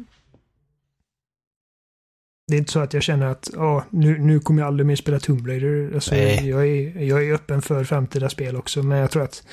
Det 2.48 2.56
är 2.56 2.58
inte 2.60 2.72
så 2.72 2.80
att 2.80 2.94
jag 2.94 3.04
känner 3.04 3.26
att 3.28 3.50
ja, 3.54 3.86
nu, 3.90 4.18
nu 4.20 4.40
kommer 4.40 4.62
jag 4.62 4.68
aldrig 4.68 4.88
mer 4.88 4.96
spela 4.96 5.20
Tomb 5.20 5.48
Raider. 5.48 5.92
Alltså, 5.94 6.16
Nej. 6.16 6.50
jag, 6.50 6.68
är, 6.68 7.00
jag 7.02 7.26
är 7.28 7.34
öppen 7.34 7.62
för 7.62 7.84
framtida 7.84 8.30
spel 8.30 8.56
också, 8.56 8.84
men 8.84 8.98
jag 8.98 9.12
tror 9.12 9.24
att 9.24 9.48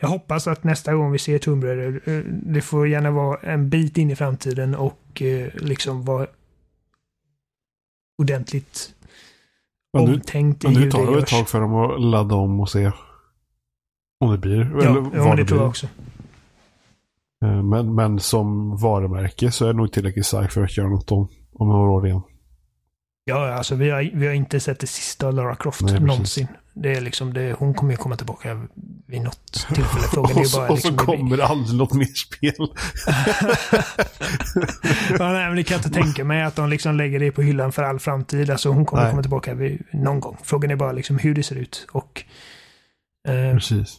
jag 0.00 0.08
hoppas 0.08 0.46
att 0.46 0.64
nästa 0.64 0.94
gång 0.94 1.12
vi 1.12 1.18
ser 1.18 1.38
Tomb 1.38 1.64
Raider, 1.64 2.00
eh, 2.04 2.22
det 2.26 2.60
får 2.60 2.88
gärna 2.88 3.10
vara 3.10 3.38
en 3.40 3.68
bit 3.70 3.98
in 3.98 4.10
i 4.10 4.16
framtiden 4.16 4.74
och 4.74 5.22
eh, 5.22 5.48
liksom 5.54 6.04
vara 6.04 6.26
ordentligt 8.18 8.94
Men 9.92 10.04
nu, 10.04 10.14
omtänkt 10.14 10.64
i 10.64 10.66
men 10.66 10.74
nu 10.74 10.80
hur 10.80 10.90
tar 10.90 11.06
det 11.06 11.12
ett 11.12 11.14
görs. 11.20 11.30
tag 11.30 11.48
för 11.48 11.60
dem 11.60 11.74
att 11.74 12.00
ladda 12.00 12.34
om 12.34 12.60
och 12.60 12.70
se 12.70 12.90
om 14.20 14.30
det 14.32 14.38
blir. 14.38 14.58
Ja, 14.60 14.78
eller 14.78 14.86
ja 14.86 15.00
vad 15.00 15.12
men 15.12 15.36
det 15.36 15.42
det 15.42 15.48
tror 15.48 15.60
jag 15.60 15.68
också. 15.68 15.86
Eh, 17.44 17.62
Men, 17.62 17.94
men 17.94 18.20
som 18.20 18.76
varumärke 18.76 19.50
så 19.50 19.64
är 19.64 19.68
det 19.68 19.74
nog 19.76 19.92
tillräckligt 19.92 20.26
starkt 20.26 20.52
för 20.52 20.62
att 20.62 20.76
göra 20.76 20.88
något 20.88 21.12
om, 21.12 21.28
om 21.52 21.68
några 21.68 21.90
år 21.90 22.06
igen. 22.06 22.22
Ja, 23.24 23.52
alltså 23.54 23.74
vi 23.74 23.90
har, 23.90 24.10
vi 24.14 24.26
har 24.26 24.34
inte 24.34 24.60
sett 24.60 24.80
det 24.80 24.86
sista 24.86 25.26
av 25.26 25.34
Lara 25.34 25.56
Croft 25.56 25.82
Nej, 25.82 26.00
någonsin. 26.00 26.46
Det 26.74 26.92
är 26.92 27.00
liksom 27.00 27.32
det, 27.34 27.52
hon 27.58 27.74
kommer 27.74 27.92
ju 27.92 27.96
komma 27.96 28.16
tillbaka 28.16 28.66
vid 29.12 29.22
något 29.22 29.52
tillfälle. 29.74 30.06
Frågan 30.12 30.38
och 30.38 30.46
så, 30.46 30.58
bara 30.58 30.68
och 30.68 30.74
liksom... 30.74 30.98
så 30.98 31.04
kommer 31.04 31.36
det 31.36 31.46
aldrig 31.46 31.78
något 31.78 31.92
mer 31.94 32.04
spel. 32.04 32.54
ja, 35.18 35.32
nej, 35.32 35.46
men 35.46 35.56
det 35.56 35.64
kan 35.64 35.74
jag 35.74 35.86
inte 35.86 36.02
tänka 36.02 36.24
mig 36.24 36.42
att 36.42 36.56
de 36.56 36.68
liksom 36.68 36.96
lägger 36.96 37.20
det 37.20 37.32
på 37.32 37.42
hyllan 37.42 37.72
för 37.72 37.82
all 37.82 37.98
framtid. 37.98 38.50
Alltså 38.50 38.68
hon 38.68 38.86
kommer 38.86 39.02
Nej. 39.02 39.10
komma 39.10 39.22
tillbaka 39.22 39.54
vid, 39.54 39.82
någon 39.92 40.20
gång. 40.20 40.36
Frågan 40.42 40.70
är 40.70 40.76
bara 40.76 40.92
liksom 40.92 41.18
hur 41.18 41.34
det 41.34 41.42
ser 41.42 41.56
ut 41.56 41.86
och... 41.92 42.24
Eh, 43.28 43.54
Precis. 43.54 43.98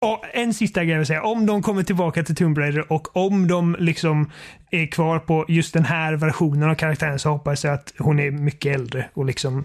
och 0.00 0.24
en 0.32 0.54
sista 0.54 0.84
grej 0.84 0.90
jag 0.92 0.98
vill 0.98 1.06
säga. 1.06 1.22
Om 1.22 1.46
de 1.46 1.62
kommer 1.62 1.82
tillbaka 1.82 2.22
till 2.22 2.36
Tomb 2.36 2.58
Raider 2.58 2.92
och 2.92 3.16
om 3.16 3.48
de 3.48 3.76
liksom 3.78 4.30
är 4.70 4.86
kvar 4.86 5.18
på 5.18 5.44
just 5.48 5.74
den 5.74 5.84
här 5.84 6.12
versionen 6.14 6.70
av 6.70 6.74
karaktären 6.74 7.18
så 7.18 7.30
hoppas 7.30 7.64
jag 7.64 7.74
att 7.74 7.92
hon 7.98 8.20
är 8.20 8.30
mycket 8.30 8.74
äldre 8.74 9.08
och 9.14 9.24
liksom 9.24 9.64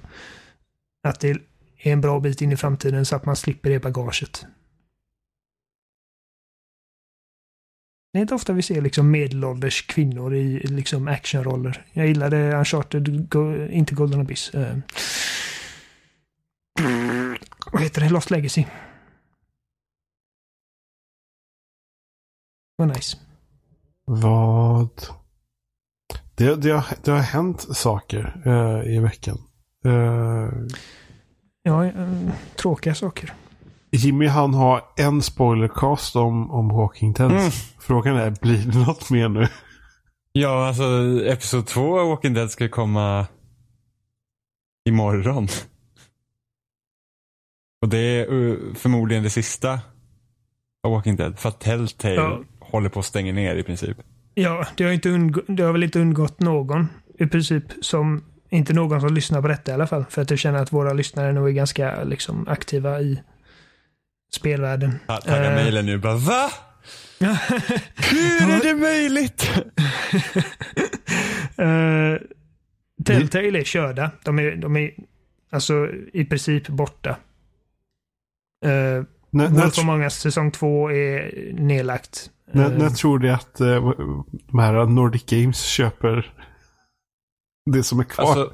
att 1.08 1.20
det 1.20 1.38
en 1.92 2.02
bra 2.02 2.20
bit 2.20 2.42
in 2.42 2.52
i 2.52 2.58
framtiden 2.58 3.06
så 3.06 3.16
att 3.16 3.26
man 3.26 3.36
slipper 3.36 3.70
det 3.70 3.80
bagaget. 3.80 4.46
Det 8.14 8.20
är 8.20 8.22
inte 8.22 8.36
ofta 8.36 8.54
vi 8.54 8.62
ser 8.62 8.82
liksom 8.82 9.12
medelålders 9.12 9.88
kvinnor 9.88 10.36
i 10.36 10.60
liksom 10.60 11.08
actionroller. 11.08 11.86
Jag 11.94 12.08
gillade 12.08 12.56
Uncharted, 12.56 13.30
Go, 13.30 13.68
inte 13.68 13.96
Golden 13.96 14.20
Abyss. 14.20 14.56
Uh, 14.56 14.78
vad 17.72 17.82
heter 17.82 18.02
det? 18.02 18.10
Lost 18.10 18.32
Legacy. 18.32 18.66
Vad 22.76 22.88
nice. 22.88 23.18
Vad? 24.06 24.90
Det, 26.36 26.56
det, 26.56 26.70
har, 26.70 26.86
det 27.04 27.12
har 27.12 27.20
hänt 27.20 27.62
saker 27.62 28.42
eh, 28.46 28.96
i 28.96 29.00
veckan. 29.00 29.38
Eh, 29.86 30.50
Ja, 31.64 31.86
eh, 31.86 31.94
tråkiga 32.56 32.96
saker. 32.96 33.34
Jimmy 33.92 34.28
han 34.28 34.54
har 34.54 34.82
en 34.98 35.22
spoilercast 35.22 36.16
om, 36.16 36.52
om 36.52 36.70
Walking 36.70 37.14
Dead. 37.14 37.32
Mm. 37.32 37.52
Frågan 37.80 38.16
är, 38.16 38.32
blir 38.42 38.58
det 38.72 38.80
något 38.80 39.10
mer 39.10 39.30
nu? 39.30 39.48
Ja, 40.32 40.68
alltså 40.68 40.84
episod 41.26 41.66
två 41.68 42.00
av 42.00 42.08
Walking 42.08 42.34
Dead 42.34 42.52
ska 42.52 42.70
komma 42.70 43.28
imorgon. 44.90 45.48
Och 47.82 47.90
det 47.90 47.98
är 47.98 48.32
uh, 48.34 48.74
förmodligen 48.74 49.24
det 49.24 49.30
sista 49.30 49.80
av 50.84 50.92
Walking 50.92 51.16
Dead. 51.16 51.40
För 51.40 51.50
att 51.50 51.60
Telltale 51.60 52.16
Ja. 52.16 52.40
håller 52.60 52.90
på 52.90 53.00
att 53.00 53.06
stänga 53.06 53.34
ner 53.34 53.56
i 53.56 53.64
princip. 53.64 53.98
Ja, 54.34 54.68
det 54.78 54.84
har, 54.84 54.92
inte 54.92 55.10
undgå, 55.10 55.42
det 55.48 55.64
har 55.64 55.72
väl 55.72 55.84
inte 55.84 56.00
undgått 56.00 56.40
någon 56.40 56.88
i 57.20 57.28
princip 57.28 57.64
som 57.82 58.24
inte 58.54 58.74
någon 58.74 59.02
som 59.02 59.14
lyssnar 59.14 59.42
på 59.42 59.48
detta 59.48 59.72
i 59.72 59.74
alla 59.74 59.88
fall. 59.88 60.06
För 60.10 60.22
att 60.22 60.30
jag 60.30 60.40
känner 60.40 60.60
att 60.62 60.74
våra 60.74 60.94
lyssnare 60.94 61.34
nog 61.34 61.48
är 61.48 61.52
ganska 61.52 62.04
liksom, 62.04 62.48
aktiva 62.48 63.02
i 63.02 63.22
spelvärlden. 64.34 65.00
Ta- 65.08 65.18
Tagga 65.18 65.50
Eh. 65.52 65.56
mejlen 65.56 65.86
nu 65.86 65.98
bara 65.98 66.16
va? 66.16 66.50
Hur 67.96 68.50
är 68.50 68.64
det 68.64 68.76
möjligt? 68.76 69.52
uh, 71.62 72.18
Telltale 73.06 73.60
är 73.60 73.64
körda. 73.64 74.12
De 74.24 74.40
är, 74.40 74.56
de 74.56 74.78
är 74.78 74.92
alltså 75.52 75.88
i 76.14 76.26
princip 76.26 76.68
borta. 76.68 77.10
Uh, 78.66 79.04
När, 79.30 79.48
Wolf 79.50 79.80
Among 79.80 80.02
Us 80.04 80.14
säsong 80.14 80.52
två 80.52 80.92
är 80.92 81.32
nedlagt. 81.54 82.30
när, 82.52 82.70
när 82.78 82.90
tror 82.90 83.20
du 83.20 83.30
att 83.30 83.60
eh, 83.62 83.92
de 84.48 84.60
här 84.60 84.86
Nordic 84.86 85.26
Games 85.26 85.62
köper 85.62 86.34
det 87.66 87.84
som 87.84 88.00
är 88.00 88.04
kvar? 88.04 88.26
Alltså, 88.26 88.52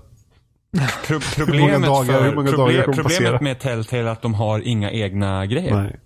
pro 1.07 1.19
Hur 1.37 1.45
många 1.59 1.71
problemet, 1.71 1.89
dagar- 1.89 2.05
för, 2.13 2.23
hur 2.23 2.35
många 2.35 2.49
proble- 2.51 2.57
dagar 2.57 2.83
kommer 2.83 3.03
passera? 3.03 3.17
problemet 3.31 3.41
med 3.41 3.59
Telltale 3.59 4.01
är 4.01 4.05
att 4.05 4.21
de 4.21 4.33
har 4.33 4.59
inga 4.59 4.91
egna 4.91 5.45
grejer. 5.45 5.75
Nej. 5.75 5.99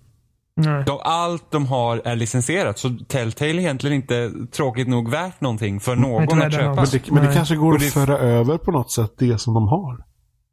nej. 0.56 0.84
De, 0.86 0.98
allt 1.02 1.50
de 1.50 1.66
har 1.66 2.02
är 2.04 2.16
licensierat. 2.16 2.78
Så 2.78 2.96
Telltale 3.08 3.50
är 3.50 3.58
egentligen 3.58 3.96
inte 3.96 4.32
tråkigt 4.52 4.88
nog 4.88 5.10
värt 5.10 5.40
någonting 5.40 5.80
för 5.80 5.96
någon 5.96 6.42
att 6.42 6.52
köpa. 6.52 6.66
något. 6.66 6.76
Men, 6.92 7.00
det, 7.04 7.10
men 7.10 7.26
det 7.26 7.34
kanske 7.34 7.56
går 7.56 7.68
Och 7.70 7.74
att 7.76 7.80
det- 7.82 7.90
föra 7.90 8.18
över 8.18 8.58
på 8.58 8.70
något 8.70 8.92
sätt 8.92 9.12
det 9.18 9.38
som 9.40 9.54
de 9.54 9.68
har. 9.68 9.98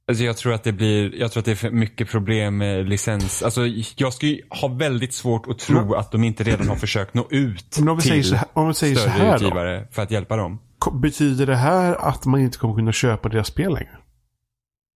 Alltså 0.08 0.24
jag 0.24 0.38
tror 0.38 0.54
att 0.54 0.64
det 0.64 0.72
blir, 0.72 1.16
jag 1.20 1.32
tror 1.32 1.42
att 1.42 1.46
det 1.46 1.52
är 1.52 1.56
för 1.56 1.72
mycket 1.72 2.10
problem 2.10 2.58
med 2.58 2.90
licens. 2.90 3.44
Alltså 3.44 3.62
jag 3.96 4.14
skulle 4.14 4.32
ju 4.32 4.42
ha 4.50 4.68
väldigt 4.68 5.14
svårt 5.14 5.48
att 5.48 5.60
tro 5.60 5.94
att 5.94 6.12
de 6.12 6.24
inte 6.24 6.44
redan 6.44 6.68
har 6.68 6.76
försökt 6.76 7.14
nå 7.14 7.28
ut 7.30 7.78
Men 7.80 7.90
om 7.90 7.96
vi 7.96 8.02
säger 8.02 8.16
till 8.22 8.30
så 8.30 8.36
här, 8.36 8.48
om 8.54 8.68
vi 8.68 8.74
säger 8.74 8.96
så 8.96 9.02
större 9.02 9.14
här 9.14 9.30
då. 9.30 9.36
utgivare 9.36 9.88
för 9.92 10.02
att 10.02 10.12
hjälpa 10.12 10.36
dem. 10.36 10.60
Betyder 10.94 11.46
det 11.46 11.56
här 11.56 11.96
att 12.08 12.26
man 12.26 12.42
inte 12.42 12.58
kommer 12.58 12.76
kunna 12.76 12.92
köpa 12.92 13.30
deras 13.30 13.48
spel 13.48 13.74
längre? 13.74 13.98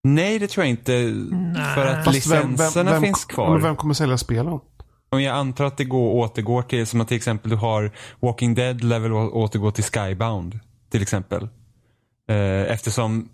Nej, 0.05 0.39
det 0.39 0.47
tror 0.47 0.65
jag 0.67 0.71
inte. 0.71 0.93
För 1.75 1.87
att 1.87 2.05
Fast 2.05 2.27
vem- 2.27 2.41
vem- 2.43 2.51
licenserna 2.51 2.91
vem- 2.93 3.03
finns 3.03 3.25
kvar. 3.25 3.53
Men 3.53 3.63
vem 3.63 3.77
kommer 3.77 3.95
sälja 3.95 4.19
spelen? 4.19 4.61
Och 5.11 5.21
jag 5.21 5.37
antar 5.37 5.65
att 5.65 5.77
det 5.77 5.85
går, 5.85 6.13
återgår 6.15 6.63
till, 6.63 6.87
som 6.87 7.01
att 7.01 7.09
till 7.09 7.17
exempel 7.17 7.51
du 7.51 7.57
har 7.57 7.91
Walking 8.21 8.55
Dead 8.55 8.85
level 8.85 9.13
återgår 9.13 9.71
till 9.71 9.85
Skybound. 9.85 10.59
Till 10.91 11.03
exempel. 11.03 11.49
Eh, 12.31 12.73
Eftersom 12.73 13.29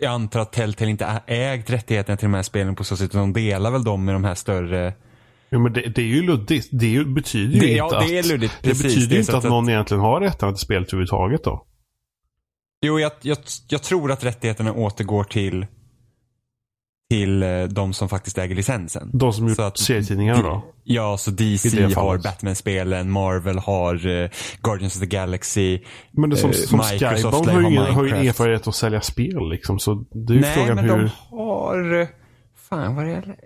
jag 0.00 0.12
antar 0.12 0.40
att 0.40 0.52
Telltale 0.52 0.90
inte 0.90 1.20
ägt 1.26 1.70
rättigheterna 1.70 2.16
till 2.16 2.26
de 2.26 2.34
här 2.34 2.42
spelen 2.42 2.74
på 2.74 2.84
så 2.84 2.96
sätt. 2.96 3.12
De 3.12 3.32
delar 3.32 3.70
väl 3.70 3.84
dem 3.84 4.04
med 4.04 4.14
de 4.14 4.24
här 4.24 4.34
större. 4.34 4.94
Ja, 5.48 5.58
men 5.58 5.72
det, 5.72 5.80
det 5.80 6.02
är 6.02 6.06
ju 6.06 6.22
luddigt. 6.22 6.68
Det 6.72 7.04
betyder 7.06 7.54
ju 7.54 7.60
Det- 7.60 7.66
inte 7.66 7.76
ja, 7.78 7.98
att... 7.98 8.06
det 8.08 8.18
är 8.18 8.22
luddigt. 8.22 8.54
det 8.62 8.68
Precis, 8.68 8.82
betyder 8.82 9.06
det 9.06 9.12
är 9.12 9.14
ju 9.14 9.20
inte 9.20 9.32
så 9.32 9.38
att, 9.38 9.44
att- 9.44 9.50
någon 9.50 9.68
egentligen 9.68 10.00
har 10.00 10.20
rättigheterna 10.20 10.52
till 10.52 10.60
spelet 10.60 10.88
överhuvudtaget 10.88 11.44
då. 11.44 11.66
Jo, 12.86 13.00
jag, 13.00 13.12
jag, 13.20 13.38
jag 13.68 13.82
tror 13.82 14.12
att 14.12 14.24
rättigheterna 14.24 14.72
återgår 14.72 15.24
till 15.24 15.66
till 17.10 17.42
eh, 17.42 17.62
de 17.64 17.92
som 17.92 18.08
faktiskt 18.08 18.38
äger 18.38 18.54
licensen. 18.54 19.10
De 19.14 19.32
som 19.32 19.48
gjort 19.48 19.56
Så 19.56 19.62
att- 19.62 19.78
serietidningarna 19.78 20.42
då? 20.42 20.64
Ja, 20.84 21.16
så 21.18 21.30
DC 21.30 21.82
har. 21.94 22.18
Batman-spelen, 22.18 23.10
Marvel 23.10 23.58
har 23.58 24.06
eh, 24.06 24.30
Guardians 24.62 24.94
of 24.96 25.00
the 25.00 25.06
Galaxy. 25.06 25.80
Men 26.10 26.30
det 26.30 26.36
som, 26.36 26.50
Eh, 26.50 26.56
som 26.56 26.78
Microsoft 26.92 27.48
har 27.48 27.60
ju, 27.60 27.66
ingen, 27.66 27.82
har 27.82 28.04
ju 28.04 28.28
erfarenhet 28.28 28.66
att 28.68 28.74
sälja 28.74 29.00
spel 29.00 29.48
liksom. 29.50 29.78
Så 29.78 29.94
det 29.94 30.32
är 30.32 30.34
ju 30.34 30.40
Nej, 30.40 30.54
frågan 30.54 30.76
men 30.76 30.84
hur... 30.84 30.96
de 30.98 31.08
har... 31.36 32.08
Fan, 32.68 32.96
vad 32.96 33.08
är 33.08 33.22
det? 33.22 33.36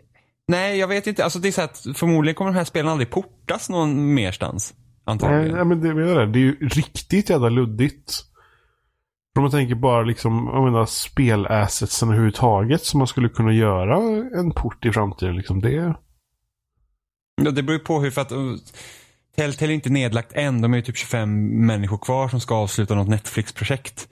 Nej, 0.49 0.79
jag 0.79 0.89
vet 0.89 1.07
inte. 1.07 1.25
Alltså 1.25 1.39
det 1.39 1.49
är 1.49 1.53
så 1.53 1.63
att 1.63 1.87
förmodligen 1.95 2.35
kommer 2.35 2.51
de 2.51 2.57
här 2.57 2.65
spelen 2.65 2.89
aldrig 2.89 3.11
portas 3.11 3.69
någon 3.71 4.15
merstans. 4.15 4.75
Antagligen. 5.05 5.55
nej, 5.57 5.65
men 5.65 5.81
det, 5.81 5.89
är 5.89 5.95
det. 5.95 6.27
det 6.27 6.39
är 6.39 6.41
ju 6.41 6.57
riktigt 6.69 7.31
jävla 7.31 7.49
luddigt. 7.49 8.30
Om 9.37 9.43
man 9.43 9.51
tänker 9.51 9.75
bara 9.75 10.03
liksom, 10.03 10.51
jag 10.53 10.65
menar 10.65 10.87
spelassets 10.87 12.03
överhuvudtaget 12.03 12.85
som 12.85 12.99
man 12.99 13.07
skulle 13.07 13.29
kunna 13.29 13.53
göra 13.53 13.97
en 14.39 14.51
port 14.51 14.85
i 14.85 14.93
framtiden 14.93 15.37
liksom. 15.37 15.61
Det... 15.61 15.95
Ja, 17.43 17.51
det 17.51 17.63
beror 17.63 17.79
ju 17.79 17.85
på 17.85 18.01
hur, 18.01 18.11
för 18.11 18.21
att 18.21 18.33
uh, 18.33 18.57
Telltale 19.37 19.73
är 19.73 19.75
inte 19.75 19.91
nedlagt 19.91 20.33
än. 20.33 20.61
De 20.61 20.73
är 20.73 20.77
ju 20.77 20.83
typ 20.83 20.97
25 20.97 21.67
människor 21.67 21.99
kvar 21.99 22.29
som 22.29 22.41
ska 22.41 22.55
avsluta 22.55 22.95
något 22.95 23.09
Netflix-projekt. 23.09 24.09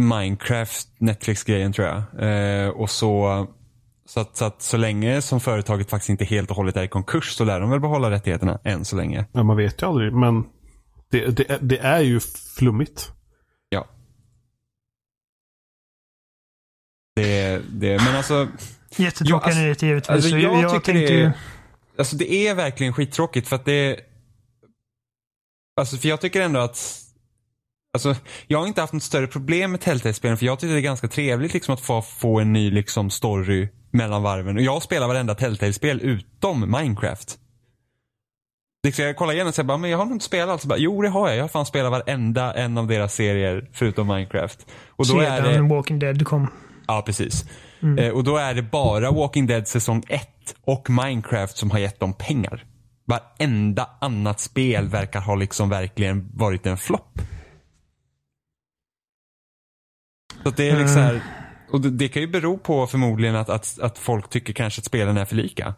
Minecraft, 0.00 0.88
Netflix-grejen 0.98 1.72
tror 1.72 1.88
jag. 1.88 2.02
Eh, 2.28 2.68
och 2.68 2.90
så, 2.90 3.46
så 4.06 4.20
att, 4.20 4.36
så 4.36 4.44
att 4.44 4.62
så 4.62 4.76
länge 4.76 5.22
som 5.22 5.40
företaget 5.40 5.90
faktiskt 5.90 6.10
inte 6.10 6.24
helt 6.24 6.50
och 6.50 6.56
hållet 6.56 6.76
är 6.76 6.82
i 6.82 6.88
konkurs 6.88 7.30
så 7.30 7.44
lär 7.44 7.60
de 7.60 7.70
väl 7.70 7.80
behålla 7.80 8.10
rättigheterna 8.10 8.60
än 8.64 8.84
så 8.84 8.96
länge. 8.96 9.26
Ja, 9.32 9.42
man 9.42 9.56
vet 9.56 9.82
ju 9.82 9.86
aldrig. 9.86 10.12
Men 10.12 10.44
det, 11.10 11.36
det, 11.36 11.58
det 11.60 11.78
är 11.78 12.00
ju 12.00 12.20
flummigt. 12.56 13.12
Det, 17.14 17.62
det, 17.68 17.98
men 18.04 18.16
alltså, 18.16 18.48
Jättetråkiga 18.96 19.46
alltså- 19.46 19.60
nyheter 19.60 19.86
givetvis. 19.86 20.10
alltså 20.10 20.30
Så 20.30 20.38
jag, 20.38 20.54
tycker 20.54 20.70
tänkte 20.70 20.92
det 20.92 21.18
ju... 21.18 21.24
är, 21.24 21.32
alltså 21.98 22.16
det 22.16 22.32
är 22.32 22.54
verkligen 22.54 22.92
skittråkigt 22.92 23.48
för 23.48 23.56
att 23.56 23.64
det 23.64 24.00
Alltså 25.80 25.96
för 25.96 26.08
jag 26.08 26.20
tycker 26.20 26.40
ändå 26.40 26.60
att 26.60 27.00
Alltså, 27.94 28.16
jag 28.46 28.58
har 28.58 28.66
inte 28.66 28.80
haft 28.80 28.92
något 28.92 29.02
större 29.02 29.26
problem 29.26 29.70
med 29.70 29.80
Telltale-spelen 29.80 30.38
för 30.38 30.46
jag 30.46 30.58
tycker 30.58 30.74
det 30.74 30.80
är 30.80 30.82
ganska 30.82 31.08
trevligt 31.08 31.54
liksom 31.54 31.74
att 31.74 31.80
få, 31.80 32.02
få 32.02 32.40
en 32.40 32.52
ny 32.52 32.70
liksom 32.70 33.10
story 33.10 33.68
mellan 33.90 34.22
varven. 34.22 34.56
Och 34.56 34.62
jag 34.62 34.82
spelar 34.82 35.08
varenda 35.08 35.34
Telltale-spel 35.34 36.00
utom 36.00 36.60
Minecraft. 36.60 37.38
Liksom 38.84 39.04
jag 39.04 39.16
kollar 39.16 39.32
igenom 39.32 39.48
och 39.48 39.54
säger 39.54 39.66
bara, 39.66 39.78
men 39.78 39.90
jag 39.90 39.98
har 39.98 40.04
nog 40.04 40.14
inte 40.14 40.24
spelat 40.24 40.48
allt. 40.48 40.64
Bara, 40.64 40.78
jo 40.78 41.02
det 41.02 41.08
har 41.08 41.28
jag. 41.28 41.36
Jag 41.36 41.42
har 41.44 41.48
fan 41.48 41.66
spelat 41.66 41.90
varenda 41.90 42.54
en 42.54 42.78
av 42.78 42.86
deras 42.86 43.14
serier 43.14 43.68
förutom 43.72 44.06
Minecraft. 44.06 44.66
Och 44.88 45.06
då 45.06 45.20
är 45.20 45.42
det... 45.42 45.54
Sedan 45.54 45.68
Walking 45.68 45.98
Dead 45.98 46.26
kom. 46.26 46.48
Ja, 46.86 47.02
precis. 47.06 47.44
Eh, 47.98 48.08
och 48.08 48.24
då 48.24 48.36
är 48.36 48.54
det 48.54 48.62
bara 48.62 49.10
Walking 49.10 49.46
Dead 49.46 49.68
säsong 49.68 50.02
1 50.08 50.28
och 50.60 50.90
Minecraft 50.90 51.56
som 51.56 51.70
har 51.70 51.78
gett 51.78 52.00
dem 52.00 52.12
pengar. 52.12 52.64
Varenda 53.06 53.88
annat 54.00 54.40
spel 54.40 54.88
verkar 54.88 55.20
ha 55.20 55.34
liksom 55.34 55.68
verkligen 55.68 56.30
varit 56.34 56.66
en 56.66 56.76
flopp. 56.76 57.18
Så 60.42 60.50
det 60.50 60.70
är 60.70 60.78
liksom 60.78 61.00
här, 61.02 61.22
och 61.70 61.80
det, 61.80 61.90
det 61.90 62.08
kan 62.08 62.22
ju 62.22 62.28
bero 62.28 62.58
på 62.58 62.86
förmodligen 62.86 63.36
att, 63.36 63.48
att, 63.48 63.78
att 63.80 63.98
folk 63.98 64.28
tycker 64.28 64.52
kanske 64.52 64.80
att 64.80 64.84
spelen 64.84 65.16
är 65.16 65.24
för 65.24 65.36
lika. 65.36 65.74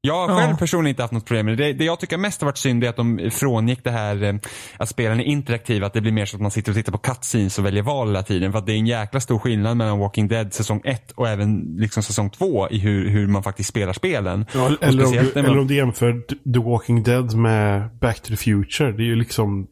Jag 0.00 0.28
har 0.28 0.38
själv 0.38 0.50
Ja. 0.50 0.56
personligen 0.56 0.90
inte 0.90 1.02
haft 1.02 1.12
något 1.12 1.24
problem 1.26 1.46
med 1.46 1.58
det. 1.58 1.72
det. 1.72 1.84
Jag 1.84 2.00
tycker 2.00 2.18
mest 2.18 2.40
har 2.40 2.46
varit 2.46 2.56
synd 2.58 2.84
är 2.84 2.88
att 2.88 2.96
de 2.96 3.30
frångick 3.32 3.84
det 3.84 3.90
här 3.90 4.22
eh, 4.22 4.34
att 4.76 4.88
spelen 4.88 5.20
är 5.20 5.24
interaktiva. 5.24 5.86
Att 5.86 5.92
det 5.92 6.00
blir 6.00 6.12
mer 6.12 6.26
så 6.26 6.36
att 6.36 6.40
man 6.42 6.50
sitter 6.50 6.72
och 6.72 6.76
tittar 6.76 6.92
på 6.92 6.98
cutscenes 6.98 7.58
och 7.58 7.64
väljer 7.66 7.82
val 7.82 8.06
hela 8.08 8.22
tiden. 8.22 8.52
För 8.52 8.58
att 8.58 8.66
det 8.66 8.72
är 8.72 8.76
en 8.76 8.86
jäkla 8.86 9.20
stor 9.20 9.38
skillnad 9.38 9.76
mellan 9.76 9.98
Walking 9.98 10.28
Dead 10.28 10.52
säsong 10.54 10.80
1 10.84 11.10
och 11.12 11.28
även 11.28 11.76
liksom 11.78 12.02
säsong 12.02 12.30
2 12.30 12.68
i 12.70 12.78
hur, 12.78 13.08
hur 13.08 13.26
man 13.26 13.42
faktiskt 13.42 13.68
spelar 13.68 13.92
spelen. 13.92 14.46
Ja, 14.54 14.66
eller, 14.80 15.02
om 15.04 15.06
speciellt 15.06 15.34
du, 15.34 15.40
när 15.40 15.42
man- 15.42 15.50
eller 15.50 15.60
om 15.60 15.66
du 15.66 15.74
jämför 15.76 16.20
The 16.52 16.58
Walking 16.70 17.02
Dead 17.02 17.34
med 17.34 17.90
Back 18.00 18.20
to 18.20 18.28
the 18.28 18.36
Future. 18.36 18.92
Det 18.92 19.02
är 19.02 19.06
ju 19.06 19.16
liksom 19.16 19.66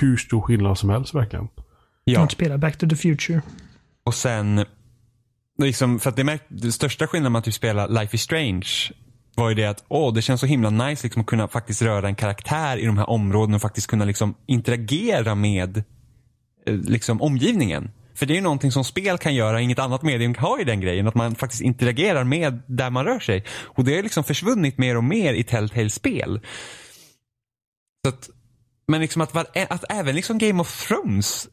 hur 0.00 0.16
stor 0.16 0.40
skillnad 0.40 0.78
som 0.78 0.90
helst 0.90 1.14
verkligen. 1.14 1.48
Ja. 2.04 2.20
De 2.20 2.28
spelar 2.28 2.58
Back 2.58 2.76
to 2.78 2.88
the 2.88 2.96
Future. 2.96 3.42
Och 4.04 4.14
sen, 4.14 4.64
liksom, 5.64 5.98
för 6.00 6.10
att 6.10 6.16
det, 6.16 6.24
märkt, 6.24 6.44
det 6.48 6.72
största 6.72 7.06
skillnaden 7.06 7.32
med 7.32 7.38
att 7.38 7.44
typ 7.44 7.54
spela 7.54 7.86
Life 7.86 8.16
is 8.16 8.22
Strange 8.22 8.68
var 9.34 9.48
ju 9.48 9.54
det 9.54 9.66
att 9.66 9.84
åh, 9.88 10.14
det 10.14 10.22
känns 10.22 10.40
så 10.40 10.46
himla 10.46 10.70
nice 10.70 11.06
liksom, 11.06 11.20
att 11.20 11.26
kunna 11.26 11.48
faktiskt 11.48 11.82
röra 11.82 12.08
en 12.08 12.14
karaktär 12.14 12.76
i 12.76 12.86
de 12.86 12.98
här 12.98 13.10
områdena 13.10 13.56
och 13.56 13.62
faktiskt 13.62 13.86
kunna 13.86 14.04
liksom, 14.04 14.34
interagera 14.46 15.34
med 15.34 15.82
eh, 16.66 16.74
liksom, 16.74 17.22
omgivningen. 17.22 17.90
För 18.14 18.26
det 18.26 18.32
är 18.32 18.34
ju 18.34 18.40
någonting 18.40 18.72
som 18.72 18.84
spel 18.84 19.18
kan 19.18 19.34
göra, 19.34 19.60
inget 19.60 19.78
annat 19.78 20.02
medium 20.02 20.34
har 20.38 20.58
ju 20.58 20.64
den 20.64 20.80
grejen. 20.80 21.06
Att 21.06 21.14
man 21.14 21.34
faktiskt 21.34 21.62
interagerar 21.62 22.24
med 22.24 22.62
där 22.66 22.90
man 22.90 23.04
rör 23.04 23.20
sig. 23.20 23.44
Och 23.50 23.84
det 23.84 23.96
har 23.96 24.02
liksom 24.02 24.24
försvunnit 24.24 24.78
mer 24.78 24.96
och 24.96 25.04
mer 25.04 25.34
i 25.34 25.44
Telltale-spel. 25.44 26.40
Så 28.04 28.08
att, 28.08 28.30
men 28.88 29.00
liksom 29.00 29.22
att, 29.22 29.34
var, 29.34 29.46
att 29.68 29.84
även 29.88 30.16
liksom 30.16 30.38
Game 30.38 30.60
of 30.60 30.86
Thrones 30.86 31.48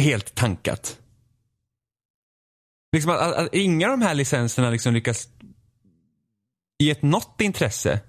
helt 0.00 0.34
tankat. 0.34 0.98
Liksom 2.92 3.12
att, 3.12 3.20
att, 3.20 3.36
att 3.36 3.54
inga 3.54 3.86
av 3.86 3.98
de 3.98 4.04
här 4.04 4.14
licenserna 4.14 4.70
liksom 4.70 4.94
lyckas 4.94 5.28
ge 6.78 6.90
ett 6.90 7.02
något 7.02 7.40
intresse. 7.40 8.00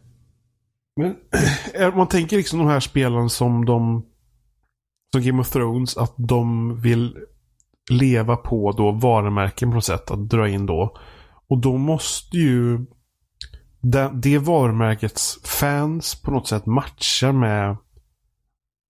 Men 0.95 1.15
om 1.91 1.97
man 1.97 2.07
tänker 2.07 2.37
liksom 2.37 2.59
de 2.59 2.67
här 2.67 2.79
spelen 2.79 3.29
som 3.29 3.65
de 3.65 4.05
som 5.11 5.23
Game 5.23 5.41
of 5.41 5.49
Thrones, 5.49 5.97
att 5.97 6.13
de 6.17 6.75
vill 6.81 7.17
leva 7.89 8.35
på 8.35 8.71
då 8.71 8.91
varumärken 8.91 9.69
på 9.69 9.75
något 9.75 9.85
sätt, 9.85 10.11
att 10.11 10.29
dra 10.29 10.49
in 10.49 10.65
då. 10.65 10.97
Och 11.47 11.57
då 11.57 11.77
måste 11.77 12.37
ju 12.37 12.85
det, 13.81 14.11
det 14.13 14.37
varumärkets 14.37 15.39
fans 15.43 16.21
på 16.21 16.31
något 16.31 16.47
sätt 16.47 16.65
matcha 16.65 17.31
med 17.31 17.77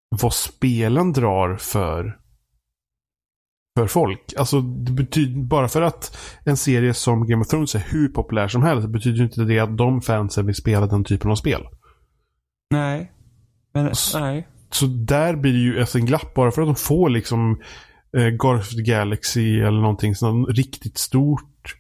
vad 0.09 0.35
spelen 0.35 1.13
drar 1.13 1.57
för 1.57 2.20
för 3.83 3.93
folk. 3.93 4.35
Alltså 4.39 4.61
det 4.61 4.93
betyder 4.93 5.43
bara 5.43 5.69
för 5.69 5.83
att 5.83 6.17
en 6.45 6.57
serie 6.57 6.95
som 6.95 7.27
Game 7.27 7.41
of 7.41 7.49
Thrones 7.49 7.75
är 7.75 7.85
hur 7.89 8.09
populär 8.09 8.49
som 8.49 8.63
helst 8.63 8.89
betyder 8.89 9.23
inte 9.23 9.45
det 9.45 9.59
att 9.59 9.77
de 9.77 10.03
fansen 10.03 10.47
vill 10.47 10.55
spela 10.55 10.87
den 10.87 11.05
typen 11.05 11.31
av 11.31 11.35
spel. 11.35 11.63
Nej. 12.71 13.13
Men, 13.75 13.87
S- 13.87 14.13
nej. 14.15 14.49
Så 14.71 14.87
där 14.87 15.37
blir 15.37 15.53
det 15.53 15.59
ju 15.59 15.81
ett 15.81 15.95
en 15.95 16.07
glapp 16.07 16.35
bara 16.35 16.51
för 16.51 16.63
att 16.63 16.69
de 16.69 16.77
får 16.77 17.09
liksom 17.11 17.61
eh, 18.17 18.61
the 18.77 18.83
Galaxy 18.83 19.61
eller 19.61 19.81
någonting 19.81 20.15
sånt 20.15 20.49
riktigt 20.49 20.99
stort 20.99 21.77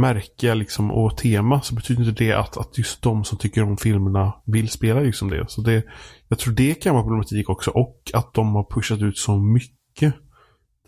märke 0.00 0.54
liksom 0.54 0.90
och 0.90 1.16
tema 1.16 1.60
så 1.60 1.74
betyder 1.74 2.08
inte 2.08 2.24
det 2.24 2.32
att, 2.32 2.56
att 2.56 2.78
just 2.78 3.02
de 3.02 3.24
som 3.24 3.38
tycker 3.38 3.62
om 3.62 3.76
filmerna 3.76 4.34
vill 4.46 4.68
spela 4.68 5.00
liksom 5.00 5.30
det. 5.30 5.44
Så 5.48 5.60
det, 5.60 5.84
jag 6.28 6.38
tror 6.38 6.54
det 6.54 6.74
kan 6.74 6.94
vara 6.94 7.04
problematik 7.04 7.48
också 7.48 7.70
och 7.70 8.02
att 8.14 8.34
de 8.34 8.54
har 8.54 8.66
pushat 8.70 9.02
ut 9.02 9.18
så 9.18 9.36
mycket 9.36 10.14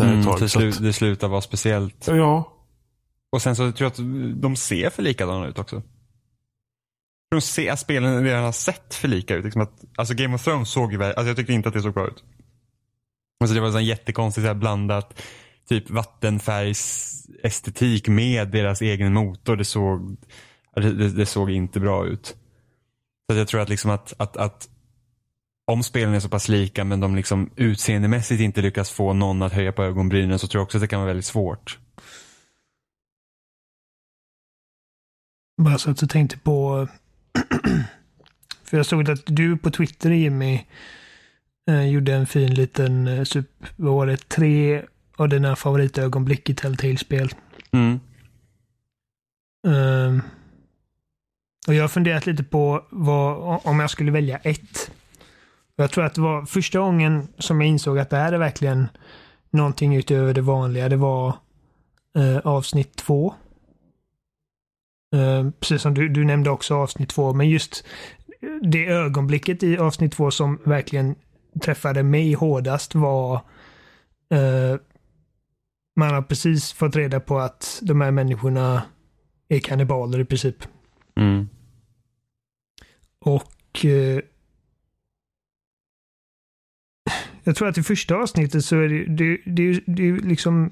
där 0.00 0.06
ett 0.06 0.12
Mm, 0.12 0.24
tag. 0.38 0.50
slut, 0.50 0.76
att, 0.76 0.82
det 0.82 0.92
slutar 0.92 1.28
vara 1.28 1.40
speciellt. 1.40 2.06
ja, 2.06 2.52
Och 3.32 3.42
sen 3.42 3.56
så 3.56 3.72
tror 3.72 3.86
jag 3.86 3.92
att 3.92 4.40
de 4.42 4.56
ser 4.56 4.90
för 4.90 5.02
likadana 5.02 5.46
ut 5.46 5.58
också. 5.58 5.82
De 7.30 7.40
ser 7.40 7.72
att 7.72 7.80
spelen 7.80 8.24
redan 8.24 8.44
har 8.44 8.52
sett 8.52 8.94
för 8.94 9.08
lika 9.08 9.34
ut. 9.36 9.44
Liksom 9.44 9.62
att, 9.62 9.84
alltså 9.96 10.14
Game 10.14 10.34
of 10.34 10.44
Thrones 10.44 10.70
såg 10.70 10.92
ju 10.92 11.04
alltså 11.04 11.26
jag 11.26 11.36
tyckte 11.36 11.52
inte 11.52 11.68
att 11.68 11.74
det 11.74 11.82
såg 11.82 11.94
bra 11.94 12.06
ut. 12.06 12.24
Alltså 13.40 13.54
det 13.54 13.60
var 13.60 13.76
en 13.78 13.84
jättekonstigt 13.84 14.44
så 14.44 14.48
här 14.48 14.54
blandat 14.54 15.22
typ 15.68 15.90
vattenfärgsestetik 15.90 18.08
med 18.08 18.48
deras 18.50 18.82
egen 18.82 19.12
motor. 19.12 19.56
Det 19.56 19.64
såg, 19.64 20.16
det, 20.76 20.92
det, 20.92 21.08
det 21.10 21.26
såg 21.26 21.50
inte 21.50 21.80
bra 21.80 22.06
ut. 22.06 22.36
Så 23.32 23.38
jag 23.38 23.48
tror 23.48 23.60
att 23.60 23.68
liksom 23.68 23.90
att, 23.90 24.12
att, 24.16 24.36
att 24.36 24.68
om 25.70 25.82
spelen 25.82 26.14
är 26.14 26.20
så 26.20 26.28
pass 26.28 26.48
lika 26.48 26.84
men 26.84 27.00
de 27.00 27.16
liksom 27.16 27.50
utseendemässigt 27.56 28.40
inte 28.40 28.62
lyckas 28.62 28.90
få 28.90 29.12
någon 29.12 29.42
att 29.42 29.52
höja 29.52 29.72
på 29.72 29.84
ögonbrynen 29.84 30.38
så 30.38 30.46
tror 30.46 30.60
jag 30.60 30.64
också 30.64 30.78
att 30.78 30.82
det 30.82 30.88
kan 30.88 31.00
vara 31.00 31.06
väldigt 31.06 31.24
svårt. 31.24 31.78
Bara 35.62 35.78
så 35.78 35.90
att 35.90 36.00
jag 36.00 36.10
tänkte 36.10 36.38
på... 36.38 36.88
För 38.64 38.76
jag 38.76 38.86
såg 38.86 39.10
att 39.10 39.26
du 39.26 39.56
på 39.56 39.70
Twitter, 39.70 40.10
Jimmy, 40.10 40.60
eh, 41.70 41.84
gjorde 41.88 42.14
en 42.14 42.26
fin 42.26 42.54
liten, 42.54 43.08
eh, 43.08 43.24
sup, 43.24 43.66
vad 43.76 43.94
var 43.94 44.06
det, 44.06 44.28
tre 44.28 44.82
av 45.16 45.28
dina 45.28 45.56
favoritögonblick 45.56 46.50
i 46.50 46.54
Telltale-spel. 46.54 47.34
Mm. 47.72 48.00
Ehm, 49.66 50.22
och 51.66 51.74
jag 51.74 51.82
har 51.82 51.88
funderat 51.88 52.26
lite 52.26 52.44
på 52.44 52.84
vad, 52.90 53.60
om 53.64 53.80
jag 53.80 53.90
skulle 53.90 54.10
välja 54.10 54.38
ett. 54.38 54.90
Jag 55.80 55.90
tror 55.90 56.04
att 56.04 56.14
det 56.14 56.20
var 56.20 56.46
första 56.46 56.78
gången 56.78 57.28
som 57.38 57.60
jag 57.60 57.70
insåg 57.70 57.98
att 57.98 58.10
det 58.10 58.16
här 58.16 58.32
är 58.32 58.38
verkligen 58.38 58.88
någonting 59.50 59.96
utöver 59.96 60.34
det 60.34 60.40
vanliga. 60.40 60.88
Det 60.88 60.96
var 60.96 61.34
eh, 62.16 62.38
avsnitt 62.38 62.96
två. 62.96 63.34
Eh, 65.14 65.50
precis 65.60 65.82
som 65.82 65.94
du, 65.94 66.08
du 66.08 66.24
nämnde 66.24 66.50
också 66.50 66.74
avsnitt 66.74 67.08
två, 67.08 67.32
men 67.32 67.48
just 67.48 67.84
det 68.62 68.86
ögonblicket 68.86 69.62
i 69.62 69.78
avsnitt 69.78 70.12
två 70.12 70.30
som 70.30 70.58
verkligen 70.64 71.14
träffade 71.62 72.02
mig 72.02 72.32
hårdast 72.32 72.94
var 72.94 73.34
eh, 74.30 74.80
man 75.96 76.14
har 76.14 76.22
precis 76.22 76.72
fått 76.72 76.96
reda 76.96 77.20
på 77.20 77.38
att 77.38 77.80
de 77.82 78.00
här 78.00 78.10
människorna 78.10 78.82
är 79.48 79.58
kannibaler 79.58 80.18
i 80.18 80.24
princip. 80.24 80.56
Mm. 81.16 81.48
Och 83.20 83.86
jag 87.44 87.56
tror 87.56 87.68
att 87.68 87.78
i 87.78 87.82
första 87.82 88.14
avsnittet 88.14 88.64
så 88.64 88.76
är 88.76 88.88
det, 88.88 89.04
det, 89.04 89.40
det, 89.46 89.80
det 89.86 90.08
är 90.08 90.12
liksom 90.12 90.70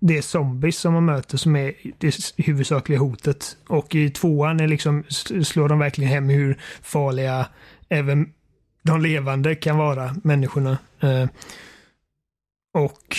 det 0.00 0.18
är 0.18 0.22
zombies 0.22 0.78
som 0.78 0.94
man 0.94 1.04
möter 1.04 1.38
som 1.38 1.56
är 1.56 1.74
det 1.98 2.32
huvudsakliga 2.36 2.98
hotet. 2.98 3.56
Och 3.66 3.94
i 3.94 4.10
tvåan 4.10 4.60
är 4.60 4.68
liksom, 4.68 5.04
slår 5.44 5.68
de 5.68 5.78
verkligen 5.78 6.10
hem 6.10 6.28
hur 6.28 6.58
farliga 6.82 7.46
även 7.88 8.32
de 8.82 9.00
levande 9.00 9.54
kan 9.54 9.76
vara, 9.76 10.14
människorna. 10.24 10.78
Eh, 11.00 11.26
och 12.74 13.16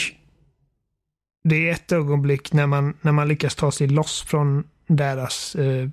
det 1.43 1.69
är 1.69 1.73
ett 1.73 1.91
ögonblick 1.91 2.53
när 2.53 2.67
man, 2.67 2.97
när 3.01 3.11
man 3.11 3.27
lyckas 3.27 3.55
ta 3.55 3.71
sig 3.71 3.88
loss 3.88 4.21
från 4.21 4.63
deras 4.88 5.55
eh, 5.55 5.89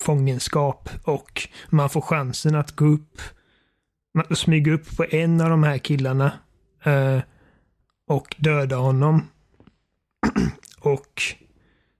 fångenskap 0.00 0.88
och 1.02 1.48
man 1.70 1.90
får 1.90 2.00
chansen 2.00 2.54
att 2.54 2.76
gå 2.76 2.84
upp, 2.84 3.20
smyga 4.30 4.72
upp 4.72 4.96
på 4.96 5.04
en 5.10 5.40
av 5.40 5.50
de 5.50 5.62
här 5.62 5.78
killarna 5.78 6.32
eh, 6.84 7.18
och 8.08 8.36
döda 8.38 8.76
honom. 8.76 9.28
och 10.80 11.22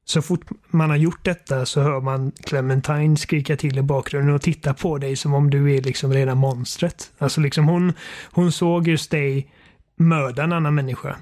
så 0.05 0.23
fort 0.23 0.45
man 0.71 0.91
har 0.91 0.97
gjort 0.97 1.25
detta 1.25 1.67
så 1.67 1.81
hör 1.81 2.01
man 2.01 2.33
Clementine 2.45 3.17
skrika 3.17 3.57
till 3.57 3.79
i 3.79 3.83
bakgrunden 3.83 4.35
och 4.35 4.43
titta 4.43 4.75
på 4.75 4.99
dig 4.99 5.17
som 5.17 5.35
om 5.35 5.51
du 5.51 5.75
är 5.75 5.83
liksom 5.83 6.13
rena 6.13 6.35
monstret. 6.35 7.13
Alltså 7.19 7.41
liksom 7.41 7.69
hon, 7.69 7.93
hon 8.31 8.53
såg 8.53 8.89
just 8.89 9.11
dig 9.11 9.51
mörda 9.97 10.43
en 10.43 10.53
annan 10.53 10.75
människa. 10.75 11.17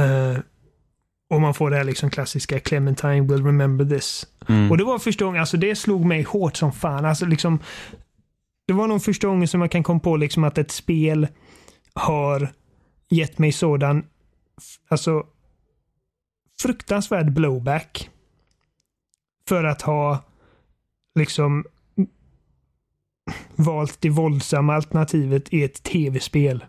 Uh, 0.00 0.38
och 1.30 1.40
man 1.40 1.54
får 1.54 1.70
det 1.70 1.76
här 1.76 1.84
liksom 1.84 2.10
klassiska 2.10 2.60
Clementine 2.60 3.20
will 3.20 3.44
remember 3.44 3.84
this. 3.84 4.26
Mm. 4.48 4.70
Och 4.70 4.78
det 4.78 4.84
var 4.84 4.98
första 4.98 5.24
gången, 5.24 5.40
alltså 5.40 5.56
det 5.56 5.76
slog 5.76 6.04
mig 6.04 6.22
hårt 6.22 6.56
som 6.56 6.72
fan. 6.72 7.04
Alltså 7.04 7.26
liksom, 7.26 7.58
det 8.72 8.76
var 8.76 8.88
nog 8.88 9.02
första 9.02 9.26
gången 9.26 9.48
som 9.48 9.60
jag 9.60 9.70
kan 9.70 9.82
komma 9.82 10.00
på 10.00 10.16
liksom 10.16 10.44
att 10.44 10.58
ett 10.58 10.70
spel 10.70 11.28
har 11.94 12.52
gett 13.10 13.38
mig 13.38 13.52
sådan, 13.52 14.04
alltså 14.88 15.26
fruktansvärd 16.62 17.32
blowback. 17.32 18.10
För 19.48 19.64
att 19.64 19.82
ha 19.82 20.24
liksom 21.14 21.64
valt 23.56 24.00
det 24.00 24.10
våldsamma 24.10 24.74
alternativet 24.74 25.52
i 25.52 25.64
ett 25.64 25.82
tv-spel. 25.82 26.64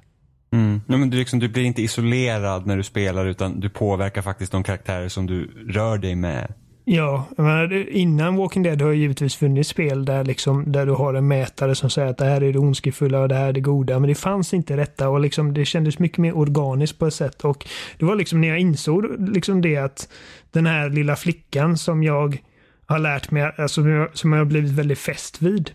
Mm. 0.51 0.81
Men 0.87 1.09
du, 1.09 1.17
liksom, 1.17 1.39
du 1.39 1.49
blir 1.49 1.63
inte 1.63 1.81
isolerad 1.81 2.67
när 2.67 2.77
du 2.77 2.83
spelar 2.83 3.25
utan 3.25 3.59
du 3.59 3.69
påverkar 3.69 4.21
faktiskt 4.21 4.51
de 4.51 4.63
karaktärer 4.63 5.09
som 5.09 5.25
du 5.25 5.65
rör 5.67 5.97
dig 5.97 6.15
med. 6.15 6.53
Ja, 6.85 7.27
men 7.37 7.87
innan 7.87 8.35
Walking 8.35 8.63
Dead 8.63 8.81
har 8.81 8.89
det 8.89 8.95
givetvis 8.95 9.35
funnits 9.35 9.69
spel 9.69 10.05
där, 10.05 10.23
liksom, 10.23 10.71
där 10.71 10.85
du 10.85 10.91
har 10.91 11.13
en 11.13 11.27
mätare 11.27 11.75
som 11.75 11.89
säger 11.89 12.07
att 12.07 12.17
det 12.17 12.25
här 12.25 12.43
är 12.43 12.53
det 12.53 12.59
ondskefulla 12.59 13.19
och 13.19 13.27
det 13.29 13.35
här 13.35 13.47
är 13.47 13.53
det 13.53 13.61
goda. 13.61 13.99
Men 13.99 14.09
det 14.09 14.15
fanns 14.15 14.53
inte 14.53 14.75
detta 14.75 15.09
och 15.09 15.19
liksom, 15.19 15.53
det 15.53 15.65
kändes 15.65 15.99
mycket 15.99 16.17
mer 16.17 16.37
organiskt 16.37 16.99
på 16.99 17.07
ett 17.07 17.13
sätt. 17.13 17.41
Och 17.41 17.67
det 17.97 18.05
var 18.05 18.15
liksom 18.15 18.41
när 18.41 18.47
jag 18.47 18.59
insåg 18.59 19.05
liksom 19.19 19.61
det 19.61 19.77
att 19.77 20.09
den 20.51 20.65
här 20.65 20.89
lilla 20.89 21.15
flickan 21.15 21.77
som 21.77 22.03
jag 22.03 22.37
har 22.85 22.99
lärt 22.99 23.31
mig, 23.31 23.51
alltså, 23.57 24.07
som 24.13 24.33
jag 24.33 24.39
har 24.39 24.45
blivit 24.45 24.71
väldigt 24.71 24.99
fäst 24.99 25.41
vid 25.41 25.71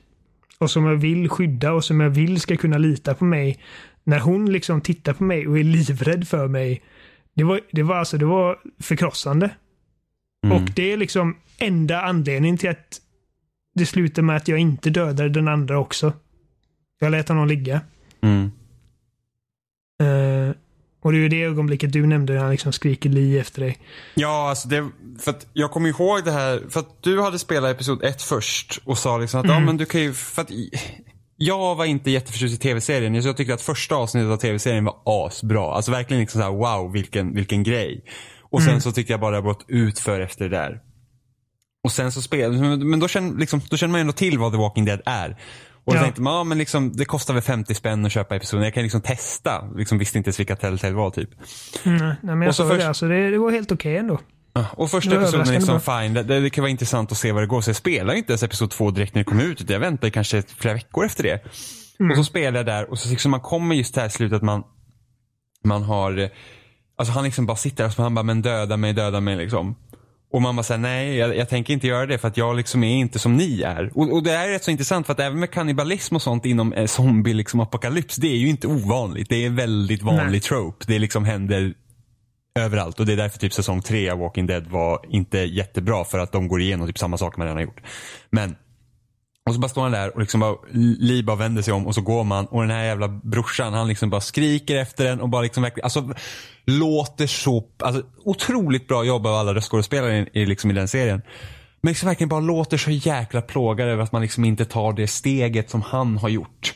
och 0.58 0.70
som 0.70 0.84
jag 0.86 0.96
vill 0.96 1.28
skydda 1.28 1.72
och 1.72 1.84
som 1.84 2.00
jag 2.00 2.10
vill 2.10 2.40
ska 2.40 2.56
kunna 2.56 2.78
lita 2.78 3.14
på 3.14 3.24
mig. 3.24 3.58
När 4.04 4.18
hon 4.18 4.52
liksom 4.52 4.80
tittar 4.80 5.12
på 5.12 5.24
mig 5.24 5.48
och 5.48 5.58
är 5.58 5.64
livrädd 5.64 6.28
för 6.28 6.48
mig. 6.48 6.82
Det 7.34 7.44
var, 7.44 7.60
det 7.72 7.82
var 7.82 7.96
alltså, 7.96 8.18
det 8.18 8.26
var 8.26 8.58
förkrossande. 8.80 9.50
Mm. 10.46 10.56
Och 10.56 10.70
det 10.70 10.92
är 10.92 10.96
liksom 10.96 11.36
enda 11.58 12.02
anledningen 12.02 12.58
till 12.58 12.70
att 12.70 13.00
det 13.74 13.86
slutar 13.86 14.22
med 14.22 14.36
att 14.36 14.48
jag 14.48 14.58
inte 14.58 14.90
dödade 14.90 15.28
den 15.28 15.48
andra 15.48 15.78
också. 15.78 16.12
Jag 17.00 17.10
lät 17.10 17.28
honom 17.28 17.48
ligga. 17.48 17.80
Mm. 18.20 18.50
Uh, 20.02 20.54
och 21.02 21.12
det 21.12 21.18
är 21.18 21.20
ju 21.20 21.28
det 21.28 21.42
ögonblicket 21.42 21.92
du 21.92 22.06
nämnde 22.06 22.32
när 22.32 22.40
han 22.40 22.50
liksom 22.50 22.72
skriker 22.72 23.10
li 23.10 23.38
efter 23.38 23.60
dig. 23.62 23.78
Ja, 24.14 24.48
alltså 24.48 24.68
det, 24.68 24.88
för 25.20 25.30
att 25.30 25.46
jag 25.52 25.70
kommer 25.70 25.88
ihåg 25.88 26.24
det 26.24 26.32
här, 26.32 26.62
för 26.68 26.80
att 26.80 27.02
du 27.02 27.22
hade 27.22 27.38
spelat 27.38 27.70
episod 27.70 28.04
1 28.04 28.22
först 28.22 28.80
och 28.84 28.98
sa 28.98 29.18
liksom 29.18 29.40
att 29.40 29.46
Mm. 29.46 29.56
ja 29.56 29.66
men 29.66 29.76
du 29.76 29.84
kan 29.84 30.00
ju, 30.00 30.12
för 30.12 30.42
att 30.42 30.50
jag 31.36 31.74
var 31.74 31.84
inte 31.84 32.10
jätteförtjust 32.10 32.54
i 32.54 32.58
tv-serien. 32.58 33.22
Så 33.22 33.28
jag 33.28 33.36
tyckte 33.36 33.54
att 33.54 33.62
första 33.62 33.94
avsnittet 33.94 34.30
av 34.30 34.36
tv-serien 34.36 34.84
var 34.84 34.96
asbra. 35.04 35.74
Alltså 35.74 35.90
verkligen 35.90 36.20
liksom 36.20 36.40
så 36.40 36.44
här, 36.44 36.54
wow 36.54 36.92
vilken, 36.92 37.34
vilken 37.34 37.62
grej. 37.62 38.04
Och 38.50 38.60
sen 38.62 38.68
Mm. 38.70 38.80
så 38.80 38.92
tyckte 38.92 39.12
jag 39.12 39.20
bara 39.20 39.30
det 39.30 39.36
har 39.36 39.42
gått 39.42 39.64
ut 39.68 39.98
för 39.98 40.20
efter 40.20 40.48
det 40.48 40.56
där. 40.56 40.80
Och 41.84 41.92
sen 41.92 42.12
så 42.12 42.22
spelade, 42.22 42.76
men 42.84 43.00
då 43.00 43.08
känner, 43.08 43.38
liksom, 43.38 43.60
då 43.70 43.76
känner 43.76 43.92
man 43.92 43.98
ju 43.98 44.00
ändå 44.00 44.12
till 44.12 44.38
vad 44.38 44.52
The 44.52 44.58
Walking 44.58 44.84
Dead 44.84 45.00
är. 45.06 45.30
Och 45.84 45.92
då 45.94 45.98
Ja. 45.98 46.02
tänkte 46.02 46.20
man, 46.22 46.34
ja 46.34 46.44
men 46.44 46.58
liksom, 46.58 46.96
det 46.96 47.04
kostar 47.04 47.34
väl 47.34 47.42
50 47.42 47.74
spänn 47.74 48.06
att 48.06 48.12
köpa 48.12 48.36
episoden. 48.36 48.64
Jag 48.64 48.74
kan 48.74 48.82
liksom 48.82 49.00
testa. 49.00 49.70
Liksom 49.76 49.98
visste 49.98 50.18
inte 50.18 50.28
ens 50.28 50.40
vilka 50.40 50.56
Telltale 50.56 50.94
var 50.94 51.10
typ. 51.10 51.30
Mm, 51.84 51.98
nej, 52.06 52.16
men 52.22 52.40
jag 52.42 52.48
Och 52.48 52.54
så 52.54 52.62
sa 52.62 52.64
ju 52.64 52.70
först- 52.70 52.80
det, 52.82 52.88
alltså 52.88 53.08
det, 53.08 53.30
det 53.30 53.38
var 53.38 53.50
helt 53.50 53.72
okej 53.72 53.96
ändå. 53.96 54.20
Och 54.72 54.90
första 54.90 55.10
Det 55.10 55.16
episoden 55.16 55.48
är 55.48 55.52
liksom 55.52 55.80
fine. 55.80 56.14
Det, 56.14 56.40
det 56.40 56.50
kan 56.50 56.62
vara 56.62 56.70
intressant 56.70 57.12
att 57.12 57.18
se 57.18 57.32
vad 57.32 57.42
det 57.42 57.46
går. 57.46 57.60
Så 57.60 57.68
jag 57.70 57.76
spelar 57.76 58.12
ju 58.12 58.18
inte 58.18 58.32
ens 58.32 58.42
episod 58.42 58.70
två 58.70 58.90
direkt 58.90 59.14
när 59.14 59.20
det 59.20 59.24
kom 59.30 59.40
ut. 59.40 59.70
Jag 59.70 59.80
väntar 59.80 60.08
kanske 60.10 60.42
flera 60.42 60.74
veckor 60.74 61.04
efter 61.06 61.22
det. 61.22 61.44
Och 62.10 62.16
så 62.16 62.24
spelar 62.24 62.56
jag 62.58 62.66
där 62.66 62.90
och 62.90 62.98
så 62.98 63.08
liksom 63.10 63.30
man 63.30 63.40
kommer 63.40 63.74
just 63.74 63.92
till 63.94 63.98
det 63.98 64.02
här 64.02 64.08
slutet 64.08 64.36
att 64.36 64.42
man, 64.42 64.62
man 65.64 65.82
har, 65.82 66.30
alltså 66.98 67.12
han 67.12 67.24
liksom 67.24 67.46
bara 67.46 67.56
sitter 67.56 67.84
där 67.84 67.94
och 67.98 68.02
han 68.02 68.14
bara, 68.14 68.22
men 68.22 68.42
döda 68.42 68.76
mig, 68.76 68.92
döda 68.92 69.20
mig 69.20 69.36
liksom. 69.36 69.76
Och 70.32 70.42
man 70.42 70.56
bara 70.56 70.62
säger 70.62 70.78
nej, 70.78 71.16
jag, 71.16 71.36
jag 71.36 71.48
tänker 71.48 71.74
inte 71.74 71.86
göra 71.86 72.06
det 72.06 72.18
för 72.18 72.28
att 72.28 72.36
jag 72.36 72.56
liksom 72.56 72.84
är 72.84 72.96
inte 72.96 73.18
som 73.18 73.36
ni 73.36 73.62
är. 73.62 73.90
Och, 73.94 74.12
och 74.12 74.22
det 74.22 74.32
är 74.32 74.48
rätt 74.48 74.64
så 74.64 74.70
intressant 74.70 75.06
för 75.06 75.12
att 75.12 75.20
även 75.20 75.40
med 75.40 75.50
kannibalism 75.50 76.16
och 76.16 76.22
sånt 76.22 76.44
inom 76.44 76.72
eh, 76.72 76.86
zombie 76.86 77.34
liksom 77.34 77.60
apokalyps, 77.60 78.16
det 78.16 78.26
är 78.26 78.36
ju 78.36 78.48
inte 78.48 78.66
ovanligt. 78.66 79.28
Det 79.28 79.42
är 79.42 79.46
en 79.46 79.56
väldigt 79.56 80.02
vanlig 80.02 80.30
Nej. 80.30 80.40
trope. 80.40 80.84
Det 80.88 80.98
liksom 80.98 81.24
händer 81.24 81.74
överallt 82.58 83.00
och 83.00 83.06
det 83.06 83.12
är 83.12 83.16
därför 83.16 83.38
typ 83.38 83.52
säsong 83.52 83.82
tre 83.82 84.10
av 84.10 84.18
Walking 84.18 84.46
Dead 84.46 84.66
var 84.66 85.00
inte 85.08 85.38
jättebra 85.38 86.04
för 86.04 86.18
att 86.18 86.32
de 86.32 86.48
går 86.48 86.60
igenom 86.60 86.86
typ 86.86 86.98
samma 86.98 87.18
sak 87.18 87.36
man 87.36 87.46
redan 87.46 87.56
har 87.56 87.64
gjort. 87.64 87.80
Men 88.30 88.56
och 89.48 89.54
så 89.54 89.60
bara 89.60 89.68
står 89.68 89.82
han 89.82 89.92
där 89.92 90.14
och 90.14 90.20
liksom 90.20 90.40
bara, 90.40 90.56
Lee 90.72 91.22
bara 91.22 91.36
vänder 91.36 91.62
sig 91.62 91.74
om 91.74 91.86
och 91.86 91.94
så 91.94 92.00
går 92.00 92.24
man 92.24 92.46
och 92.46 92.60
den 92.60 92.70
här 92.70 92.84
jävla 92.84 93.08
brorsan 93.08 93.74
han 93.74 93.88
liksom 93.88 94.10
bara 94.10 94.20
skriker 94.20 94.76
efter 94.76 95.04
den 95.04 95.20
och 95.20 95.28
bara 95.28 95.42
liksom 95.42 95.62
verkligen, 95.62 95.84
alltså 95.84 96.14
låter 96.68 97.26
så, 97.26 97.64
alltså 97.78 98.02
otroligt 98.24 98.88
bra 98.88 99.04
jobb 99.04 99.26
av 99.26 99.34
alla 99.34 99.54
röstskådespelare 99.54 100.18
i, 100.18 100.40
i, 100.40 100.46
liksom 100.46 100.70
i 100.70 100.74
den 100.74 100.88
serien. 100.88 101.22
Men 101.80 101.90
liksom 101.90 102.06
verkligen 102.06 102.28
bara 102.28 102.40
låter 102.40 102.76
så 102.76 102.90
jäkla 102.90 103.42
plågad 103.42 103.88
över 103.88 104.02
att 104.02 104.12
man 104.12 104.22
liksom 104.22 104.44
inte 104.44 104.64
tar 104.64 104.92
det 104.92 105.06
steget 105.06 105.70
som 105.70 105.82
han 105.82 106.16
har 106.16 106.28
gjort. 106.28 106.74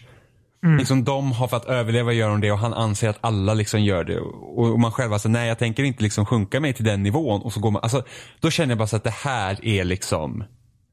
Liksom 0.78 1.04
de 1.04 1.32
har 1.32 1.48
för 1.48 1.56
att 1.56 1.64
överleva 1.64 2.12
gör 2.12 2.28
de 2.28 2.40
det 2.40 2.52
och 2.52 2.58
han 2.58 2.74
anser 2.74 3.08
att 3.08 3.18
alla 3.20 3.54
liksom 3.54 3.82
gör 3.82 4.04
det. 4.04 4.20
Och, 4.20 4.70
och 4.70 4.80
man 4.80 4.92
själv 4.92 5.12
alltså, 5.12 5.28
nej 5.28 5.48
jag 5.48 5.58
tänker 5.58 5.84
inte 5.84 6.02
liksom 6.02 6.26
sjunka 6.26 6.60
mig 6.60 6.72
till 6.72 6.84
den 6.84 7.02
nivån. 7.02 7.42
Och 7.42 7.52
så 7.52 7.60
går 7.60 7.70
man, 7.70 7.82
alltså, 7.82 8.04
då 8.40 8.50
känner 8.50 8.70
jag 8.70 8.78
bara 8.78 8.86
så 8.86 8.96
att 8.96 9.04
det 9.04 9.14
här 9.14 9.64
är 9.64 9.84
liksom, 9.84 10.44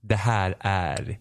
det 0.02 0.16
här 0.16 0.56
är 0.60 1.20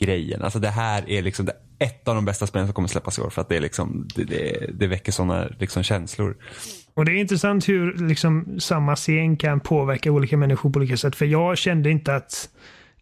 grejen. 0.00 0.42
Alltså 0.42 0.58
det 0.58 0.68
här 0.68 1.10
är 1.10 1.22
liksom 1.22 1.46
det, 1.46 1.52
ett 1.78 2.08
av 2.08 2.14
de 2.14 2.24
bästa 2.24 2.46
spelen 2.46 2.66
som 2.66 2.74
kommer 2.74 2.88
släppas 2.88 3.18
i 3.18 3.22
år. 3.22 3.30
För 3.30 3.40
att 3.40 3.48
det 3.48 3.56
är 3.56 3.60
liksom, 3.60 4.08
det, 4.14 4.24
det, 4.24 4.70
det 4.74 4.86
väcker 4.86 5.12
sådana 5.12 5.48
liksom 5.58 5.82
känslor. 5.82 6.36
Och 6.94 7.04
det 7.04 7.12
är 7.12 7.16
intressant 7.16 7.68
hur 7.68 8.08
liksom 8.08 8.60
samma 8.60 8.96
scen 8.96 9.36
kan 9.36 9.60
påverka 9.60 10.12
olika 10.12 10.36
människor 10.36 10.70
på 10.70 10.78
olika 10.78 10.96
sätt. 10.96 11.16
För 11.16 11.26
jag 11.26 11.58
kände 11.58 11.90
inte 11.90 12.14
att 12.14 12.48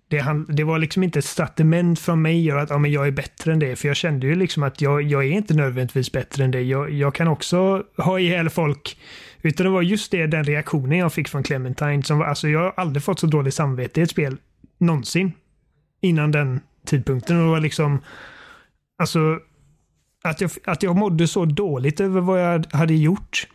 det, 0.09 0.19
han, 0.19 0.47
det 0.49 0.65
var 0.65 0.79
liksom 0.79 1.03
inte 1.03 1.19
ett 1.19 1.25
statement 1.25 2.01
från 2.01 2.23
mig 2.23 2.51
att 2.51 2.71
ja, 2.71 2.79
men 2.79 2.93
jag 2.93 3.07
är 3.07 3.11
bättre 3.11 3.53
än 3.53 3.59
det. 3.59 3.77
För 3.77 3.89
jag 3.89 3.97
kände 3.97 4.27
ju 4.27 4.35
liksom 4.35 4.63
att 4.63 4.81
jag, 4.81 5.03
jag 5.03 5.25
är 5.25 5.31
inte 5.31 5.55
nödvändigtvis 5.55 6.13
bättre 6.13 6.45
än 6.45 6.51
det. 6.51 6.63
Jag, 6.63 6.91
jag 6.91 7.15
kan 7.15 7.29
också 7.29 7.85
ha 7.97 8.19
ihjäl 8.19 8.51
folk. 8.51 8.99
Utan 9.43 9.65
det 9.65 9.71
var 9.71 9.83
just 9.83 10.11
det, 10.11 10.27
den 10.27 10.45
reaktionen 10.45 10.99
jag 10.99 11.13
fick 11.13 11.29
från 11.29 11.43
Clementine. 11.43 12.03
Som 12.03 12.19
var, 12.19 12.27
alltså 12.27 12.49
jag 12.49 12.61
har 12.61 12.73
aldrig 12.77 13.03
fått 13.03 13.21
så 13.21 13.27
dåligt 13.27 13.55
samvete 13.55 14.01
i 14.01 14.03
ett 14.03 14.11
spel 14.11 14.37
någonsin. 14.79 15.33
Innan 16.01 16.31
den 16.31 16.61
tidpunkten. 16.87 17.37
Och 17.37 17.43
det 17.43 17.51
var 17.51 17.61
liksom, 17.61 17.99
alltså 18.99 19.39
att 20.25 20.41
jag, 20.41 20.51
att 20.65 20.83
jag 20.83 20.97
mådde 20.97 21.29
så 21.29 21.45
dåligt 21.45 22.01
över 22.01 22.21
vad 22.21 22.41
jag 22.41 22.67
hade 22.73 22.95
gjort. 22.95 23.47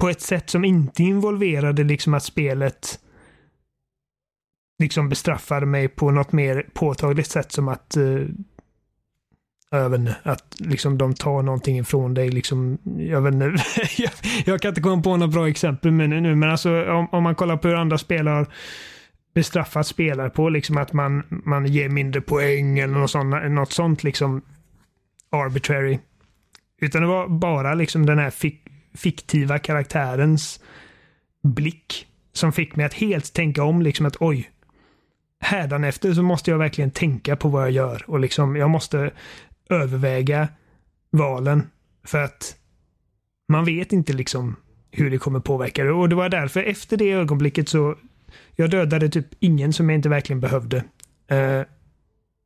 På 0.00 0.08
ett 0.08 0.20
sätt 0.20 0.50
som 0.50 0.64
inte 0.64 1.02
involverade 1.02 1.84
liksom 1.84 2.14
att 2.14 2.22
spelet 2.22 2.98
liksom 4.78 5.08
bestraffade 5.08 5.66
mig 5.66 5.88
på 5.88 6.10
något 6.10 6.32
mer 6.32 6.66
påtagligt 6.72 7.30
sätt 7.30 7.52
som 7.52 7.68
att 7.68 7.96
eh, 7.96 8.22
jag 9.70 9.90
vet 9.90 10.00
inte, 10.00 10.16
att 10.22 10.56
liksom 10.58 10.98
de 10.98 11.14
tar 11.14 11.42
någonting 11.42 11.78
ifrån 11.78 12.14
dig. 12.14 12.30
Liksom, 12.30 12.78
jag, 12.98 13.20
vet 13.20 13.34
inte, 13.34 13.44
jag, 14.02 14.10
jag 14.44 14.60
kan 14.60 14.68
inte 14.68 14.80
komma 14.80 15.02
på 15.02 15.16
något 15.16 15.32
bra 15.32 15.48
exempel 15.48 15.92
men, 15.92 16.10
nu, 16.10 16.34
men 16.34 16.50
alltså, 16.50 16.84
om, 16.90 17.08
om 17.12 17.22
man 17.22 17.34
kollar 17.34 17.56
på 17.56 17.68
hur 17.68 17.74
andra 17.74 17.98
spelare 17.98 18.46
bestraffat 19.34 19.86
spelare 19.86 20.30
på, 20.30 20.48
liksom 20.48 20.76
att 20.76 20.92
man, 20.92 21.22
man 21.28 21.66
ger 21.66 21.88
mindre 21.88 22.20
poäng 22.20 22.78
eller 22.78 22.94
något 22.94 23.10
sånt, 23.10 23.50
något 23.50 23.72
sånt 23.72 24.04
liksom 24.04 24.42
arbitrary. 25.30 25.98
Utan 26.80 27.02
det 27.02 27.08
var 27.08 27.28
bara 27.28 27.74
liksom 27.74 28.06
den 28.06 28.18
här 28.18 28.30
fick, 28.30 28.69
fiktiva 29.02 29.58
karaktärens 29.58 30.60
blick 31.42 32.06
som 32.32 32.52
fick 32.52 32.76
mig 32.76 32.86
att 32.86 32.94
helt 32.94 33.32
tänka 33.32 33.64
om 33.64 33.82
liksom 33.82 34.06
att 34.06 34.16
oj, 34.20 34.50
hädanefter 35.40 36.14
så 36.14 36.22
måste 36.22 36.50
jag 36.50 36.58
verkligen 36.58 36.90
tänka 36.90 37.36
på 37.36 37.48
vad 37.48 37.62
jag 37.62 37.70
gör 37.70 38.04
och 38.06 38.20
liksom 38.20 38.56
jag 38.56 38.70
måste 38.70 39.10
överväga 39.70 40.48
valen 41.10 41.62
för 42.04 42.24
att 42.24 42.56
man 43.48 43.64
vet 43.64 43.92
inte 43.92 44.12
liksom 44.12 44.56
hur 44.90 45.10
det 45.10 45.18
kommer 45.18 45.40
påverka 45.40 45.84
det 45.84 45.92
och 45.92 46.08
det 46.08 46.14
var 46.14 46.28
därför 46.28 46.62
efter 46.62 46.96
det 46.96 47.12
ögonblicket 47.12 47.68
så 47.68 47.96
jag 48.56 48.70
dödade 48.70 49.08
typ 49.08 49.26
ingen 49.40 49.72
som 49.72 49.90
jag 49.90 49.98
inte 49.98 50.08
verkligen 50.08 50.40
behövde. 50.40 50.76
Uh, 51.32 51.62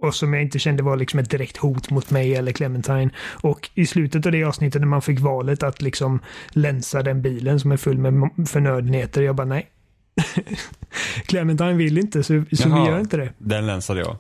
och 0.05 0.15
som 0.15 0.33
jag 0.35 0.43
inte 0.43 0.59
kände 0.59 0.83
var 0.83 0.97
liksom 0.97 1.19
ett 1.19 1.31
direkt 1.31 1.57
hot 1.57 1.91
mot 1.91 2.11
mig 2.11 2.37
eller 2.37 2.53
Clementine. 2.53 3.11
Och 3.21 3.71
i 3.75 3.87
slutet 3.87 4.27
av 4.27 4.33
det 4.33 4.45
avsnittet 4.45 4.81
när 4.81 4.89
man 4.89 5.03
fick 5.03 5.21
valet 5.21 5.63
att 5.63 5.83
liksom 5.83 6.21
länsa 6.51 7.03
den 7.03 7.23
bilen 7.23 7.61
som 7.61 7.73
är 7.73 7.77
full 7.77 7.99
med 7.99 8.31
förnödenheter. 8.49 9.23
Jag 9.23 9.37
bara 9.37 9.47
nej. 9.47 9.69
Clementine 11.27 11.75
vill 11.75 11.99
inte 11.99 12.23
så, 12.23 12.45
så 12.53 12.69
vi 12.69 12.91
gör 12.91 13.01
inte 13.01 13.17
det. 13.17 13.33
Den 13.39 13.67
länsade 13.67 14.01
jag. 14.01 14.17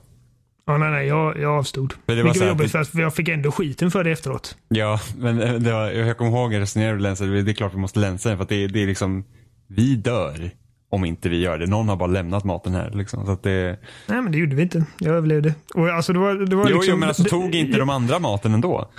Ja, 0.66 0.78
nej, 0.78 0.90
nej, 0.90 1.06
jag, 1.06 1.38
jag 1.38 1.58
avstod. 1.58 1.94
För 2.06 2.16
det 2.16 2.22
var 2.22 2.40
var 2.40 2.46
jobbigt 2.46 2.70
för 2.70 3.00
jag 3.00 3.14
fick 3.14 3.28
ändå 3.28 3.52
skiten 3.52 3.90
för 3.90 4.04
det 4.04 4.10
efteråt. 4.10 4.56
Ja, 4.68 5.00
men 5.16 5.36
det 5.64 5.72
var, 5.72 5.90
jag 5.90 6.18
kommer 6.18 6.30
ihåg 6.30 6.52
jag 6.52 6.60
resonerade 6.60 7.00
länsade. 7.00 7.42
Det 7.42 7.50
är 7.50 7.54
klart 7.54 7.74
vi 7.74 7.78
måste 7.78 7.98
länsa 7.98 8.28
den 8.28 8.38
för 8.38 8.42
att 8.42 8.48
det, 8.48 8.66
det 8.66 8.82
är 8.82 8.86
liksom, 8.86 9.24
vi 9.66 9.96
dör 9.96 10.50
om 10.94 11.04
inte 11.04 11.28
vi 11.28 11.40
gör 11.40 11.58
det. 11.58 11.66
Någon 11.66 11.88
har 11.88 11.96
bara 11.96 12.10
lämnat 12.10 12.44
maten 12.44 12.74
här. 12.74 12.90
Liksom, 12.90 13.26
så 13.26 13.32
att 13.32 13.42
det... 13.42 13.78
Nej, 14.06 14.22
men 14.22 14.32
det 14.32 14.38
gjorde 14.38 14.56
vi 14.56 14.62
inte. 14.62 14.84
Jag 14.98 15.14
överlevde. 15.14 15.54
Och 15.74 15.88
alltså, 15.88 16.12
det 16.12 16.18
var, 16.18 16.34
det 16.34 16.56
var 16.56 16.68
jo, 16.68 16.76
liksom, 16.76 16.90
jo, 16.90 16.96
men 16.96 17.08
alltså 17.08 17.24
tog 17.24 17.54
inte 17.54 17.78
de 17.78 17.90
andra 17.90 18.18
maten 18.18 18.54
ändå? 18.54 18.90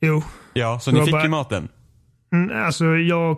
Jo. 0.00 0.22
Ja, 0.52 0.78
så 0.80 0.90
ni 0.90 1.00
fick 1.00 1.12
bara... 1.12 1.22
ju 1.22 1.28
maten? 1.28 1.68
Mm, 2.32 2.64
alltså, 2.64 2.84
jag, 2.84 3.36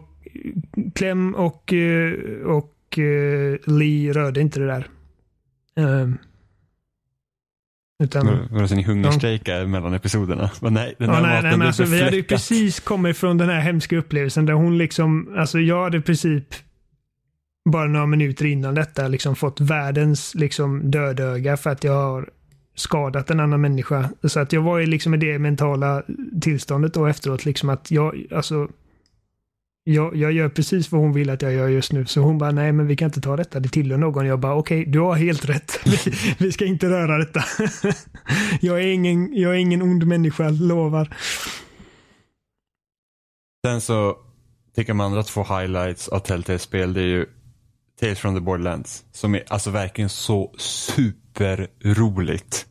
Clem 0.94 1.34
och, 1.34 1.72
eh, 1.72 2.12
och 2.46 2.98
uh, 2.98 3.56
Lee 3.66 4.12
rörde 4.12 4.40
inte 4.40 4.60
det 4.60 4.66
där. 4.66 4.88
Um, 5.76 6.18
utan, 8.02 8.48
Vadå, 8.50 8.68
så 8.68 8.74
ni 8.74 8.82
hungerstrejkar 8.82 9.58
ja. 9.58 9.66
mellan 9.66 9.94
episoderna? 9.94 10.50
Men 10.60 10.74
nej, 10.74 10.94
den 10.98 11.08
ja, 11.08 11.14
här 11.14 11.22
nej, 11.22 11.30
maten 11.30 11.48
nej, 11.48 11.58
men 11.58 11.66
alltså, 11.66 11.84
Vi 11.84 12.02
hade 12.02 12.16
ju 12.16 12.22
precis 12.22 12.80
kommit 12.80 13.16
från 13.16 13.38
den 13.38 13.48
här 13.48 13.60
hemska 13.60 13.96
upplevelsen 13.96 14.46
där 14.46 14.52
hon 14.52 14.78
liksom, 14.78 15.34
alltså 15.38 15.60
jag 15.60 15.82
hade 15.82 15.98
i 15.98 16.00
princip 16.00 16.54
bara 17.64 17.86
några 17.88 18.06
minuter 18.06 18.46
innan 18.46 18.74
detta 18.74 19.08
liksom 19.08 19.36
fått 19.36 19.60
världens 19.60 20.34
liksom 20.34 20.90
dödöga 20.90 21.56
för 21.56 21.70
att 21.70 21.84
jag 21.84 21.92
har 21.92 22.30
skadat 22.74 23.30
en 23.30 23.40
annan 23.40 23.60
människa. 23.60 24.10
Så 24.22 24.40
att 24.40 24.52
jag 24.52 24.62
var 24.62 24.78
ju 24.78 24.86
liksom 24.86 25.14
i 25.14 25.16
det 25.16 25.38
mentala 25.38 26.02
tillståndet 26.40 26.94
då 26.94 27.06
efteråt 27.06 27.44
liksom 27.44 27.68
att 27.68 27.90
jag, 27.90 28.26
alltså 28.30 28.68
jag, 29.84 30.16
jag 30.16 30.32
gör 30.32 30.48
precis 30.48 30.92
vad 30.92 31.00
hon 31.00 31.12
vill 31.12 31.30
att 31.30 31.42
jag 31.42 31.52
gör 31.52 31.68
just 31.68 31.92
nu. 31.92 32.06
Så 32.06 32.20
hon 32.20 32.38
bara, 32.38 32.50
nej 32.50 32.72
men 32.72 32.86
vi 32.86 32.96
kan 32.96 33.06
inte 33.06 33.20
ta 33.20 33.36
detta, 33.36 33.60
det 33.60 33.68
tillhör 33.68 33.98
någon. 33.98 34.26
Jag 34.26 34.40
bara, 34.40 34.54
okej, 34.54 34.80
okay, 34.80 34.92
du 34.92 34.98
har 34.98 35.14
helt 35.14 35.44
rätt. 35.44 35.80
Vi, 35.84 36.14
vi, 36.38 36.52
ska 36.52 36.64
inte 36.64 36.88
röra 36.88 37.18
detta. 37.18 37.44
jag, 38.60 38.82
är 38.82 38.86
ingen, 38.86 39.34
jag 39.34 39.52
är 39.52 39.58
ingen 39.58 39.82
ond 39.82 40.06
människa, 40.06 40.48
lovar. 40.48 41.16
Sen 43.66 43.80
så 43.80 44.16
tycker 44.76 44.94
man 44.94 45.06
andra 45.06 45.22
två 45.22 45.42
highlights 45.42 46.08
av 46.08 46.18
Telltale-spel, 46.18 46.92
det 46.92 47.00
är 47.00 47.06
ju 47.06 47.26
Tales 48.02 48.18
from 48.18 48.34
the 48.34 48.40
Borderlands. 48.40 49.04
Som 49.12 49.34
är 49.34 49.44
alltså 49.48 49.70
verkligen 49.70 50.08
så 50.08 50.54
superroligt. 50.58 52.66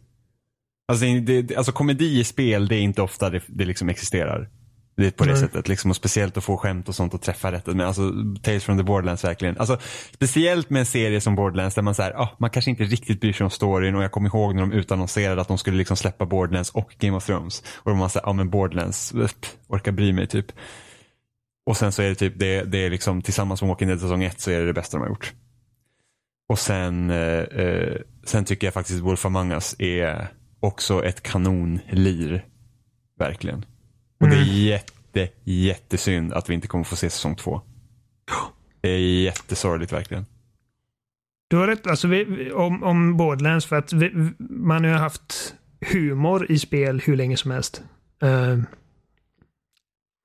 Alltså, 0.87 1.05
det, 1.05 1.55
alltså 1.55 1.71
komedi 1.71 2.19
i 2.19 2.23
spel, 2.23 2.67
det 2.67 2.75
är 2.75 2.81
inte 2.81 3.01
ofta 3.01 3.29
det, 3.29 3.41
det 3.47 3.65
liksom 3.65 3.89
existerar. 3.89 4.49
Det 4.97 5.07
är 5.07 5.11
på 5.11 5.23
det 5.23 5.31
mm. 5.31 5.41
sättet. 5.41 5.67
Liksom, 5.67 5.89
och 5.89 5.95
speciellt 5.95 6.37
att 6.37 6.43
få 6.43 6.57
skämt 6.57 6.89
och 6.89 6.95
sånt 6.95 7.13
och 7.13 7.21
träffa 7.21 7.51
rätt. 7.51 7.67
Men 7.67 7.81
alltså 7.81 8.13
Tales 8.41 8.63
from 8.63 8.77
the 8.77 8.83
Borderlands 8.83 9.23
verkligen. 9.23 9.57
Alltså, 9.57 9.77
speciellt 10.13 10.69
med 10.69 10.79
en 10.79 10.85
serie 10.85 11.21
som 11.21 11.35
Borderlands 11.35 11.75
där 11.75 11.81
man 11.81 11.95
säger, 11.95 12.13
oh, 12.13 12.29
man 12.37 12.49
kanske 12.49 12.71
inte 12.71 12.83
riktigt 12.83 13.21
bryr 13.21 13.33
sig 13.33 13.43
om 13.43 13.49
storyn 13.49 13.95
och 13.95 14.03
jag 14.03 14.11
kommer 14.11 14.29
ihåg 14.29 14.55
när 14.55 14.61
de 14.61 14.71
utannonserade 14.71 15.41
att 15.41 15.47
de 15.47 15.57
skulle 15.57 15.77
liksom 15.77 15.97
släppa 15.97 16.25
Borderlands 16.25 16.69
och 16.69 16.95
Game 16.99 17.17
of 17.17 17.25
Thrones. 17.25 17.63
Och 17.75 17.97
man 17.97 18.09
säger, 18.09 18.27
ja 18.27 18.33
men 18.33 18.49
Borderlands, 18.49 19.13
orkar 19.67 19.91
bry 19.91 20.13
mig 20.13 20.27
typ. 20.27 20.51
Och 21.65 21.77
sen 21.77 21.91
så 21.91 22.01
är 22.01 22.09
det 22.09 22.15
typ, 22.15 22.39
det, 22.39 22.63
det 22.63 22.77
är 22.77 22.89
liksom 22.89 23.21
tillsammans 23.21 23.61
med 23.61 23.69
Walking 23.69 23.87
Dead 23.87 23.99
säsong 23.99 24.23
1 24.23 24.39
så 24.39 24.51
är 24.51 24.59
det 24.59 24.65
det 24.65 24.73
bästa 24.73 24.97
de 24.97 25.01
har 25.01 25.09
gjort. 25.09 25.33
Och 26.49 26.59
sen, 26.59 27.09
eh, 27.09 27.39
eh, 27.39 27.97
sen 28.25 28.45
tycker 28.45 28.67
jag 28.67 28.73
faktiskt 28.73 28.99
Wolf 28.99 29.25
Among 29.25 29.51
Us 29.51 29.75
är 29.79 30.27
också 30.59 31.05
ett 31.05 31.23
kanonlir. 31.23 32.45
Verkligen. 33.19 33.65
Och 34.19 34.27
mm. 34.27 34.37
det 34.37 34.43
är 34.43 34.49
mm. 34.49 34.63
jätte, 34.63 35.29
jättesynd 35.43 36.33
att 36.33 36.49
vi 36.49 36.53
inte 36.53 36.67
kommer 36.67 36.83
få 36.83 36.95
se 36.95 37.09
säsong 37.09 37.35
två. 37.35 37.61
Det 38.81 38.89
är 38.89 38.99
jättesorgligt 38.99 39.93
verkligen. 39.93 40.25
Du 41.47 41.57
har 41.57 41.67
rätt 41.67 41.87
alltså, 41.87 42.07
vi, 42.07 42.51
om, 42.51 42.83
om 42.83 43.17
Borderlands 43.17 43.65
för 43.65 43.75
att 43.75 43.93
vi, 43.93 44.31
man 44.39 44.83
har 44.83 44.91
haft 44.91 45.55
humor 45.91 46.51
i 46.51 46.59
spel 46.59 47.01
hur 47.05 47.15
länge 47.15 47.37
som 47.37 47.51
helst. 47.51 47.83
Uh, 48.23 48.63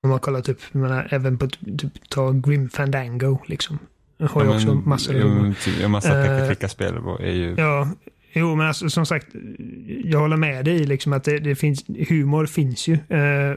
om 0.06 0.10
man 0.10 0.20
kollar 0.20 0.40
typ, 0.40 0.74
menar, 0.74 1.08
även 1.10 1.38
på 1.38 1.48
typ, 1.48 2.08
ta 2.08 2.32
Grim 2.32 2.68
Fandango 2.68 3.38
liksom. 3.46 3.78
Har 4.18 4.44
ju 4.44 4.50
ja, 4.50 4.56
också 4.56 4.74
massor 4.74 5.22
av. 5.22 5.54
Ja, 5.80 5.88
massa 5.88 6.40
uh, 6.40 6.46
klicka-spel 6.46 6.94
är 7.20 7.32
ju... 7.32 7.54
Ja, 7.58 7.88
jo 8.32 8.54
men 8.54 8.66
alltså 8.66 8.90
som 8.90 9.06
sagt, 9.06 9.26
jag 10.04 10.20
håller 10.20 10.36
med 10.36 10.64
dig 10.64 10.78
liksom 10.78 11.12
att 11.12 11.24
det, 11.24 11.38
det 11.38 11.54
finns, 11.54 11.84
humor 12.08 12.46
finns 12.46 12.88
ju. 12.88 12.92
Uh, 12.94 13.56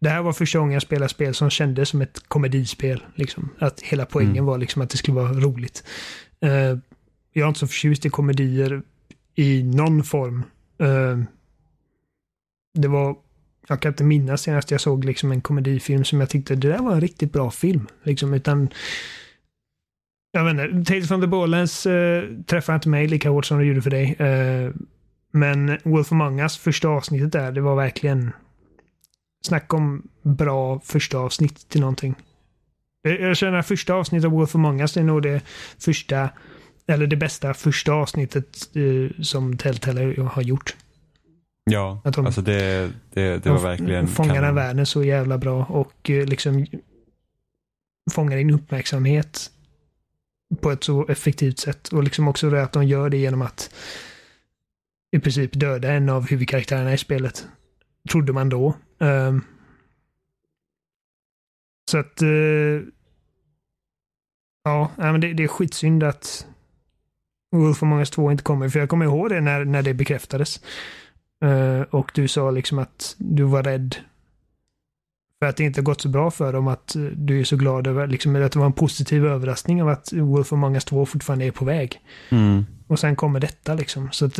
det 0.00 0.08
här 0.08 0.22
var 0.22 0.32
första 0.32 0.58
gången 0.58 0.72
jag 0.72 0.82
spelade 0.82 1.08
spel 1.08 1.34
som 1.34 1.50
kändes 1.50 1.88
som 1.88 2.02
ett 2.02 2.22
komedispel. 2.28 3.04
Liksom. 3.14 3.48
Att 3.58 3.80
hela 3.80 4.06
poängen 4.06 4.32
mm. 4.32 4.44
var 4.44 4.58
liksom 4.58 4.82
att 4.82 4.90
det 4.90 4.96
skulle 4.96 5.14
vara 5.14 5.32
roligt. 5.32 5.84
Uh, 6.44 6.78
jag 7.32 7.44
är 7.44 7.48
inte 7.48 7.60
så 7.60 7.66
förtjust 7.66 8.06
i 8.06 8.10
komedier 8.10 8.82
i 9.34 9.62
någon 9.62 10.04
form. 10.04 10.44
Uh, 10.82 11.24
det 12.74 12.88
var, 12.88 13.16
jag 13.70 13.80
kan 13.80 13.92
inte 13.92 14.04
minnas 14.04 14.42
senast 14.42 14.70
jag 14.70 14.80
såg 14.80 15.04
liksom 15.04 15.32
en 15.32 15.40
komedifilm 15.40 16.04
som 16.04 16.20
jag 16.20 16.30
tyckte 16.30 16.54
det 16.54 16.68
där 16.68 16.78
var 16.78 16.92
en 16.92 17.00
riktigt 17.00 17.32
bra 17.32 17.50
film. 17.50 17.86
Liksom, 18.02 18.34
utan 18.34 18.68
jag 20.32 20.44
vet 20.44 20.70
inte, 20.70 20.92
Tales 20.92 21.08
from 21.08 21.20
the 21.20 21.26
Borderlands 21.26 21.86
äh, 21.86 22.24
träffade 22.46 22.76
inte 22.76 22.88
mig 22.88 23.08
lika 23.08 23.30
hårt 23.30 23.44
som 23.46 23.58
det 23.58 23.64
gjorde 23.64 23.82
för 23.82 23.90
dig. 23.90 24.16
Äh, 24.18 24.72
men 25.32 25.78
Wolf 25.84 26.12
Among 26.12 26.40
Us 26.40 26.58
första 26.58 26.88
avsnittet 26.88 27.32
där, 27.32 27.52
det 27.52 27.60
var 27.60 27.76
verkligen 27.76 28.30
Snacka 29.42 29.76
om 29.76 30.08
bra 30.22 30.80
första 30.84 31.18
avsnitt 31.18 31.68
till 31.68 31.80
någonting. 31.80 32.14
Jag 33.02 33.36
känner 33.36 33.58
att 33.58 33.66
första 33.66 33.94
avsnittet 33.94 34.24
av 34.24 34.32
Wolf 34.32 34.54
Among 34.54 34.80
Us 34.80 34.96
är 34.96 35.02
nog 35.02 35.22
det 35.22 35.40
första, 35.78 36.30
eller 36.86 37.06
det 37.06 37.16
bästa 37.16 37.54
första 37.54 37.92
avsnittet 37.92 38.76
eh, 38.76 39.22
som 39.22 39.56
Telltale 39.56 40.22
har 40.22 40.42
gjort. 40.42 40.76
Ja, 41.64 42.00
att 42.04 42.14
de, 42.14 42.26
alltså 42.26 42.42
det, 42.42 42.92
det, 43.10 43.44
det 43.44 43.50
var 43.50 43.58
verkligen... 43.58 44.08
Fångar 44.08 44.42
den 44.42 44.54
världen 44.54 44.86
så 44.86 45.04
jävla 45.04 45.38
bra 45.38 45.64
och 45.64 46.10
eh, 46.10 46.26
liksom 46.26 46.66
fångar 48.10 48.36
din 48.36 48.50
uppmärksamhet 48.50 49.50
på 50.60 50.70
ett 50.70 50.84
så 50.84 51.06
effektivt 51.06 51.58
sätt. 51.58 51.88
Och 51.88 52.04
liksom 52.04 52.28
också 52.28 52.50
det 52.50 52.62
att 52.62 52.72
de 52.72 52.84
gör 52.84 53.10
det 53.10 53.16
genom 53.16 53.42
att 53.42 53.74
i 55.10 55.18
princip 55.18 55.50
döda 55.52 55.92
en 55.92 56.08
av 56.08 56.28
huvudkaraktärerna 56.28 56.94
i 56.94 56.98
spelet. 56.98 57.46
Trodde 58.10 58.32
man 58.32 58.48
då. 58.48 58.74
Um, 58.98 59.44
så 61.90 61.98
att... 61.98 62.22
Uh, 62.22 62.82
ja, 64.64 64.90
men 64.96 65.20
det, 65.20 65.32
det 65.32 65.44
är 65.44 65.48
skitsynd 65.48 66.02
att 66.02 66.46
Wolf 67.52 67.82
Among 67.82 67.98
Us 67.98 68.10
2 68.10 68.30
inte 68.30 68.44
kommer. 68.44 68.68
För 68.68 68.78
jag 68.78 68.88
kommer 68.88 69.04
ihåg 69.04 69.28
det 69.28 69.40
när, 69.40 69.64
när 69.64 69.82
det 69.82 69.94
bekräftades. 69.94 70.60
Uh, 71.44 71.82
och 71.82 72.10
du 72.14 72.28
sa 72.28 72.50
liksom 72.50 72.78
att 72.78 73.14
du 73.18 73.42
var 73.42 73.62
rädd 73.62 73.96
för 75.38 75.46
att 75.46 75.56
det 75.56 75.64
inte 75.64 75.82
gått 75.82 76.00
så 76.00 76.08
bra 76.08 76.30
för 76.30 76.52
dem. 76.52 76.68
Att 76.68 76.96
du 77.12 77.40
är 77.40 77.44
så 77.44 77.56
glad 77.56 77.86
över 77.86 78.06
liksom, 78.06 78.36
att 78.36 78.52
det 78.52 78.58
var 78.58 78.66
en 78.66 78.72
positiv 78.72 79.26
överraskning 79.26 79.82
av 79.82 79.88
att 79.88 80.12
Wolf 80.12 80.52
Among 80.52 80.74
Us 80.74 80.84
2 80.84 81.06
fortfarande 81.06 81.44
är 81.44 81.50
på 81.50 81.64
väg. 81.64 82.00
Mm. 82.30 82.66
Och 82.86 82.98
sen 82.98 83.16
kommer 83.16 83.40
detta 83.40 83.74
liksom. 83.74 84.08
Så 84.12 84.26
att... 84.26 84.38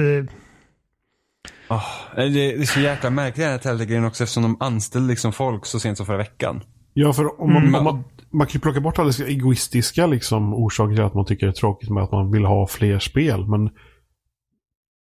Oh, 1.69 1.85
det, 2.17 2.53
är 2.53 2.65
så 2.65 2.81
jäkla 2.81 3.11
märkligt 3.11 3.45
den 3.45 3.51
här 3.51 3.59
Telltale-grejen 3.59 4.05
också 4.05 4.25
eftersom 4.25 4.43
de 4.43 4.57
anställde 4.61 5.09
liksom 5.09 5.33
folk 5.33 5.67
så 5.67 5.81
sent 5.81 5.97
som 5.97 6.07
förra 6.07 6.17
veckan. 6.17 6.63
Ja, 6.95 7.13
för 7.13 7.41
om 7.41 7.53
man, 7.53 7.63
mm. 7.63 7.75
om 7.75 7.85
man, 7.85 8.05
man 8.31 8.47
kan 8.47 8.55
ju 8.55 8.61
plocka 8.61 8.81
bort 8.81 8.99
alla 8.99 9.13
egoistiska 9.27 10.07
liksom, 10.07 10.55
orsaker 10.55 10.95
till 10.95 11.05
att 11.05 11.15
man 11.15 11.27
tycker 11.27 11.47
det 11.47 11.51
är 11.51 11.55
tråkigt 11.55 11.91
med 11.91 12.03
att 12.03 12.13
man 12.13 12.31
vill 12.33 12.45
ha 12.45 12.67
fler 12.67 12.99
spel. 12.99 13.47
Men 13.47 13.65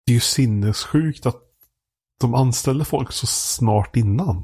det 0.05 0.11
är 0.11 0.13
ju 0.13 0.19
sinnessjukt 0.19 1.25
att 1.25 1.44
de 2.21 2.35
anställde 2.35 2.85
folk 2.85 3.11
så 3.11 3.27
snart 3.27 3.95
innan. 3.95 4.43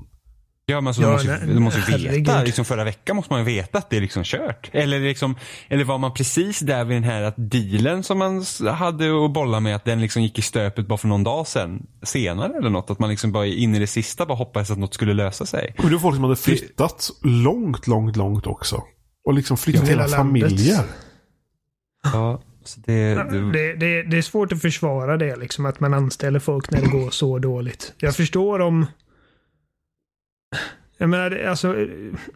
Ja, 0.66 0.82
men 0.82 0.88
alltså, 0.88 1.02
Ja, 1.02 1.08
du 1.08 1.14
måste, 1.14 1.28
nej, 1.46 1.54
du 1.56 1.60
måste 1.60 1.80
veta. 1.80 1.92
herregud. 1.92 2.46
Liksom 2.46 2.66
förra 2.66 2.84
veckan 2.84 3.16
måste 3.16 3.34
man 3.34 3.40
ju 3.40 3.46
veta 3.46 3.78
att 3.78 3.90
det 3.90 3.98
är 3.98 4.02
liksom 4.02 4.24
kört. 4.24 4.70
Eller, 4.74 5.00
liksom, 5.00 5.36
eller 5.70 5.84
var 5.84 5.98
man 5.98 6.14
precis 6.14 6.60
där 6.60 6.86
vid 6.86 6.98
den 6.98 7.04
här 7.04 7.22
att 7.22 7.36
dealen 7.38 8.04
som 8.04 8.18
man 8.18 8.44
hade 8.74 9.26
att 9.26 9.34
bolla 9.34 9.60
med, 9.60 9.76
att 9.76 9.86
den 9.86 10.02
liksom 10.02 10.24
gick 10.24 10.40
i 10.40 10.42
stöpet 10.42 10.88
bara 10.88 10.98
för 10.98 11.08
någon 11.08 11.24
dag 11.24 11.48
sedan, 11.48 11.86
senare 12.04 12.58
eller 12.58 12.70
något. 12.70 12.90
Att 12.90 13.00
man 13.00 13.10
liksom 13.10 13.32
bara 13.32 13.46
in 13.46 13.76
i 13.76 13.80
det 13.80 13.88
sista 13.88 14.26
bara 14.26 14.38
hoppades 14.38 14.72
att 14.72 14.78
något 14.78 14.94
skulle 14.94 15.14
lösa 15.14 15.46
sig. 15.46 15.76
Och 15.78 15.84
det 15.84 15.92
var 15.92 16.00
folk 16.00 16.16
som 16.16 16.24
hade 16.24 16.36
flyttat 16.36 17.10
långt, 17.24 17.88
långt, 17.88 18.16
långt 18.16 18.48
också. 18.48 18.84
Och 19.28 19.34
liksom 19.34 19.58
flyttat 19.58 19.84
Ja, 19.84 19.90
hela, 19.90 20.04
hela 20.04 20.18
familjer. 20.18 20.84
Ja, 22.14 22.42
det, 22.86 23.16
det, 23.16 23.52
Det, 23.52 23.74
det, 23.76 24.04
det 24.04 24.18
är 24.18 24.22
svårt 24.22 24.52
att 24.52 24.62
försvara 24.62 25.18
det, 25.18 25.36
liksom, 25.36 25.66
att 25.66 25.80
man 25.80 25.94
anställer 25.94 26.40
folk 26.40 26.72
när 26.72 26.82
det 26.82 26.88
går 26.88 27.10
så 27.10 27.40
dåligt. 27.40 27.94
Jag 27.98 28.16
förstår 28.16 28.60
om... 28.60 28.86
Jag 30.98 31.10
menar, 31.10 31.32
alltså... 31.46 31.74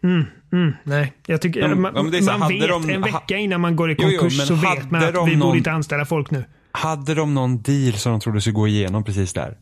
Mm, 0.04 0.24
mm, 0.52 0.74
nej. 0.84 1.14
Jag 1.26 1.42
tycker... 1.42 1.60
Ja, 1.60 1.76
man 1.76 2.12
ja, 2.14 2.22
så 2.22 2.38
man 2.38 2.50
vet 2.50 2.68
de- 2.70 2.90
en 2.90 3.02
vecka 3.02 3.38
innan 3.38 3.62
man 3.62 3.76
går 3.76 3.92
i 3.92 3.96
Jo, 4.00 4.08
jo, 4.12 4.20
konkurs 4.20 4.38
men 4.38 4.48
så 4.48 4.56
vet 4.56 4.92
man 4.92 5.04
att 5.04 5.10
vi 5.10 5.36
någon- 5.36 5.40
borde 5.40 5.58
inte 5.58 5.72
anställa 5.72 6.06
folk 6.06 6.32
nu. 6.32 6.44
hade 6.72 7.14
de 7.14 7.34
någon 7.34 7.62
deal 7.62 7.94
som 7.94 8.12
de 8.12 8.22
trodde 8.22 8.42
skulle 8.42 8.54
gå 8.54 8.68
igenom 8.68 9.04
precis 9.04 9.34
där? 9.34 9.58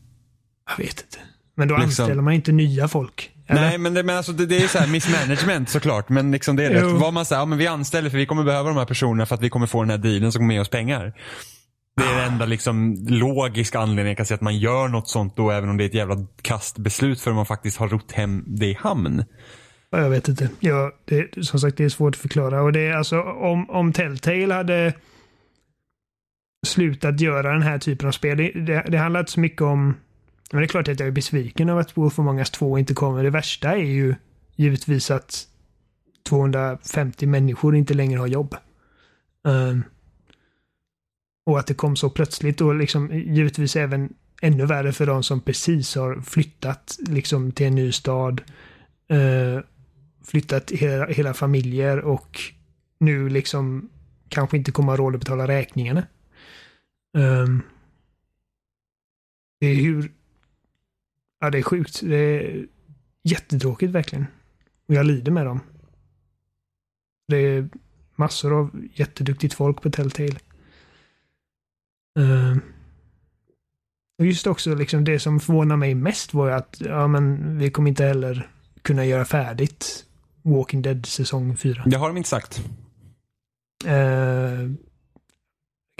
Jag 0.70 0.84
vet 0.84 1.00
inte. 1.02 1.18
Men 1.56 1.68
då 1.68 1.74
Liksom- 1.76 2.02
anställer 2.04 2.22
man 2.22 2.32
inte 2.34 2.52
nya 2.52 2.88
folk. 2.88 3.30
Eller? 3.46 3.60
Nej, 3.60 3.78
men 3.78 3.94
det, 3.94 4.02
men 4.02 4.16
alltså, 4.16 4.32
det, 4.32 4.46
det 4.46 4.56
är 4.56 4.68
så 4.68 4.78
här 4.78 4.86
mismanagement 4.86 5.68
såklart. 5.68 6.08
Men 6.08 6.30
liksom 6.30 6.56
det 6.56 6.64
är 6.64 6.70
rätt. 6.70 7.00
Vad 7.00 7.12
man 7.12 7.24
säger, 7.24 7.42
ja 7.42 7.46
men 7.46 7.58
vi 7.58 7.66
anställer 7.66 8.10
för 8.10 8.18
vi 8.18 8.26
kommer 8.26 8.44
behöva 8.44 8.68
de 8.68 8.78
här 8.78 8.84
personerna 8.84 9.26
för 9.26 9.34
att 9.34 9.42
vi 9.42 9.50
kommer 9.50 9.66
få 9.66 9.82
den 9.82 9.90
här 9.90 9.98
dealen 9.98 10.32
som 10.32 10.40
kommer 10.40 10.54
ge 10.54 10.60
oss 10.60 10.68
pengar. 10.68 11.12
Det 11.96 12.02
är 12.02 12.16
den 12.16 12.32
enda 12.32 12.46
liksom 12.46 12.96
logiska 13.08 13.78
anledningen 13.78 14.08
jag 14.08 14.16
kan 14.16 14.26
säga 14.26 14.36
att 14.36 14.40
man 14.40 14.58
gör 14.58 14.88
något 14.88 15.08
sånt 15.08 15.36
då 15.36 15.50
även 15.50 15.70
om 15.70 15.76
det 15.76 15.84
är 15.84 15.86
ett 15.86 15.94
jävla 15.94 16.16
kastbeslut 16.42 17.20
för 17.20 17.32
man 17.32 17.46
faktiskt 17.46 17.76
har 17.76 17.88
rott 17.88 18.12
hem 18.12 18.44
det 18.46 18.66
i 18.66 18.78
hamn. 18.80 19.24
Ja, 19.90 20.00
Jag 20.00 20.10
vet 20.10 20.28
inte. 20.28 20.48
Ja, 20.60 20.92
det, 21.04 21.46
som 21.46 21.60
sagt, 21.60 21.76
det 21.76 21.84
är 21.84 21.88
svårt 21.88 22.14
att 22.14 22.20
förklara. 22.20 22.62
Och 22.62 22.72
det 22.72 22.86
är 22.86 22.92
alltså 22.92 23.20
om, 23.22 23.70
om 23.70 23.92
Telltale 23.92 24.54
hade 24.54 24.94
slutat 26.66 27.20
göra 27.20 27.52
den 27.52 27.62
här 27.62 27.78
typen 27.78 28.08
av 28.08 28.12
spel. 28.12 28.36
Det, 28.36 28.52
det, 28.52 28.84
det 28.88 28.98
handlar 28.98 29.20
inte 29.20 29.32
så 29.32 29.40
mycket 29.40 29.62
om... 29.62 29.94
Men 30.52 30.60
det 30.60 30.64
är 30.64 30.68
klart 30.68 30.88
att 30.88 31.00
jag 31.00 31.06
är 31.06 31.12
besviken 31.12 31.68
över 31.68 31.80
att 31.80 31.96
Wolf 31.96 32.18
Among 32.18 32.38
Us 32.38 32.50
2 32.50 32.78
inte 32.78 32.94
kommer. 32.94 33.24
Det 33.24 33.30
värsta 33.30 33.72
är 33.72 33.76
ju 33.76 34.14
givetvis 34.56 35.10
att 35.10 35.48
250 36.28 37.26
människor 37.26 37.76
inte 37.76 37.94
längre 37.94 38.18
har 38.18 38.26
jobb. 38.26 38.56
Um, 39.42 39.82
och 41.46 41.58
att 41.58 41.66
det 41.66 41.74
kom 41.74 41.96
så 41.96 42.10
plötsligt 42.10 42.60
och 42.60 42.74
liksom 42.74 43.10
givetvis 43.12 43.76
även 43.76 44.14
ännu 44.42 44.66
värre 44.66 44.92
för 44.92 45.06
de 45.06 45.22
som 45.22 45.40
precis 45.40 45.94
har 45.94 46.20
flyttat 46.20 46.98
liksom 47.08 47.52
till 47.52 47.66
en 47.66 47.74
ny 47.74 47.92
stad. 47.92 48.42
Uh, 49.12 49.60
flyttat 50.24 50.70
hela, 50.70 51.06
hela 51.06 51.34
familjer 51.34 51.98
och 51.98 52.40
nu 52.98 53.28
liksom 53.28 53.90
kanske 54.28 54.56
inte 54.56 54.72
kommer 54.72 54.92
ha 54.92 54.96
råd 54.96 55.14
att 55.14 55.20
betala 55.20 55.48
räkningarna. 55.48 56.06
Um, 57.16 57.62
det 59.60 59.66
är 59.66 59.74
hur... 59.74 60.12
Ja, 61.44 61.50
det 61.50 61.58
är 61.58 61.62
sjukt. 61.62 62.00
Det 62.00 62.16
är 62.16 62.66
jättetråkigt 63.22 63.92
verkligen. 63.92 64.26
Och 64.88 64.94
jag 64.94 65.06
lider 65.06 65.32
med 65.32 65.46
dem. 65.46 65.60
Det 67.28 67.36
är 67.36 67.68
massor 68.16 68.58
av 68.58 68.70
jätteduktigt 68.94 69.54
folk 69.54 69.82
på 69.82 69.90
Telltale. 69.90 70.38
Ehm, 72.18 72.60
och 74.18 74.26
just 74.26 74.46
också 74.46 74.74
liksom 74.74 75.04
det 75.04 75.18
som 75.18 75.40
förvånar 75.40 75.76
mig 75.76 75.94
mest 75.94 76.34
var 76.34 76.46
ju 76.48 76.52
att 76.54 76.76
ja, 76.80 77.06
men 77.06 77.58
vi 77.58 77.70
kommer 77.70 77.88
inte 77.88 78.04
heller 78.04 78.50
kunna 78.82 79.06
göra 79.06 79.24
färdigt 79.24 80.04
Walking 80.42 80.82
Dead 80.82 81.06
säsong 81.06 81.56
4. 81.56 81.82
Det 81.86 81.96
har 81.96 82.08
de 82.08 82.16
inte 82.16 82.28
sagt. 82.28 82.64
Eh, 83.84 84.70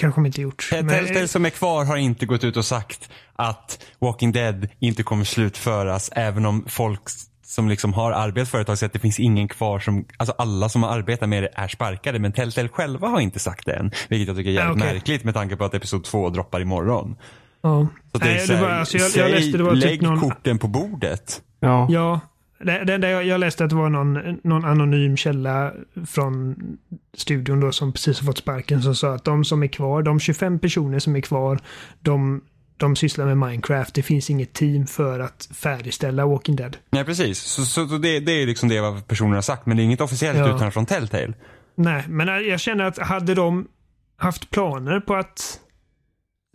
kanske 0.00 0.20
de 0.20 0.26
inte 0.26 0.40
gjort. 0.40 0.68
Telltale 0.70 1.28
som 1.28 1.44
är 1.46 1.50
kvar 1.50 1.84
har 1.84 1.96
inte 1.96 2.26
gått 2.26 2.44
ut 2.44 2.56
och 2.56 2.64
sagt 2.64 3.10
att 3.36 3.84
Walking 3.98 4.32
Dead 4.32 4.68
inte 4.78 5.02
kommer 5.02 5.24
slutföras 5.24 6.10
även 6.12 6.46
om 6.46 6.64
folk 6.68 7.00
som 7.46 7.68
liksom 7.68 7.92
har 7.92 8.12
arbetat 8.12 8.48
företag 8.48 8.78
säger 8.78 8.88
att 8.88 8.92
det 8.92 8.98
finns 8.98 9.20
ingen 9.20 9.48
kvar 9.48 9.78
som, 9.78 10.04
alltså 10.16 10.34
alla 10.38 10.68
som 10.68 10.82
har 10.82 10.90
arbetat 10.90 11.28
med 11.28 11.42
det 11.42 11.50
är 11.54 11.68
sparkade 11.68 12.18
men 12.18 12.32
Telltale 12.32 12.68
själva 12.68 13.08
har 13.08 13.20
inte 13.20 13.38
sagt 13.38 13.66
det 13.66 13.72
än. 13.74 13.90
Vilket 14.08 14.28
jag 14.28 14.36
tycker 14.36 14.50
är 14.50 14.54
jävligt 14.54 14.82
Ah, 14.82 14.86
okej. 14.86 14.94
märkligt 14.94 15.24
med 15.24 15.34
tanke 15.34 15.56
på 15.56 15.64
att 15.64 15.74
episod 15.74 16.04
två 16.04 16.28
droppar 16.30 16.60
imorgon. 16.60 17.16
ja. 17.62 17.86
Så 18.12 18.18
det 18.18 18.28
är 18.30 18.34
Nej, 18.34 18.46
så 18.46 18.52
det 18.52 18.58
här, 18.58 18.64
var, 18.64 18.70
alltså, 18.70 18.98
jag, 18.98 19.10
jag 19.16 19.30
läste 19.30 19.58
det 19.58 19.62
var 19.64 19.72
lägg 19.74 19.90
typ 19.90 20.00
någon... 20.02 20.20
korten 20.20 20.58
på 20.58 20.68
bordet. 20.68 21.42
Ja. 21.60 21.86
Ja, 21.90 22.20
det, 22.58 22.84
det, 22.84 22.98
det, 22.98 23.10
jag 23.10 23.24
jag 23.24 23.40
läste 23.40 23.64
att 23.64 23.70
det 23.70 23.76
var 23.76 23.88
någon, 23.88 24.38
någon 24.44 24.64
anonym 24.64 25.16
källa 25.16 25.72
från 26.06 26.56
studion 27.16 27.60
då 27.60 27.72
som 27.72 27.92
precis 27.92 28.20
har 28.20 28.26
fått 28.26 28.38
sparken 28.38 28.82
som 28.82 28.94
sa 28.94 29.14
att 29.14 29.24
de 29.24 29.44
som 29.44 29.62
är 29.62 29.66
kvar, 29.66 30.02
de 30.02 30.20
25 30.20 30.58
personer 30.58 30.98
som 30.98 31.16
är 31.16 31.20
kvar, 31.20 31.58
de, 32.00 32.40
de 32.76 32.96
sysslar 32.96 33.26
med 33.26 33.38
Minecraft. 33.38 33.94
Det 33.94 34.02
finns 34.02 34.30
inget 34.30 34.52
team 34.52 34.86
för 34.86 35.20
att 35.20 35.48
färdigställa 35.54 36.26
Walking 36.26 36.56
Dead. 36.56 36.76
Nej 36.90 37.04
precis, 37.04 37.38
så, 37.38 37.64
så, 37.64 37.86
så 37.88 37.98
det, 37.98 38.20
det 38.20 38.32
är 38.32 38.46
liksom 38.46 38.68
det 38.68 38.80
vad 38.80 39.06
personen 39.06 39.34
har 39.34 39.42
sagt 39.42 39.66
men 39.66 39.76
det 39.76 39.82
är 39.82 39.84
inget 39.84 40.00
officiellt 40.00 40.38
Ja. 40.38 40.44
uttalande 40.44 40.70
från 40.70 40.86
Telltale. 40.86 41.32
Nej, 41.76 42.04
men 42.08 42.28
jag 42.48 42.60
känner 42.60 42.84
att 42.84 42.98
hade 42.98 43.34
de 43.34 43.68
haft 44.16 44.50
planer 44.50 45.00
på 45.00 45.14
att 45.14 45.60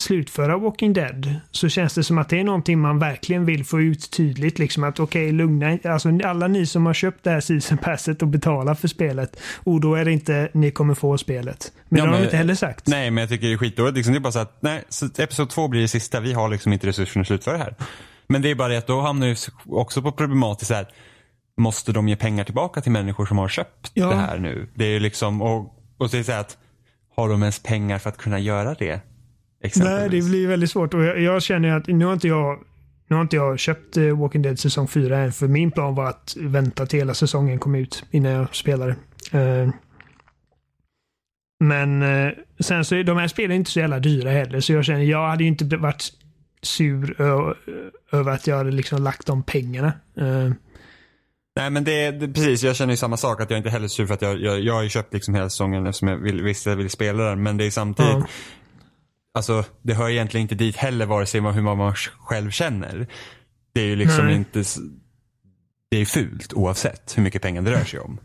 slutföra 0.01 0.57
Walking 0.57 0.93
Dead 0.93 1.35
så 1.51 1.69
känns 1.69 1.93
det 1.93 2.03
som 2.03 2.17
att 2.17 2.29
det 2.29 2.39
är 2.39 2.43
någonting 2.43 2.79
man 2.79 2.99
verkligen 2.99 3.45
vill 3.45 3.65
få 3.65 3.81
ut 3.81 4.11
tydligt. 4.11 4.59
Liksom 4.59 4.83
att 4.83 4.99
okej, 4.99 5.31
lugna 5.31 5.77
Alltså 5.83 6.09
alla 6.23 6.47
ni 6.47 6.65
som 6.65 6.85
har 6.85 6.93
köpt 6.93 7.23
det 7.23 7.29
här 7.29 7.39
season 7.39 7.77
passet 7.77 8.21
och 8.21 8.27
betalar 8.27 8.75
för 8.75 8.87
spelet. 8.87 9.39
Och 9.63 9.81
då 9.81 9.95
är 9.95 10.05
det 10.05 10.11
inte 10.11 10.49
ni 10.53 10.71
kommer 10.71 10.93
få 10.93 11.17
spelet. 11.17 11.71
Men 11.89 11.99
Ja, 11.99 12.05
det 12.05 12.11
har 12.11 12.17
de 12.17 12.23
inte 12.23 12.37
heller 12.37 12.55
sagt. 12.55 12.87
Nej, 12.87 13.11
men 13.11 13.21
jag 13.21 13.29
tycker 13.29 13.47
det 13.47 13.53
är 13.53 13.57
skitdåligt. 13.57 13.95
Liksom, 13.95 14.13
det 14.13 14.17
är 14.17 14.21
bara 14.21 14.31
så 14.31 14.39
att, 14.39 14.57
nej, 14.61 14.83
episod 15.17 15.49
två 15.49 15.67
blir 15.67 15.81
det 15.81 15.87
sista. 15.87 16.19
Vi 16.19 16.33
har 16.33 16.49
liksom 16.49 16.73
inte 16.73 16.87
resurserna 16.87 17.21
att 17.21 17.27
slutföra 17.27 17.57
det 17.57 17.63
här. 17.63 17.75
Men 18.27 18.41
det 18.41 18.51
är 18.51 18.55
bara 18.55 18.67
det 18.67 18.77
att 18.77 18.87
då 18.87 19.01
hamnar 19.01 19.27
vi 19.27 19.35
också 19.65 20.01
på 20.01 20.11
problematiskt 20.11 20.71
här. 20.71 20.87
Måste 21.57 21.91
de 21.91 22.07
ge 22.07 22.15
pengar 22.15 22.43
tillbaka 22.43 22.81
till 22.81 22.91
människor 22.91 23.25
som 23.25 23.37
har 23.37 23.47
köpt 23.47 23.91
Ja. 23.93 24.09
det 24.09 24.15
här 24.15 24.37
nu? 24.37 24.67
Det 24.75 24.85
är 24.85 24.89
ju 24.89 24.99
liksom, 24.99 25.41
och, 25.41 25.75
och 25.97 26.09
så 26.09 26.15
är 26.15 26.17
det 26.17 26.23
så 26.23 26.31
här 26.31 26.39
att, 26.39 26.57
har 27.15 27.29
de 27.29 27.41
ens 27.43 27.63
pengar 27.63 27.97
för 27.99 28.09
att 28.09 28.17
kunna 28.17 28.39
göra 28.39 28.73
det? 28.73 29.01
Nej, 29.75 30.09
det 30.09 30.21
blir 30.21 30.47
väldigt 30.47 30.71
svårt. 30.71 30.93
Och 30.93 31.03
jag, 31.03 31.19
jag 31.21 31.43
känner 31.43 31.77
att 31.77 31.87
nu 31.87 32.05
har 32.05 32.13
inte 32.13 32.27
jag 32.27 32.59
nu 33.09 33.15
har 33.15 33.21
inte 33.21 33.35
jag 33.35 33.59
köpt 33.59 33.97
eh, 33.97 34.19
Walking 34.19 34.41
Dead 34.41 34.59
säsong 34.59 34.87
4 34.87 35.17
än. 35.17 35.31
För 35.31 35.47
min 35.47 35.71
plan 35.71 35.95
var 35.95 36.09
att 36.09 36.35
vänta 36.39 36.85
till 36.85 36.99
hela 36.99 37.13
säsongen 37.13 37.59
kom 37.59 37.75
ut 37.75 38.03
innan 38.11 38.31
jag 38.31 38.55
spelade. 38.55 38.95
Eh, 39.31 39.69
men 41.59 42.01
eh, 42.01 42.31
sen 42.59 42.85
så 42.85 42.95
är 42.95 43.03
de 43.03 43.17
här 43.17 43.27
spelen 43.27 43.57
inte 43.57 43.71
så 43.71 43.79
jävla 43.79 43.99
dyra 43.99 44.31
heller. 44.31 44.59
Så 44.59 44.73
jag 44.73 44.85
känner, 44.85 45.03
jag 45.03 45.29
hade 45.29 45.43
ju 45.43 45.47
inte 45.47 45.77
varit 45.77 46.13
sur 46.61 47.21
över 48.11 48.31
att 48.31 48.47
jag 48.47 48.57
hade 48.57 48.71
liksom 48.71 49.03
lagt 49.03 49.27
de 49.27 49.43
pengarna. 49.43 49.93
Nej 51.55 51.69
men 51.69 51.83
det, 51.83 52.11
det, 52.11 52.27
precis, 52.27 52.63
jag 52.63 52.75
känner 52.75 52.93
ju 52.93 52.97
samma 52.97 53.17
sak 53.17 53.41
att 53.41 53.49
jag 53.49 53.59
inte 53.59 53.69
heller 53.69 53.85
är 53.85 53.89
sur 53.89 54.05
för 54.05 54.13
att 54.13 54.21
jag, 54.21 54.41
jag, 54.41 54.59
jag 54.59 54.73
har 54.73 54.83
ju 54.83 54.89
köpt 54.89 55.13
liksom 55.13 55.35
hela 55.35 55.49
säsongen 55.49 55.85
eftersom 55.87 56.07
jag 56.07 56.17
vill, 56.17 56.43
visste 56.43 56.69
jag 56.69 56.77
ville 56.77 56.89
spela 56.89 57.23
den. 57.23 57.43
Men 57.43 57.57
det 57.57 57.65
är 57.65 57.71
samtidigt, 57.71 58.11
Ja. 58.11 58.27
Alltså 59.33 59.65
det 59.81 59.93
hör 59.93 60.09
egentligen 60.09 60.41
inte 60.41 60.55
dit 60.55 60.75
heller 60.75 61.05
vare 61.05 61.25
sig 61.25 61.41
hur 61.41 61.61
man, 61.61 61.95
själv 61.95 62.51
känner. 62.51 63.07
Det 63.73 63.81
är 63.81 63.85
ju 63.85 63.95
liksom 63.95 64.25
Nej. 64.25 64.35
inte, 64.35 64.63
det 65.91 65.97
är 65.97 66.05
fult 66.05 66.53
oavsett 66.53 67.17
hur 67.17 67.23
mycket 67.23 67.41
pengar 67.41 67.61
det 67.61 67.71
rör 67.71 67.83
sig 67.83 67.99
om. 67.99 68.19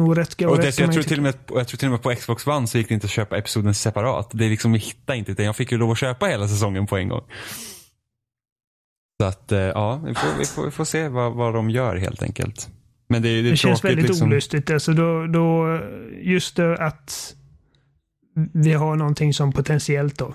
och 0.00 0.16
rätt 0.16 0.30
ska 0.30 0.48
Och 0.48 0.58
det, 0.58 0.78
jag, 0.78 0.92
tror 0.92 1.02
till 1.02 1.18
och 1.18 1.22
med, 1.22 1.34
jag 1.48 1.68
tror 1.68 1.78
till 1.78 1.88
och 1.88 1.92
med 1.92 2.02
på 2.02 2.14
Xbox 2.14 2.46
One 2.46 2.66
så 2.66 2.78
gick 2.78 2.88
det 2.88 2.94
inte 2.94 3.04
att 3.04 3.10
köpa 3.10 3.38
episoden 3.38 3.74
separat. 3.74 4.30
Det 4.32 4.44
är 4.44 4.50
liksom, 4.50 4.72
vi 4.72 4.78
hittade 4.78 5.18
inte 5.18 5.32
utan 5.32 5.44
jag 5.44 5.56
fick 5.56 5.72
ju 5.72 5.78
lov 5.78 5.90
att 5.90 5.98
köpa 5.98 6.26
hela 6.26 6.48
säsongen 6.48 6.86
på 6.86 6.96
en 6.96 7.08
gång. 7.08 7.24
Så 9.20 9.26
att, 9.26 9.52
eh, 9.52 9.58
ja, 9.58 9.96
vi 9.96 10.14
får, 10.14 10.38
vi 10.38 10.44
får, 10.44 10.64
vi 10.64 10.70
får 10.70 10.84
se 10.84 11.08
vad, 11.08 11.32
vad 11.32 11.54
de 11.54 11.70
gör 11.70 11.96
helt 11.96 12.22
enkelt. 12.22 12.68
Men 13.08 13.22
det, 13.22 13.42
det 13.42 13.50
Det 13.50 13.56
känns 13.56 13.84
väldigt 13.84 14.08
liksom. 14.08 14.28
olustigt. 14.28 14.70
Alltså 14.70 14.92
då, 14.92 15.26
då, 15.26 15.80
just 16.22 16.56
det 16.56 16.78
att 16.78 17.34
vi 18.52 18.72
har 18.72 18.96
någonting 18.96 19.34
som 19.34 19.52
potentiellt 19.52 20.18
då, 20.18 20.34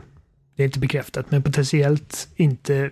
det 0.56 0.64
är 0.64 0.66
inte 0.66 0.80
bekräftat, 0.80 1.32
men 1.32 1.44
potentiellt 1.44 2.28
inte 2.36 2.92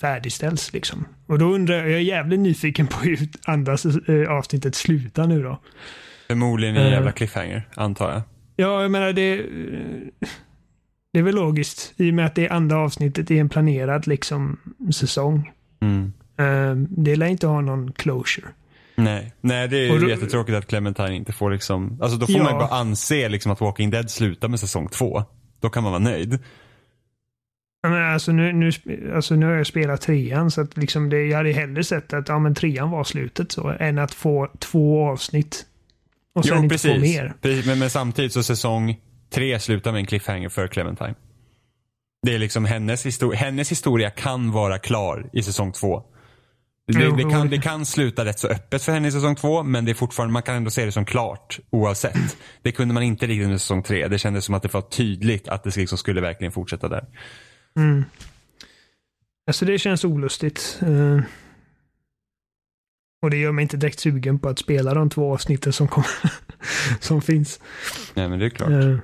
färdigställs 0.00 0.72
liksom. 0.72 1.04
Och 1.26 1.38
då 1.38 1.44
undrar 1.54 1.74
jag, 1.76 1.84
jag 1.90 1.94
är 1.94 1.98
jävligt 1.98 2.40
nyfiken 2.40 2.86
på 2.86 2.98
hur 3.00 3.18
andra 3.44 3.76
eh, 4.08 4.30
avsnittet 4.30 4.74
slutar 4.74 5.26
nu 5.26 5.42
då. 5.42 5.60
Förmodligen 6.28 6.76
en 6.76 6.86
Eh. 6.86 6.92
jävla 6.92 7.12
cliffhanger, 7.12 7.68
antar 7.74 8.12
jag. 8.12 8.22
Ja, 8.56 8.82
jag 8.82 8.90
menar 8.90 9.12
det, 9.12 9.36
det 11.12 11.18
är 11.18 11.22
väl 11.22 11.34
logiskt 11.34 11.92
i 11.96 12.10
och 12.10 12.14
med 12.14 12.26
att 12.26 12.34
det 12.34 12.46
är 12.46 12.52
andra 12.52 12.78
avsnittet 12.78 13.30
i 13.30 13.38
en 13.38 13.48
planerad 13.48 14.06
liksom 14.06 14.56
säsong. 14.94 15.50
Mm. 15.80 16.12
Eh, 16.38 16.74
Det 16.88 17.16
lär 17.16 17.26
inte 17.26 17.46
ha 17.46 17.60
någon 17.60 17.92
closure. 17.92 18.46
Nej, 18.94 19.32
Nej 19.40 19.68
det 19.68 19.76
är 19.88 20.00
då- 20.00 20.08
jättetråkigt 20.08 20.56
att 20.58 20.66
Clementine 20.66 21.14
inte 21.16 21.32
får 21.32 21.50
liksom, 21.50 21.98
alltså 22.02 22.18
då 22.18 22.26
får 22.26 22.36
Ja. 22.36 22.42
man 22.42 22.52
ju 22.52 22.58
bara 22.58 22.68
anse 22.80 23.28
liksom 23.28 23.52
att 23.52 23.60
Walking 23.60 23.90
Dead 23.90 24.10
slutar 24.10 24.48
med 24.48 24.60
säsong 24.60 24.88
två. 24.88 25.24
Då 25.60 25.68
kan 25.70 25.82
man 25.82 25.92
vara 25.92 26.02
nöjd. 26.02 26.38
Men 27.88 28.12
alltså, 28.12 28.32
nu, 28.32 28.52
nu, 28.52 28.70
alltså 29.14 29.34
nu 29.34 29.46
har 29.46 29.52
jag 29.52 29.66
spelat 29.66 30.00
trean 30.00 30.50
så 30.50 30.60
att 30.60 30.76
liksom 30.76 31.10
det, 31.10 31.22
jag 31.26 31.36
hade 31.36 31.52
hellre 31.52 31.84
sett 31.84 32.12
att 32.12 32.28
ja, 32.28 32.38
men 32.38 32.54
trean 32.54 32.90
var 32.90 33.04
slutet 33.04 33.52
så 33.52 33.68
än 33.80 33.98
att 33.98 34.14
få 34.14 34.48
två 34.58 35.08
avsnitt. 35.10 35.66
Och 36.34 36.44
sen 36.44 36.56
Jo, 36.56 36.62
inte 36.64 36.78
få 36.78 36.88
mer. 36.98 37.34
precis. 37.42 37.66
Men, 37.66 37.78
men 37.78 37.90
samtidigt 37.90 38.32
så 38.32 38.42
säsong 38.42 38.96
tre 39.30 39.60
slutar 39.60 39.92
med 39.92 39.98
en 39.98 40.06
cliffhanger 40.06 40.48
för 40.48 40.66
Clementine. 40.68 41.14
Det 42.26 42.34
är 42.34 42.38
liksom 42.38 42.64
hennes, 42.64 43.06
histor- 43.06 43.34
hennes 43.34 43.70
historia 43.70 44.10
kan 44.10 44.50
vara 44.52 44.78
klar 44.78 45.30
i 45.32 45.42
säsong 45.42 45.72
två. 45.72 46.02
Det, 46.92 47.16
det, 47.16 47.22
kan, 47.22 47.42
jo. 47.42 47.48
det 47.48 47.58
kan 47.58 47.86
sluta 47.86 48.24
rätt 48.24 48.38
så 48.38 48.48
öppet 48.48 48.82
för 48.82 48.92
henne 48.92 49.08
i 49.08 49.12
säsong 49.12 49.36
två, 49.36 49.62
men 49.62 49.84
det 49.84 49.92
är 49.92 49.94
fortfarande, 49.94 50.32
man 50.32 50.42
kan 50.42 50.54
ändå 50.54 50.70
se 50.70 50.84
det 50.84 50.92
som 50.92 51.04
klart 51.04 51.60
oavsett. 51.70 52.36
Det 52.62 52.72
kunde 52.72 52.94
man 52.94 53.02
inte 53.02 53.26
riktigt 53.26 53.48
med 53.48 53.60
säsong 53.60 53.82
tre. 53.82 54.08
Det 54.08 54.18
kändes 54.18 54.44
som 54.44 54.54
att 54.54 54.62
det 54.62 54.74
var 54.74 54.80
tydligt 54.80 55.48
att 55.48 55.64
det 55.64 55.76
liksom 55.76 55.98
skulle 55.98 56.20
verkligen 56.20 56.52
fortsätta 56.52 56.88
där. 56.88 57.04
Mm. 57.76 58.04
Alltså 59.46 59.64
det 59.64 59.78
känns 59.78 60.04
olustigt. 60.04 60.78
Eh, 60.82 61.20
och 63.22 63.30
det 63.30 63.36
gör 63.36 63.52
mig 63.52 63.62
inte 63.62 63.76
direkt 63.76 64.00
sugen 64.00 64.38
på 64.38 64.48
att 64.48 64.58
spela 64.58 64.94
de 64.94 65.10
två 65.10 65.32
avsnitten 65.32 65.72
som, 65.72 65.88
kommer, 65.88 66.08
som 67.00 67.22
finns. 67.22 67.60
Nej, 68.14 68.28
men 68.28 68.38
det 68.38 68.44
är 68.44 68.50
klart. 68.50 68.70
Eh. 68.70 68.96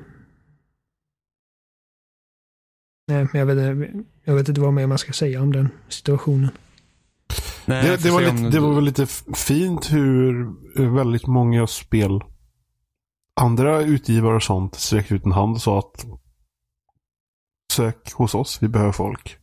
Nej, 3.09 3.27
men 3.33 3.39
jag 3.41 3.47
vet, 3.47 3.91
jag 4.25 4.35
vet 4.35 4.49
inte 4.49 4.61
vad 4.61 4.73
mer 4.73 4.87
man 4.87 4.99
ska 4.99 5.13
säga 5.13 5.43
om 5.43 5.53
den 5.53 5.69
situationen. 5.89 6.51
Nej, 7.69 7.83
Det, 7.83 7.89
jag 7.91 8.01
det, 8.03 8.11
var 8.11 8.21
lite, 8.21 8.31
om- 8.45 8.51
det 8.51 8.61
var 8.61 8.75
väl 8.75 8.85
lite 8.85 9.07
fint 9.37 9.93
hur 9.93 10.47
eh, 10.79 10.95
väldigt 10.95 11.27
många 11.27 11.67
spel 11.67 12.21
andra 13.41 13.81
utgivare 13.83 14.37
och 14.37 14.43
sånt 14.43 14.75
sträckte 14.75 15.15
ut 15.15 15.25
en 15.25 15.33
hand 15.33 15.55
och 15.55 15.61
sa 15.63 15.79
att 15.79 16.07
sök 17.73 18.13
hos 18.13 18.35
oss, 18.35 18.59
vi 18.63 18.69
behöver 18.69 18.93
folk. 18.93 19.37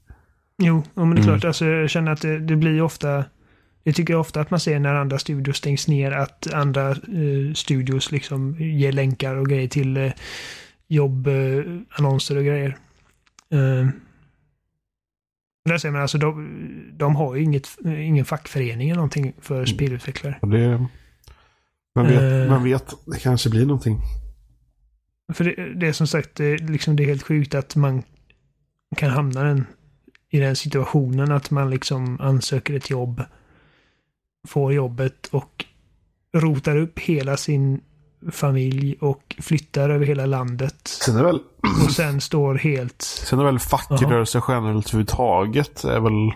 Jo, 0.57 0.83
ja, 0.93 1.05
men 1.05 1.15
det 1.15 1.21
är 1.21 1.23
Mm. 1.23 1.39
klart. 1.39 1.45
Alltså, 1.45 1.65
jag 1.65 1.89
känner 1.89 2.11
att 2.11 2.21
det, 2.21 2.39
det 2.39 2.55
blir 2.55 2.81
ofta... 2.81 3.25
Jag 3.83 3.95
tycker 3.95 4.15
ofta 4.15 4.41
att 4.41 4.49
man 4.51 4.59
ser 4.59 4.79
när 4.79 4.95
andra 4.95 5.19
studios 5.19 5.57
stängs 5.57 5.87
ner 5.87 6.11
att 6.11 6.53
andra 6.53 6.89
eh, 6.91 7.53
studios 7.55 8.11
liksom 8.11 8.55
ger 8.59 8.91
länkar 8.91 9.35
och 9.35 9.49
grejer 9.49 9.67
till 9.67 9.97
eh, 9.97 10.11
jobbannonser 10.87 11.71
eh, 11.75 11.81
annonser 11.97 12.37
och 12.37 12.43
grejer. 12.43 12.77
Ser 15.69 15.91
man 15.91 16.01
alltså, 16.01 16.17
de, 16.17 16.89
de 16.93 17.15
har 17.15 17.35
ju 17.35 17.43
inget, 17.43 17.67
ingen 17.85 18.25
fackförening 18.25 18.89
eller 18.89 18.95
någonting 18.95 19.33
för 19.39 19.55
Mm. 19.55 19.67
spelutvecklare. 19.67 20.39
Det, 20.41 20.87
man, 21.95 22.07
vet, 22.07 22.21
Eh. 22.43 22.49
man 22.49 22.63
vet, 22.63 22.93
det 23.05 23.19
kanske 23.19 23.49
blir 23.49 23.65
någonting. 23.65 24.01
För 25.33 25.43
det, 25.43 25.73
det 25.73 25.87
är 25.87 25.93
som 25.93 26.07
sagt, 26.07 26.35
det, 26.35 26.57
liksom, 26.57 26.95
det 26.95 27.03
är 27.03 27.07
helt 27.07 27.23
sjukt 27.23 27.55
att 27.55 27.75
man 27.75 28.03
kan 28.97 29.09
hamna 29.11 29.43
den, 29.43 29.65
i 30.29 30.39
den 30.39 30.55
situationen 30.55 31.31
att 31.31 31.51
man 31.51 31.69
liksom 31.69 32.21
ansöker 32.21 32.73
ett 32.73 32.89
jobb, 32.89 33.21
får 34.47 34.73
jobbet 34.73 35.27
och 35.31 35.65
rotar 36.37 36.77
upp 36.77 36.99
hela 36.99 37.37
sin 37.37 37.81
familj 38.31 38.95
och 39.01 39.35
flyttar 39.41 39.89
över 39.89 40.05
hela 40.05 40.25
landet. 40.25 40.87
Sen 40.87 41.17
är 41.17 41.23
väl, 41.23 41.39
Och 41.85 41.91
sen 41.91 42.21
står 42.21 42.55
helt... 42.55 43.01
sen 43.01 43.39
är 43.39 43.43
väl 43.43 43.59
fackrörelse 43.59 44.41
generellt 44.47 44.87
överhuvudtaget 44.87 45.83
är 45.83 45.99
väl, 45.99 46.31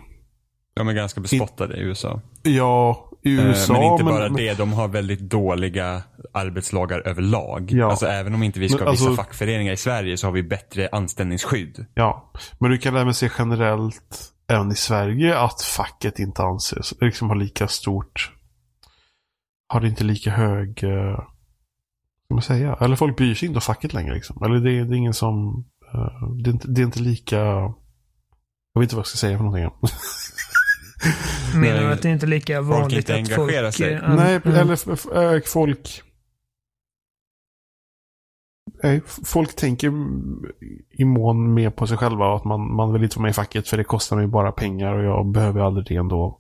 De 0.76 0.88
är 0.88 0.94
ganska 0.94 1.22
bespottade 1.22 1.78
i 1.78 1.80
USA. 1.82 2.22
ja, 2.44 3.06
i 3.24 3.38
Eh, 3.38 3.46
USA. 3.48 3.74
men 3.74 3.84
inte 3.84 4.04
bara 4.04 4.30
det, 4.30 4.54
de 4.58 4.74
har 4.74 4.88
väldigt 4.88 5.20
dåliga 5.20 6.04
arbetslagar 6.34 7.00
överlag. 7.08 7.70
Ja. 7.72 7.90
Alltså 7.90 8.06
även 8.06 8.34
om 8.34 8.44
inte 8.44 8.60
vi 8.60 8.70
ska 8.70 8.78
Men 8.78 8.86
ha 8.88 8.92
vissa 8.92 9.06
alltså- 9.08 9.24
fackföreningar 9.24 9.74
i 9.74 9.78
Sverige 9.78 10.18
så 10.18 10.28
har 10.28 10.32
vi 10.32 10.44
bättre 10.44 10.90
anställningsskydd. 10.92 11.86
Ja, 11.94 12.32
men 12.60 12.72
du 12.72 12.78
kan 12.78 12.96
även 12.96 13.14
se 13.14 13.30
generellt 13.38 14.32
även 14.52 14.72
i 14.72 14.76
Sverige 14.76 15.40
att 15.40 15.62
facket 15.62 16.20
inte 16.20 16.44
anses 16.44 16.94
liksom 17.02 17.28
ha 17.28 17.36
lika 17.36 17.68
stort 17.68 18.32
har 19.74 19.86
inte 19.86 20.04
lika 20.04 20.32
hög 20.32 20.84
eh, 20.84 21.20
ska 22.30 22.34
man 22.36 22.42
säga, 22.42 22.78
eller 22.82 22.96
folk 22.96 23.18
bryr 23.18 23.36
sig 23.36 23.48
inte 23.48 23.58
om 23.58 23.62
facket 23.62 23.94
längre 23.94 24.14
liksom. 24.14 24.44
Eller 24.44 24.56
det, 24.60 24.72
är- 24.72 24.86
det 24.86 24.96
är 24.96 24.98
ingen 24.98 25.14
som 25.14 25.66
eh, 25.94 26.30
det, 26.44 26.50
är 26.50 26.54
inte, 26.54 26.68
det 26.68 26.82
är 26.82 26.86
inte 26.86 27.00
lika 27.00 27.36
jag 28.74 28.80
vet 28.80 28.84
inte 28.84 28.96
vad 28.96 29.02
jag 29.02 29.08
ska 29.08 29.18
säga 29.18 29.38
för 29.38 29.44
någonting. 29.46 29.70
Menar 31.62 31.80
du 31.82 31.88
att 31.94 32.02
det 32.02 32.10
inte 32.10 32.26
är 32.26 32.28
lika 32.28 32.62
vanligt 32.62 32.98
inte 33.10 33.14
att 33.14 33.20
engagerar 33.20 33.64
folk... 33.64 33.76
sig. 33.76 33.94
eh, 33.94 34.10
an- 34.10 34.16
Nej, 34.16 34.42
mm. 34.46 34.58
eller 34.58 35.36
äh, 35.36 35.42
folk 35.46 36.02
Nej, 38.84 39.02
folk 39.26 39.56
tänker 39.56 39.88
i 40.90 41.06
mån 41.06 41.54
mer 41.54 41.70
på 41.70 41.88
sig 41.88 41.98
själva 41.98 42.36
att 42.36 42.46
man, 42.46 42.76
man 42.76 42.94
vill 42.94 43.04
inte 43.04 43.18
vara 43.18 43.24
med 43.24 43.30
i 43.30 43.34
facket 43.34 43.68
för 43.68 43.78
det 43.78 43.84
kostar 43.84 44.16
mig 44.18 44.28
bara 44.28 44.52
pengar 44.52 44.94
och 44.94 45.04
jag 45.04 45.32
behöver 45.32 45.62
aldrig 45.62 45.86
det 45.88 45.96
ändå. 45.96 46.40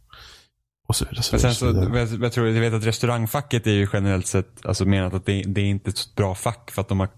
Och 0.89 0.95
så 0.95 1.05
vidare. 1.05 1.23
Så 1.23 1.33
Men 1.35 1.37
vidare, 1.39 1.53
sen 1.53 1.73
så, 1.73 1.79
vidare. 1.79 1.99
jag, 1.99 2.23
jag 2.23 2.31
tror, 2.33 2.47
jag 2.47 2.61
vet 2.61 2.73
att 2.73 2.85
restaurangfacket 2.85 3.67
är 3.67 3.71
ju 3.71 3.87
generellt 3.93 4.27
sett 4.27 4.65
alltså 4.65 4.85
menat 4.85 5.13
att 5.13 5.25
det, 5.25 5.43
det 5.47 5.61
är 5.61 5.65
inte 5.65 5.89
ett 5.89 6.15
bra 6.15 6.35
fack 6.35 6.71
för 6.71 6.81
att 6.81 6.87
de 6.87 6.99
har 6.99 7.09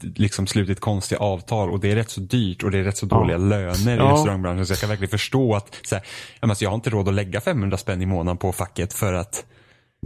liksom 0.00 0.46
slutit 0.46 0.80
konstiga 0.80 1.18
avtal 1.20 1.70
och 1.70 1.80
det 1.80 1.90
är 1.92 1.96
rätt 1.96 2.10
så 2.10 2.20
dyrt 2.20 2.62
och 2.62 2.70
det 2.70 2.78
är 2.78 2.84
rätt 2.84 2.96
så 2.96 3.06
Ja. 3.10 3.16
dåliga 3.18 3.36
löner 3.36 3.94
i 3.94 3.96
Ja. 3.96 4.12
restaurangbranschen. 4.12 4.66
Så 4.66 4.72
jag 4.72 4.78
kan 4.80 4.88
verkligen 4.88 5.10
förstå 5.10 5.54
att 5.54 5.74
så 5.86 5.94
här, 5.94 6.04
ja, 6.40 6.48
alltså, 6.48 6.64
jag 6.64 6.70
har 6.70 6.74
inte 6.74 6.90
råd 6.90 7.08
att 7.08 7.14
lägga 7.14 7.40
500 7.40 7.76
spänn 7.76 8.02
i 8.02 8.06
månaden 8.06 8.36
på 8.36 8.52
facket 8.52 8.92
för 8.92 9.12
att 9.14 9.44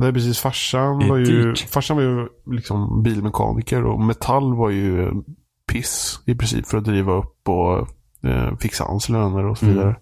är 0.02 0.12
precis, 0.12 0.38
farsan 0.38 1.08
var 1.08 1.16
ju, 1.16 1.24
dyrt. 1.24 1.58
farsan 1.70 1.96
var 1.96 2.04
ju 2.04 2.28
liksom 2.56 3.02
bilmekaniker 3.02 3.84
och 3.84 4.00
metall 4.00 4.54
var 4.56 4.70
ju 4.70 5.10
piss 5.72 6.20
i 6.26 6.34
princip 6.34 6.66
för 6.66 6.78
att 6.78 6.84
driva 6.84 7.12
upp 7.12 7.48
och 7.48 7.78
eh, 8.30 8.56
fixa 8.60 8.84
hans 8.84 9.08
löner 9.08 9.44
och 9.46 9.58
så 9.58 9.66
Mm. 9.66 9.94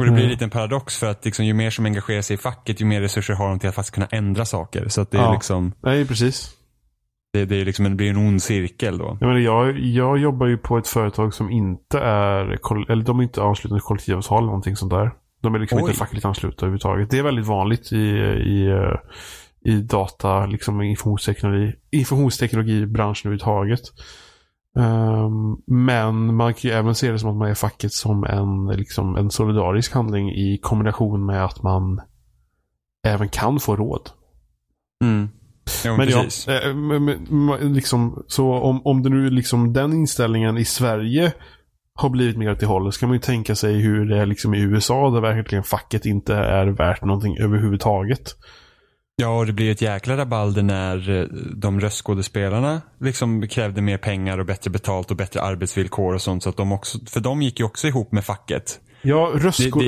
Och 0.00 0.06
det 0.06 0.12
blir 0.12 0.22
Mm. 0.24 0.30
lite 0.30 0.44
en 0.44 0.50
paradox 0.50 0.98
för 0.98 1.10
att 1.10 1.24
liksom, 1.24 1.44
ju 1.44 1.54
mer 1.54 1.70
som 1.70 1.84
engagerar 1.86 2.22
sig 2.22 2.34
i 2.34 2.36
facket 2.38 2.80
ju 2.80 2.84
mer 2.84 3.00
resurser 3.00 3.34
har 3.34 3.48
de 3.48 3.58
till 3.58 3.68
att 3.68 3.74
faktiskt 3.74 3.94
kunna 3.94 4.06
ändra 4.06 4.44
saker. 4.44 4.88
Så 4.88 5.00
att 5.00 5.10
det 5.10 5.18
är 5.18 5.22
Ja. 5.22 5.32
liksom, 5.32 5.72
Nej, 5.82 6.06
precis. 6.06 6.50
det, 7.32 7.44
det 7.44 7.56
är 7.56 7.64
liksom 7.64 7.84
en, 7.86 7.92
det 7.92 7.96
blir 7.96 8.10
en 8.10 8.16
ond 8.16 8.42
cirkel 8.42 8.98
då. 8.98 9.16
Jag, 9.20 9.26
menar, 9.26 9.40
jag, 9.40 9.78
jag 9.78 10.18
jobbar 10.18 10.46
ju 10.46 10.58
på 10.58 10.78
ett 10.78 10.88
företag 10.88 11.34
som 11.34 11.50
inte 11.50 11.98
är, 12.00 12.44
eller 12.92 13.04
de 13.04 13.18
är 13.18 13.22
inte 13.22 13.42
anslutna 13.42 13.76
till 13.78 13.82
kollektivavtal 13.84 14.38
eller 14.38 14.46
någonting 14.46 14.76
sånt 14.76 14.92
där. 14.92 15.10
De 15.42 15.54
är 15.54 15.58
liksom 15.58 15.78
Oj. 15.78 15.82
inte 15.82 15.98
fackligt 15.98 16.24
anslutna 16.24 16.56
överhuvudtaget. 16.66 17.10
Det 17.10 17.18
är 17.18 17.22
väldigt 17.22 17.46
vanligt 17.46 17.92
i, 17.92 17.96
i, 17.96 18.66
eh, 18.66 18.94
i 19.64 19.82
data, 19.82 20.46
liksom 20.46 20.82
informationsteknologi, 20.82 21.72
informationsteknologibranschen 21.90 23.28
överhuvudtaget. 23.28 23.80
Ehm, 24.78 25.56
men 25.66 26.34
man 26.34 26.54
kan 26.54 26.70
ju 26.70 26.76
även 26.76 26.94
se 26.94 27.10
det 27.12 27.18
som 27.18 27.30
att 27.30 27.36
man 27.36 27.50
är 27.50 27.54
facket 27.54 27.92
som 27.92 28.24
en, 28.24 28.66
liksom, 28.76 29.16
en 29.16 29.30
solidarisk 29.30 29.94
handling 29.94 30.30
i 30.30 30.58
kombination 30.62 31.26
med 31.26 31.44
att 31.44 31.62
man 31.62 32.00
även 33.06 33.28
kan 33.28 33.60
få 33.60 33.76
råd. 33.76 34.10
Mm. 35.04 35.28
Jo, 35.84 35.96
Men 35.96 36.08
ja, 36.08 36.22
precis. 36.22 36.48
eh, 36.48 36.74
men- 36.74 37.26
men 37.46 37.74
liksom, 37.74 38.24
så 38.26 38.52
om, 38.54 38.86
om 38.86 39.02
det 39.02 39.08
nu 39.10 39.30
liksom 39.30 39.72
den 39.72 39.92
inställningen 39.92 40.58
i 40.58 40.64
Sverige 40.64 41.32
har 41.94 42.08
blivit 42.08 42.36
mer 42.36 42.50
åt 42.52 42.60
det 42.60 42.66
hållet 42.66 42.94
så 42.94 43.00
kan 43.00 43.08
man 43.08 43.16
ju 43.16 43.20
tänka 43.20 43.54
sig 43.54 43.80
hur 43.80 44.04
det 44.06 44.18
är 44.18 44.26
liksom 44.26 44.54
i 44.54 44.60
USA 44.60 45.10
där 45.10 45.20
verkligen 45.20 45.64
facket 45.64 46.06
inte 46.06 46.34
är 46.34 46.66
värt 46.66 47.04
någonting 47.04 47.36
överhuvudtaget. 47.38 48.22
Ja, 49.16 49.38
och 49.38 49.46
det 49.46 49.52
blir 49.52 49.70
ett 49.72 49.82
jäkla 49.82 50.16
rabalder 50.16 50.62
när 50.62 51.10
eh, 51.20 51.24
de 51.56 51.80
röstskådespelarna 51.80 52.80
liksom 53.00 53.48
krävde 53.48 53.82
mer 53.82 53.98
pengar 53.98 54.38
och 54.38 54.46
bättre 54.46 54.70
betalt 54.70 55.10
och 55.10 55.16
bättre 55.16 55.40
arbetsvillkor 55.42 56.14
och 56.14 56.22
sånt. 56.22 56.42
Så 56.42 56.48
att 56.50 56.56
de 56.56 56.72
också, 56.72 56.98
för 57.06 57.20
de 57.20 57.42
gick 57.42 57.58
ju 57.60 57.64
också 57.66 57.88
ihop 57.88 58.12
med 58.12 58.24
facket. 58.24 58.80
Ja, 59.02 59.16
Det- 59.26 59.26
det 59.26 59.34
med- 59.34 59.44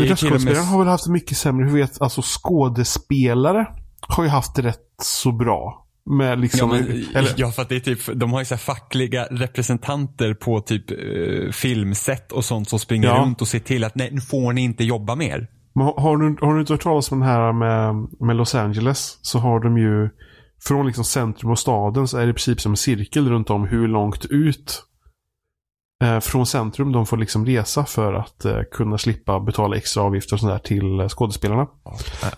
röstskådespelare 0.09 0.57
har 0.65 0.79
väl 0.79 0.89
haft 0.89 1.07
mycket 1.09 1.37
sämre. 1.37 1.67
Hur 1.69 1.77
vet, 1.79 2.01
alltså 2.03 2.23
skådespelare 2.25 3.67
har 4.01 4.25
ju 4.25 4.31
haft 4.31 4.55
det 4.55 4.63
rätt 4.63 4.81
så 5.03 5.33
bra. 5.33 5.79
Med 6.11 6.41
liksom, 6.41 6.71
ja, 6.71 6.77
men, 6.77 7.05
eller, 7.15 7.31
ja, 7.37 7.51
för 7.53 7.63
att 7.63 7.69
det 7.69 7.77
är 7.77 7.81
typ, 7.81 7.99
de 8.15 8.33
har 8.33 8.39
ju 8.41 8.45
så 8.45 8.57
fackliga 8.57 9.25
representanter 9.31 10.35
på 10.35 10.61
typ 10.61 10.91
eh, 10.91 11.51
filmset 11.53 12.33
och 12.33 12.45
sånt 12.45 12.69
som 12.69 12.79
springer 12.79 13.09
Ja. 13.09 13.15
runt 13.15 13.41
och 13.43 13.49
ser 13.49 13.59
till 13.59 13.85
att 13.85 13.95
nej, 13.95 14.09
nu 14.13 14.21
får 14.21 14.53
ni 14.53 14.61
inte 14.61 14.85
jobba 14.85 15.15
mer. 15.15 15.49
Men 15.73 15.85
har, 15.85 16.01
har, 16.01 16.17
du, 16.17 16.37
har 16.41 16.55
du 16.55 16.61
inte 16.61 16.73
hört 16.73 16.83
talas 16.83 17.13
om 17.13 17.21
den 17.21 17.29
här 17.29 17.53
med, 17.53 18.09
med 18.21 18.37
Los 18.37 18.55
Angeles? 18.55 19.19
Så 19.23 19.39
har 19.39 19.61
de 19.61 19.79
ju 19.79 20.11
från 20.61 20.87
liksom 20.87 21.05
centrum 21.05 21.51
och 21.51 21.59
staden 21.59 22.09
så 22.09 22.19
är 22.19 22.25
det 22.25 22.31
i 22.31 22.33
princip 22.33 22.61
som 22.61 22.73
en 22.73 22.77
cirkel 22.77 23.29
runt 23.31 23.51
om 23.51 23.65
hur 23.65 23.89
långt 23.89 24.25
ut 24.25 24.85
från 26.21 26.47
centrum 26.47 26.93
de 26.93 27.07
får 27.07 27.17
liksom 27.17 27.47
resa 27.47 27.85
för 27.85 28.15
att 28.15 28.45
eh, 28.45 28.61
kunna 28.73 28.99
slippa 28.99 29.41
betala 29.41 29.77
extra 29.77 30.03
avgifter 30.03 30.35
och 30.35 30.41
sådär 30.41 30.59
till 30.59 31.01
eh, 31.01 31.09
skådespelarna. 31.09 31.67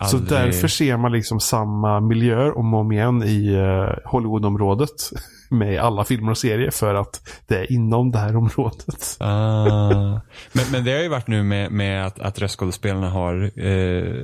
Så 0.01 0.17
Aldrig- 0.17 0.29
därför 0.29 0.67
ser 0.67 0.97
man 0.97 1.11
liksom 1.11 1.39
samma 1.39 1.99
miljöer 1.99 2.57
om 2.57 2.73
och 2.73 2.79
om 2.79 2.91
igen 2.91 3.23
i 3.23 3.53
eh, 3.53 4.09
Hollywoodområdet 4.11 4.89
med 5.49 5.79
alla 5.79 6.03
filmer 6.03 6.31
och 6.31 6.37
serier 6.37 6.71
för 6.71 6.95
att 6.95 7.41
det 7.47 7.57
är 7.57 7.71
inom 7.71 8.11
det 8.11 8.17
här 8.19 8.35
området. 8.35 9.17
Ah. 9.19 10.21
Men, 10.53 10.65
men 10.71 10.83
det 10.83 10.91
har 10.91 11.01
ju 11.01 11.09
varit 11.09 11.27
nu 11.27 11.43
med, 11.43 11.71
med 11.71 12.05
att, 12.05 12.19
att 12.19 12.39
röstskådespelarna 12.39 13.09
har, 13.09 13.59
eh, 13.65 14.23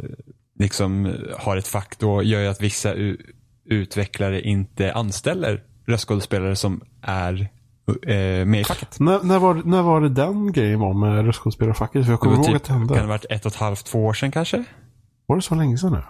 liksom, 0.59 1.15
har 1.37 1.57
ett 1.57 1.67
fack. 1.67 1.95
Då 1.99 2.23
gör 2.23 2.41
ju 2.41 2.47
att 2.47 2.61
vissa 2.61 2.93
utvecklare 3.65 4.41
inte 4.41 4.93
anställer 4.93 5.63
röstskådespelare 5.87 6.55
som 6.55 6.81
är 7.01 7.33
eh, 7.41 7.47
med 8.45 8.61
i 8.61 8.63
facket. 8.63 8.99
När, 8.99 9.23
när, 9.23 9.39
var, 9.39 9.53
när 9.65 9.82
var 9.82 10.01
det 10.01 10.09
den 10.09 10.51
grejen 10.51 10.79
var 10.79 10.93
med 10.93 11.25
röstskådespelarfacket? 11.25 12.05
För 12.05 12.11
jag 12.11 12.19
kommer 12.19 12.36
ihåg 12.36 12.45
typ- 12.45 12.55
att 12.55 12.63
det 12.63 12.73
hände. 12.73 12.88
Kan 12.88 12.95
det 12.97 13.01
ha 13.03 13.07
varit 13.09 13.25
ett 13.29 13.45
och 13.45 13.51
ett 13.51 13.57
halvt, 13.57 13.86
två 13.86 14.05
år 14.05 14.13
sedan 14.13 14.32
kanske? 14.32 14.63
Var 15.25 15.36
det 15.36 15.41
så 15.41 15.55
länge 15.55 15.77
sedan 15.77 15.91
nu? 15.91 16.01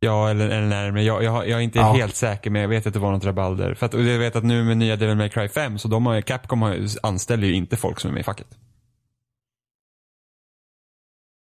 Ja, 0.00 0.30
eller, 0.30 0.48
eller 0.48 0.66
närmare. 0.66 1.02
Jag, 1.02 1.22
jag, 1.24 1.48
jag 1.48 1.58
är 1.58 1.62
inte 1.62 1.78
Ja. 1.78 1.92
helt 1.92 2.16
säker, 2.16 2.50
men 2.50 2.62
jag 2.62 2.68
vet 2.68 2.86
att 2.86 2.92
det 2.92 2.98
var 2.98 3.12
något 3.12 3.24
rabalder. 3.24 3.74
För 3.74 3.86
att, 3.86 3.94
jag 3.94 4.18
vet 4.18 4.36
att 4.36 4.44
nu 4.44 4.64
med 4.64 4.76
nya 4.76 4.96
Devil 4.96 5.16
May 5.16 5.28
Cry 5.28 5.48
5, 5.48 5.78
så 5.78 5.88
de 5.88 6.06
har, 6.06 6.20
Capcom 6.20 6.62
har, 6.62 6.78
anställer 7.02 7.46
ju 7.46 7.54
inte 7.54 7.76
folk 7.76 8.00
som 8.00 8.08
är 8.10 8.12
med 8.14 8.20
i 8.20 8.24
facket. 8.24 8.46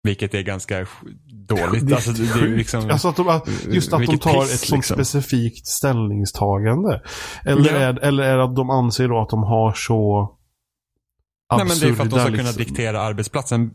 Vilket 0.10 0.34
är 0.34 0.42
ganska 0.42 0.86
dåligt. 1.48 1.94
Alltså, 1.94 2.12
det, 2.12 2.42
det 2.42 2.48
liksom... 2.48 2.90
Alltså 2.90 3.08
att 3.08 3.16
de, 3.16 3.42
just 3.70 3.94
att 3.94 4.06
de 4.06 4.18
tar 4.18 4.42
piss, 4.42 4.54
ett 4.54 4.60
sånt 4.60 4.78
liksom. 4.78 4.96
specifikt 4.96 5.68
ställningstagande. 5.68 7.02
Eller, 7.46 7.74
Ja. 7.74 7.78
är, 7.80 8.00
eller 8.00 8.24
är 8.24 8.38
det 8.38 8.44
att 8.44 8.56
de 8.56 8.70
anser 8.70 9.08
då 9.08 9.22
att 9.22 9.30
de 9.30 9.44
har 9.44 9.74
så 9.74 10.32
Nej, 11.58 11.66
men 11.66 11.78
det 11.80 11.88
är 11.88 11.94
för 11.94 12.04
att 12.04 12.10
de 12.10 12.20
ska 12.20 12.30
kunna 12.30 12.44
liksom- 12.44 12.64
diktera 12.64 13.02
arbetsplatsen. 13.02 13.72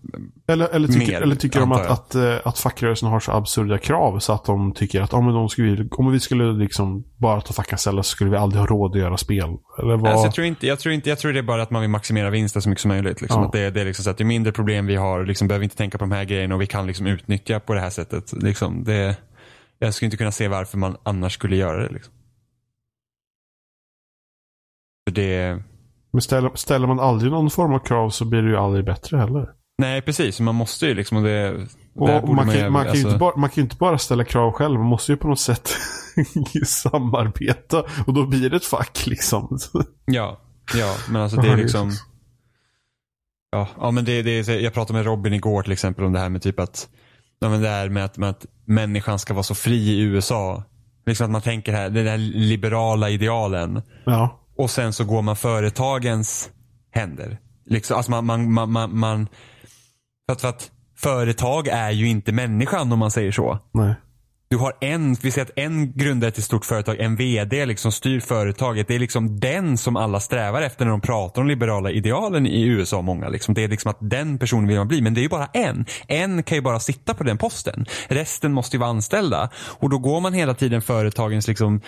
Eller, 0.49 0.69
eller, 0.69 0.89
tycker, 0.89 1.07
mer, 1.07 1.23
eller 1.23 1.37
tycker 1.37 1.61
de 1.61 1.73
att, 1.73 1.87
att, 1.87 2.15
eh, 2.15 2.37
att 2.45 2.59
fackrörelsen 2.59 3.09
har 3.09 3.21
så 3.21 3.33
absurda 3.33 3.79
krav 3.79 4.19
så 4.19 4.33
att 4.33 4.45
de 4.45 4.73
tycker 4.73 5.01
att 5.01 5.15
om, 5.15 5.27
de 5.27 5.49
skulle, 5.49 5.89
om 5.91 6.13
vi 6.13 6.21
skulle 6.21 6.53
liksom 6.53 7.05
bara 7.17 7.41
ta 7.41 7.53
fackanställda 7.53 8.03
så 8.03 8.11
skulle 8.11 8.31
vi 8.31 8.37
aldrig 8.37 8.61
ha 8.61 8.67
råd 8.67 8.91
att 8.91 8.99
göra 8.99 9.17
spel. 9.17 9.49
Eller 9.79 9.97
vad? 9.97 10.07
Alltså, 10.07 10.27
jag, 10.27 10.35
tror 10.35 10.47
inte, 10.47 10.67
jag, 10.67 10.79
tror 10.79 10.95
inte, 10.95 11.09
jag 11.09 11.19
tror 11.19 11.33
det 11.33 11.39
är 11.39 11.43
bara 11.43 11.63
att 11.63 11.71
man 11.71 11.81
vill 11.81 11.91
maximera 11.91 12.31
vinsten 12.31 12.63
så 12.63 12.69
mycket 12.69 12.83
som 12.83 12.89
möjligt. 12.89 13.21
Liksom. 13.21 13.41
Ja. 13.41 13.47
Att 13.47 13.53
det, 13.53 13.71
det 13.71 13.81
är 13.81 13.85
liksom 13.85 14.05
så 14.05 14.11
att 14.11 14.21
ju 14.21 14.25
mindre 14.25 14.53
problem 14.53 14.87
vi 14.87 14.97
har, 14.97 15.27
liksom, 15.27 15.49
behöver 15.49 15.61
vi 15.61 15.65
inte 15.65 15.77
tänka 15.77 15.99
på 15.99 16.05
de 16.05 16.13
här 16.13 16.25
grejerna 16.25 16.55
och 16.55 16.61
vi 16.61 16.67
kan 16.67 16.87
liksom 16.87 17.07
utnyttja 17.07 17.61
på 17.61 17.75
det 17.75 17.81
här 17.81 17.91
sättet. 17.91 18.33
Liksom, 18.33 18.85
det, 18.85 19.17
jag 19.79 19.95
skulle 19.95 20.07
inte 20.07 20.17
kunna 20.17 20.33
se 20.33 20.49
varför 20.49 20.79
man 20.79 20.97
annars 21.03 21.33
skulle 21.33 21.57
göra 21.57 21.83
det. 21.83 21.95
Liksom. 21.95 22.15
För 25.09 25.15
det 25.15 25.63
Men 26.15 26.21
ställer, 26.21 26.51
ställer 26.55 26.87
man 26.87 27.01
aldrig 27.01 27.33
någon 27.33 27.51
form 27.51 27.75
av 27.75 27.79
krav 27.79 28.11
så 28.11 28.25
blir 28.25 28.43
det 28.43 28.49
ju 28.49 28.57
aldrig 28.57 28.85
bättre 28.85 29.19
heller. 29.19 29.49
Nej, 29.79 30.03
precis. 30.03 30.41
Man 30.41 30.55
måste 30.55 30.87
ju 30.87 30.95
liksom. 30.95 31.23
Det, 31.23 31.67
Och 31.95 32.09
man, 32.35 32.51
kan, 32.51 32.73
man, 32.73 32.83
ju 32.83 32.91
alltså- 32.91 33.07
inte 33.07 33.19
bara, 33.19 33.37
man 33.37 33.51
kan 33.51 33.55
ju 33.57 33.63
inte 33.63 33.77
bara 33.77 33.99
ställa 33.99 34.25
krav 34.25 34.53
själv. 34.53 34.79
Man 34.79 34.89
måste 34.89 35.13
ju 35.13 35.17
på 35.17 35.29
något 35.29 35.41
sätt 35.41 35.69
samarbeta. 36.67 37.85
Och 38.07 38.15
då 38.15 38.27
blir 38.27 38.51
det 38.51 38.57
ett 38.57 38.65
fack 38.65 39.07
liksom. 39.07 39.59
Ja, 40.05 40.41
ja, 40.75 40.95
men 41.11 41.23
alltså 41.23 41.41
det 41.41 41.49
är 41.49 41.57
liksom. 41.57 41.91
Ja, 43.51 43.69
ja 43.81 43.91
men 43.91 44.05
det, 44.05 44.23
det 44.23 44.49
jag 44.49 44.75
pratade 44.75 44.99
med 44.99 45.07
Robin 45.07 45.33
igår 45.33 45.63
till 45.63 45.73
exempel 45.73 46.05
om 46.05 46.13
det 46.13 46.19
här 46.19 46.29
med 46.29 46.43
typ 46.43 46.61
att, 46.61 46.89
ja 47.41 47.49
men 47.49 47.63
det 47.63 47.69
här 47.69 47.89
med 47.89 48.05
att, 48.05 48.19
med 48.19 48.31
att 48.31 48.47
människan 48.65 49.19
ska 49.19 49.35
vara 49.35 49.43
så 49.43 49.55
fri 49.55 49.91
i 49.91 50.01
USA. 50.01 50.63
Liksom 51.07 51.25
att 51.25 51.31
man 51.31 51.43
tänker 51.43 51.73
här, 51.73 51.91
den 51.91 52.05
där 52.05 52.19
liberala 52.19 53.11
idealen. 53.11 53.83
Ja. 54.05 54.41
Och 54.57 54.71
sen 54.71 54.93
så 54.93 55.05
går 55.05 55.23
man 55.23 55.37
företagens 55.37 56.51
händer. 56.91 57.39
Liksom, 57.67 57.97
alltså 57.97 58.11
man, 58.11 58.27
man, 58.27 58.53
man, 58.53 58.73
man, 58.73 58.99
man 58.99 59.29
för, 60.27 60.33
att, 60.33 60.41
för 60.41 60.49
att 60.49 60.71
företag 60.97 61.69
är 61.69 61.91
ju 61.91 62.09
inte 62.09 62.33
människan 62.33 62.93
om 62.93 62.99
man 62.99 63.11
säger 63.11 63.33
så. 63.33 63.59
Nej. 63.73 63.95
Du 64.49 64.59
har 64.59 64.73
en, 64.81 65.15
vi 65.15 65.31
säger 65.31 65.47
att 65.47 65.59
en 65.59 65.93
grundare 65.93 66.31
till 66.31 66.41
ett 66.41 66.45
stort 66.45 66.65
företag, 66.65 67.01
en 67.01 67.17
VD 67.17 67.67
liksom 67.67 67.93
styr 67.93 68.21
företaget. 68.21 68.89
Det 68.89 68.95
är 68.95 68.99
liksom 68.99 69.41
den 69.41 69.79
som 69.79 69.97
alla 69.97 70.21
strävar 70.21 70.63
efter 70.63 70.85
när 70.85 70.91
de 70.91 71.01
pratar 71.01 71.43
om 71.43 71.49
liberala 71.49 71.91
idealen 71.91 72.47
i 72.47 72.63
USA 72.63 73.03
många. 73.03 73.29
Liksom. 73.29 73.55
Det 73.55 73.65
är 73.65 73.69
liksom 73.69 73.91
att 73.91 73.99
den 74.01 74.39
personen 74.39 74.69
vill 74.69 74.77
man 74.77 74.89
bli. 74.89 75.01
Men 75.03 75.15
det 75.15 75.21
är 75.21 75.23
ju 75.23 75.29
bara 75.29 75.47
en. 75.53 75.87
En 76.09 76.43
kan 76.43 76.59
ju 76.59 76.63
bara 76.63 76.81
sitta 76.81 77.15
på 77.15 77.25
den 77.25 77.39
posten. 77.39 77.87
Resten 78.09 78.53
måste 78.53 78.77
ju 78.77 78.81
vara 78.81 78.91
anställda. 78.91 79.51
Och 79.57 79.91
då 79.91 79.99
går 79.99 80.21
man 80.21 80.33
hela 80.33 80.55
tiden 80.55 80.83
företagens 80.83 81.49
liksom 81.49 81.81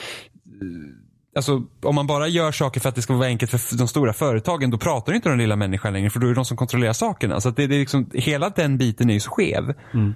Alltså 1.37 1.63
om 1.83 1.95
man 1.95 2.07
bara 2.07 2.29
gör 2.29 2.53
saker 2.53 2.81
för 2.81 2.89
att 2.89 2.95
det 2.95 3.03
ska 3.03 3.15
vara 3.15 3.29
enkelt 3.29 3.51
för 3.51 3.77
de 3.79 3.89
stora 3.89 4.13
företagen 4.13 4.71
då 4.71 4.79
pratar 4.79 5.13
inte 5.13 5.29
den 5.29 5.39
lilla 5.39 5.57
människan 5.57 5.93
längre 5.93 6.11
för 6.11 6.21
då 6.21 6.27
är 6.27 6.29
det 6.29 6.35
de 6.35 6.45
som 6.45 6.57
kontrollerar 6.57 6.93
sakerna. 6.93 7.41
Så 7.41 7.51
det, 7.51 7.67
det 7.67 7.75
är 7.75 7.79
liksom, 7.79 8.11
hela 8.15 8.49
den 8.51 8.79
biten 8.79 9.11
är 9.11 9.15
ju 9.15 9.21
så 9.21 9.31
skev. 9.31 9.75
Mm. 9.95 10.15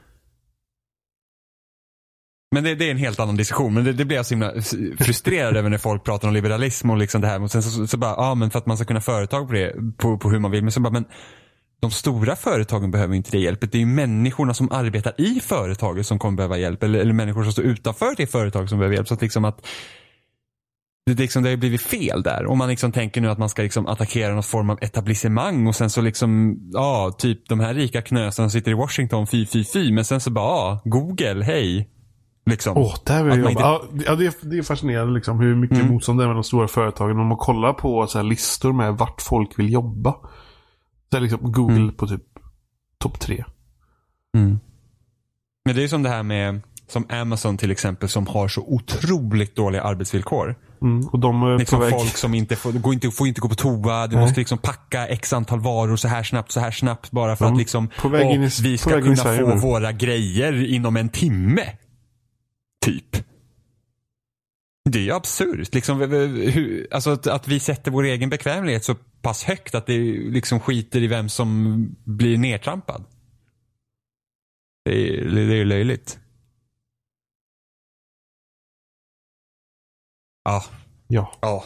Men 2.55 2.65
det, 2.65 2.75
det 2.75 2.87
är 2.87 2.91
en 2.91 2.97
helt 2.97 3.21
annan 3.21 3.37
diskussion. 3.37 3.75
Men 3.75 3.85
det, 3.85 3.93
det 3.93 4.05
blir 4.05 4.17
jag 4.17 4.27
så 4.27 4.35
himla 4.35 4.53
frustrerad 4.99 5.57
över 5.57 5.71
när 5.71 5.79
folk 5.79 6.05
pratar 6.05 6.29
om 6.29 6.35
liberalism 6.35 6.91
och 6.91 6.97
liksom 6.97 7.21
det 7.21 7.27
här. 7.27 7.43
Och 7.43 7.51
sen 7.51 7.63
så, 7.63 7.87
så 7.87 7.97
bara, 7.97 8.15
ja 8.17 8.35
men 8.35 8.51
för 8.51 8.59
att 8.59 8.67
man 8.67 8.77
ska 8.77 8.87
kunna 8.87 9.01
företag 9.01 9.49
på 9.49 9.55
det, 9.55 9.75
på, 9.97 10.19
på 10.19 10.31
hur 10.31 10.39
man 10.39 10.51
vill. 10.51 10.63
Men 10.63 10.73
så 10.73 10.81
bara, 10.81 10.93
men 10.93 11.05
de 11.81 11.91
stora 11.91 12.37
företagen 12.37 12.91
behöver 12.91 13.15
inte 13.15 13.31
det 13.31 13.39
hjälpet. 13.39 13.73
Det 13.73 13.79
är 13.79 13.81
ju 13.81 13.87
människorna 13.87 14.55
som 14.55 14.73
arbetar 14.73 15.15
i 15.19 15.41
företaget 15.41 16.07
som 16.07 16.19
kommer 16.19 16.37
behöva 16.37 16.59
hjälp. 16.59 16.83
Eller, 16.83 16.99
eller 16.99 17.13
människor 17.13 17.43
som 17.43 17.53
står 17.53 17.65
utanför 17.65 18.15
det 18.17 18.27
företag 18.27 18.69
som 18.69 18.79
behöver 18.79 18.95
hjälp. 18.95 19.09
Så 19.09 19.15
att 19.15 19.23
liksom 19.23 19.45
att 19.45 19.67
det, 21.15 21.23
liksom, 21.23 21.43
det 21.43 21.49
har 21.49 21.51
ju 21.51 21.57
blivit 21.57 21.83
fel 21.83 22.23
där. 22.23 22.47
Om 22.47 22.59
man 22.59 22.69
liksom 22.69 22.93
tänker 22.93 23.21
nu 23.21 23.31
att 23.31 23.39
man 23.39 23.49
ska 23.49 23.63
liksom 23.63 23.87
attackera 23.87 24.35
någon 24.35 24.43
form 24.43 24.71
av 24.71 24.79
etablissemang 24.83 25.67
och 25.67 25.77
sen 25.77 25.91
så 25.91 26.01
liksom, 26.01 26.59
ja, 26.73 27.15
typ 27.19 27.49
de 27.49 27.61
här 27.61 27.75
rika 27.75 28.03
knösarna 28.03 28.49
som 28.49 28.51
sitter 28.51 28.71
i 28.71 28.75
Washington, 28.75 29.27
fy, 29.27 29.47
fy, 29.47 29.65
fy. 29.65 29.93
Men 29.93 30.05
sen 30.05 30.21
så 30.21 30.31
bara, 30.31 30.45
ja, 30.45 30.81
Google, 30.85 31.45
hej. 31.45 31.91
Liksom. 32.47 32.77
Åh, 32.77 32.95
där 33.07 33.25
vill 33.25 33.31
jag 33.39 33.53
jobba. 33.53 33.81
inte- 33.85 34.05
Ja, 34.07 34.15
det, 34.15 34.27
är, 34.27 34.35
det 34.51 34.59
är 34.59 34.63
fascinerande 34.63 35.15
liksom 35.15 35.41
hur 35.41 35.55
mycket 35.57 35.79
Mm. 35.79 35.93
motstånd 35.93 36.19
det 36.19 36.25
är 36.25 36.27
med 36.29 36.37
de 36.37 36.45
stora 36.45 36.69
företagen. 36.69 37.19
Om 37.19 37.27
man 37.27 37.37
kollar 37.39 37.73
på 37.73 38.07
så 38.07 38.19
här, 38.19 38.25
listor 38.25 38.73
med 38.73 38.95
vart 38.95 39.23
folk 39.23 39.59
vill 39.59 39.73
jobba. 39.73 40.15
Så 41.11 41.17
är 41.17 41.21
liksom 41.21 41.53
Google 41.53 41.77
Mm. 41.77 41.95
på 41.95 42.07
typ 42.07 42.23
topp 42.99 43.21
tre. 43.21 43.45
Mm. 44.37 44.59
Men 45.65 45.75
det 45.75 45.81
är 45.81 45.83
ju 45.83 45.89
som 45.89 46.03
det 46.03 46.09
här 46.09 46.23
med 46.23 46.61
som 46.89 47.07
Amazon 47.11 47.57
till 47.57 47.71
exempel 47.71 48.09
som 48.09 48.27
har 48.27 48.49
så 48.49 48.61
otroligt 48.67 49.57
dåliga 49.57 49.83
arbetsvillkor. 49.83 50.55
Mm. 50.83 51.07
Och 51.09 51.19
de 51.19 51.43
är 51.43 51.59
Liksom 51.59 51.79
på 51.79 51.85
väg... 51.85 51.95
folk 51.95 52.17
som 52.17 52.35
inte 52.35 52.57
får, 52.57 52.73
går 52.73 52.95
inte, 52.95 53.11
får 53.11 53.29
inte 53.29 53.41
gå 53.41 53.49
på 53.49 53.55
toa. 53.55 54.07
Du 54.07 54.17
Nej. 54.17 54.25
måste 54.25 54.41
liksom 54.41 54.59
packa 54.59 55.07
x 55.07 55.33
antal 55.33 55.61
varor 55.61 55.97
så 55.97 56.09
här 56.09 56.23
snabbt, 56.23 56.53
så 56.53 56.61
här 56.61 56.71
snabbt 56.71 57.11
bara 57.11 57.37
för 57.37 57.45
De 57.45 57.53
att 57.53 57.59
liksom 57.59 57.89
på 57.99 58.09
väg 58.09 58.31
in 58.31 58.43
i- 58.43 58.49
vi 58.63 58.79
ska 58.79 58.91
kunna 59.03 59.17
få 59.17 59.31
nu. 59.49 59.57
våra 59.57 59.93
grejer 59.93 60.65
inom 60.65 60.97
en 60.97 61.09
timme. 61.09 61.63
Typ. 62.85 63.17
Det 64.91 64.99
är 64.99 65.03
ju 65.03 65.13
absurt. 65.13 65.75
Liksom, 65.75 66.01
hur, 66.01 66.87
alltså 66.91 67.11
att, 67.11 67.27
att 67.27 67.49
vi 67.49 67.61
sätter 67.61 67.91
vår 67.91 68.03
egen 68.05 68.31
bekvämlighet 68.31 68.85
så 68.85 68.95
pass 69.23 69.45
högt 69.45 69.75
att 69.75 69.87
det 69.87 69.99
liksom 70.31 70.61
skiter 70.61 71.03
i 71.03 71.07
vem 71.07 71.29
som 71.29 71.77
blir 72.05 72.39
nedtrampad. 72.39 73.05
Det 74.85 74.91
är, 75.19 75.25
det 75.25 75.41
är 75.41 75.57
ju 75.57 75.65
löjligt. 75.65 76.19
Ja, 80.51 80.63
Ja. 81.09 81.33
Ja. 81.41 81.65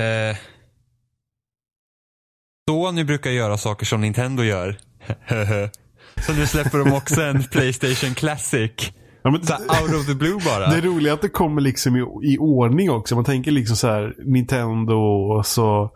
Eh. 0.00 0.36
Sony 2.70 3.04
brukar 3.04 3.30
göra 3.30 3.56
saker 3.56 3.86
som 3.86 4.00
Nintendo 4.00 4.42
gör. 4.42 4.78
Så 6.26 6.32
nu 6.32 6.46
släpper 6.46 6.78
de 6.78 6.92
också 6.92 7.22
en 7.22 7.42
Playstation 7.52 8.14
Classic. 8.14 8.92
ja 9.22 9.30
men, 9.30 9.46
Så 9.46 9.54
out 9.54 9.94
of 10.00 10.06
the 10.06 10.14
blue 10.14 10.40
bara. 10.44 10.70
Det 10.70 10.76
är 10.76 10.82
roligt 10.82 11.12
att 11.12 11.22
det 11.22 11.28
kommer 11.28 11.60
liksom 11.60 11.96
i, 11.96 12.00
i 12.32 12.38
ordning 12.38 12.90
också. 12.90 13.14
Man 13.14 13.24
tänker 13.24 13.50
liksom 13.50 13.76
så 13.76 13.88
här 13.88 14.14
Nintendo 14.24 14.94
och 14.94 15.46
så 15.46 15.90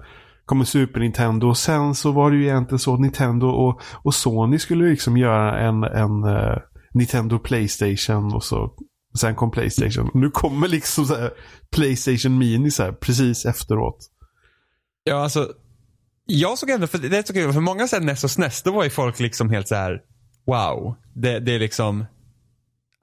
kommer 0.44 0.64
Super 0.64 1.00
Nintendo 1.00 1.48
och 1.48 1.58
sen 1.58 1.94
så 1.94 2.12
var 2.12 2.30
det 2.30 2.36
ju 2.36 2.44
egentligen 2.44 2.78
så 2.78 2.94
att 2.94 3.00
Nintendo 3.00 3.46
och, 3.46 3.80
och 4.04 4.14
Sony 4.14 4.58
skulle 4.58 4.90
liksom 4.90 5.16
göra 5.16 5.60
en, 5.60 5.84
en 5.84 6.24
eh, 6.24 6.58
Nintendo 6.94 7.38
Playstation 7.38 8.34
och 8.34 8.44
så 8.44 8.74
sen 9.18 9.34
kom 9.34 9.50
Playstation. 9.50 10.10
Nu 10.14 10.30
kommer 10.30 10.68
liksom 10.68 11.06
så 11.06 11.14
här 11.14 11.30
Playstation 11.72 12.38
Mini 12.38 12.70
så 12.70 12.92
precis 12.92 13.46
efteråt. 13.46 14.06
Ja, 15.04 15.22
alltså. 15.22 15.52
Jag 16.26 16.58
såg 16.58 16.70
ändå, 16.70 16.86
för 16.86 16.98
det 16.98 17.18
är 17.18 17.22
så 17.22 17.32
kul, 17.32 17.52
för 17.52 17.60
många 17.60 17.88
sen 17.88 18.08
och 18.08 18.18
SNES, 18.18 18.62
då 18.62 18.72
var 18.72 18.84
ju 18.84 18.90
folk 18.90 19.20
liksom 19.20 19.50
helt 19.50 19.68
så 19.68 19.74
här: 19.74 20.00
wow. 20.46 20.94
Det, 21.14 21.40
det 21.40 21.54
är 21.54 21.58
liksom 21.58 22.04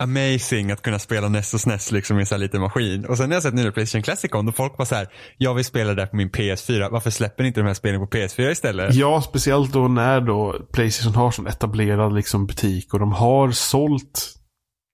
amazing 0.03 0.72
att 0.72 0.82
kunna 0.82 0.99
spela 0.99 1.30
NES 1.30 1.53
och 1.53 1.62
SNES 1.62 1.91
liksom 1.91 2.18
i 2.18 2.20
en 2.20 2.26
sån 2.26 2.36
här 2.36 2.43
liten 2.43 2.62
maskin. 2.62 3.06
Och 3.06 3.18
sen 3.18 3.30
när 3.30 3.36
jag 3.36 3.43
sett 3.43 3.53
nu 3.53 3.72
Playstation 3.72 4.03
Classic 4.03 4.32
kom, 4.32 4.45
då 4.45 4.51
folk 4.51 4.78
var 4.78 4.86
så 4.86 4.95
här: 4.95 5.08
jag 5.38 5.53
vill 5.53 5.66
spela 5.66 5.89
det 5.89 6.01
där 6.01 6.06
på 6.06 6.16
min 6.16 6.30
PS4, 6.30 6.91
varför 6.91 7.10
släpper 7.10 7.43
ni 7.43 7.47
inte 7.47 7.60
de 7.60 7.68
här 7.68 7.74
spelen 7.74 8.01
på 8.01 8.08
PS4 8.08 8.51
istället? 8.51 8.95
Ja, 8.95 9.22
speciellt 9.22 9.74
då 9.74 9.88
när 9.88 10.22
då 10.22 10.68
Playstation 10.74 11.16
har 11.16 11.32
sån 11.32 11.47
etablerad 11.47 12.14
liksom 12.14 12.45
butik 12.45 12.93
och 12.93 12.99
de 12.99 13.12
har 13.12 13.51
sålt 13.51 14.36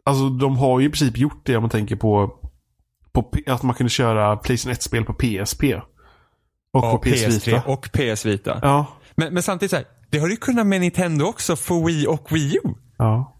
Alltså 0.05 0.29
de 0.29 0.57
har 0.57 0.79
ju 0.79 0.85
i 0.87 0.89
princip 0.89 1.17
gjort 1.17 1.41
det 1.45 1.55
om 1.55 1.63
man 1.63 1.69
tänker 1.69 1.95
på, 1.95 2.33
på 3.11 3.31
att 3.47 3.63
man 3.63 3.75
kunde 3.75 3.89
köra 3.89 4.37
Playstation 4.37 4.73
1-spel 4.75 5.05
på 5.05 5.13
PSP. 5.13 5.63
Och 6.73 6.83
Ja, 6.85 6.91
på 6.91 6.97
PS 6.97 7.09
PS3 7.09 7.45
Vita. 7.45 7.63
och 7.65 7.89
PS 7.91 8.25
Vita. 8.25 8.59
Ja. 8.61 8.85
Men, 9.15 9.33
men 9.33 9.43
samtidigt 9.43 9.71
så 9.71 9.75
här, 9.77 9.85
det 10.09 10.19
har 10.19 10.27
du 10.27 10.35
kunnat 10.35 10.67
med 10.67 10.81
Nintendo 10.81 11.25
också, 11.25 11.55
för 11.55 11.85
Wii 11.85 12.07
och 12.07 12.31
Wii 12.31 12.55
U. 12.63 12.69
Ja. 12.97 13.37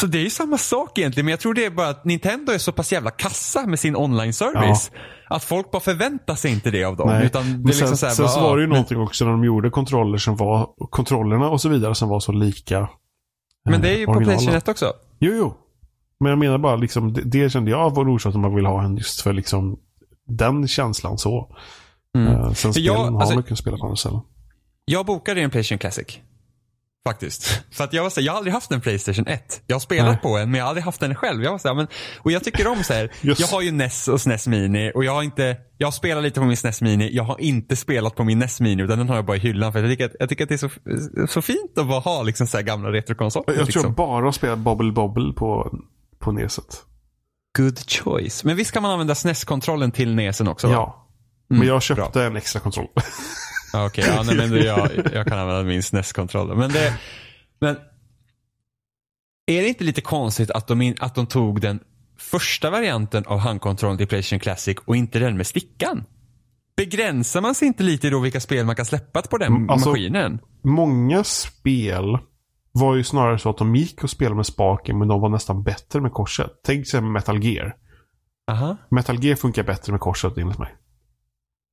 Så 0.00 0.06
det 0.06 0.18
är 0.18 0.22
ju 0.22 0.30
samma 0.30 0.58
sak 0.58 0.98
egentligen, 0.98 1.24
men 1.26 1.30
jag 1.30 1.40
tror 1.40 1.54
det 1.54 1.64
är 1.64 1.70
bara 1.70 1.88
att 1.88 2.04
Nintendo 2.04 2.52
är 2.52 2.58
så 2.58 2.72
pass 2.72 2.92
jävla 2.92 3.10
kassa 3.10 3.66
med 3.66 3.80
sin 3.80 3.96
online-service. 3.96 4.90
Att 5.28 5.44
folk 5.44 5.70
bara 5.70 5.80
förväntar 5.80 6.34
sig 6.34 6.52
inte 6.52 6.70
det 6.70 6.84
av 6.84 6.96
dem. 6.96 7.08
Nej. 7.08 7.26
Utan 7.26 7.42
det 7.42 7.48
Men 7.48 7.58
sen, 7.58 7.66
liksom 7.66 7.96
så 7.96 8.06
här, 8.06 8.14
sen 8.14 8.24
bara, 8.24 8.32
så 8.32 8.40
var 8.40 8.56
det 8.56 8.62
ju 8.62 8.68
ja, 8.68 8.72
någonting 8.72 9.00
också 9.00 9.24
när 9.24 9.32
de 9.32 9.44
gjorde 9.44 9.70
kontroller 9.70 10.18
som 10.18 10.36
var, 10.36 10.68
kontrollerna 10.90 11.50
och 11.50 11.60
så 11.60 11.68
vidare 11.68 11.94
som 11.94 12.08
var 12.08 12.20
så 12.20 12.32
lika. 12.32 12.80
men, 12.80 12.88
men 13.64 13.80
det 13.80 13.88
är 13.88 13.96
ju 13.96 14.02
eh, 14.02 14.12
på. 14.12 14.20
Playstation 14.20 14.54
1 14.54 14.68
också. 14.68 14.92
Jo, 15.18 15.32
jo. 15.34 15.54
Men 16.22 16.30
jag 16.30 16.38
menar 16.38 16.58
bara 16.58 16.76
liksom, 16.76 17.12
det, 17.12 17.22
det 17.24 17.50
kände 17.50 17.70
jag 17.70 17.94
var 17.94 18.02
en 18.02 18.08
orsak 18.08 18.34
att 18.34 18.40
man 18.40 18.54
vill 18.54 18.66
ha 18.66 18.84
en 18.84 18.96
just 18.96 19.20
för 19.20 19.32
liksom 19.32 19.78
den 20.28 20.68
känslan 20.68 21.18
så. 21.18 21.56
Mm. 22.18 22.32
Uh, 22.32 22.52
sen 22.52 22.72
spelen 22.72 22.86
jag- 22.86 22.94
har 22.94 23.20
alltså- 23.20 23.34
man 23.34 23.42
kunnat 23.42 23.58
spela 23.58 23.76
på 23.76 23.84
andra 23.84 23.96
ställen. 23.96 24.20
Jag 24.84 25.06
bokade 25.06 25.40
en 25.40 25.50
Playstation 25.50 25.78
Classic. 25.78 26.18
Faktiskt. 27.08 27.62
För 27.72 27.84
att 27.84 27.92
jag 27.92 28.02
var 28.02 28.10
så 28.10 28.20
här, 28.20 28.26
jag 28.26 28.32
har 28.32 28.36
aldrig 28.38 28.54
haft 28.54 28.72
en 28.72 28.80
Playstation 28.80 29.26
1. 29.26 29.62
Jag 29.66 29.74
har 29.74 29.80
spelat 29.80 30.12
Nej. 30.12 30.18
på 30.22 30.38
en 30.38 30.50
men 30.50 30.58
jag 30.58 30.64
har 30.64 30.68
aldrig 30.68 30.84
haft 30.84 31.00
den 31.00 31.14
själv. 31.14 31.42
Jag 31.44 31.50
var 31.50 31.58
så 31.58 31.68
här, 31.68 31.74
men, 31.74 31.86
och 32.18 32.32
jag 32.32 32.44
tycker 32.44 32.66
om 32.66 32.84
så 32.84 32.92
här, 32.92 33.10
jag 33.20 33.46
har 33.46 33.60
ju 33.62 33.70
NES 33.72 34.08
och 34.08 34.20
SNES 34.20 34.46
Mini 34.46 34.92
och 34.94 35.04
jag 35.04 35.12
har 35.12 35.22
inte, 35.22 35.56
jag 35.78 35.86
har 35.86 35.92
spelat 35.92 36.22
lite 36.22 36.40
på 36.40 36.46
min 36.46 36.56
SNES 36.56 36.82
Mini. 36.82 37.10
Jag 37.12 37.24
har 37.24 37.40
inte 37.40 37.76
spelat 37.76 38.14
på 38.14 38.24
min 38.24 38.38
NES 38.38 38.60
Mini 38.60 38.82
utan 38.82 38.98
den 38.98 39.08
har 39.08 39.16
jag 39.16 39.24
bara 39.24 39.36
i 39.36 39.40
hyllan 39.40 39.72
för 39.72 39.80
jag 39.82 39.90
tycker 39.90 40.06
att, 40.06 40.12
jag 40.20 40.28
tycker 40.28 40.44
att 40.44 40.48
det 40.48 40.54
är 40.54 40.68
så, 40.68 40.70
så 41.28 41.42
fint 41.42 41.78
att 41.78 41.88
bara 41.88 42.00
ha 42.00 42.22
liksom 42.22 42.46
så 42.46 42.56
här 42.56 42.64
gamla 42.64 42.92
retrokonsoler. 42.92 43.44
Jag 43.46 43.56
tror 43.56 43.66
liksom. 43.66 43.82
jag 43.82 43.94
bara 43.94 44.24
har 44.24 44.32
spelat 44.32 44.58
Bobble 44.58 44.92
Bobble 44.92 45.32
på, 45.32 45.78
på 46.22 46.32
Neset. 46.32 46.82
Good 47.58 47.78
choice. 47.90 48.44
Men 48.44 48.56
visst 48.56 48.72
kan 48.72 48.82
man 48.82 48.90
använda 48.92 49.14
SNES-kontrollen 49.14 49.90
till 49.90 50.14
NESen 50.14 50.48
också? 50.48 50.66
va? 50.68 50.72
Ja. 50.74 51.08
Men 51.48 51.60
jag 51.68 51.74
bra. 51.74 51.80
köpte 51.80 52.24
en 52.24 52.36
extra 52.36 52.60
kontroll. 52.60 52.86
Okej, 53.74 54.04
ja, 54.16 54.22
nej, 54.22 54.36
men 54.36 54.50
det, 54.50 54.58
jag, 54.64 54.88
jag 55.12 55.26
kan 55.26 55.38
använda 55.38 55.62
min 55.62 55.82
SNES-kontroll. 55.82 56.56
Men, 56.56 56.72
det, 56.72 56.94
men 57.60 57.76
är 59.46 59.62
det 59.62 59.68
inte 59.68 59.84
lite 59.84 60.00
konstigt 60.00 60.50
att 60.50 60.66
de, 60.66 60.82
in, 60.82 60.96
att 61.00 61.14
de 61.14 61.26
tog 61.26 61.60
den 61.60 61.80
första 62.18 62.70
varianten 62.70 63.24
av 63.26 63.38
handkontrollen 63.38 63.98
till 63.98 64.06
Playstation 64.06 64.40
Classic 64.40 64.76
och 64.84 64.96
inte 64.96 65.18
den 65.18 65.36
med 65.36 65.46
stickan? 65.46 66.04
Begränsar 66.76 67.40
man 67.40 67.54
sig 67.54 67.68
inte 67.68 67.82
lite 67.82 68.10
då 68.10 68.18
vilka 68.18 68.40
spel 68.40 68.66
man 68.66 68.76
kan 68.76 68.84
släppa 68.86 69.22
på 69.22 69.38
den 69.38 69.52
Mm, 69.52 69.70
alltså- 69.70 69.88
maskinen? 69.88 70.38
Många 70.64 71.24
spel 71.24 72.18
var 72.72 72.94
ju 72.94 73.04
snarare 73.04 73.38
så 73.38 73.50
att 73.50 73.58
de 73.58 73.76
gick 73.76 74.04
och 74.04 74.10
spelade 74.10 74.36
med 74.36 74.46
spaken 74.46 74.98
men 74.98 75.08
de 75.08 75.20
var 75.20 75.28
nästan 75.28 75.62
bättre 75.62 76.00
med 76.00 76.12
korset. 76.12 76.50
Tänk 76.64 76.86
sig 76.86 77.00
Metal 77.00 77.44
Gear. 77.44 77.76
Aha. 78.50 78.76
Metal 78.90 79.24
Gear 79.24 79.36
funkar 79.36 79.62
bättre 79.62 79.92
med 79.92 80.00
korset 80.00 80.38
enligt 80.38 80.58
mig. 80.58 80.76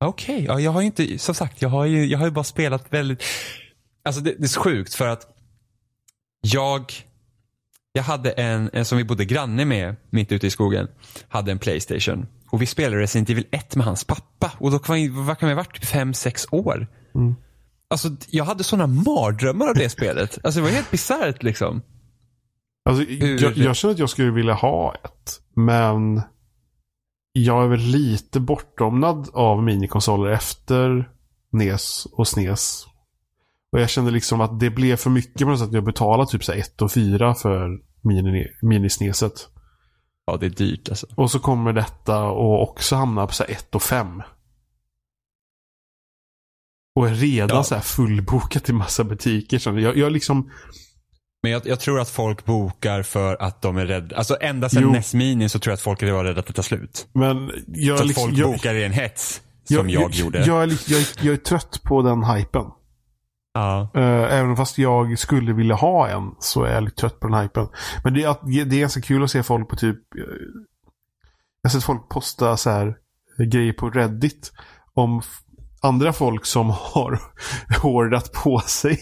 Okej, 0.04 0.44
ja, 0.44 0.60
jag 0.60 0.70
har 0.70 0.80
ju 0.80 0.86
inte, 0.86 1.18
som 1.18 1.34
sagt, 1.34 1.62
jag 1.62 1.68
har 1.68 1.84
ju, 1.84 2.06
jag 2.06 2.18
har 2.18 2.26
ju 2.26 2.32
bara 2.32 2.44
spelat 2.44 2.92
väldigt, 2.92 3.22
alltså 4.04 4.20
det, 4.20 4.34
det 4.38 4.44
är 4.44 4.60
sjukt 4.60 4.94
för 4.94 5.08
att 5.08 5.26
jag, 6.40 6.92
jag 7.92 8.02
hade 8.02 8.30
en, 8.30 8.70
en 8.72 8.84
som 8.84 8.98
vi 8.98 9.04
bodde 9.04 9.24
granne 9.24 9.64
med 9.64 9.96
mitt 10.10 10.32
ute 10.32 10.46
i 10.46 10.50
skogen, 10.50 10.88
hade 11.28 11.52
en 11.52 11.58
Playstation. 11.58 12.26
Och 12.50 12.62
vi 12.62 12.66
spelade 12.66 13.02
Resident 13.02 13.30
Evil 13.30 13.46
1 13.50 13.76
med 13.76 13.86
hans 13.86 14.04
pappa. 14.04 14.52
Och 14.58 14.70
då 14.70 14.78
kan 14.78 14.94
vi, 14.94 15.08
vad 15.08 15.38
kan 15.38 15.48
vi 15.48 15.54
ha 15.54 15.62
varit? 15.62 15.86
Fem, 15.86 16.14
sex 16.14 16.46
år. 16.50 16.86
Mm. 17.14 17.34
Alltså 17.90 18.08
jag 18.28 18.44
hade 18.44 18.64
sådana 18.64 18.86
mardrömmar 18.86 19.68
av 19.68 19.74
det 19.74 19.90
spelet. 19.90 20.38
Alltså 20.44 20.60
det 20.60 20.64
var 20.64 20.72
helt 20.72 20.90
bisarrt 20.90 21.42
liksom. 21.42 21.82
Alltså, 22.84 23.04
jag, 23.04 23.56
jag 23.56 23.76
känner 23.76 23.94
att 23.94 24.00
jag 24.00 24.10
skulle 24.10 24.30
vilja 24.30 24.54
ha 24.54 24.94
ett. 24.94 25.40
Men 25.54 26.22
jag 27.32 27.64
är 27.64 27.68
väl 27.68 27.80
lite 27.80 28.40
bortomnad 28.40 29.30
av 29.32 29.62
minikonsoler 29.62 30.30
efter 30.30 31.10
NES 31.52 32.06
och 32.12 32.28
SNES. 32.28 32.86
Och 33.72 33.80
jag 33.80 33.90
kände 33.90 34.10
liksom 34.10 34.40
att 34.40 34.60
det 34.60 34.70
blev 34.70 34.96
för 34.96 35.10
mycket 35.10 35.42
på 35.42 35.48
något 35.48 35.58
sätt. 35.58 35.68
att 35.68 35.74
Jag 35.74 35.84
betalade 35.84 36.30
typ 36.30 36.44
så 36.44 36.52
här 36.52 36.58
1 36.58 36.82
och 36.82 36.92
4 36.92 37.34
för 37.34 37.78
mini, 38.00 38.46
minisneset. 38.62 39.48
Ja 40.26 40.36
det 40.36 40.46
är 40.46 40.50
dyrt 40.50 40.88
alltså. 40.88 41.06
Och 41.14 41.30
så 41.30 41.38
kommer 41.38 41.72
detta 41.72 42.22
och 42.24 42.62
också 42.62 42.96
hamna 42.96 43.26
på 43.26 43.32
så 43.32 43.44
här 43.44 43.50
1 43.50 43.74
och 43.74 43.82
5. 43.82 44.22
Och 46.96 47.08
är 47.08 47.14
redan 47.14 47.56
Ja. 47.56 47.62
så 47.64 47.74
här 47.74 47.82
fullbokat 47.82 48.68
i 48.68 48.72
massa 48.72 49.04
butiker. 49.04 49.58
Så 49.58 49.78
jag, 49.78 49.96
jag 49.96 50.12
liksom, 50.12 50.50
Men 51.42 51.52
jag, 51.52 51.66
jag 51.66 51.80
tror 51.80 52.00
att 52.00 52.08
folk 52.10 52.44
bokar 52.44 53.02
för 53.02 53.42
att 53.42 53.62
de 53.62 53.76
är 53.76 53.86
rädda. 53.86 54.16
Alltså 54.16 54.36
ända 54.40 54.68
sedan 54.68 54.82
Jo. 54.82 54.92
NES 54.92 55.14
Mini 55.14 55.48
så 55.48 55.58
tror 55.58 55.70
jag 55.70 55.74
att 55.74 55.80
folk 55.80 56.02
är 56.02 56.06
rädda 56.24 56.40
att 56.40 56.46
det 56.46 56.52
tar 56.52 56.62
slut. 56.62 57.08
men 57.12 57.50
jag, 57.66 57.96
Så 57.98 58.02
att 58.02 58.08
liksom, 58.08 58.24
folk 58.28 58.38
jag, 58.38 58.52
bokar 58.52 58.74
i 58.74 58.84
en 58.84 58.92
hets. 58.92 59.42
Som 59.64 59.90
jag, 59.90 60.14
gjorde. 60.14 60.38
Jag 60.38 60.46
jag, 61.20 61.32
är- 61.34 61.36
trött 61.36 61.80
på 61.84 62.02
den 62.02 62.24
hypen. 62.24 62.64
ja. 63.54 63.90
Uh, 63.96 64.02
även 64.34 64.56
fast 64.56 64.78
jag 64.78 65.18
skulle 65.18 65.52
vilja 65.52 65.74
ha 65.74 66.08
en 66.08 66.30
så 66.38 66.62
är 66.64 66.74
jag 66.74 66.82
lite 66.84 66.96
trött 66.96 67.20
på 67.20 67.28
den 67.28 67.42
hypen. 67.42 67.66
Men 68.04 68.14
det 68.14 68.22
är, 68.24 68.64
det 68.64 68.76
är 68.76 68.80
ganska 68.80 69.00
kul 69.00 69.24
att 69.24 69.30
se 69.30 69.42
folk 69.42 69.68
på 69.68 69.76
typ... 69.76 69.96
eh, 69.96 70.22
Jag 71.62 71.70
har 71.70 71.72
sett 71.78 71.84
folk 71.84 72.08
posta 72.08 72.56
så 72.56 72.70
här 72.70 72.86
eh, 73.38 73.44
grejer 73.46 73.72
på 73.72 73.90
Reddit. 73.90 74.52
Om 74.94 75.22
andra 75.82 76.12
folk 76.12 76.46
som 76.46 76.70
har 76.70 77.20
hårdat 77.82 78.32
på 78.32 78.60
sig. 78.60 78.98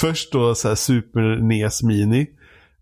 Först 0.00 0.32
då 0.32 0.54
så 0.54 0.68
här 0.68 0.74
Super 0.74 1.42
NES 1.42 1.82
Mini. 1.82 2.20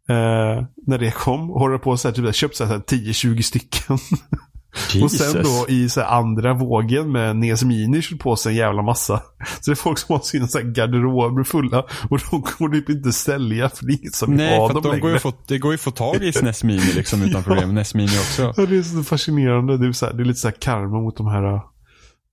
eh, 0.09 0.65
när 0.87 0.99
det 0.99 1.11
kom. 1.11 1.49
Hårdat 1.49 1.83
på 1.83 1.97
sig, 1.97 2.15
typ, 2.15 2.35
köpt 2.35 2.57
så 2.57 2.65
här 2.65 2.79
10-20 2.79 3.43
stycken. 3.43 3.99
Och 5.03 5.11
sen 5.11 5.43
då 5.43 5.67
i 5.69 5.89
så 5.89 6.03
andra 6.03 6.55
vågen 6.55 7.13
med 7.13 7.37
NES 7.37 7.65
Mini 7.65 8.03
kört 8.03 8.19
på 8.19 8.37
sig 8.37 8.53
en 8.53 8.59
jävla 8.59 8.83
massa. 8.83 9.23
Så 9.61 9.71
det 9.71 9.75
är 9.75 9.75
folk 9.75 9.99
som 9.99 10.13
har 10.15 10.21
sina 10.21 10.49
så 10.49 10.59
här 10.59 10.65
garderober 10.65 11.45
fulla 11.45 11.85
och 12.11 12.21
de 12.31 12.41
går 12.41 12.69
typ 12.69 12.91
inte 12.91 13.13
sälja 13.13 13.69
för 13.69 13.87
det 13.87 13.93
är 13.93 13.99
ingen 13.99 14.13
som 14.13 14.37
vill 14.37 14.49
ha 14.49 14.69
dem 14.69 14.83
de 14.83 14.89
längre. 14.89 15.01
går 15.01 15.11
ju 15.11 15.19
få, 15.19 15.33
det 15.47 15.59
går 15.59 15.73
ju 15.73 15.75
att 15.75 15.81
få 15.81 15.91
tag 15.91 16.17
i 16.23 16.33
SNES 16.33 16.65
Mini 16.65 16.93
liksom 16.97 17.23
utan 17.23 17.43
problem. 17.43 17.75
NES 17.75 17.95
Mini 17.95 18.19
också. 18.19 18.55
Ja, 18.57 18.67
det 18.67 18.79
är 18.79 18.83
så 18.83 19.05
fascinerande. 19.05 19.79
Det 19.79 19.87
är, 19.87 19.93
så 19.93 20.07
här, 20.07 20.13
det 20.13 20.23
är 20.23 20.25
lite 20.25 20.41
så 20.41 20.49
här 20.49 20.57
karma 20.61 21.01
mot 21.01 21.17
de 21.17 21.27
här 21.27 21.61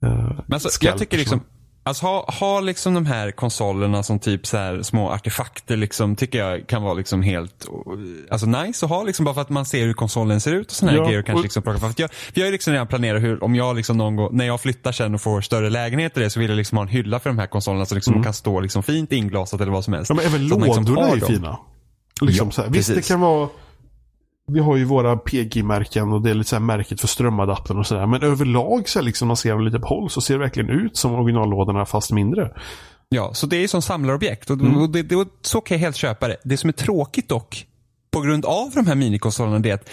Men 0.01 0.53
alltså, 0.53 0.85
jag 0.85 0.97
tycker 0.97 1.17
liksom, 1.17 1.43
alltså 1.83 2.05
ha, 2.05 2.31
ha 2.39 2.59
liksom 2.59 2.93
de 2.93 3.05
här 3.05 3.31
konsolerna 3.31 4.03
som 4.03 4.19
typ 4.19 4.47
så 4.47 4.57
här 4.57 4.81
små 4.81 5.09
artefakter 5.09 5.77
liksom, 5.77 6.15
tycker 6.15 6.39
jag 6.39 6.67
kan 6.67 6.83
vara 6.83 6.93
liksom 6.93 7.21
helt, 7.21 7.67
alltså 8.29 8.47
nice 8.47 8.85
att 8.85 8.89
ha 8.89 9.03
liksom 9.03 9.25
bara 9.25 9.35
för 9.35 9.41
att 9.41 9.49
man 9.49 9.65
ser 9.65 9.85
hur 9.85 9.93
konsolen 9.93 10.41
ser 10.41 10.53
ut 10.53 10.67
och 10.67 10.75
sådana 10.75 10.91
här 10.91 10.99
Ja, 10.99 11.05
grejer 11.05 11.19
och 11.19 11.25
kanske 11.25 11.43
liksom 11.43 11.63
plocka 11.63 11.79
för 11.79 11.87
att 11.87 11.99
jag, 11.99 12.13
för 12.13 12.39
jag 12.39 12.47
har 12.47 12.51
liksom 12.51 12.73
redan 12.73 12.87
planerat 12.87 13.21
hur, 13.21 13.43
om 13.43 13.55
jag 13.55 13.75
liksom 13.75 13.97
någon 13.97 14.15
gång, 14.15 14.37
när 14.37 14.45
jag 14.45 14.61
flyttar 14.61 14.91
sen 14.91 15.15
och 15.15 15.21
får 15.21 15.41
större 15.41 15.69
lägenhet 15.69 16.13
och 16.13 16.19
det 16.19 16.29
så 16.29 16.39
vill 16.39 16.49
jag 16.49 16.57
liksom 16.57 16.77
ha 16.77 16.83
en 16.83 16.89
hylla 16.89 17.19
för 17.19 17.29
de 17.29 17.39
här 17.39 17.47
konsolerna 17.47 17.85
så 17.85 17.95
liksom 17.95 18.13
de 18.13 18.23
kan 18.23 18.33
stå 18.33 18.59
liksom 18.59 18.83
fint 18.83 19.11
inglasat 19.11 19.61
eller 19.61 19.71
vad 19.71 19.83
som 19.83 19.93
helst. 19.93 20.11
Mm. 20.11 20.23
Ja, 20.23 20.29
men 20.29 20.35
även 20.35 20.47
liksom 20.47 20.85
lådorna 20.85 21.07
har 21.07 21.17
är 21.17 21.21
fina. 21.21 21.59
Liksom 22.21 22.51
Ja, 22.57 22.63
här. 22.63 22.69
Visst, 22.69 22.95
det 22.95 23.07
kan 23.07 23.19
vara... 23.19 23.49
Vi 24.51 24.59
har 24.59 24.75
ju 24.77 24.83
våra 24.83 25.17
PG-märken 25.17 26.13
och 26.13 26.21
det 26.21 26.29
är 26.29 26.33
lite 26.33 26.49
så 26.49 26.55
här 26.55 26.63
märket 26.63 27.01
för 27.01 27.07
strömadaptern 27.07 27.77
och 27.77 27.87
sådär. 27.87 28.07
Men 28.07 28.23
överlag 28.23 28.89
så 28.89 29.01
liksom 29.01 29.27
man 29.27 29.37
ser 29.37 29.59
lite 29.65 29.79
på 29.79 29.87
håll 29.87 30.09
så 30.09 30.21
ser 30.21 30.33
det 30.33 30.39
verkligen 30.39 30.69
ut 30.69 30.97
som 30.97 31.13
originallådorna 31.13 31.85
fast 31.85 32.11
mindre. 32.11 32.51
Ja, 33.09 33.33
så 33.33 33.47
det 33.47 33.55
är 33.57 33.61
ju 33.61 33.67
som 33.67 33.81
samlarobjekt 33.81 34.49
och, 34.49 34.59
Mm. 34.59 34.77
och 34.77 34.89
det, 34.89 35.03
det, 35.03 35.27
så 35.41 35.61
kan 35.61 35.75
jag 35.77 35.79
helt 35.79 35.95
köpa 35.95 36.27
det. 36.27 36.37
Det 36.43 36.57
som 36.57 36.67
är 36.67 36.71
tråkigt 36.73 37.29
dock, 37.29 37.65
på 38.11 38.21
grund 38.21 38.45
av 38.45 38.71
de 38.75 38.87
här 38.87 38.95
minikonsolerna, 38.95 39.59
det 39.59 39.69
är 39.69 39.73
att 39.73 39.89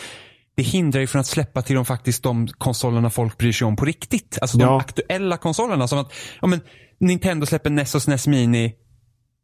det 0.54 0.62
hindrar 0.62 1.00
ju 1.00 1.06
från 1.06 1.20
att 1.20 1.26
släppa 1.26 1.62
till 1.62 1.76
de 1.76 1.84
faktiskt 1.84 2.22
de 2.22 2.48
konsolerna 2.48 3.10
folk 3.10 3.38
bryr 3.38 3.52
sig 3.52 3.66
om 3.66 3.76
på 3.76 3.84
riktigt. 3.84 4.38
Alltså 4.42 4.58
de 4.58 4.64
Ja. 4.64 4.80
aktuella 4.80 5.36
konsolerna. 5.36 5.88
Som 5.88 5.98
att, 5.98 6.12
ja 6.40 6.46
men, 6.46 6.60
Nintendo 7.00 7.46
släpper 7.46 7.70
NES 7.70 7.94
och 7.94 8.02
SNES 8.02 8.26
Mini 8.26 8.74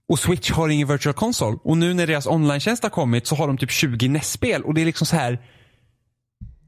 och 0.08 0.18
Switch 0.18 0.50
har 0.50 0.68
ingen 0.68 0.88
virtual 0.88 1.14
console. 1.14 1.58
Och 1.64 1.78
nu 1.78 1.94
när 1.94 2.06
deras 2.06 2.26
online-tjänst 2.26 2.82
har 2.82 2.90
kommit 2.90 3.26
så 3.26 3.36
har 3.36 3.46
de 3.46 3.58
typ 3.58 3.70
20 3.70 4.08
NES-spel 4.08 4.62
och 4.62 4.74
det 4.74 4.80
är 4.80 4.84
liksom 4.84 5.06
så 5.06 5.16
här 5.16 5.38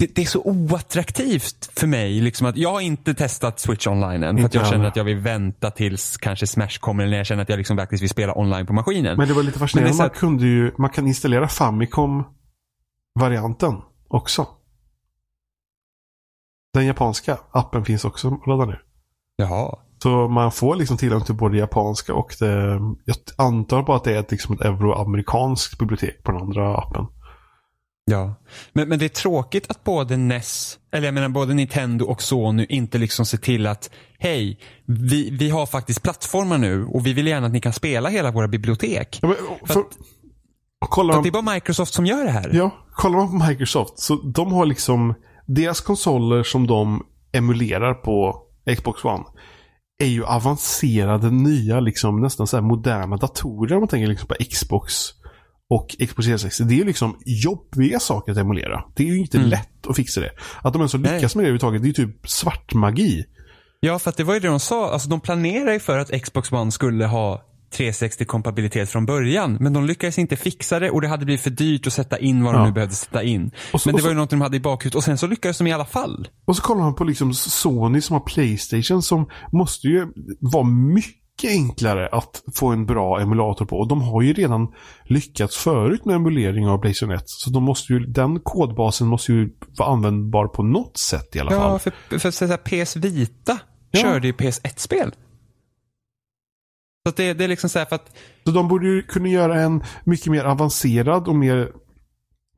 det, 0.01 0.15
det 0.15 0.23
är 0.23 0.27
så 0.27 0.43
oattraktivt 0.45 1.71
för 1.79 1.87
mig. 1.87 2.21
Liksom 2.21 2.47
att 2.47 2.57
jag 2.57 2.73
har 2.73 2.81
inte 2.81 3.15
testat 3.15 3.61
Switch 3.61 3.87
online 3.87 4.23
än. 4.23 4.39
För 4.39 4.45
att 4.45 4.55
jag 4.55 4.67
känner 4.67 4.85
att 4.85 4.97
jag 4.97 5.05
vill 5.05 5.19
vänta 5.19 5.71
tills 5.71 6.17
kanske 6.17 6.47
Smash 6.47 6.79
kommer. 6.81 7.03
Eller 7.03 7.11
när 7.11 7.17
jag 7.19 7.27
känner 7.27 7.43
att 7.43 7.49
jag 7.49 7.57
liksom 7.57 7.77
faktiskt 7.77 8.03
vill 8.03 8.11
spela 8.11 8.39
online 8.39 8.67
på 8.67 8.73
maskinen. 8.73 9.17
Men 9.17 9.29
det 9.29 9.35
var 9.35 9.43
lite 9.43 9.59
fascinerande. 9.59 9.97
Man 9.97 10.07
att- 10.07 10.17
kunde 10.17 10.47
ju, 10.47 10.73
man 10.79 10.91
kan 10.91 11.07
installera 11.07 11.49
Famicom-varianten 11.49 13.83
också. 14.09 14.47
Den 16.75 16.87
japanska 16.87 17.39
appen 17.53 17.85
finns 17.85 18.05
också 18.05 18.29
att 18.29 18.47
ladda 18.47 18.65
ner. 18.65 18.83
Jaha. 19.37 19.79
Så 20.03 20.29
man 20.29 20.53
får 20.53 20.77
liksom 20.77 20.97
tillgång 20.97 21.21
till 21.25 21.35
både 21.35 21.59
japanska 21.59 22.15
och 22.15 22.35
det, 22.41 22.81
jag 23.05 23.17
antar 23.37 23.83
bara 23.83 23.97
att 23.97 24.05
det 24.05 24.15
är 24.15 24.21
ett, 24.21 24.31
liksom 24.31 24.55
ett 24.55 24.61
euroamerikanskt 24.61 25.79
bibliotek 25.79 26.23
på 26.23 26.33
den 26.33 26.41
andra 26.41 26.77
appen. 26.77 27.07
Ja. 28.11 28.35
Men, 28.73 28.89
men 28.89 28.99
det 28.99 29.05
är 29.05 29.09
tråkigt 29.09 29.71
att 29.71 29.85
både 29.85 30.17
NES, 30.17 30.79
eller 30.93 31.07
jag 31.07 31.15
menar 31.15 31.29
både 31.29 31.55
Nintendo 31.55 32.05
och 32.05 32.23
Sony 32.23 32.67
inte 32.69 32.99
liksom 32.99 33.27
ser 33.27 33.39
till 33.39 33.67
att 33.67 33.91
hej, 34.19 34.59
vi, 34.87 35.31
vi 35.31 35.51
har 35.51 35.67
faktiskt 35.67 36.03
plattformar 36.03 36.59
nu 36.59 36.85
och 36.85 37.07
vi 37.07 37.13
vill 37.13 37.27
gärna 37.27 37.47
att 37.47 37.53
ni 37.53 37.61
kan 37.61 37.73
spela 37.73 38.09
hela 38.09 38.31
våra 38.31 38.49
bibliotek. 38.49 39.19
Ja, 39.23 39.29
men, 39.29 39.37
För 39.67 39.75
för, 39.75 39.81
att- 39.81 41.17
att 41.17 41.23
det 41.23 41.29
är 41.29 41.43
bara 41.43 41.55
Microsoft 41.55 41.95
som 41.95 42.07
gör 42.07 42.25
det 42.25 42.31
här. 42.31 42.51
ja, 42.53 42.71
kollar 42.93 43.19
man 43.19 43.41
på 43.41 43.47
Microsoft 43.49 43.99
så 43.99 44.15
de 44.15 44.53
har 44.53 44.67
liksom 44.67 45.15
deras 45.47 45.81
konsoler 45.81 46.43
som 46.43 46.67
de 46.67 47.07
emulerar 47.33 47.95
på 47.95 48.43
Xbox 48.77 49.05
One 49.05 49.25
är 50.01 50.07
ju 50.07 50.25
avancerade 50.25 51.31
nya 51.31 51.81
liksom 51.81 52.21
nästan 52.21 52.47
så 52.47 52.57
här 52.57 52.63
moderna 52.63 53.17
datorer 53.17 53.75
om 53.75 53.81
man 53.81 53.89
tänker 53.89 54.07
liksom 54.07 54.29
på 54.29 54.35
Xbox 54.51 54.95
och 55.71 55.89
Xbox 55.89 56.27
360. 56.27 56.65
Det 56.65 56.75
är 56.75 56.79
ju 56.79 56.85
liksom 56.85 57.17
jobbiga 57.27 58.01
saker 58.01 58.33
att 58.33 58.39
emulera. 58.39 58.85
Det 58.97 59.03
är 59.03 59.07
ju 59.07 59.19
inte 59.19 59.37
Mm. 59.39 59.51
lätt 59.51 59.87
att 59.89 59.97
fixa 59.97 60.21
det. 60.21 60.31
Att 60.63 60.73
de 60.73 60.83
ens 60.83 60.93
har 60.93 61.01
Nej. 61.01 61.15
lyckas 61.15 61.35
med 61.37 61.43
det 61.43 61.47
överhuvudtaget, 61.47 61.83
det 61.83 61.87
är 61.87 61.89
ju 62.01 62.07
typ 62.07 62.29
svart 62.29 62.75
magi. 62.75 63.25
Ja, 63.81 63.99
för 63.99 64.11
att 64.11 64.17
det 64.17 64.25
var 64.25 64.35
ju 64.35 64.41
det 64.41 64.49
de 64.49 64.61
sa. 64.61 64.93
Alltså 64.93 65.09
de 65.09 65.21
planerar 65.21 65.73
ju 65.73 65.81
för 65.81 65.99
att 65.99 66.23
Xbox 66.23 66.53
One 66.53 66.73
skulle 66.73 67.07
ha 67.07 67.43
360-kompatibilitet 67.77 68.87
från 68.89 69.07
början. 69.07 69.57
Men 69.61 69.73
de 69.73 69.87
lyckades 69.87 70.19
inte 70.19 70.37
fixa 70.37 70.79
det 70.79 70.91
och 70.91 71.01
det 71.01 71.09
hade 71.09 71.25
blivit 71.25 71.41
för 71.43 71.51
dyrt 71.51 71.87
att 71.87 71.93
sätta 71.93 72.19
in 72.19 72.45
vad 72.45 72.55
de 72.55 72.59
Ja. 72.59 72.67
nu 72.67 72.73
behövde 72.73 72.95
sätta 72.95 73.23
in. 73.23 73.51
Så- 73.75 73.79
men 73.85 73.97
det 73.97 74.03
var 74.03 74.09
ju 74.11 74.17
något 74.17 74.31
de 74.31 74.41
hade 74.41 74.57
i 74.57 74.61
bakhuvudet 74.61 74.95
och 74.95 75.05
sen 75.05 75.19
så 75.19 75.27
lyckades 75.27 75.59
de 75.59 75.67
i 75.67 75.73
alla 75.73 75.85
fall. 75.85 76.29
Och 76.45 76.57
så 76.57 76.63
kollar 76.63 76.83
man 76.83 76.95
på 76.95 77.05
liksom 77.05 77.35
Sony 77.35 78.01
som 78.01 78.15
har 78.15 78.21
Playstation 78.21 79.03
som 79.03 79.27
måste 79.53 79.87
ju 79.87 80.07
vara 80.41 80.65
mycket 80.65 81.17
enklare 81.51 82.09
att 82.13 82.43
få 82.55 82.69
en 82.69 82.87
bra 82.87 83.21
emulator 83.21 83.65
på. 83.67 83.77
Och 83.79 83.89
de 83.89 84.03
har 84.03 84.23
ju 84.23 84.33
redan 84.33 84.69
lyckats 85.05 85.57
förut 85.57 86.05
med 86.05 86.17
emulering 86.17 86.69
av 86.69 86.79
Playstation 86.79 87.15
1. 87.15 87.23
Så 87.27 87.51
de 87.51 87.63
måste 87.63 87.93
ju, 87.93 87.99
den 87.99 88.41
kodbasen 88.41 89.07
måste 89.07 89.33
ju 89.33 89.49
vara 89.79 89.89
användbar 89.93 90.47
på 90.47 90.63
något 90.63 90.97
sätt 90.97 91.37
i 91.37 91.41
alla 91.41 91.53
Ja, 91.53 91.59
fall. 91.79 91.79
för, 92.09 92.19
för 92.19 92.31
så 92.31 92.47
här, 92.47 92.57
PS 92.57 92.97
Vita 92.97 93.59
Ja. 93.91 94.01
körde 94.01 94.27
ju 94.27 94.33
PS1-spel. 94.33 95.13
Så 97.09 97.15
det, 97.17 97.33
det 97.35 97.45
är 97.45 97.49
liksom 97.49 97.71
så 97.71 97.79
här 97.79 97.87
för 97.87 97.97
att 97.97 98.17
Så 98.45 98.51
de 98.51 98.69
borde 98.69 98.87
ju 98.89 99.03
kunna 99.03 99.29
göra 99.29 99.61
en 99.61 99.83
mycket 100.05 100.27
mer 100.27 100.45
avancerad 100.45 101.29
och 101.29 101.37
mer 101.37 101.69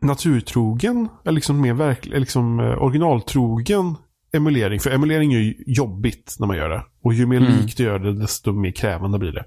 naturtrogen, 0.01 1.09
eller 1.24 1.32
liksom 1.32 1.60
mer 1.60 1.74
verk, 1.74 2.06
liksom 2.06 2.60
eh, 2.60 2.82
originaltrogen 2.82 3.94
emulering. 4.35 4.81
För 4.81 4.90
emulering 4.90 5.32
är 5.35 5.39
ju 5.39 5.55
jobbigt 5.66 6.36
när 6.39 6.47
man 6.47 6.56
gör 6.56 6.69
det. 6.69 6.82
Och 7.05 7.14
ju 7.14 7.27
mer 7.27 7.36
Mm. 7.40 7.52
likt 7.52 7.77
du 7.77 7.82
gör 7.85 7.98
det, 7.98 8.12
desto 8.20 8.52
mer 8.52 8.70
krävande 8.70 9.19
blir 9.19 9.32
det. 9.32 9.44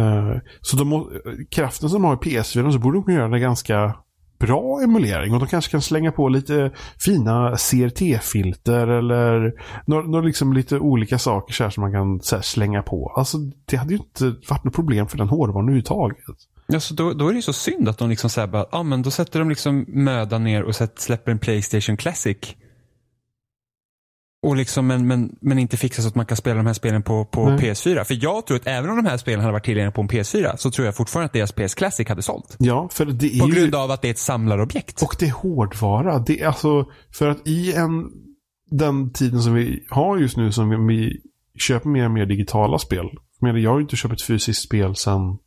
Eh, 0.00 0.40
så 0.60 0.76
de, 0.76 0.88
må- 0.88 1.10
kraften 1.50 1.88
som 1.90 2.02
de 2.02 2.08
har 2.08 2.14
i 2.14 2.16
PS4 2.18 2.70
så 2.72 2.78
borde 2.78 2.96
de 2.98 3.04
kunna 3.04 3.18
göra 3.18 3.34
en 3.34 3.40
ganska 3.40 3.96
bra 4.46 4.80
emulering. 4.82 5.34
Och 5.34 5.40
de 5.40 5.48
kanske 5.48 5.70
kan 5.70 5.82
slänga 5.82 6.12
på 6.12 6.28
lite 6.28 6.70
fina 6.98 7.56
CRT-filter 7.56 8.86
eller 8.86 9.52
några, 9.86 10.06
några 10.06 10.26
liksom 10.26 10.52
lite 10.52 10.78
olika 10.78 11.18
saker 11.18 11.54
så 11.54 11.62
här 11.62 11.70
som 11.70 11.80
man 11.80 11.92
kan 11.92 12.20
så 12.20 12.36
här, 12.36 12.42
slänga 12.42 12.82
på. 12.82 13.12
Alltså 13.16 13.38
det 13.64 13.76
hade 13.76 13.94
ju 13.94 13.98
inte 13.98 14.24
varit 14.48 14.64
något 14.64 14.74
problem 14.74 15.08
för 15.08 15.18
den 15.18 15.28
hårdvaran 15.28 15.64
överhuvudtaget. 15.64 16.18
Alltså 16.72 16.94
då, 16.94 17.12
då 17.12 17.28
är 17.28 17.32
det 17.32 17.36
ju 17.36 17.42
så 17.42 17.52
synd 17.52 17.88
att 17.88 17.98
de 17.98 18.10
liksom 18.10 18.30
säger 18.30 18.48
bara, 18.48 18.66
ah, 18.70 18.82
men 18.82 19.02
då 19.02 19.10
sätter 19.10 19.38
de 19.38 19.48
liksom 19.48 19.84
mödan 19.88 20.44
ner 20.44 20.62
och 20.62 20.74
släpper 20.96 21.32
en 21.32 21.38
Playstation 21.38 21.96
Classic. 21.96 22.56
Och 24.44 24.56
liksom, 24.56 24.86
men, 24.86 25.06
men, 25.06 25.36
men 25.40 25.58
inte 25.58 25.76
fixar 25.76 26.02
så 26.02 26.08
att 26.08 26.14
man 26.14 26.26
kan 26.26 26.36
spela 26.36 26.56
de 26.56 26.66
här 26.66 26.74
spelen 26.74 27.02
på, 27.02 27.24
på 27.24 27.48
Nej. 27.48 27.58
PS4. 27.58 28.04
För 28.04 28.18
jag 28.24 28.46
tror 28.46 28.56
att 28.56 28.66
även 28.66 28.90
om 28.90 28.96
de 28.96 29.06
här 29.06 29.16
spelen 29.16 29.40
hade 29.40 29.52
varit 29.52 29.64
tillgängliga 29.64 29.92
på 29.92 30.00
en 30.00 30.08
PS4 30.08 30.56
så 30.56 30.70
tror 30.70 30.86
jag 30.86 30.96
fortfarande 30.96 31.26
att 31.26 31.32
deras 31.32 31.52
PS 31.52 31.74
Classic 31.74 32.08
hade 32.08 32.22
sålt. 32.22 32.56
Ja, 32.58 32.88
för 32.92 33.04
det 33.04 33.36
är 33.36 33.40
På 33.40 33.46
grund 33.46 33.74
av 33.74 33.90
att 33.90 34.02
det 34.02 34.08
är 34.08 34.10
ett 34.10 34.18
samlarobjekt. 34.18 35.02
Och 35.02 35.16
det 35.18 35.26
är 35.26 35.30
hårdvara. 35.32 36.18
Det 36.18 36.40
är 36.40 36.46
alltså, 36.46 36.86
för 37.12 37.28
att 37.28 37.48
i 37.48 37.72
en, 37.72 38.10
den 38.70 39.12
tiden 39.12 39.42
som 39.42 39.54
vi 39.54 39.84
har 39.90 40.18
just 40.18 40.36
nu 40.36 40.52
som 40.52 40.70
vi, 40.70 40.94
vi 40.94 41.20
köper 41.58 41.88
mer 41.88 42.04
och 42.04 42.10
mer 42.10 42.26
digitala 42.26 42.78
spel. 42.78 43.10
Menar, 43.40 43.58
jag 43.58 43.70
har 43.70 43.78
ju 43.78 43.82
inte 43.82 43.96
köpt 43.96 44.14
ett 44.14 44.22
fysiskt 44.22 44.62
spel 44.62 44.96
sedan 44.96 45.38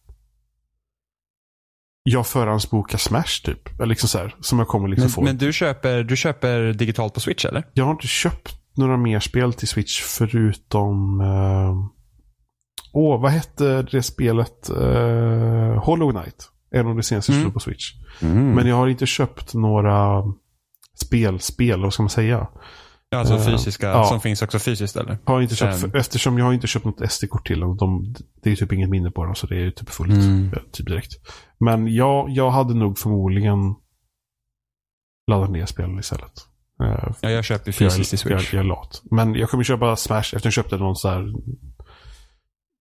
jag 2.03 2.28
förhandsbokade 2.28 2.98
Smash 2.98 3.44
typ. 3.44 3.76
Eller 3.76 3.86
liksom 3.86 4.10
så 4.10 4.18
här, 4.18 4.36
som 4.41 4.60
jag 4.60 4.68
kommer 4.68 4.88
liksom 4.88 5.03
Men, 5.03 5.10
få. 5.11 5.22
men 5.22 5.38
du, 5.38 5.53
köper, 5.53 6.03
du 6.03 6.15
köper 6.15 6.74
digitalt 6.74 7.14
på 7.14 7.19
Switch 7.19 7.45
eller? 7.45 7.64
Jag 7.74 7.86
har 7.86 7.91
inte 7.91 8.07
köpt 8.07 8.57
några 8.78 8.98
mer 8.98 9.20
spel 9.20 9.54
till 9.54 9.68
Switch 9.68 10.02
förutom... 10.02 11.22
eh, 11.22 11.76
Åh, 12.94 13.22
vad 13.22 13.32
hette 13.32 13.82
det 13.82 14.04
spelet? 14.04 14.70
Uh, 14.70 15.84
Hollow 15.84 16.12
Knight. 16.12 16.49
En 16.72 16.88
av 16.88 16.95
de 16.95 17.04
senaste 17.04 17.32
Mm. 17.32 17.41
mm. 17.41 17.54
på 17.54 17.60
Switch. 17.60 17.94
Men 18.56 18.68
jag 18.68 18.76
har 18.76 18.88
inte 18.88 19.06
köpt 19.06 19.54
några 19.54 20.24
spelspel, 20.95 21.82
vad 21.82 21.94
ska 21.94 22.04
man 22.04 22.10
säga? 22.10 22.48
Ja, 23.10 23.18
alltså 23.18 23.34
Eh, 23.36 23.45
fysiska, 23.45 23.88
ja. 23.88 24.04
som 24.04 24.22
finns 24.22 24.41
också 24.41 24.60
fysiskt 24.60 24.95
eller? 24.95 25.18
Har 25.26 25.41
inte 25.41 25.56
köpt, 25.56 25.80
för, 25.80 25.95
eftersom 25.95 26.38
jag 26.38 26.45
har 26.45 26.54
inte 26.54 26.68
köpt 26.68 26.86
något 26.86 27.12
SD-kort 27.12 27.48
till 27.48 27.60
dem. 27.60 27.78
De, 27.78 28.16
det 28.44 28.52
är 28.52 28.56
typ 28.56 28.72
inget 28.74 28.90
minne 28.90 29.12
på 29.12 29.26
dem, 29.26 29.36
så 29.36 29.48
det 29.48 29.56
är 29.66 29.72
typ 29.72 29.90
fullt. 29.90 30.12
Mm. 30.14 30.54
eh, 30.54 30.60
Typ 30.72 30.88
direkt. 30.88 31.12
Men 31.60 31.94
jag, 31.95 32.30
jag 32.30 32.49
hade 32.52 32.74
nog 32.74 32.99
förmodligen 32.99 33.76
laddat 35.32 35.49
ner 35.52 35.66
spelen 35.66 35.99
istället. 35.99 36.34
Eh, 36.84 37.12
Ja, 37.22 37.30
jag 37.30 37.44
köper 37.45 37.68
jag, 37.68 37.76
fysiskt 37.76 38.14
i 38.14 38.30
jag, 38.30 38.40
Switch. 38.41 38.54
jag 38.54 38.60
är 38.60 38.64
lat. 38.68 39.02
Men 39.12 39.36
jag 39.36 39.49
kommer 39.49 39.64
köpa 39.64 39.95
Smash 39.95 40.20
efter 40.20 40.41
jag 40.44 40.54
köpte 40.54 40.78
någon 40.78 40.95
så 40.95 41.10
här 41.10 41.34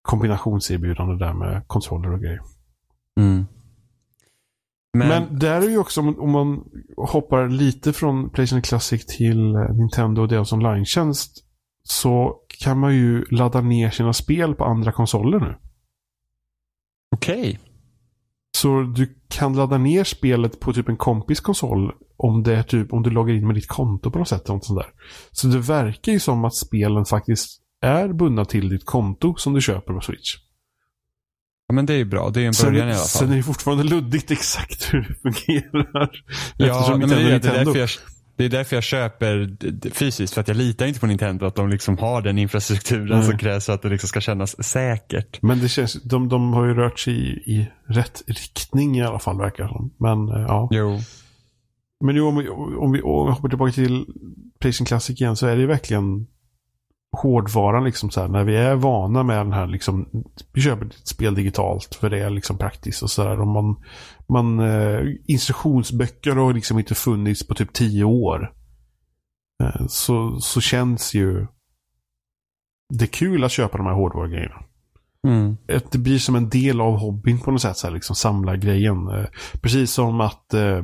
kombinationserbjudande 0.03 1.25
där 1.25 1.33
med 1.35 1.69
kontroller 1.69 2.13
och 2.13 2.21
grejer. 2.21 2.41
Mm. 3.21 3.47
Men, 4.99 5.09
Men, 5.09 5.39
där 5.39 5.63
är 5.63 5.69
ju 5.71 5.79
också, 5.79 6.01
om, 6.01 6.21
om 6.21 6.31
man 6.31 6.65
hoppar 6.97 7.49
lite 7.49 7.93
från 7.93 8.31
Playstation 8.31 8.63
Classic 8.63 9.07
till 9.07 9.55
eh, 9.55 9.61
Nintendo 9.75 10.23
och 10.23 10.29
deras 10.29 10.53
online-tjänst. 10.53 11.43
Så 11.83 12.37
kan 12.63 12.79
man 12.79 12.95
ju 12.95 13.25
ladda 13.31 13.61
ner 13.61 13.91
sina 13.91 14.13
spel 14.13 14.55
på 14.55 14.65
andra 14.65 14.93
konsoler 14.93 15.41
nu. 15.41 15.55
okej. 17.17 17.59
Så 18.57 18.83
du 18.83 19.19
kan 19.29 19.57
ladda 19.57 19.79
ner 19.79 20.05
spelet 20.05 20.61
på 20.61 20.73
typ 20.73 20.89
en 20.89 20.97
kompis 20.97 21.41
konsol 21.41 21.93
om 22.17 22.43
det 22.43 22.57
är 22.57 22.63
typ 22.63 22.93
om 22.93 23.03
du 23.03 23.11
loggar 23.11 23.35
in 23.35 23.47
med 23.47 23.57
ditt 23.57 23.69
konto 23.69 24.11
på 24.11 24.19
något 24.19 24.29
sätt. 24.29 24.49
något 24.49 24.65
sånt 24.65 24.81
där. 24.81 24.89
Så 25.33 25.47
det 25.47 25.59
verkar 25.59 26.13
ju 26.13 26.21
som 26.21 26.45
att 26.45 26.55
spelen 26.55 27.05
faktiskt 27.05 27.61
är 27.83 28.13
bundna 28.13 28.45
till 28.45 28.69
ditt 28.69 28.87
konto 28.87 29.35
som 29.37 29.55
du 29.55 29.61
köper 29.61 29.95
på 29.95 30.01
Switch. 30.01 30.37
Ja, 31.69 31.75
men 31.75 31.87
det 31.87 31.93
är 31.93 31.99
ju 31.99 32.05
bra. 32.05 32.31
Det 32.31 32.43
är 32.43 32.47
en 32.47 32.55
Sen, 32.55 32.73
början 32.73 32.89
i 32.89 32.91
alla 32.91 32.99
fall. 32.99 33.07
sen 33.07 33.33
är 33.33 33.37
det 33.37 33.43
fortfarande 33.43 33.85
luddigt 33.85 34.31
exakt 34.31 34.95
hur 34.95 35.01
det 35.01 35.15
fungerar. 35.15 36.11
Ja, 36.57 36.97
men 36.99 37.09
det, 37.09 37.15
är, 37.15 37.39
det, 37.39 37.49
är 37.49 37.65
därför 37.65 37.79
jag, 37.79 37.89
det 38.37 38.45
är 38.45 38.49
därför 38.49 38.77
jag 38.77 38.83
köper 38.83 39.57
fysiskt. 39.91 40.35
För 40.35 40.41
att 40.41 40.49
jag 40.49 40.57
litar 40.57 40.87
inte 40.87 41.01
på 41.01 41.07
Nintendo 41.07 41.47
att 41.47 41.55
de 41.55 41.69
liksom 41.69 41.99
har 41.99 42.23
den 42.23 42.39
infrastrukturen 42.39 43.19
Nej. 43.19 43.29
som 43.29 43.39
krävs 43.39 43.67
för 43.67 43.73
att 43.73 43.83
det 43.83 43.89
liksom 43.89 44.09
ska 44.09 44.21
kännas 44.21 44.65
säkert. 44.65 45.43
Men 45.43 45.61
det 45.61 45.69
känns, 45.69 46.03
de, 46.03 46.29
de 46.29 46.53
har 46.53 46.67
ju 46.67 46.75
rört 46.75 46.99
sig 46.99 47.15
i, 47.15 47.53
i 47.53 47.71
rätt 47.89 48.23
riktning 48.27 48.99
i 48.99 49.03
alla 49.03 49.19
fall 49.19 49.39
verkar 49.39 49.65
det 49.65 49.71
som. 49.71 49.91
Men 49.99 50.29
eh, 50.29 50.47
ja. 50.49 50.69
Jo. 50.71 51.01
Men 52.05 52.17
jo, 52.17 52.29
om 52.29 52.37
vi, 52.37 52.49
om 52.49 52.93
vi 52.93 53.03
om 53.03 53.27
vi 53.27 53.33
hoppar 53.33 53.49
tillbaka 53.49 53.73
till 53.73 54.07
Playstation 54.61 54.87
Classic 54.87 55.21
igen 55.21 55.37
så 55.37 55.47
är 55.47 55.55
det 55.55 55.61
ju 55.61 55.67
verkligen 55.67 56.27
hårdvaran 57.17 57.85
liksom 57.85 58.11
så 58.11 58.21
här. 58.21 58.29
När 58.29 58.45
vi 58.45 58.57
är 58.57 58.75
vana 58.75 59.23
med 59.23 59.39
den 59.39 59.53
här 59.53 59.67
liksom. 59.67 60.25
Vi 60.53 60.61
köper 60.61 60.87
ett 60.87 61.09
spel 61.09 61.35
digitalt 61.35 61.95
för 61.95 62.11
det 62.11 62.19
är 62.19 62.31
liksom 62.31 62.59
praktiskt 62.59 63.03
och 63.03 63.11
så 63.11 63.25
där. 63.25 63.41
Om 63.41 63.49
man, 63.49 63.77
man 64.29 64.61
eh, 64.61 65.01
instruktionsböcker 65.25 66.37
har 66.37 66.55
liksom 66.55 66.79
inte 66.79 66.95
funnits 66.95 67.49
på 67.49 67.55
typ 67.55 67.73
tio 67.73 68.05
år. 68.05 68.53
Eh, 69.63 69.87
så, 69.89 70.41
så 70.41 70.61
känns 70.61 71.15
ju 71.15 71.47
det 72.95 73.05
är 73.05 73.09
kul 73.09 73.45
att 73.45 73.53
köpa 73.53 73.77
de 73.77 73.87
här 73.87 73.95
hårdvarugrejerna 73.95 74.63
Mm. 75.27 75.57
det 75.67 75.99
blir 75.99 76.19
som 76.19 76.37
en 76.37 76.49
del 76.49 76.81
av 76.81 76.97
hobbyn 76.97 77.41
på 77.41 77.51
något 77.51 77.63
sätt. 77.63 77.77
Så 77.77 77.87
här, 77.87 77.95
liksom 77.95 78.17
samla 78.17 78.57
grejen. 78.57 79.09
Eh, 79.09 79.27
precis 79.61 79.93
som 79.93 80.21
att 80.21 80.55
eh, 80.55 80.83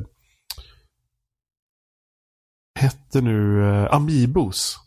hette 2.75 3.21
nu 3.21 3.69
eh, 3.69 3.93
Amiibos. 3.93 4.79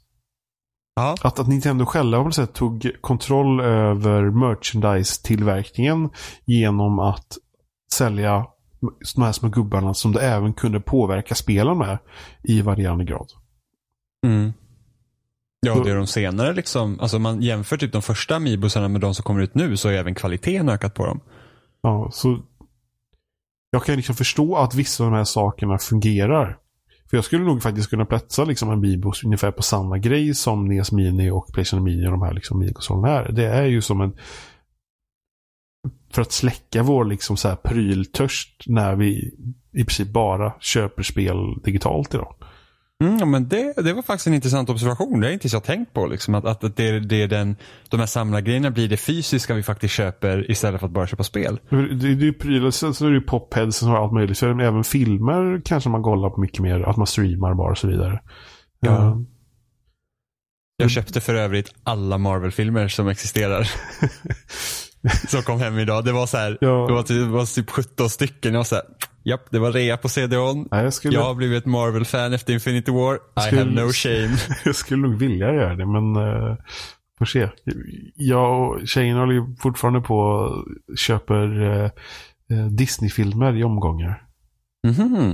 Ja. 0.94 1.14
Att, 1.22 1.38
att 1.38 1.48
Nintendo 1.48 1.86
själva 1.86 2.24
på 2.24 2.30
sätt 2.30 2.54
tog 2.54 2.90
kontroll 3.00 3.60
över 3.60 4.30
merchandise-tillverkningen 4.30 6.10
genom 6.44 6.98
att 6.98 7.38
sälja 7.92 8.46
de 9.14 9.22
här 9.22 9.32
små 9.32 9.48
gubbarna 9.48 9.94
som 9.94 10.12
det 10.12 10.20
även 10.20 10.52
kunde 10.54 10.80
påverka 10.80 11.34
spelen 11.34 11.78
med 11.78 11.98
i 12.42 12.62
varierande 12.62 13.04
grad. 13.04 13.26
Mm. 14.26 14.52
Ja, 15.60 15.74
det 15.84 15.90
är 15.90 15.96
de 15.96 16.06
senare 16.06 16.52
liksom. 16.52 17.00
Alltså 17.00 17.18
man 17.18 17.42
jämför 17.42 17.76
typ 17.76 17.92
de 17.92 18.02
första 18.02 18.36
Amiibosarna 18.36 18.88
med 18.88 19.00
de 19.00 19.14
som 19.14 19.22
kommer 19.22 19.42
ut 19.42 19.54
nu 19.54 19.76
så 19.76 19.88
har 19.88 19.94
även 19.94 20.14
kvaliteten 20.14 20.68
ökat 20.68 20.94
på 20.94 21.06
dem. 21.06 21.20
Ja, 21.82 22.08
så 22.12 22.38
jag 23.70 23.84
kan 23.84 23.96
liksom 23.96 24.14
förstå 24.14 24.56
att 24.56 24.74
vissa 24.74 25.04
av 25.04 25.10
de 25.10 25.16
här 25.16 25.24
sakerna 25.24 25.78
fungerar. 25.78 26.58
För 27.10 27.16
jag 27.16 27.24
skulle 27.24 27.44
nog 27.44 27.62
faktiskt 27.62 27.90
kunna 27.90 28.04
platsa 28.04 28.44
liksom 28.44 28.70
en 28.70 28.80
Bibos 28.80 29.24
ungefär 29.24 29.50
på 29.50 29.62
samma 29.62 29.98
grej 29.98 30.34
som 30.34 30.68
NES 30.68 30.92
Mini 30.92 31.30
och 31.30 31.52
Playstation 31.52 31.84
Mini 31.84 32.06
och 32.06 32.10
de 32.10 32.22
här 32.22 32.34
liksom 32.34 32.58
minikonsolerna 32.58 33.08
är. 33.08 33.32
Det 33.32 33.46
är 33.46 33.64
ju 33.64 33.82
som 33.82 34.00
en 34.00 34.12
för 36.10 36.22
att 36.22 36.32
släcka 36.32 36.82
vår 36.82 37.04
liksom 37.04 37.36
så 37.36 37.48
här 37.48 37.56
pryltörst 37.56 38.64
när 38.66 38.96
vi 38.96 39.34
i 39.72 39.84
princip 39.84 40.08
bara 40.08 40.54
köper 40.60 41.02
spel 41.02 41.36
digitalt 41.64 42.14
idag. 42.14 42.34
Mm, 43.04 43.30
men 43.30 43.48
det, 43.48 43.72
det 43.76 43.92
var 43.92 44.02
faktiskt 44.02 44.26
en 44.26 44.34
intressant 44.34 44.70
observation. 44.70 45.20
Det 45.20 45.26
har 45.26 45.32
inte 45.32 45.48
jag 45.48 45.64
tänkt 45.64 45.92
på. 45.92 46.06
Liksom, 46.06 46.34
att, 46.34 46.44
att 46.44 46.64
att 46.64 46.76
det, 46.76 47.00
det 47.00 47.22
är 47.22 47.28
den, 47.28 47.56
de 47.88 48.00
här 48.00 48.06
samlargrejerna 48.06 48.70
blir 48.70 48.88
det 48.88 48.96
fysiska 48.96 49.54
vi 49.54 49.62
faktiskt 49.62 49.94
köper 49.94 50.50
istället 50.50 50.80
för 50.80 50.86
att 50.86 50.92
bara 50.92 51.06
köpa 51.06 51.22
spel. 51.22 51.60
Det, 51.70 51.94
det 51.94 52.06
är 52.06 52.10
ju 52.10 52.32
prylar, 52.32 52.70
sen 52.70 52.94
så 52.94 53.06
är 53.06 53.10
det 53.10 53.14
ju 53.16 53.20
popheads 53.22 53.82
och 53.82 53.88
allt 53.90 54.12
möjligt. 54.12 54.38
Så 54.38 54.46
är 54.46 54.60
även 54.60 54.84
filmer 54.84 55.62
kanske 55.64 55.90
man 55.90 56.02
kollar 56.02 56.30
på 56.30 56.40
mycket 56.40 56.60
mer. 56.60 56.80
Att 56.80 56.96
man 56.96 57.06
streamar 57.06 57.54
bara 57.54 57.70
och 57.70 57.78
så 57.78 57.88
vidare. 57.88 58.20
Ja. 58.80 59.06
Eh, 59.06 59.16
Jag 60.76 60.90
köpte 60.90 61.20
för 61.20 61.34
övrigt 61.34 61.74
alla 61.82 62.18
Marvel-filmer 62.18 62.88
som 62.88 63.08
existerar. 63.08 63.70
som 65.28 65.42
kom 65.42 65.58
hem 65.60 65.78
idag. 65.78 66.04
Det 66.04 66.12
var 66.12 66.26
så 66.26 66.36
här, 66.36 66.58
Ja. 66.60 66.86
det, 66.88 66.92
var 66.92 67.02
typ, 67.02 67.16
det 67.16 67.24
var 67.32 67.54
typ 67.54 67.70
17 67.70 68.10
stycken. 68.10 68.52
Jag 68.52 68.58
var 68.60 68.64
så 68.64 68.74
här, 68.74 68.84
japp, 69.30 69.50
det 69.50 69.58
var 69.58 69.72
rea 69.72 69.96
på 69.96 70.08
CD-ON. 70.08 70.68
Jag 70.70 70.92
skulle, 70.94 71.14
Jag 71.14 71.24
har 71.24 71.34
blivit 71.34 71.58
ett 71.62 71.66
Marvel-fan 71.66 72.32
efter 72.32 72.52
Infinity 72.52 72.92
War. 72.92 73.14
I 73.14 73.40
Skulle- 73.40 73.60
have 73.60 73.70
no 73.86 73.92
shame. 73.92 74.36
jag 74.64 74.74
skulle 74.74 75.02
nog 75.08 75.18
vilja 75.18 75.54
göra 75.54 75.74
det, 75.76 75.86
men 75.86 76.16
eh, 76.16 76.56
Får 77.18 77.24
se. 77.26 77.48
Jag 78.14 78.60
och 78.70 78.88
tjejen 78.88 79.16
håller 79.16 79.32
ju 79.34 79.56
fortfarande 79.60 80.00
på 80.00 80.14
och 80.18 80.64
köper 80.98 81.62
eh, 81.84 81.90
Disney-filmer 82.70 83.56
i 83.56 83.64
omgångar. 83.64 84.22
Mhm. 84.86 85.30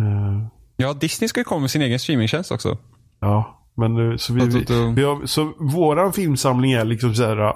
Eh, 0.00 0.48
Ja, 0.76 0.92
Disney 0.94 1.28
ska 1.28 1.40
ju 1.40 1.44
komma 1.44 1.60
med 1.60 1.70
sin 1.70 1.82
egen 1.82 1.98
streamingtjänst 1.98 2.50
också. 2.52 2.78
ja, 3.20 3.64
men 3.76 3.94
nu, 3.94 4.18
så 4.18 4.32
vi, 4.32 4.46
vi, 4.46 4.64
vi 4.96 5.02
har, 5.04 5.26
så 5.26 5.52
våran 5.58 6.12
filmsamling 6.12 6.72
är 6.72 6.84
liksom 6.84 7.14
så 7.14 7.24
här 7.24 7.38
eh, 7.48 7.52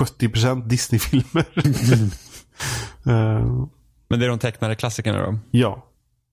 70% 0.00 0.68
Disney-filmer. 0.68 1.44
Men 4.12 4.20
det 4.20 4.26
är 4.26 4.30
de 4.30 4.38
tecknade 4.38 4.74
klassikerna 4.74 5.18
då? 5.26 5.38
ja, 5.50 5.88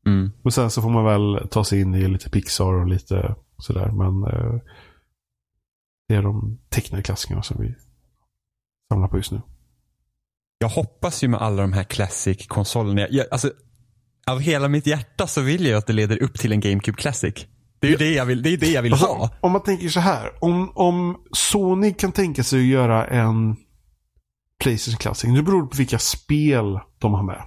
Mm. 0.06 0.31
och 0.43 0.53
sen 0.53 0.69
så 0.72 0.81
får 0.81 0.89
man 0.89 1.06
väl 1.06 1.47
ta 1.51 1.64
sig 1.64 1.81
in 1.81 1.95
i 1.95 2.07
lite 2.07 2.30
Pixar 2.30 2.73
och 2.73 2.88
lite 2.88 3.35
sådär. 3.57 3.91
Men 3.91 4.23
eh, 4.34 4.61
det 6.07 6.15
är 6.15 6.22
de 6.22 6.60
tecknade 6.69 7.03
klassikerna 7.03 7.41
som 7.43 7.61
vi 7.61 7.76
samlar 8.93 9.07
på 9.07 9.18
just 9.18 9.31
nu. 9.31 9.41
Jag 10.60 10.69
hoppas 10.69 11.23
ju 11.23 11.27
med 11.27 11.41
alla 11.41 11.61
de 11.61 11.73
här 11.73 11.84
classic-konsolerna. 11.84 13.07
Jag, 13.10 13.27
alltså, 13.31 13.51
av 14.27 14.39
hela 14.39 14.68
mitt 14.68 14.88
hjärta 14.88 15.27
så 15.27 15.41
vill 15.41 15.65
jag 15.65 15.77
att 15.77 15.88
det 15.88 15.93
leder 15.93 16.23
upp 16.23 16.39
till 16.39 16.51
en 16.51 16.60
GameCube 16.60 16.97
Classic. 16.97 17.34
Det 17.80 17.88
är 17.88 17.91
ju 17.91 17.97
det 17.97 18.11
jag 18.11 18.26
vill, 18.26 18.41
det 18.43 18.49
är 18.49 18.57
det 18.57 18.72
jag 18.72 18.81
vill 18.81 18.93
Alltså, 18.93 19.07
ha. 19.07 19.30
om 19.41 19.51
man 19.51 19.64
tänker 19.64 19.89
så 19.89 19.99
här. 19.99 20.43
Om, 20.43 20.72
om 20.76 21.18
Sony 21.31 21.93
kan 21.93 22.11
tänka 22.11 22.43
sig 22.43 22.60
att 22.60 22.65
göra 22.65 23.07
en 23.07 23.56
Playstation 24.64 24.97
Classic. 24.97 25.30
Nu 25.30 25.41
beror 25.41 25.61
det 25.64 25.68
på 25.69 25.77
vilka 25.77 25.99
spel 25.99 26.80
de 26.99 27.14
har 27.14 27.23
med. 27.23 27.41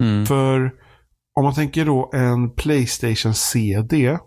Mm. 0.00 0.26
För 0.26 0.72
om 1.34 1.44
man 1.44 1.54
tänker 1.54 1.84
då 1.84 2.10
en 2.14 2.50
Playstation 2.54 3.34
CD. 3.34 4.18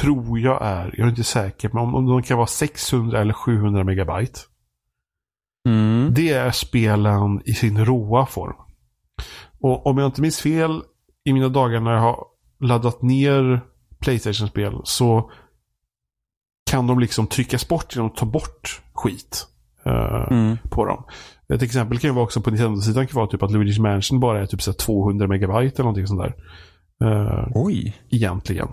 Tror 0.00 0.38
jag 0.38 0.62
är, 0.66 0.94
jag 0.96 1.06
är 1.06 1.10
inte 1.10 1.24
säker, 1.24 1.68
men 1.72 1.82
om, 1.82 1.94
om 1.94 2.06
de 2.06 2.22
kan 2.22 2.36
vara 2.36 2.46
600 2.46 3.20
eller 3.20 3.32
700 3.34 3.84
megabyte. 3.84 4.40
Mm. 5.68 6.14
Det 6.14 6.32
är 6.32 6.50
spelen 6.50 7.42
i 7.44 7.52
sin 7.52 7.84
råa 7.84 8.26
form. 8.26 8.56
Och 9.60 9.86
om 9.86 9.98
jag 9.98 10.08
inte 10.08 10.20
minns 10.20 10.40
fel 10.40 10.82
i 11.24 11.32
mina 11.32 11.48
dagar 11.48 11.80
när 11.80 11.92
jag 11.92 12.00
har 12.00 12.24
laddat 12.60 13.02
ner 13.02 13.60
Playstation-spel 14.00 14.80
så 14.84 15.30
kan 16.70 16.86
de 16.86 16.98
liksom 17.00 17.26
tryckas 17.26 17.68
bort 17.68 17.96
genom 17.96 18.10
att 18.10 18.16
ta 18.16 18.26
bort 18.26 18.82
skit 18.94 19.46
eh, 19.84 20.26
Mm. 20.30 20.56
på 20.70 20.84
dem. 20.84 21.04
Ett 21.48 21.62
exempel 21.62 21.98
kan 21.98 22.10
ju 22.10 22.14
vara 22.14 22.24
också 22.24 22.40
på 22.40 22.50
Nintendo-sidan 22.50 23.06
kan 23.06 23.16
vara 23.16 23.26
typ 23.26 23.42
att 23.42 23.50
Luigi's 23.50 23.80
Mansion 23.80 24.20
bara 24.20 24.42
är 24.42 24.46
typ 24.46 24.62
så 24.62 24.70
här 24.70 24.78
200 24.78 25.26
megabyte 25.28 25.74
eller 25.74 25.84
någonting 25.84 26.06
sånt 26.06 26.22
där. 26.22 26.34
Eh, 27.04 27.46
Oj. 27.54 27.96
egentligen. 28.10 28.68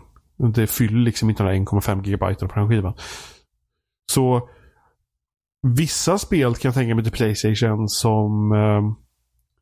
Det 0.53 0.67
fyller 0.67 0.99
liksom 0.99 1.29
inte 1.29 1.43
här 1.43 1.53
1,5 1.53 2.03
gigabyte 2.05 2.47
på 2.47 2.59
den 2.59 2.69
skivan. 2.69 2.93
Så 4.11 4.49
vissa 5.67 6.17
spel 6.17 6.55
kan 6.55 6.69
jag 6.69 6.75
tänka 6.75 6.95
mig 6.95 7.03
till 7.03 7.13
Playstation 7.13 7.89
som 7.89 8.51
eh, 8.51 8.81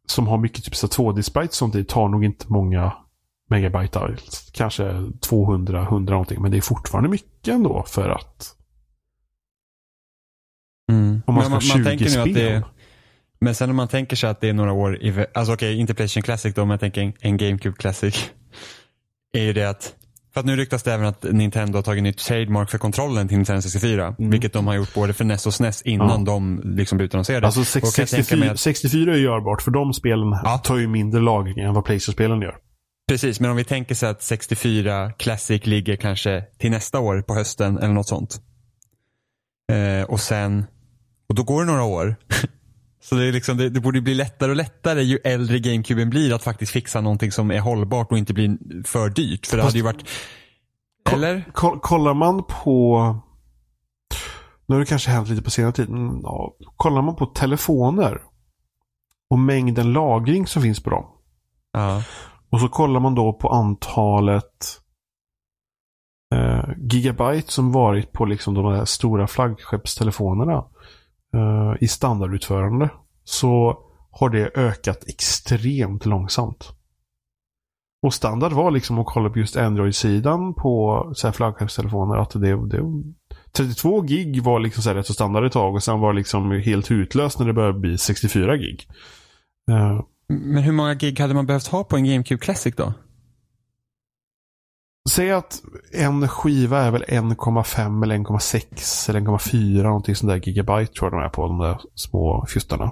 som 0.08 0.28
har 0.28 0.38
mycket 0.38 0.64
typ 0.64 0.76
så 0.76 0.88
2D-sprites 0.88 1.52
sånt 1.58 1.76
i 1.76 1.84
tar 1.84 2.08
nog 2.08 2.26
inte 2.26 2.46
många 2.50 2.94
megabyte 3.50 4.00
alls. 4.00 4.50
Kanske 4.54 5.12
200, 5.22 5.82
100 5.84 6.14
någonting. 6.14 6.42
Men 6.42 6.52
det 6.52 6.58
är 6.58 6.62
fortfarande 6.62 7.10
mycket 7.10 7.48
ändå 7.48 7.84
för 7.88 8.10
att 8.10 8.54
Mm. 10.92 11.22
om 11.26 11.34
man 11.36 11.44
ska 11.44 11.50
Men 11.50 11.54
ha 11.54 11.62
20 11.62 11.84
tänker 11.84 12.06
nu 12.06 12.12
spel. 12.12 12.22
att 12.22 12.34
det, 12.34 12.64
men 13.40 13.56
sen 13.56 13.70
om 13.70 13.76
man 13.76 13.88
tänker 13.88 14.16
sig 14.16 14.30
att 14.30 14.42
det 14.42 14.50
är 14.50 14.54
några 14.54 14.74
år 14.74 14.96
i, 15.04 15.26
alltså 15.34 15.54
okej, 15.54 15.76
inte 15.80 15.94
Playstation 15.94 16.24
Classic 16.24 16.54
då, 16.56 16.62
men 16.62 16.70
jag 16.72 16.80
tänker 16.80 17.02
en, 17.02 17.14
en 17.20 17.38
GameCube 17.38 17.76
Classic. 17.78 18.32
Är 19.38 19.42
ju 19.44 19.54
det 19.54 19.70
att, 19.70 19.96
för 20.34 20.40
att 20.40 20.46
nu 20.46 20.56
ryktas 20.56 20.84
det 20.84 20.94
även 20.94 21.06
att 21.06 21.24
Nintendo 21.24 21.78
har 21.78 21.84
tagit 21.84 22.04
nytt 22.04 22.18
trademark 22.18 22.70
för 22.70 22.78
kontrollen 22.78 23.28
till 23.28 23.38
Nintendo 23.38 23.62
64. 23.62 24.16
Vilket 24.18 24.54
de 24.54 24.68
har 24.68 24.74
gjort 24.76 24.94
både 24.94 25.14
för 25.14 25.24
NES 25.26 25.46
och 25.48 25.54
SNES 25.54 25.82
innan 25.82 26.10
Mm. 26.12 26.20
Ja. 26.26 26.32
de 26.34 26.62
liksom 26.64 27.00
utannonserade. 27.02 27.46
Alltså 27.46 27.62
Och 27.62 27.68
sex- 27.68 27.96
kan 27.96 28.02
jag 28.02 28.10
tänka 28.10 28.24
64, 28.24 28.40
mig 28.40 28.50
att- 28.50 28.60
64 28.60 29.14
är 29.14 29.18
görbart 29.18 29.62
för 29.62 29.72
de 29.72 29.94
spelen 29.94 30.32
Ja. 30.44 30.58
tar 30.58 30.78
ju 30.78 30.88
mindre 30.88 31.22
lagring 31.22 31.60
än 31.60 31.74
vad 31.74 31.86
Playstation-spelen 31.86 32.42
gör. 32.42 32.56
Precis, 33.10 33.40
men 33.40 33.52
om 33.52 33.58
vi 33.58 33.64
tänker 33.64 33.96
sig 33.96 34.10
att 34.10 34.22
64 34.24 35.12
Classic 35.12 35.66
ligger 35.66 35.96
kanske 35.96 36.44
till 36.60 36.72
nästa 36.72 37.00
år 37.00 37.22
på 37.22 37.34
hösten 37.34 37.78
eller 37.78 37.94
något 37.94 38.08
sånt. 38.08 38.42
Eh, 39.72 40.04
och 40.10 40.20
sen, 40.20 40.66
och 41.30 41.36
då 41.36 41.44
går 41.44 41.62
det 41.66 41.72
några 41.72 41.84
år. 41.84 42.16
Så 43.10 43.16
det, 43.16 43.26
är 43.26 43.32
liksom, 43.32 43.58
det, 43.58 43.70
det 43.70 43.80
borde 43.80 44.02
bli 44.02 44.14
lättare 44.14 44.50
och 44.50 44.56
lättare 44.56 45.02
ju 45.02 45.18
äldre 45.24 45.60
GameCuben 45.60 46.10
blir 46.10 46.34
att 46.34 46.44
faktiskt 46.44 46.72
fixa 46.72 47.02
någonting 47.02 47.32
som 47.32 47.52
är 47.52 47.60
hållbart 47.60 48.12
och 48.12 48.18
inte 48.18 48.34
blir 48.34 48.58
för 48.84 49.10
dyrt. 49.10 49.46
För 49.48 49.58
det 49.58 49.64
Fast- 49.64 49.72
hade 49.74 49.78
ju 49.78 49.84
varit, 49.84 50.10
eller? 51.12 51.52
Ko- 51.54 51.80
kollar 51.80 52.14
man 52.14 52.44
på... 52.44 53.00
Nu 54.66 54.76
har 54.76 54.80
det 54.80 54.86
kanske 54.86 55.10
hänt 55.12 55.30
lite 55.30 55.42
på 55.42 55.52
senare 55.52 55.72
tid. 55.72 55.90
men, 55.90 56.22
Ja, 56.24 56.56
kollar 56.76 57.02
man 57.02 57.16
på 57.16 57.26
telefoner 57.26 58.22
och 59.30 59.40
mängden 59.40 59.94
lagring 59.94 60.48
som 60.48 60.62
finns 60.62 60.84
på 60.84 60.90
dem. 60.90 61.06
Ja. 61.74 62.04
Och 62.50 62.60
så 62.60 62.70
kollar 62.70 63.00
man 63.00 63.16
då 63.16 63.34
på 63.34 63.50
antalet 63.50 64.80
eh, 66.36 66.70
gigabyte 66.78 67.52
som 67.52 67.72
varit 67.72 68.12
på 68.12 68.26
liksom 68.26 68.54
de 68.54 68.66
här 68.74 68.86
stora 68.86 69.28
flaggskeppstelefonerna 69.28 70.66
eh, 71.34 71.84
i 71.84 71.88
standardutförande. 71.88 72.90
Så 73.24 73.78
har 74.12 74.30
det 74.30 74.52
ökat 74.56 75.04
extremt 75.08 76.06
långsamt. 76.06 76.74
Och 78.02 78.14
standard 78.14 78.54
var 78.54 78.72
liksom 78.72 79.00
att 79.00 79.06
kolla 79.06 79.30
på 79.30 79.40
just 79.40 79.58
Android-sidan 79.58 80.54
på 80.54 81.14
flaggskeppstelefoner 81.34 82.18
att 82.18 82.32
det, 82.32 82.68
det 82.68 82.84
32 83.52 84.02
gig 84.02 84.44
var 84.44 84.60
liksom 84.60 84.84
så 84.84 84.90
här 84.90 84.96
rätt 84.96 85.06
så 85.06 85.14
standard 85.14 85.46
ett 85.46 85.52
tag 85.52 85.76
och 85.76 85.84
sen 85.84 86.00
var 86.00 86.14
det 86.14 86.18
liksom 86.18 86.52
helt 86.52 86.92
utlöst 86.92 87.40
när 87.40 87.48
det 87.48 87.54
började 87.54 87.80
bli 87.80 87.98
64 87.98 88.58
gig. 88.58 88.88
Uh. 89.72 90.02
Men 90.30 90.64
hur 90.64 90.72
många 90.72 90.94
gig 90.94 91.20
hade 91.20 91.34
man 91.34 91.46
behövt 91.46 91.68
ha 91.68 91.84
på 91.84 91.96
en 91.96 92.06
GameCube 92.06 92.40
Classic 92.40 92.76
då? 92.76 92.94
Säg 95.10 95.32
att 95.32 95.62
en 95.92 96.28
skiva 96.28 96.80
är 96.80 96.92
väl 96.92 97.04
1,5 97.04 98.04
eller 98.04 98.18
1,6 98.18 99.10
eller 99.10 99.20
1,4 99.20 99.84
någonting 99.84 100.16
sånt 100.16 100.30
där 100.30 100.48
gigabyte 100.48 100.94
tror 100.94 101.12
jag 101.12 101.22
de 101.22 101.26
är 101.26 101.30
på 101.30 101.48
de 101.48 101.60
där 101.60 101.82
små 101.96 102.46
fjuttarna. 102.50 102.92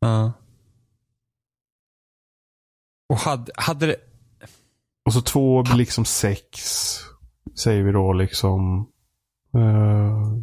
Ja. 0.00 0.32
Och 3.08 3.16
hade, 3.16 3.52
hade 3.54 3.86
det, 3.86 3.96
Och 5.04 5.12
så 5.12 5.20
två 5.20 5.62
blir 5.62 5.74
liksom 5.74 6.04
sex. 6.04 6.60
Säger 7.58 7.82
vi 7.82 7.92
då 7.92 8.12
liksom. 8.12 8.88
Uh, 9.56 10.36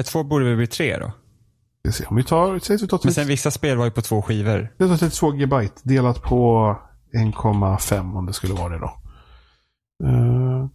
ett 0.00 0.06
två 0.06 0.22
borde 0.22 0.44
väl 0.44 0.56
bli 0.56 0.66
tre 0.66 0.98
då? 0.98 1.12
se, 1.92 2.06
om 2.06 2.16
vi 2.16 2.24
tar, 2.24 2.58
säg 2.58 2.76
att 2.76 2.82
vi 2.82 2.88
tar, 2.88 2.96
Men 2.96 3.02
30, 3.02 3.14
sen 3.14 3.26
vissa 3.26 3.50
spel 3.50 3.76
var 3.76 3.84
ju 3.84 3.90
på 3.90 4.02
två 4.02 4.22
skivor. 4.22 4.74
det 4.78 4.88
tar 4.88 4.96
32 4.96 5.34
gigabyte 5.34 5.80
delat 5.82 6.22
på 6.22 6.76
1,5 7.14 8.18
om 8.18 8.26
det 8.26 8.32
skulle 8.32 8.54
vara 8.54 8.68
det 8.68 8.78
då. 8.78 9.05
Eh, 10.04 10.66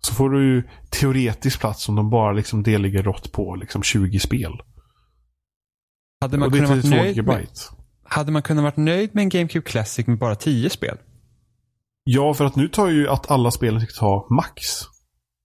så 0.00 0.14
får 0.14 0.30
du 0.30 0.54
ju 0.54 0.62
teoretisk 0.90 1.60
plats 1.60 1.88
om 1.88 1.96
de 1.96 2.10
bara 2.10 2.32
liksom 2.32 2.62
deligger 2.62 3.02
rått 3.02 3.32
på 3.32 3.54
liksom 3.54 3.82
20 3.82 4.20
spel. 4.20 4.52
Hade 6.20 6.38
man, 6.38 6.50
kunnat 6.50 6.70
varit 6.70 6.82
32 6.82 6.96
nöjd 7.02 7.26
med, 7.26 7.46
hade 8.04 8.32
man 8.32 8.42
kunnat 8.42 8.64
varit 8.64 8.76
nöjd 8.76 9.10
med 9.14 9.22
en 9.22 9.28
GameCube 9.28 9.66
Classic 9.66 10.06
med 10.06 10.18
bara 10.18 10.34
tio 10.34 10.70
spel? 10.70 10.98
Ja, 12.04 12.34
för 12.34 12.44
att 12.44 12.56
nu 12.56 12.68
tar 12.68 12.88
ju 12.88 13.08
att 13.08 13.30
alla 13.30 13.50
spelen 13.50 13.80
ska 13.80 14.00
ta 14.00 14.26
max. 14.30 14.62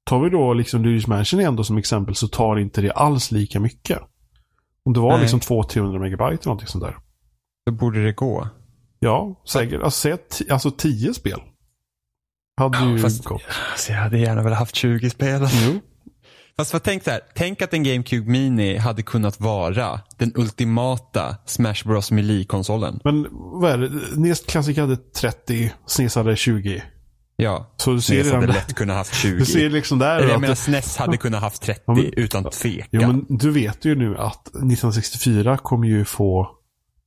Tar 0.06 0.24
vi 0.24 0.30
då 0.30 0.54
liksom 0.54 0.86
Luigi's 0.86 1.10
Mansion 1.10 1.40
igen 1.40 1.56
då 1.56 1.64
som 1.64 1.78
exempel 1.78 2.16
så 2.16 2.28
tar 2.28 2.60
inte 2.60 2.82
det 2.82 2.92
alls 2.92 3.32
lika 3.32 3.60
mycket. 3.60 4.00
Om 4.86 4.94
det 4.94 5.00
var 5.00 5.12
Nej. 5.12 5.22
liksom 5.22 5.40
200-300 5.40 6.00
megabyte 6.00 6.26
eller 6.26 6.46
någonting 6.46 6.68
sånt 6.68 6.84
där. 6.84 6.98
Då 7.66 7.72
borde 7.72 8.04
det 8.04 8.12
gå. 8.12 8.48
Ja, 9.00 9.42
säkert. 9.48 9.82
Alltså, 9.82 10.18
alltså 10.50 10.72
10 10.72 11.14
spel. 11.14 11.42
Hade 12.58 12.78
Ja, 12.78 12.90
ju 12.92 13.00
fast- 13.00 13.24
gått. 13.24 13.42
Alltså 13.72 13.92
jag 13.92 14.00
hade 14.00 14.18
gärna 14.18 14.44
velat 14.44 14.60
haft 14.60 14.76
20 14.76 15.10
spel. 15.10 15.48
Jo. 15.66 15.80
Fast 16.58 16.74
vad 16.74 16.84
tänk 16.84 17.04
så 17.04 17.12
här, 17.12 17.20
tänk 17.36 17.62
att 17.62 17.74
en 17.74 17.84
GameCube 17.84 18.32
Mini 18.32 18.78
hade 18.78 19.04
kunnat 19.04 19.40
vara 19.40 20.00
den 20.18 20.32
ultimata 20.36 21.36
Smash 21.46 21.84
Bros 21.86 22.12
Melee-konsolen. 22.12 23.00
Men 23.04 23.28
vad 23.32 23.72
är 23.72 23.78
det? 23.78 23.90
Nest 24.16 24.48
Classic 24.48 24.78
hade 24.78 24.98
30, 24.98 25.72
SNES 25.86 26.16
hade 26.16 26.36
20. 26.36 26.84
Ja, 27.38 27.74
Så 27.78 27.92
du 27.94 28.02
ser 28.02 28.24
SNES 28.24 28.34
hade 28.34 28.48
lätt 28.48 28.74
kunnat 28.76 28.96
haft 28.98 29.16
20. 29.16 29.38
Du 29.40 29.46
ser 29.46 29.70
liksom 29.70 30.00
där 30.00 30.18
Eller 30.18 30.30
jag 30.30 30.42
menar 30.42 30.56
SNES 30.56 30.98
hade 30.98 31.18
kunnat 31.18 31.42
haft 31.42 31.62
30 31.62 31.82
Ja, 31.88 31.94
men- 31.94 32.14
utan 32.14 32.44
tvekan. 32.50 32.88
Jo, 32.92 33.02
men 33.08 33.26
du 33.30 33.52
vet 33.52 33.86
ju 33.86 33.96
nu 33.96 34.18
att 34.18 34.48
1964 34.48 35.58
kommer 35.58 35.88
ju 35.88 36.06
få 36.06 36.50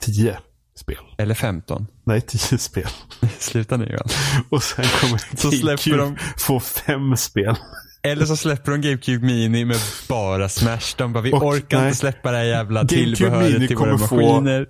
10 0.03 0.39
spel. 0.79 0.97
Eller 1.19 1.35
15. 1.35 1.87
Nej, 2.07 2.21
10 2.21 2.59
spel. 2.59 2.87
Sluta 3.39 3.77
nu 3.77 3.85
Johan. 3.85 4.09
Och 4.51 4.63
sen 4.63 4.85
kommer 5.01 5.37
Så 5.37 5.51
GameCube 5.51 5.97
de- 5.97 6.17
få 6.39 6.61
5 6.61 7.17
spel. 7.17 7.57
Eller 8.03 8.27
så 8.27 8.37
släpper 8.37 8.73
de 8.73 8.81
GameCube 8.81 9.27
Mini 9.27 9.65
med 9.65 9.77
bara 10.09 10.49
Smash. 10.49 10.95
De 10.97 11.13
bara, 11.13 11.21
vi 11.21 11.33
Och, 11.33 11.43
orkar 11.43 11.79
nej. 11.79 11.87
inte 11.87 11.99
släppa 11.99 12.31
det 12.31 12.37
här 12.37 12.45
jävla 12.45 12.81
GameCube 12.83 13.05
Mini 13.05 13.15
tillbehöret 13.15 13.69
till 13.69 13.77
våra 13.77 13.91
kommer 13.91 14.07
få- 14.07 14.17
maskiner. 14.17 14.67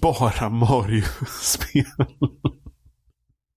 Bara 0.00 0.48
Mario-spel. 0.50 1.84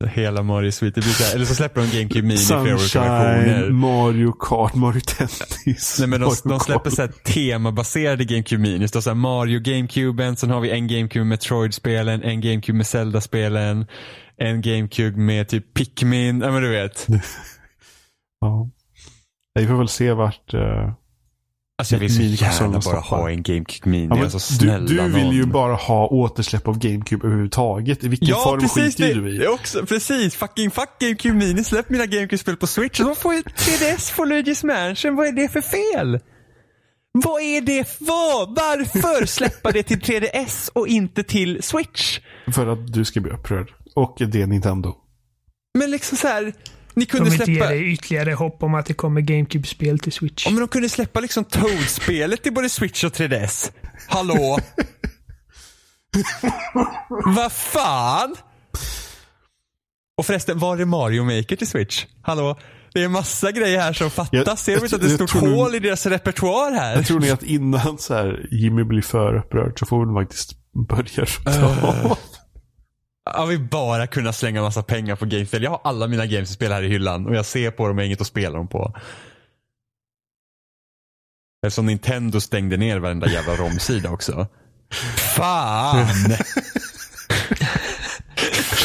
Hela 0.07 0.43
Mario 0.43 0.71
Suite. 0.71 0.99
Det 0.99 1.05
blir 1.05 1.13
så 1.13 1.23
här, 1.23 1.35
eller 1.35 1.45
så 1.45 1.55
släpper 1.55 1.81
de 1.81 1.87
GameCube 1.97 2.21
Mini 2.27 2.37
Sunshine. 2.37 3.73
Mario 3.75 4.31
Kart, 4.31 4.75
Mario 4.75 5.01
Tennis. 5.01 5.95
Nej 5.99 6.07
men 6.07 6.21
de, 6.21 6.35
de 6.45 6.59
släpper 6.59 6.89
så 6.89 7.01
här 7.01 7.11
temabaserade 7.23 8.25
GameCube 8.25 8.61
Mini. 8.61 8.77
Det 8.77 9.01
så 9.01 9.09
här 9.09 9.15
Mario 9.15 9.59
GameCuben, 9.59 10.35
sen 10.35 10.49
har 10.49 10.59
vi 10.61 10.69
en 10.71 10.87
GameCube 10.87 11.25
med 11.25 11.27
Metroid-spelen, 11.27 12.23
en 12.23 12.41
GameCube 12.41 12.77
med 12.77 12.87
Zelda-spelen, 12.87 13.85
en 14.37 14.61
GameCube 14.61 15.17
med 15.17 15.47
typ 15.47 15.73
Pikmin, 15.73 16.41
ja 16.41 16.51
men 16.51 16.61
du 16.61 16.69
vet. 16.69 17.07
Ja. 18.41 18.69
Vi 19.59 19.67
får 19.67 19.77
väl 19.77 19.87
se 19.87 20.13
vart... 20.13 20.53
eh, 20.53 20.93
Alltså 21.79 21.95
jag 21.95 21.99
vill 21.99 22.37
så 22.37 22.43
gärna 22.45 22.79
bara 22.79 22.99
ha 22.99 23.29
en 23.29 23.43
GameCube 23.43 23.89
Mini. 23.89 24.07
Ja, 24.09 24.23
alltså 24.23 24.65
du, 24.65 24.79
du 24.79 25.01
vill 25.01 25.23
någon. 25.25 25.35
ju 25.35 25.45
bara 25.45 25.75
ha 25.75 26.07
återsläpp 26.07 26.67
av 26.67 26.79
GameCube 26.79 27.27
överhuvudtaget. 27.27 28.03
I 28.03 28.07
vilken 28.07 28.27
Ja 28.27 28.43
form 28.43 28.59
precis, 28.59 28.83
skiter 28.83 29.07
det, 29.07 29.13
du 29.21 29.35
i? 29.35 29.37
det 29.37 29.47
också, 29.47 29.85
precis. 29.85 30.35
Fucking 30.35 30.71
fuck 30.71 30.89
GameCube 30.99 31.35
Mini. 31.35 31.63
Släpp 31.63 31.89
mina 31.89 32.05
GameCube-spel 32.05 32.55
på 32.57 32.67
Switch. 32.67 32.99
Då 32.99 33.15
får 33.15 33.33
jag 33.33 33.43
3DS 33.43 34.11
får 34.13 34.25
Luigi's 34.25 34.65
Mansion. 34.65 35.15
Vad 35.15 35.27
är 35.27 35.31
det 35.31 35.49
för 35.49 35.61
fel? 35.61 36.19
Vad 37.11 37.41
är 37.41 37.61
det 37.61 37.89
för? 37.89 38.55
Varför 38.55 39.25
släppa 39.25 39.71
det 39.71 39.83
till 39.83 39.99
3DS 39.99 40.69
och 40.73 40.87
inte 40.87 41.23
till 41.23 41.63
Switch? 41.63 42.19
För 42.51 42.67
att 42.67 42.93
du 42.93 43.05
ska 43.05 43.19
bli 43.21 43.31
upprörd. 43.31 43.71
Och 43.95 44.15
det 44.17 44.41
är 44.41 44.47
Nintendo. 44.47 44.95
Men 45.79 45.91
liksom 45.91 46.17
så 46.17 46.27
här, 46.27 46.53
ni 46.99 47.05
De 47.05 47.11
kunde 47.11 47.29
vill 47.29 47.39
inte 47.41 47.51
ge 47.51 47.57
släppa... 47.57 47.71
dig 47.71 47.91
ytterligare 47.93 48.33
hopp 48.33 48.63
om 48.63 48.75
att 48.75 48.85
det 48.85 48.93
kommer 48.93 49.21
GameCube-spel 49.21 49.99
till 49.99 50.11
Switch. 50.11 50.45
Ja, 50.45 50.51
men 50.51 50.59
de 50.59 50.67
kunde 50.67 50.89
släppa 50.89 51.19
liksom 51.19 51.43
Toad-spelet 51.45 52.43
till 52.43 52.53
både 52.53 52.69
Switch 52.69 53.03
och 53.03 53.13
3DS. 53.13 53.71
Hallå? 54.07 54.59
Vad 57.25 57.51
fan? 57.51 58.35
Och 60.17 60.25
förresten, 60.25 60.59
var 60.59 60.77
är 60.77 60.85
Mario 60.85 61.23
Maker 61.23 61.55
till 61.55 61.67
Switch? 61.67 62.05
Hallå? 62.21 62.59
Det 62.93 63.03
är 63.03 63.07
massa 63.07 63.51
grejer 63.51 63.79
här 63.79 63.93
som 63.93 64.09
fattas. 64.11 64.31
Jag- 64.47 64.59
Ser 64.59 64.75
de 64.77 64.83
inte 64.83 64.95
att 64.95 65.01
det 65.01 65.07
är 65.07 65.23
ett 65.23 65.29
stort 65.29 65.41
hål 65.41 65.75
i 65.75 65.79
deras 65.79 66.05
repertoar 66.05 66.71
här? 66.71 66.95
Jag 66.95 67.05
tror 67.07 67.19
ni 67.19 67.29
att 67.31 67.43
innan 67.43 67.97
så 67.97 68.13
här, 68.13 68.47
Jimmy 68.51 68.83
blir 68.83 69.01
för 69.01 69.35
upprörd 69.37 69.79
så 69.79 69.85
får 69.85 70.05
vi 70.05 70.13
faktiskt 70.25 70.51
börja 70.89 71.25
ruta 71.25 72.17
Jag 73.33 73.47
vill 73.47 73.59
bara 73.59 74.07
kunna 74.07 74.33
slänga 74.33 74.61
massa 74.61 74.83
pengar 74.83 75.15
på 75.15 75.25
gamespel. 75.25 75.63
Jag 75.63 75.71
har 75.71 75.81
alla 75.83 76.07
mina 76.07 76.25
gamespel 76.25 76.71
här 76.71 76.83
i 76.83 76.87
hyllan 76.87 77.27
och 77.27 77.35
jag 77.35 77.45
ser 77.45 77.71
på 77.71 77.87
dem 77.87 77.97
och 77.97 78.03
inget 78.03 78.21
att 78.21 78.27
spela 78.27 78.57
dem 78.57 78.67
på. 78.67 78.93
Eftersom 81.65 81.85
Nintendo 81.85 82.41
stängde 82.41 82.77
ner 82.77 82.99
varenda 82.99 83.29
jävla 83.29 83.55
romsida 83.55 84.11
också. 84.11 84.47
Fan! 85.35 86.07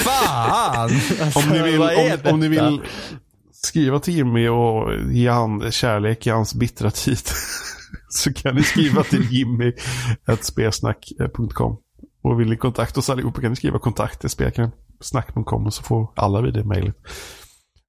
Fan! 0.05 0.91
Alltså, 1.21 1.39
om, 1.39 1.49
ni 1.49 1.63
vill, 1.63 1.81
om, 1.81 2.19
om 2.33 2.41
ni 2.41 2.49
vill 2.49 2.81
skriva 3.53 4.01
till 4.01 4.15
Jimmy 4.15 4.49
och 4.49 4.93
ge 5.13 5.29
han 5.29 5.73
kärlek 5.73 6.27
i 6.27 6.31
hans 6.31 6.55
bittra 6.55 6.91
tid 6.91 7.19
så 8.09 8.33
kan 8.33 8.55
ni 8.55 8.63
skriva 8.63 9.03
till 9.03 9.33
Jimmy 9.33 9.73
spelsnack.com. 10.41 11.77
Och 12.25 12.41
vill 12.41 12.51
ni 12.51 12.57
kontakta 12.57 13.01
oss 13.01 13.11
allihopa 13.11 13.41
kan 13.41 13.51
ni 13.51 13.57
skriva 13.57 13.79
kontakt 13.79 14.21
till 14.21 14.31
spelsnack.com 14.31 15.67
och 15.67 15.75
så 15.75 15.83
får 15.83 16.13
alla 16.17 16.41
vi 16.41 16.51
det 16.51 16.65
mejlet. 16.65 16.97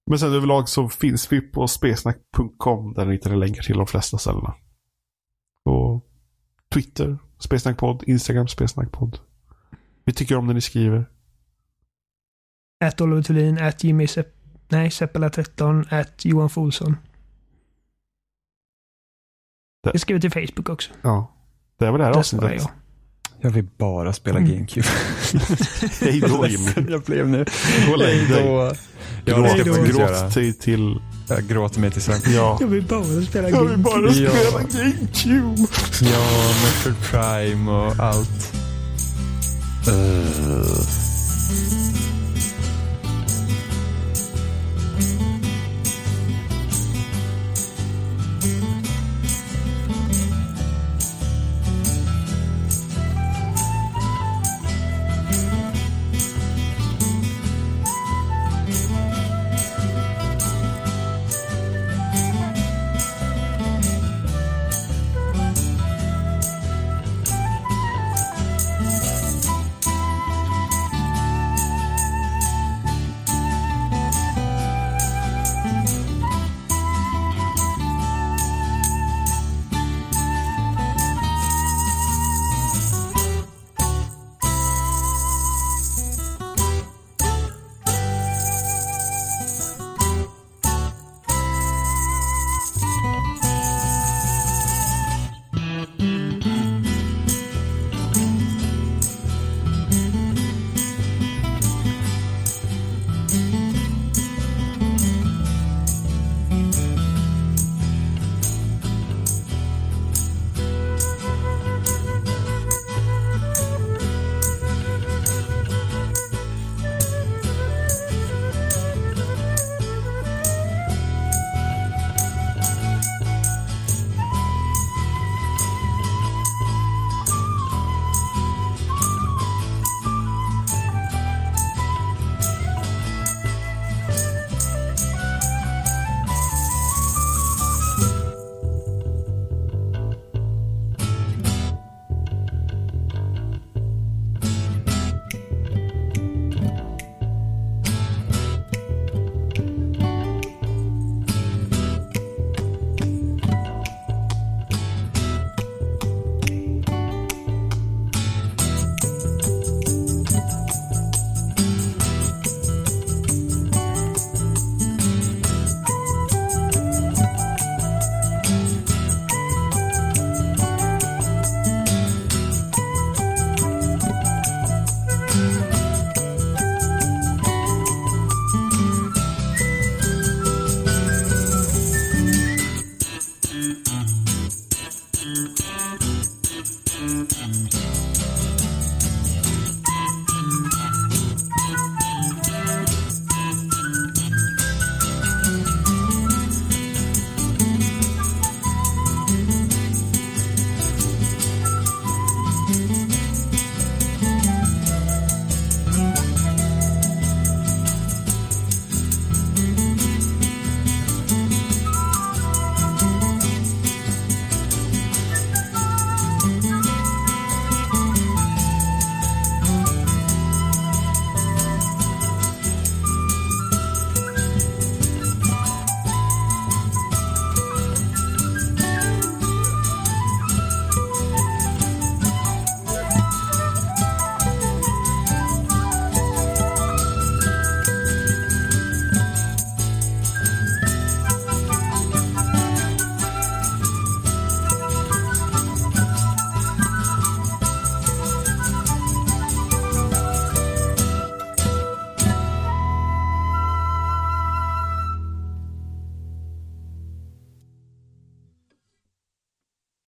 Men 0.10 0.20
sen 0.20 0.34
överlag 0.34 0.70
så 0.70 0.90
finns 0.90 1.32
vi 1.32 1.42
på 1.42 1.68
spelsnack.com 1.68 2.94
där 2.94 3.06
ni 3.06 3.12
hittar 3.14 3.36
länkar 3.36 3.62
till 3.64 3.78
de 3.78 3.88
flesta 3.88 4.18
ställena. 4.18 4.56
Och 5.66 6.06
Twitter, 6.74 7.18
spelsnackpodd, 7.40 8.04
Instagram, 8.08 8.48
spelsnackpodd. 8.48 9.20
Vi 10.06 10.14
tycker 10.14 10.36
om 10.38 10.48
när 10.48 10.54
ni 10.54 10.62
skriver. 10.62 11.10
Att 12.86 13.02
Oliver 13.02 13.22
Thulin, 13.22 13.60
att 13.60 13.84
Jimmy 13.84 14.08
Sepp, 14.08 14.28
nej, 14.70 14.90
Seppala13, 14.90 15.94
att 16.00 16.26
Johan 16.26 16.50
Folsson. 16.50 16.98
Det- 19.84 19.90
Jag 19.94 20.02
skriver 20.02 20.22
till 20.22 20.32
Facebook 20.32 20.70
också. 20.70 20.94
Ja. 21.02 21.32
Det 21.80 21.92
var 21.92 21.98
det 21.98 22.04
här 22.06 22.12
avsnittet. 22.20 22.70
Jag. 23.46 23.52
Vill 23.56 23.68
bara 23.78 24.14
spela 24.14 24.38
Mm. 24.38 24.52
GameCube. 24.54 24.88
Hej 26.02 26.20
då 26.20 26.48
Jimmy. 26.48 26.72
jag 26.90 27.02
blev 27.02 27.28
nu. 27.28 27.46
Gå 27.88 27.92
och 27.94 27.98
lägg 28.00 28.30
dig. 28.30 28.72
Gråt, 29.26 29.88
gråt 29.88 30.34
till, 30.34 30.54
till... 30.60 31.00
Jag 31.30 31.44
gråter 31.48 31.80
mig 31.80 31.92
till 31.92 32.02
sömn. 32.02 32.20
Ja. 32.28 32.58
Jag 32.62 32.68
vill 32.68 32.84
bara 32.84 33.04
spela 33.30 33.50
Jag 33.50 33.64
vill 33.66 33.78
GameCube. 33.78 33.84
bara 33.84 34.12
Ja. 34.12 34.32
spela 34.32 34.84
GameCube. 34.84 35.68
Ja, 36.02 36.54
Metroid 36.64 36.96
Prime 37.12 37.72
och 37.72 38.00
allt. 38.00 38.52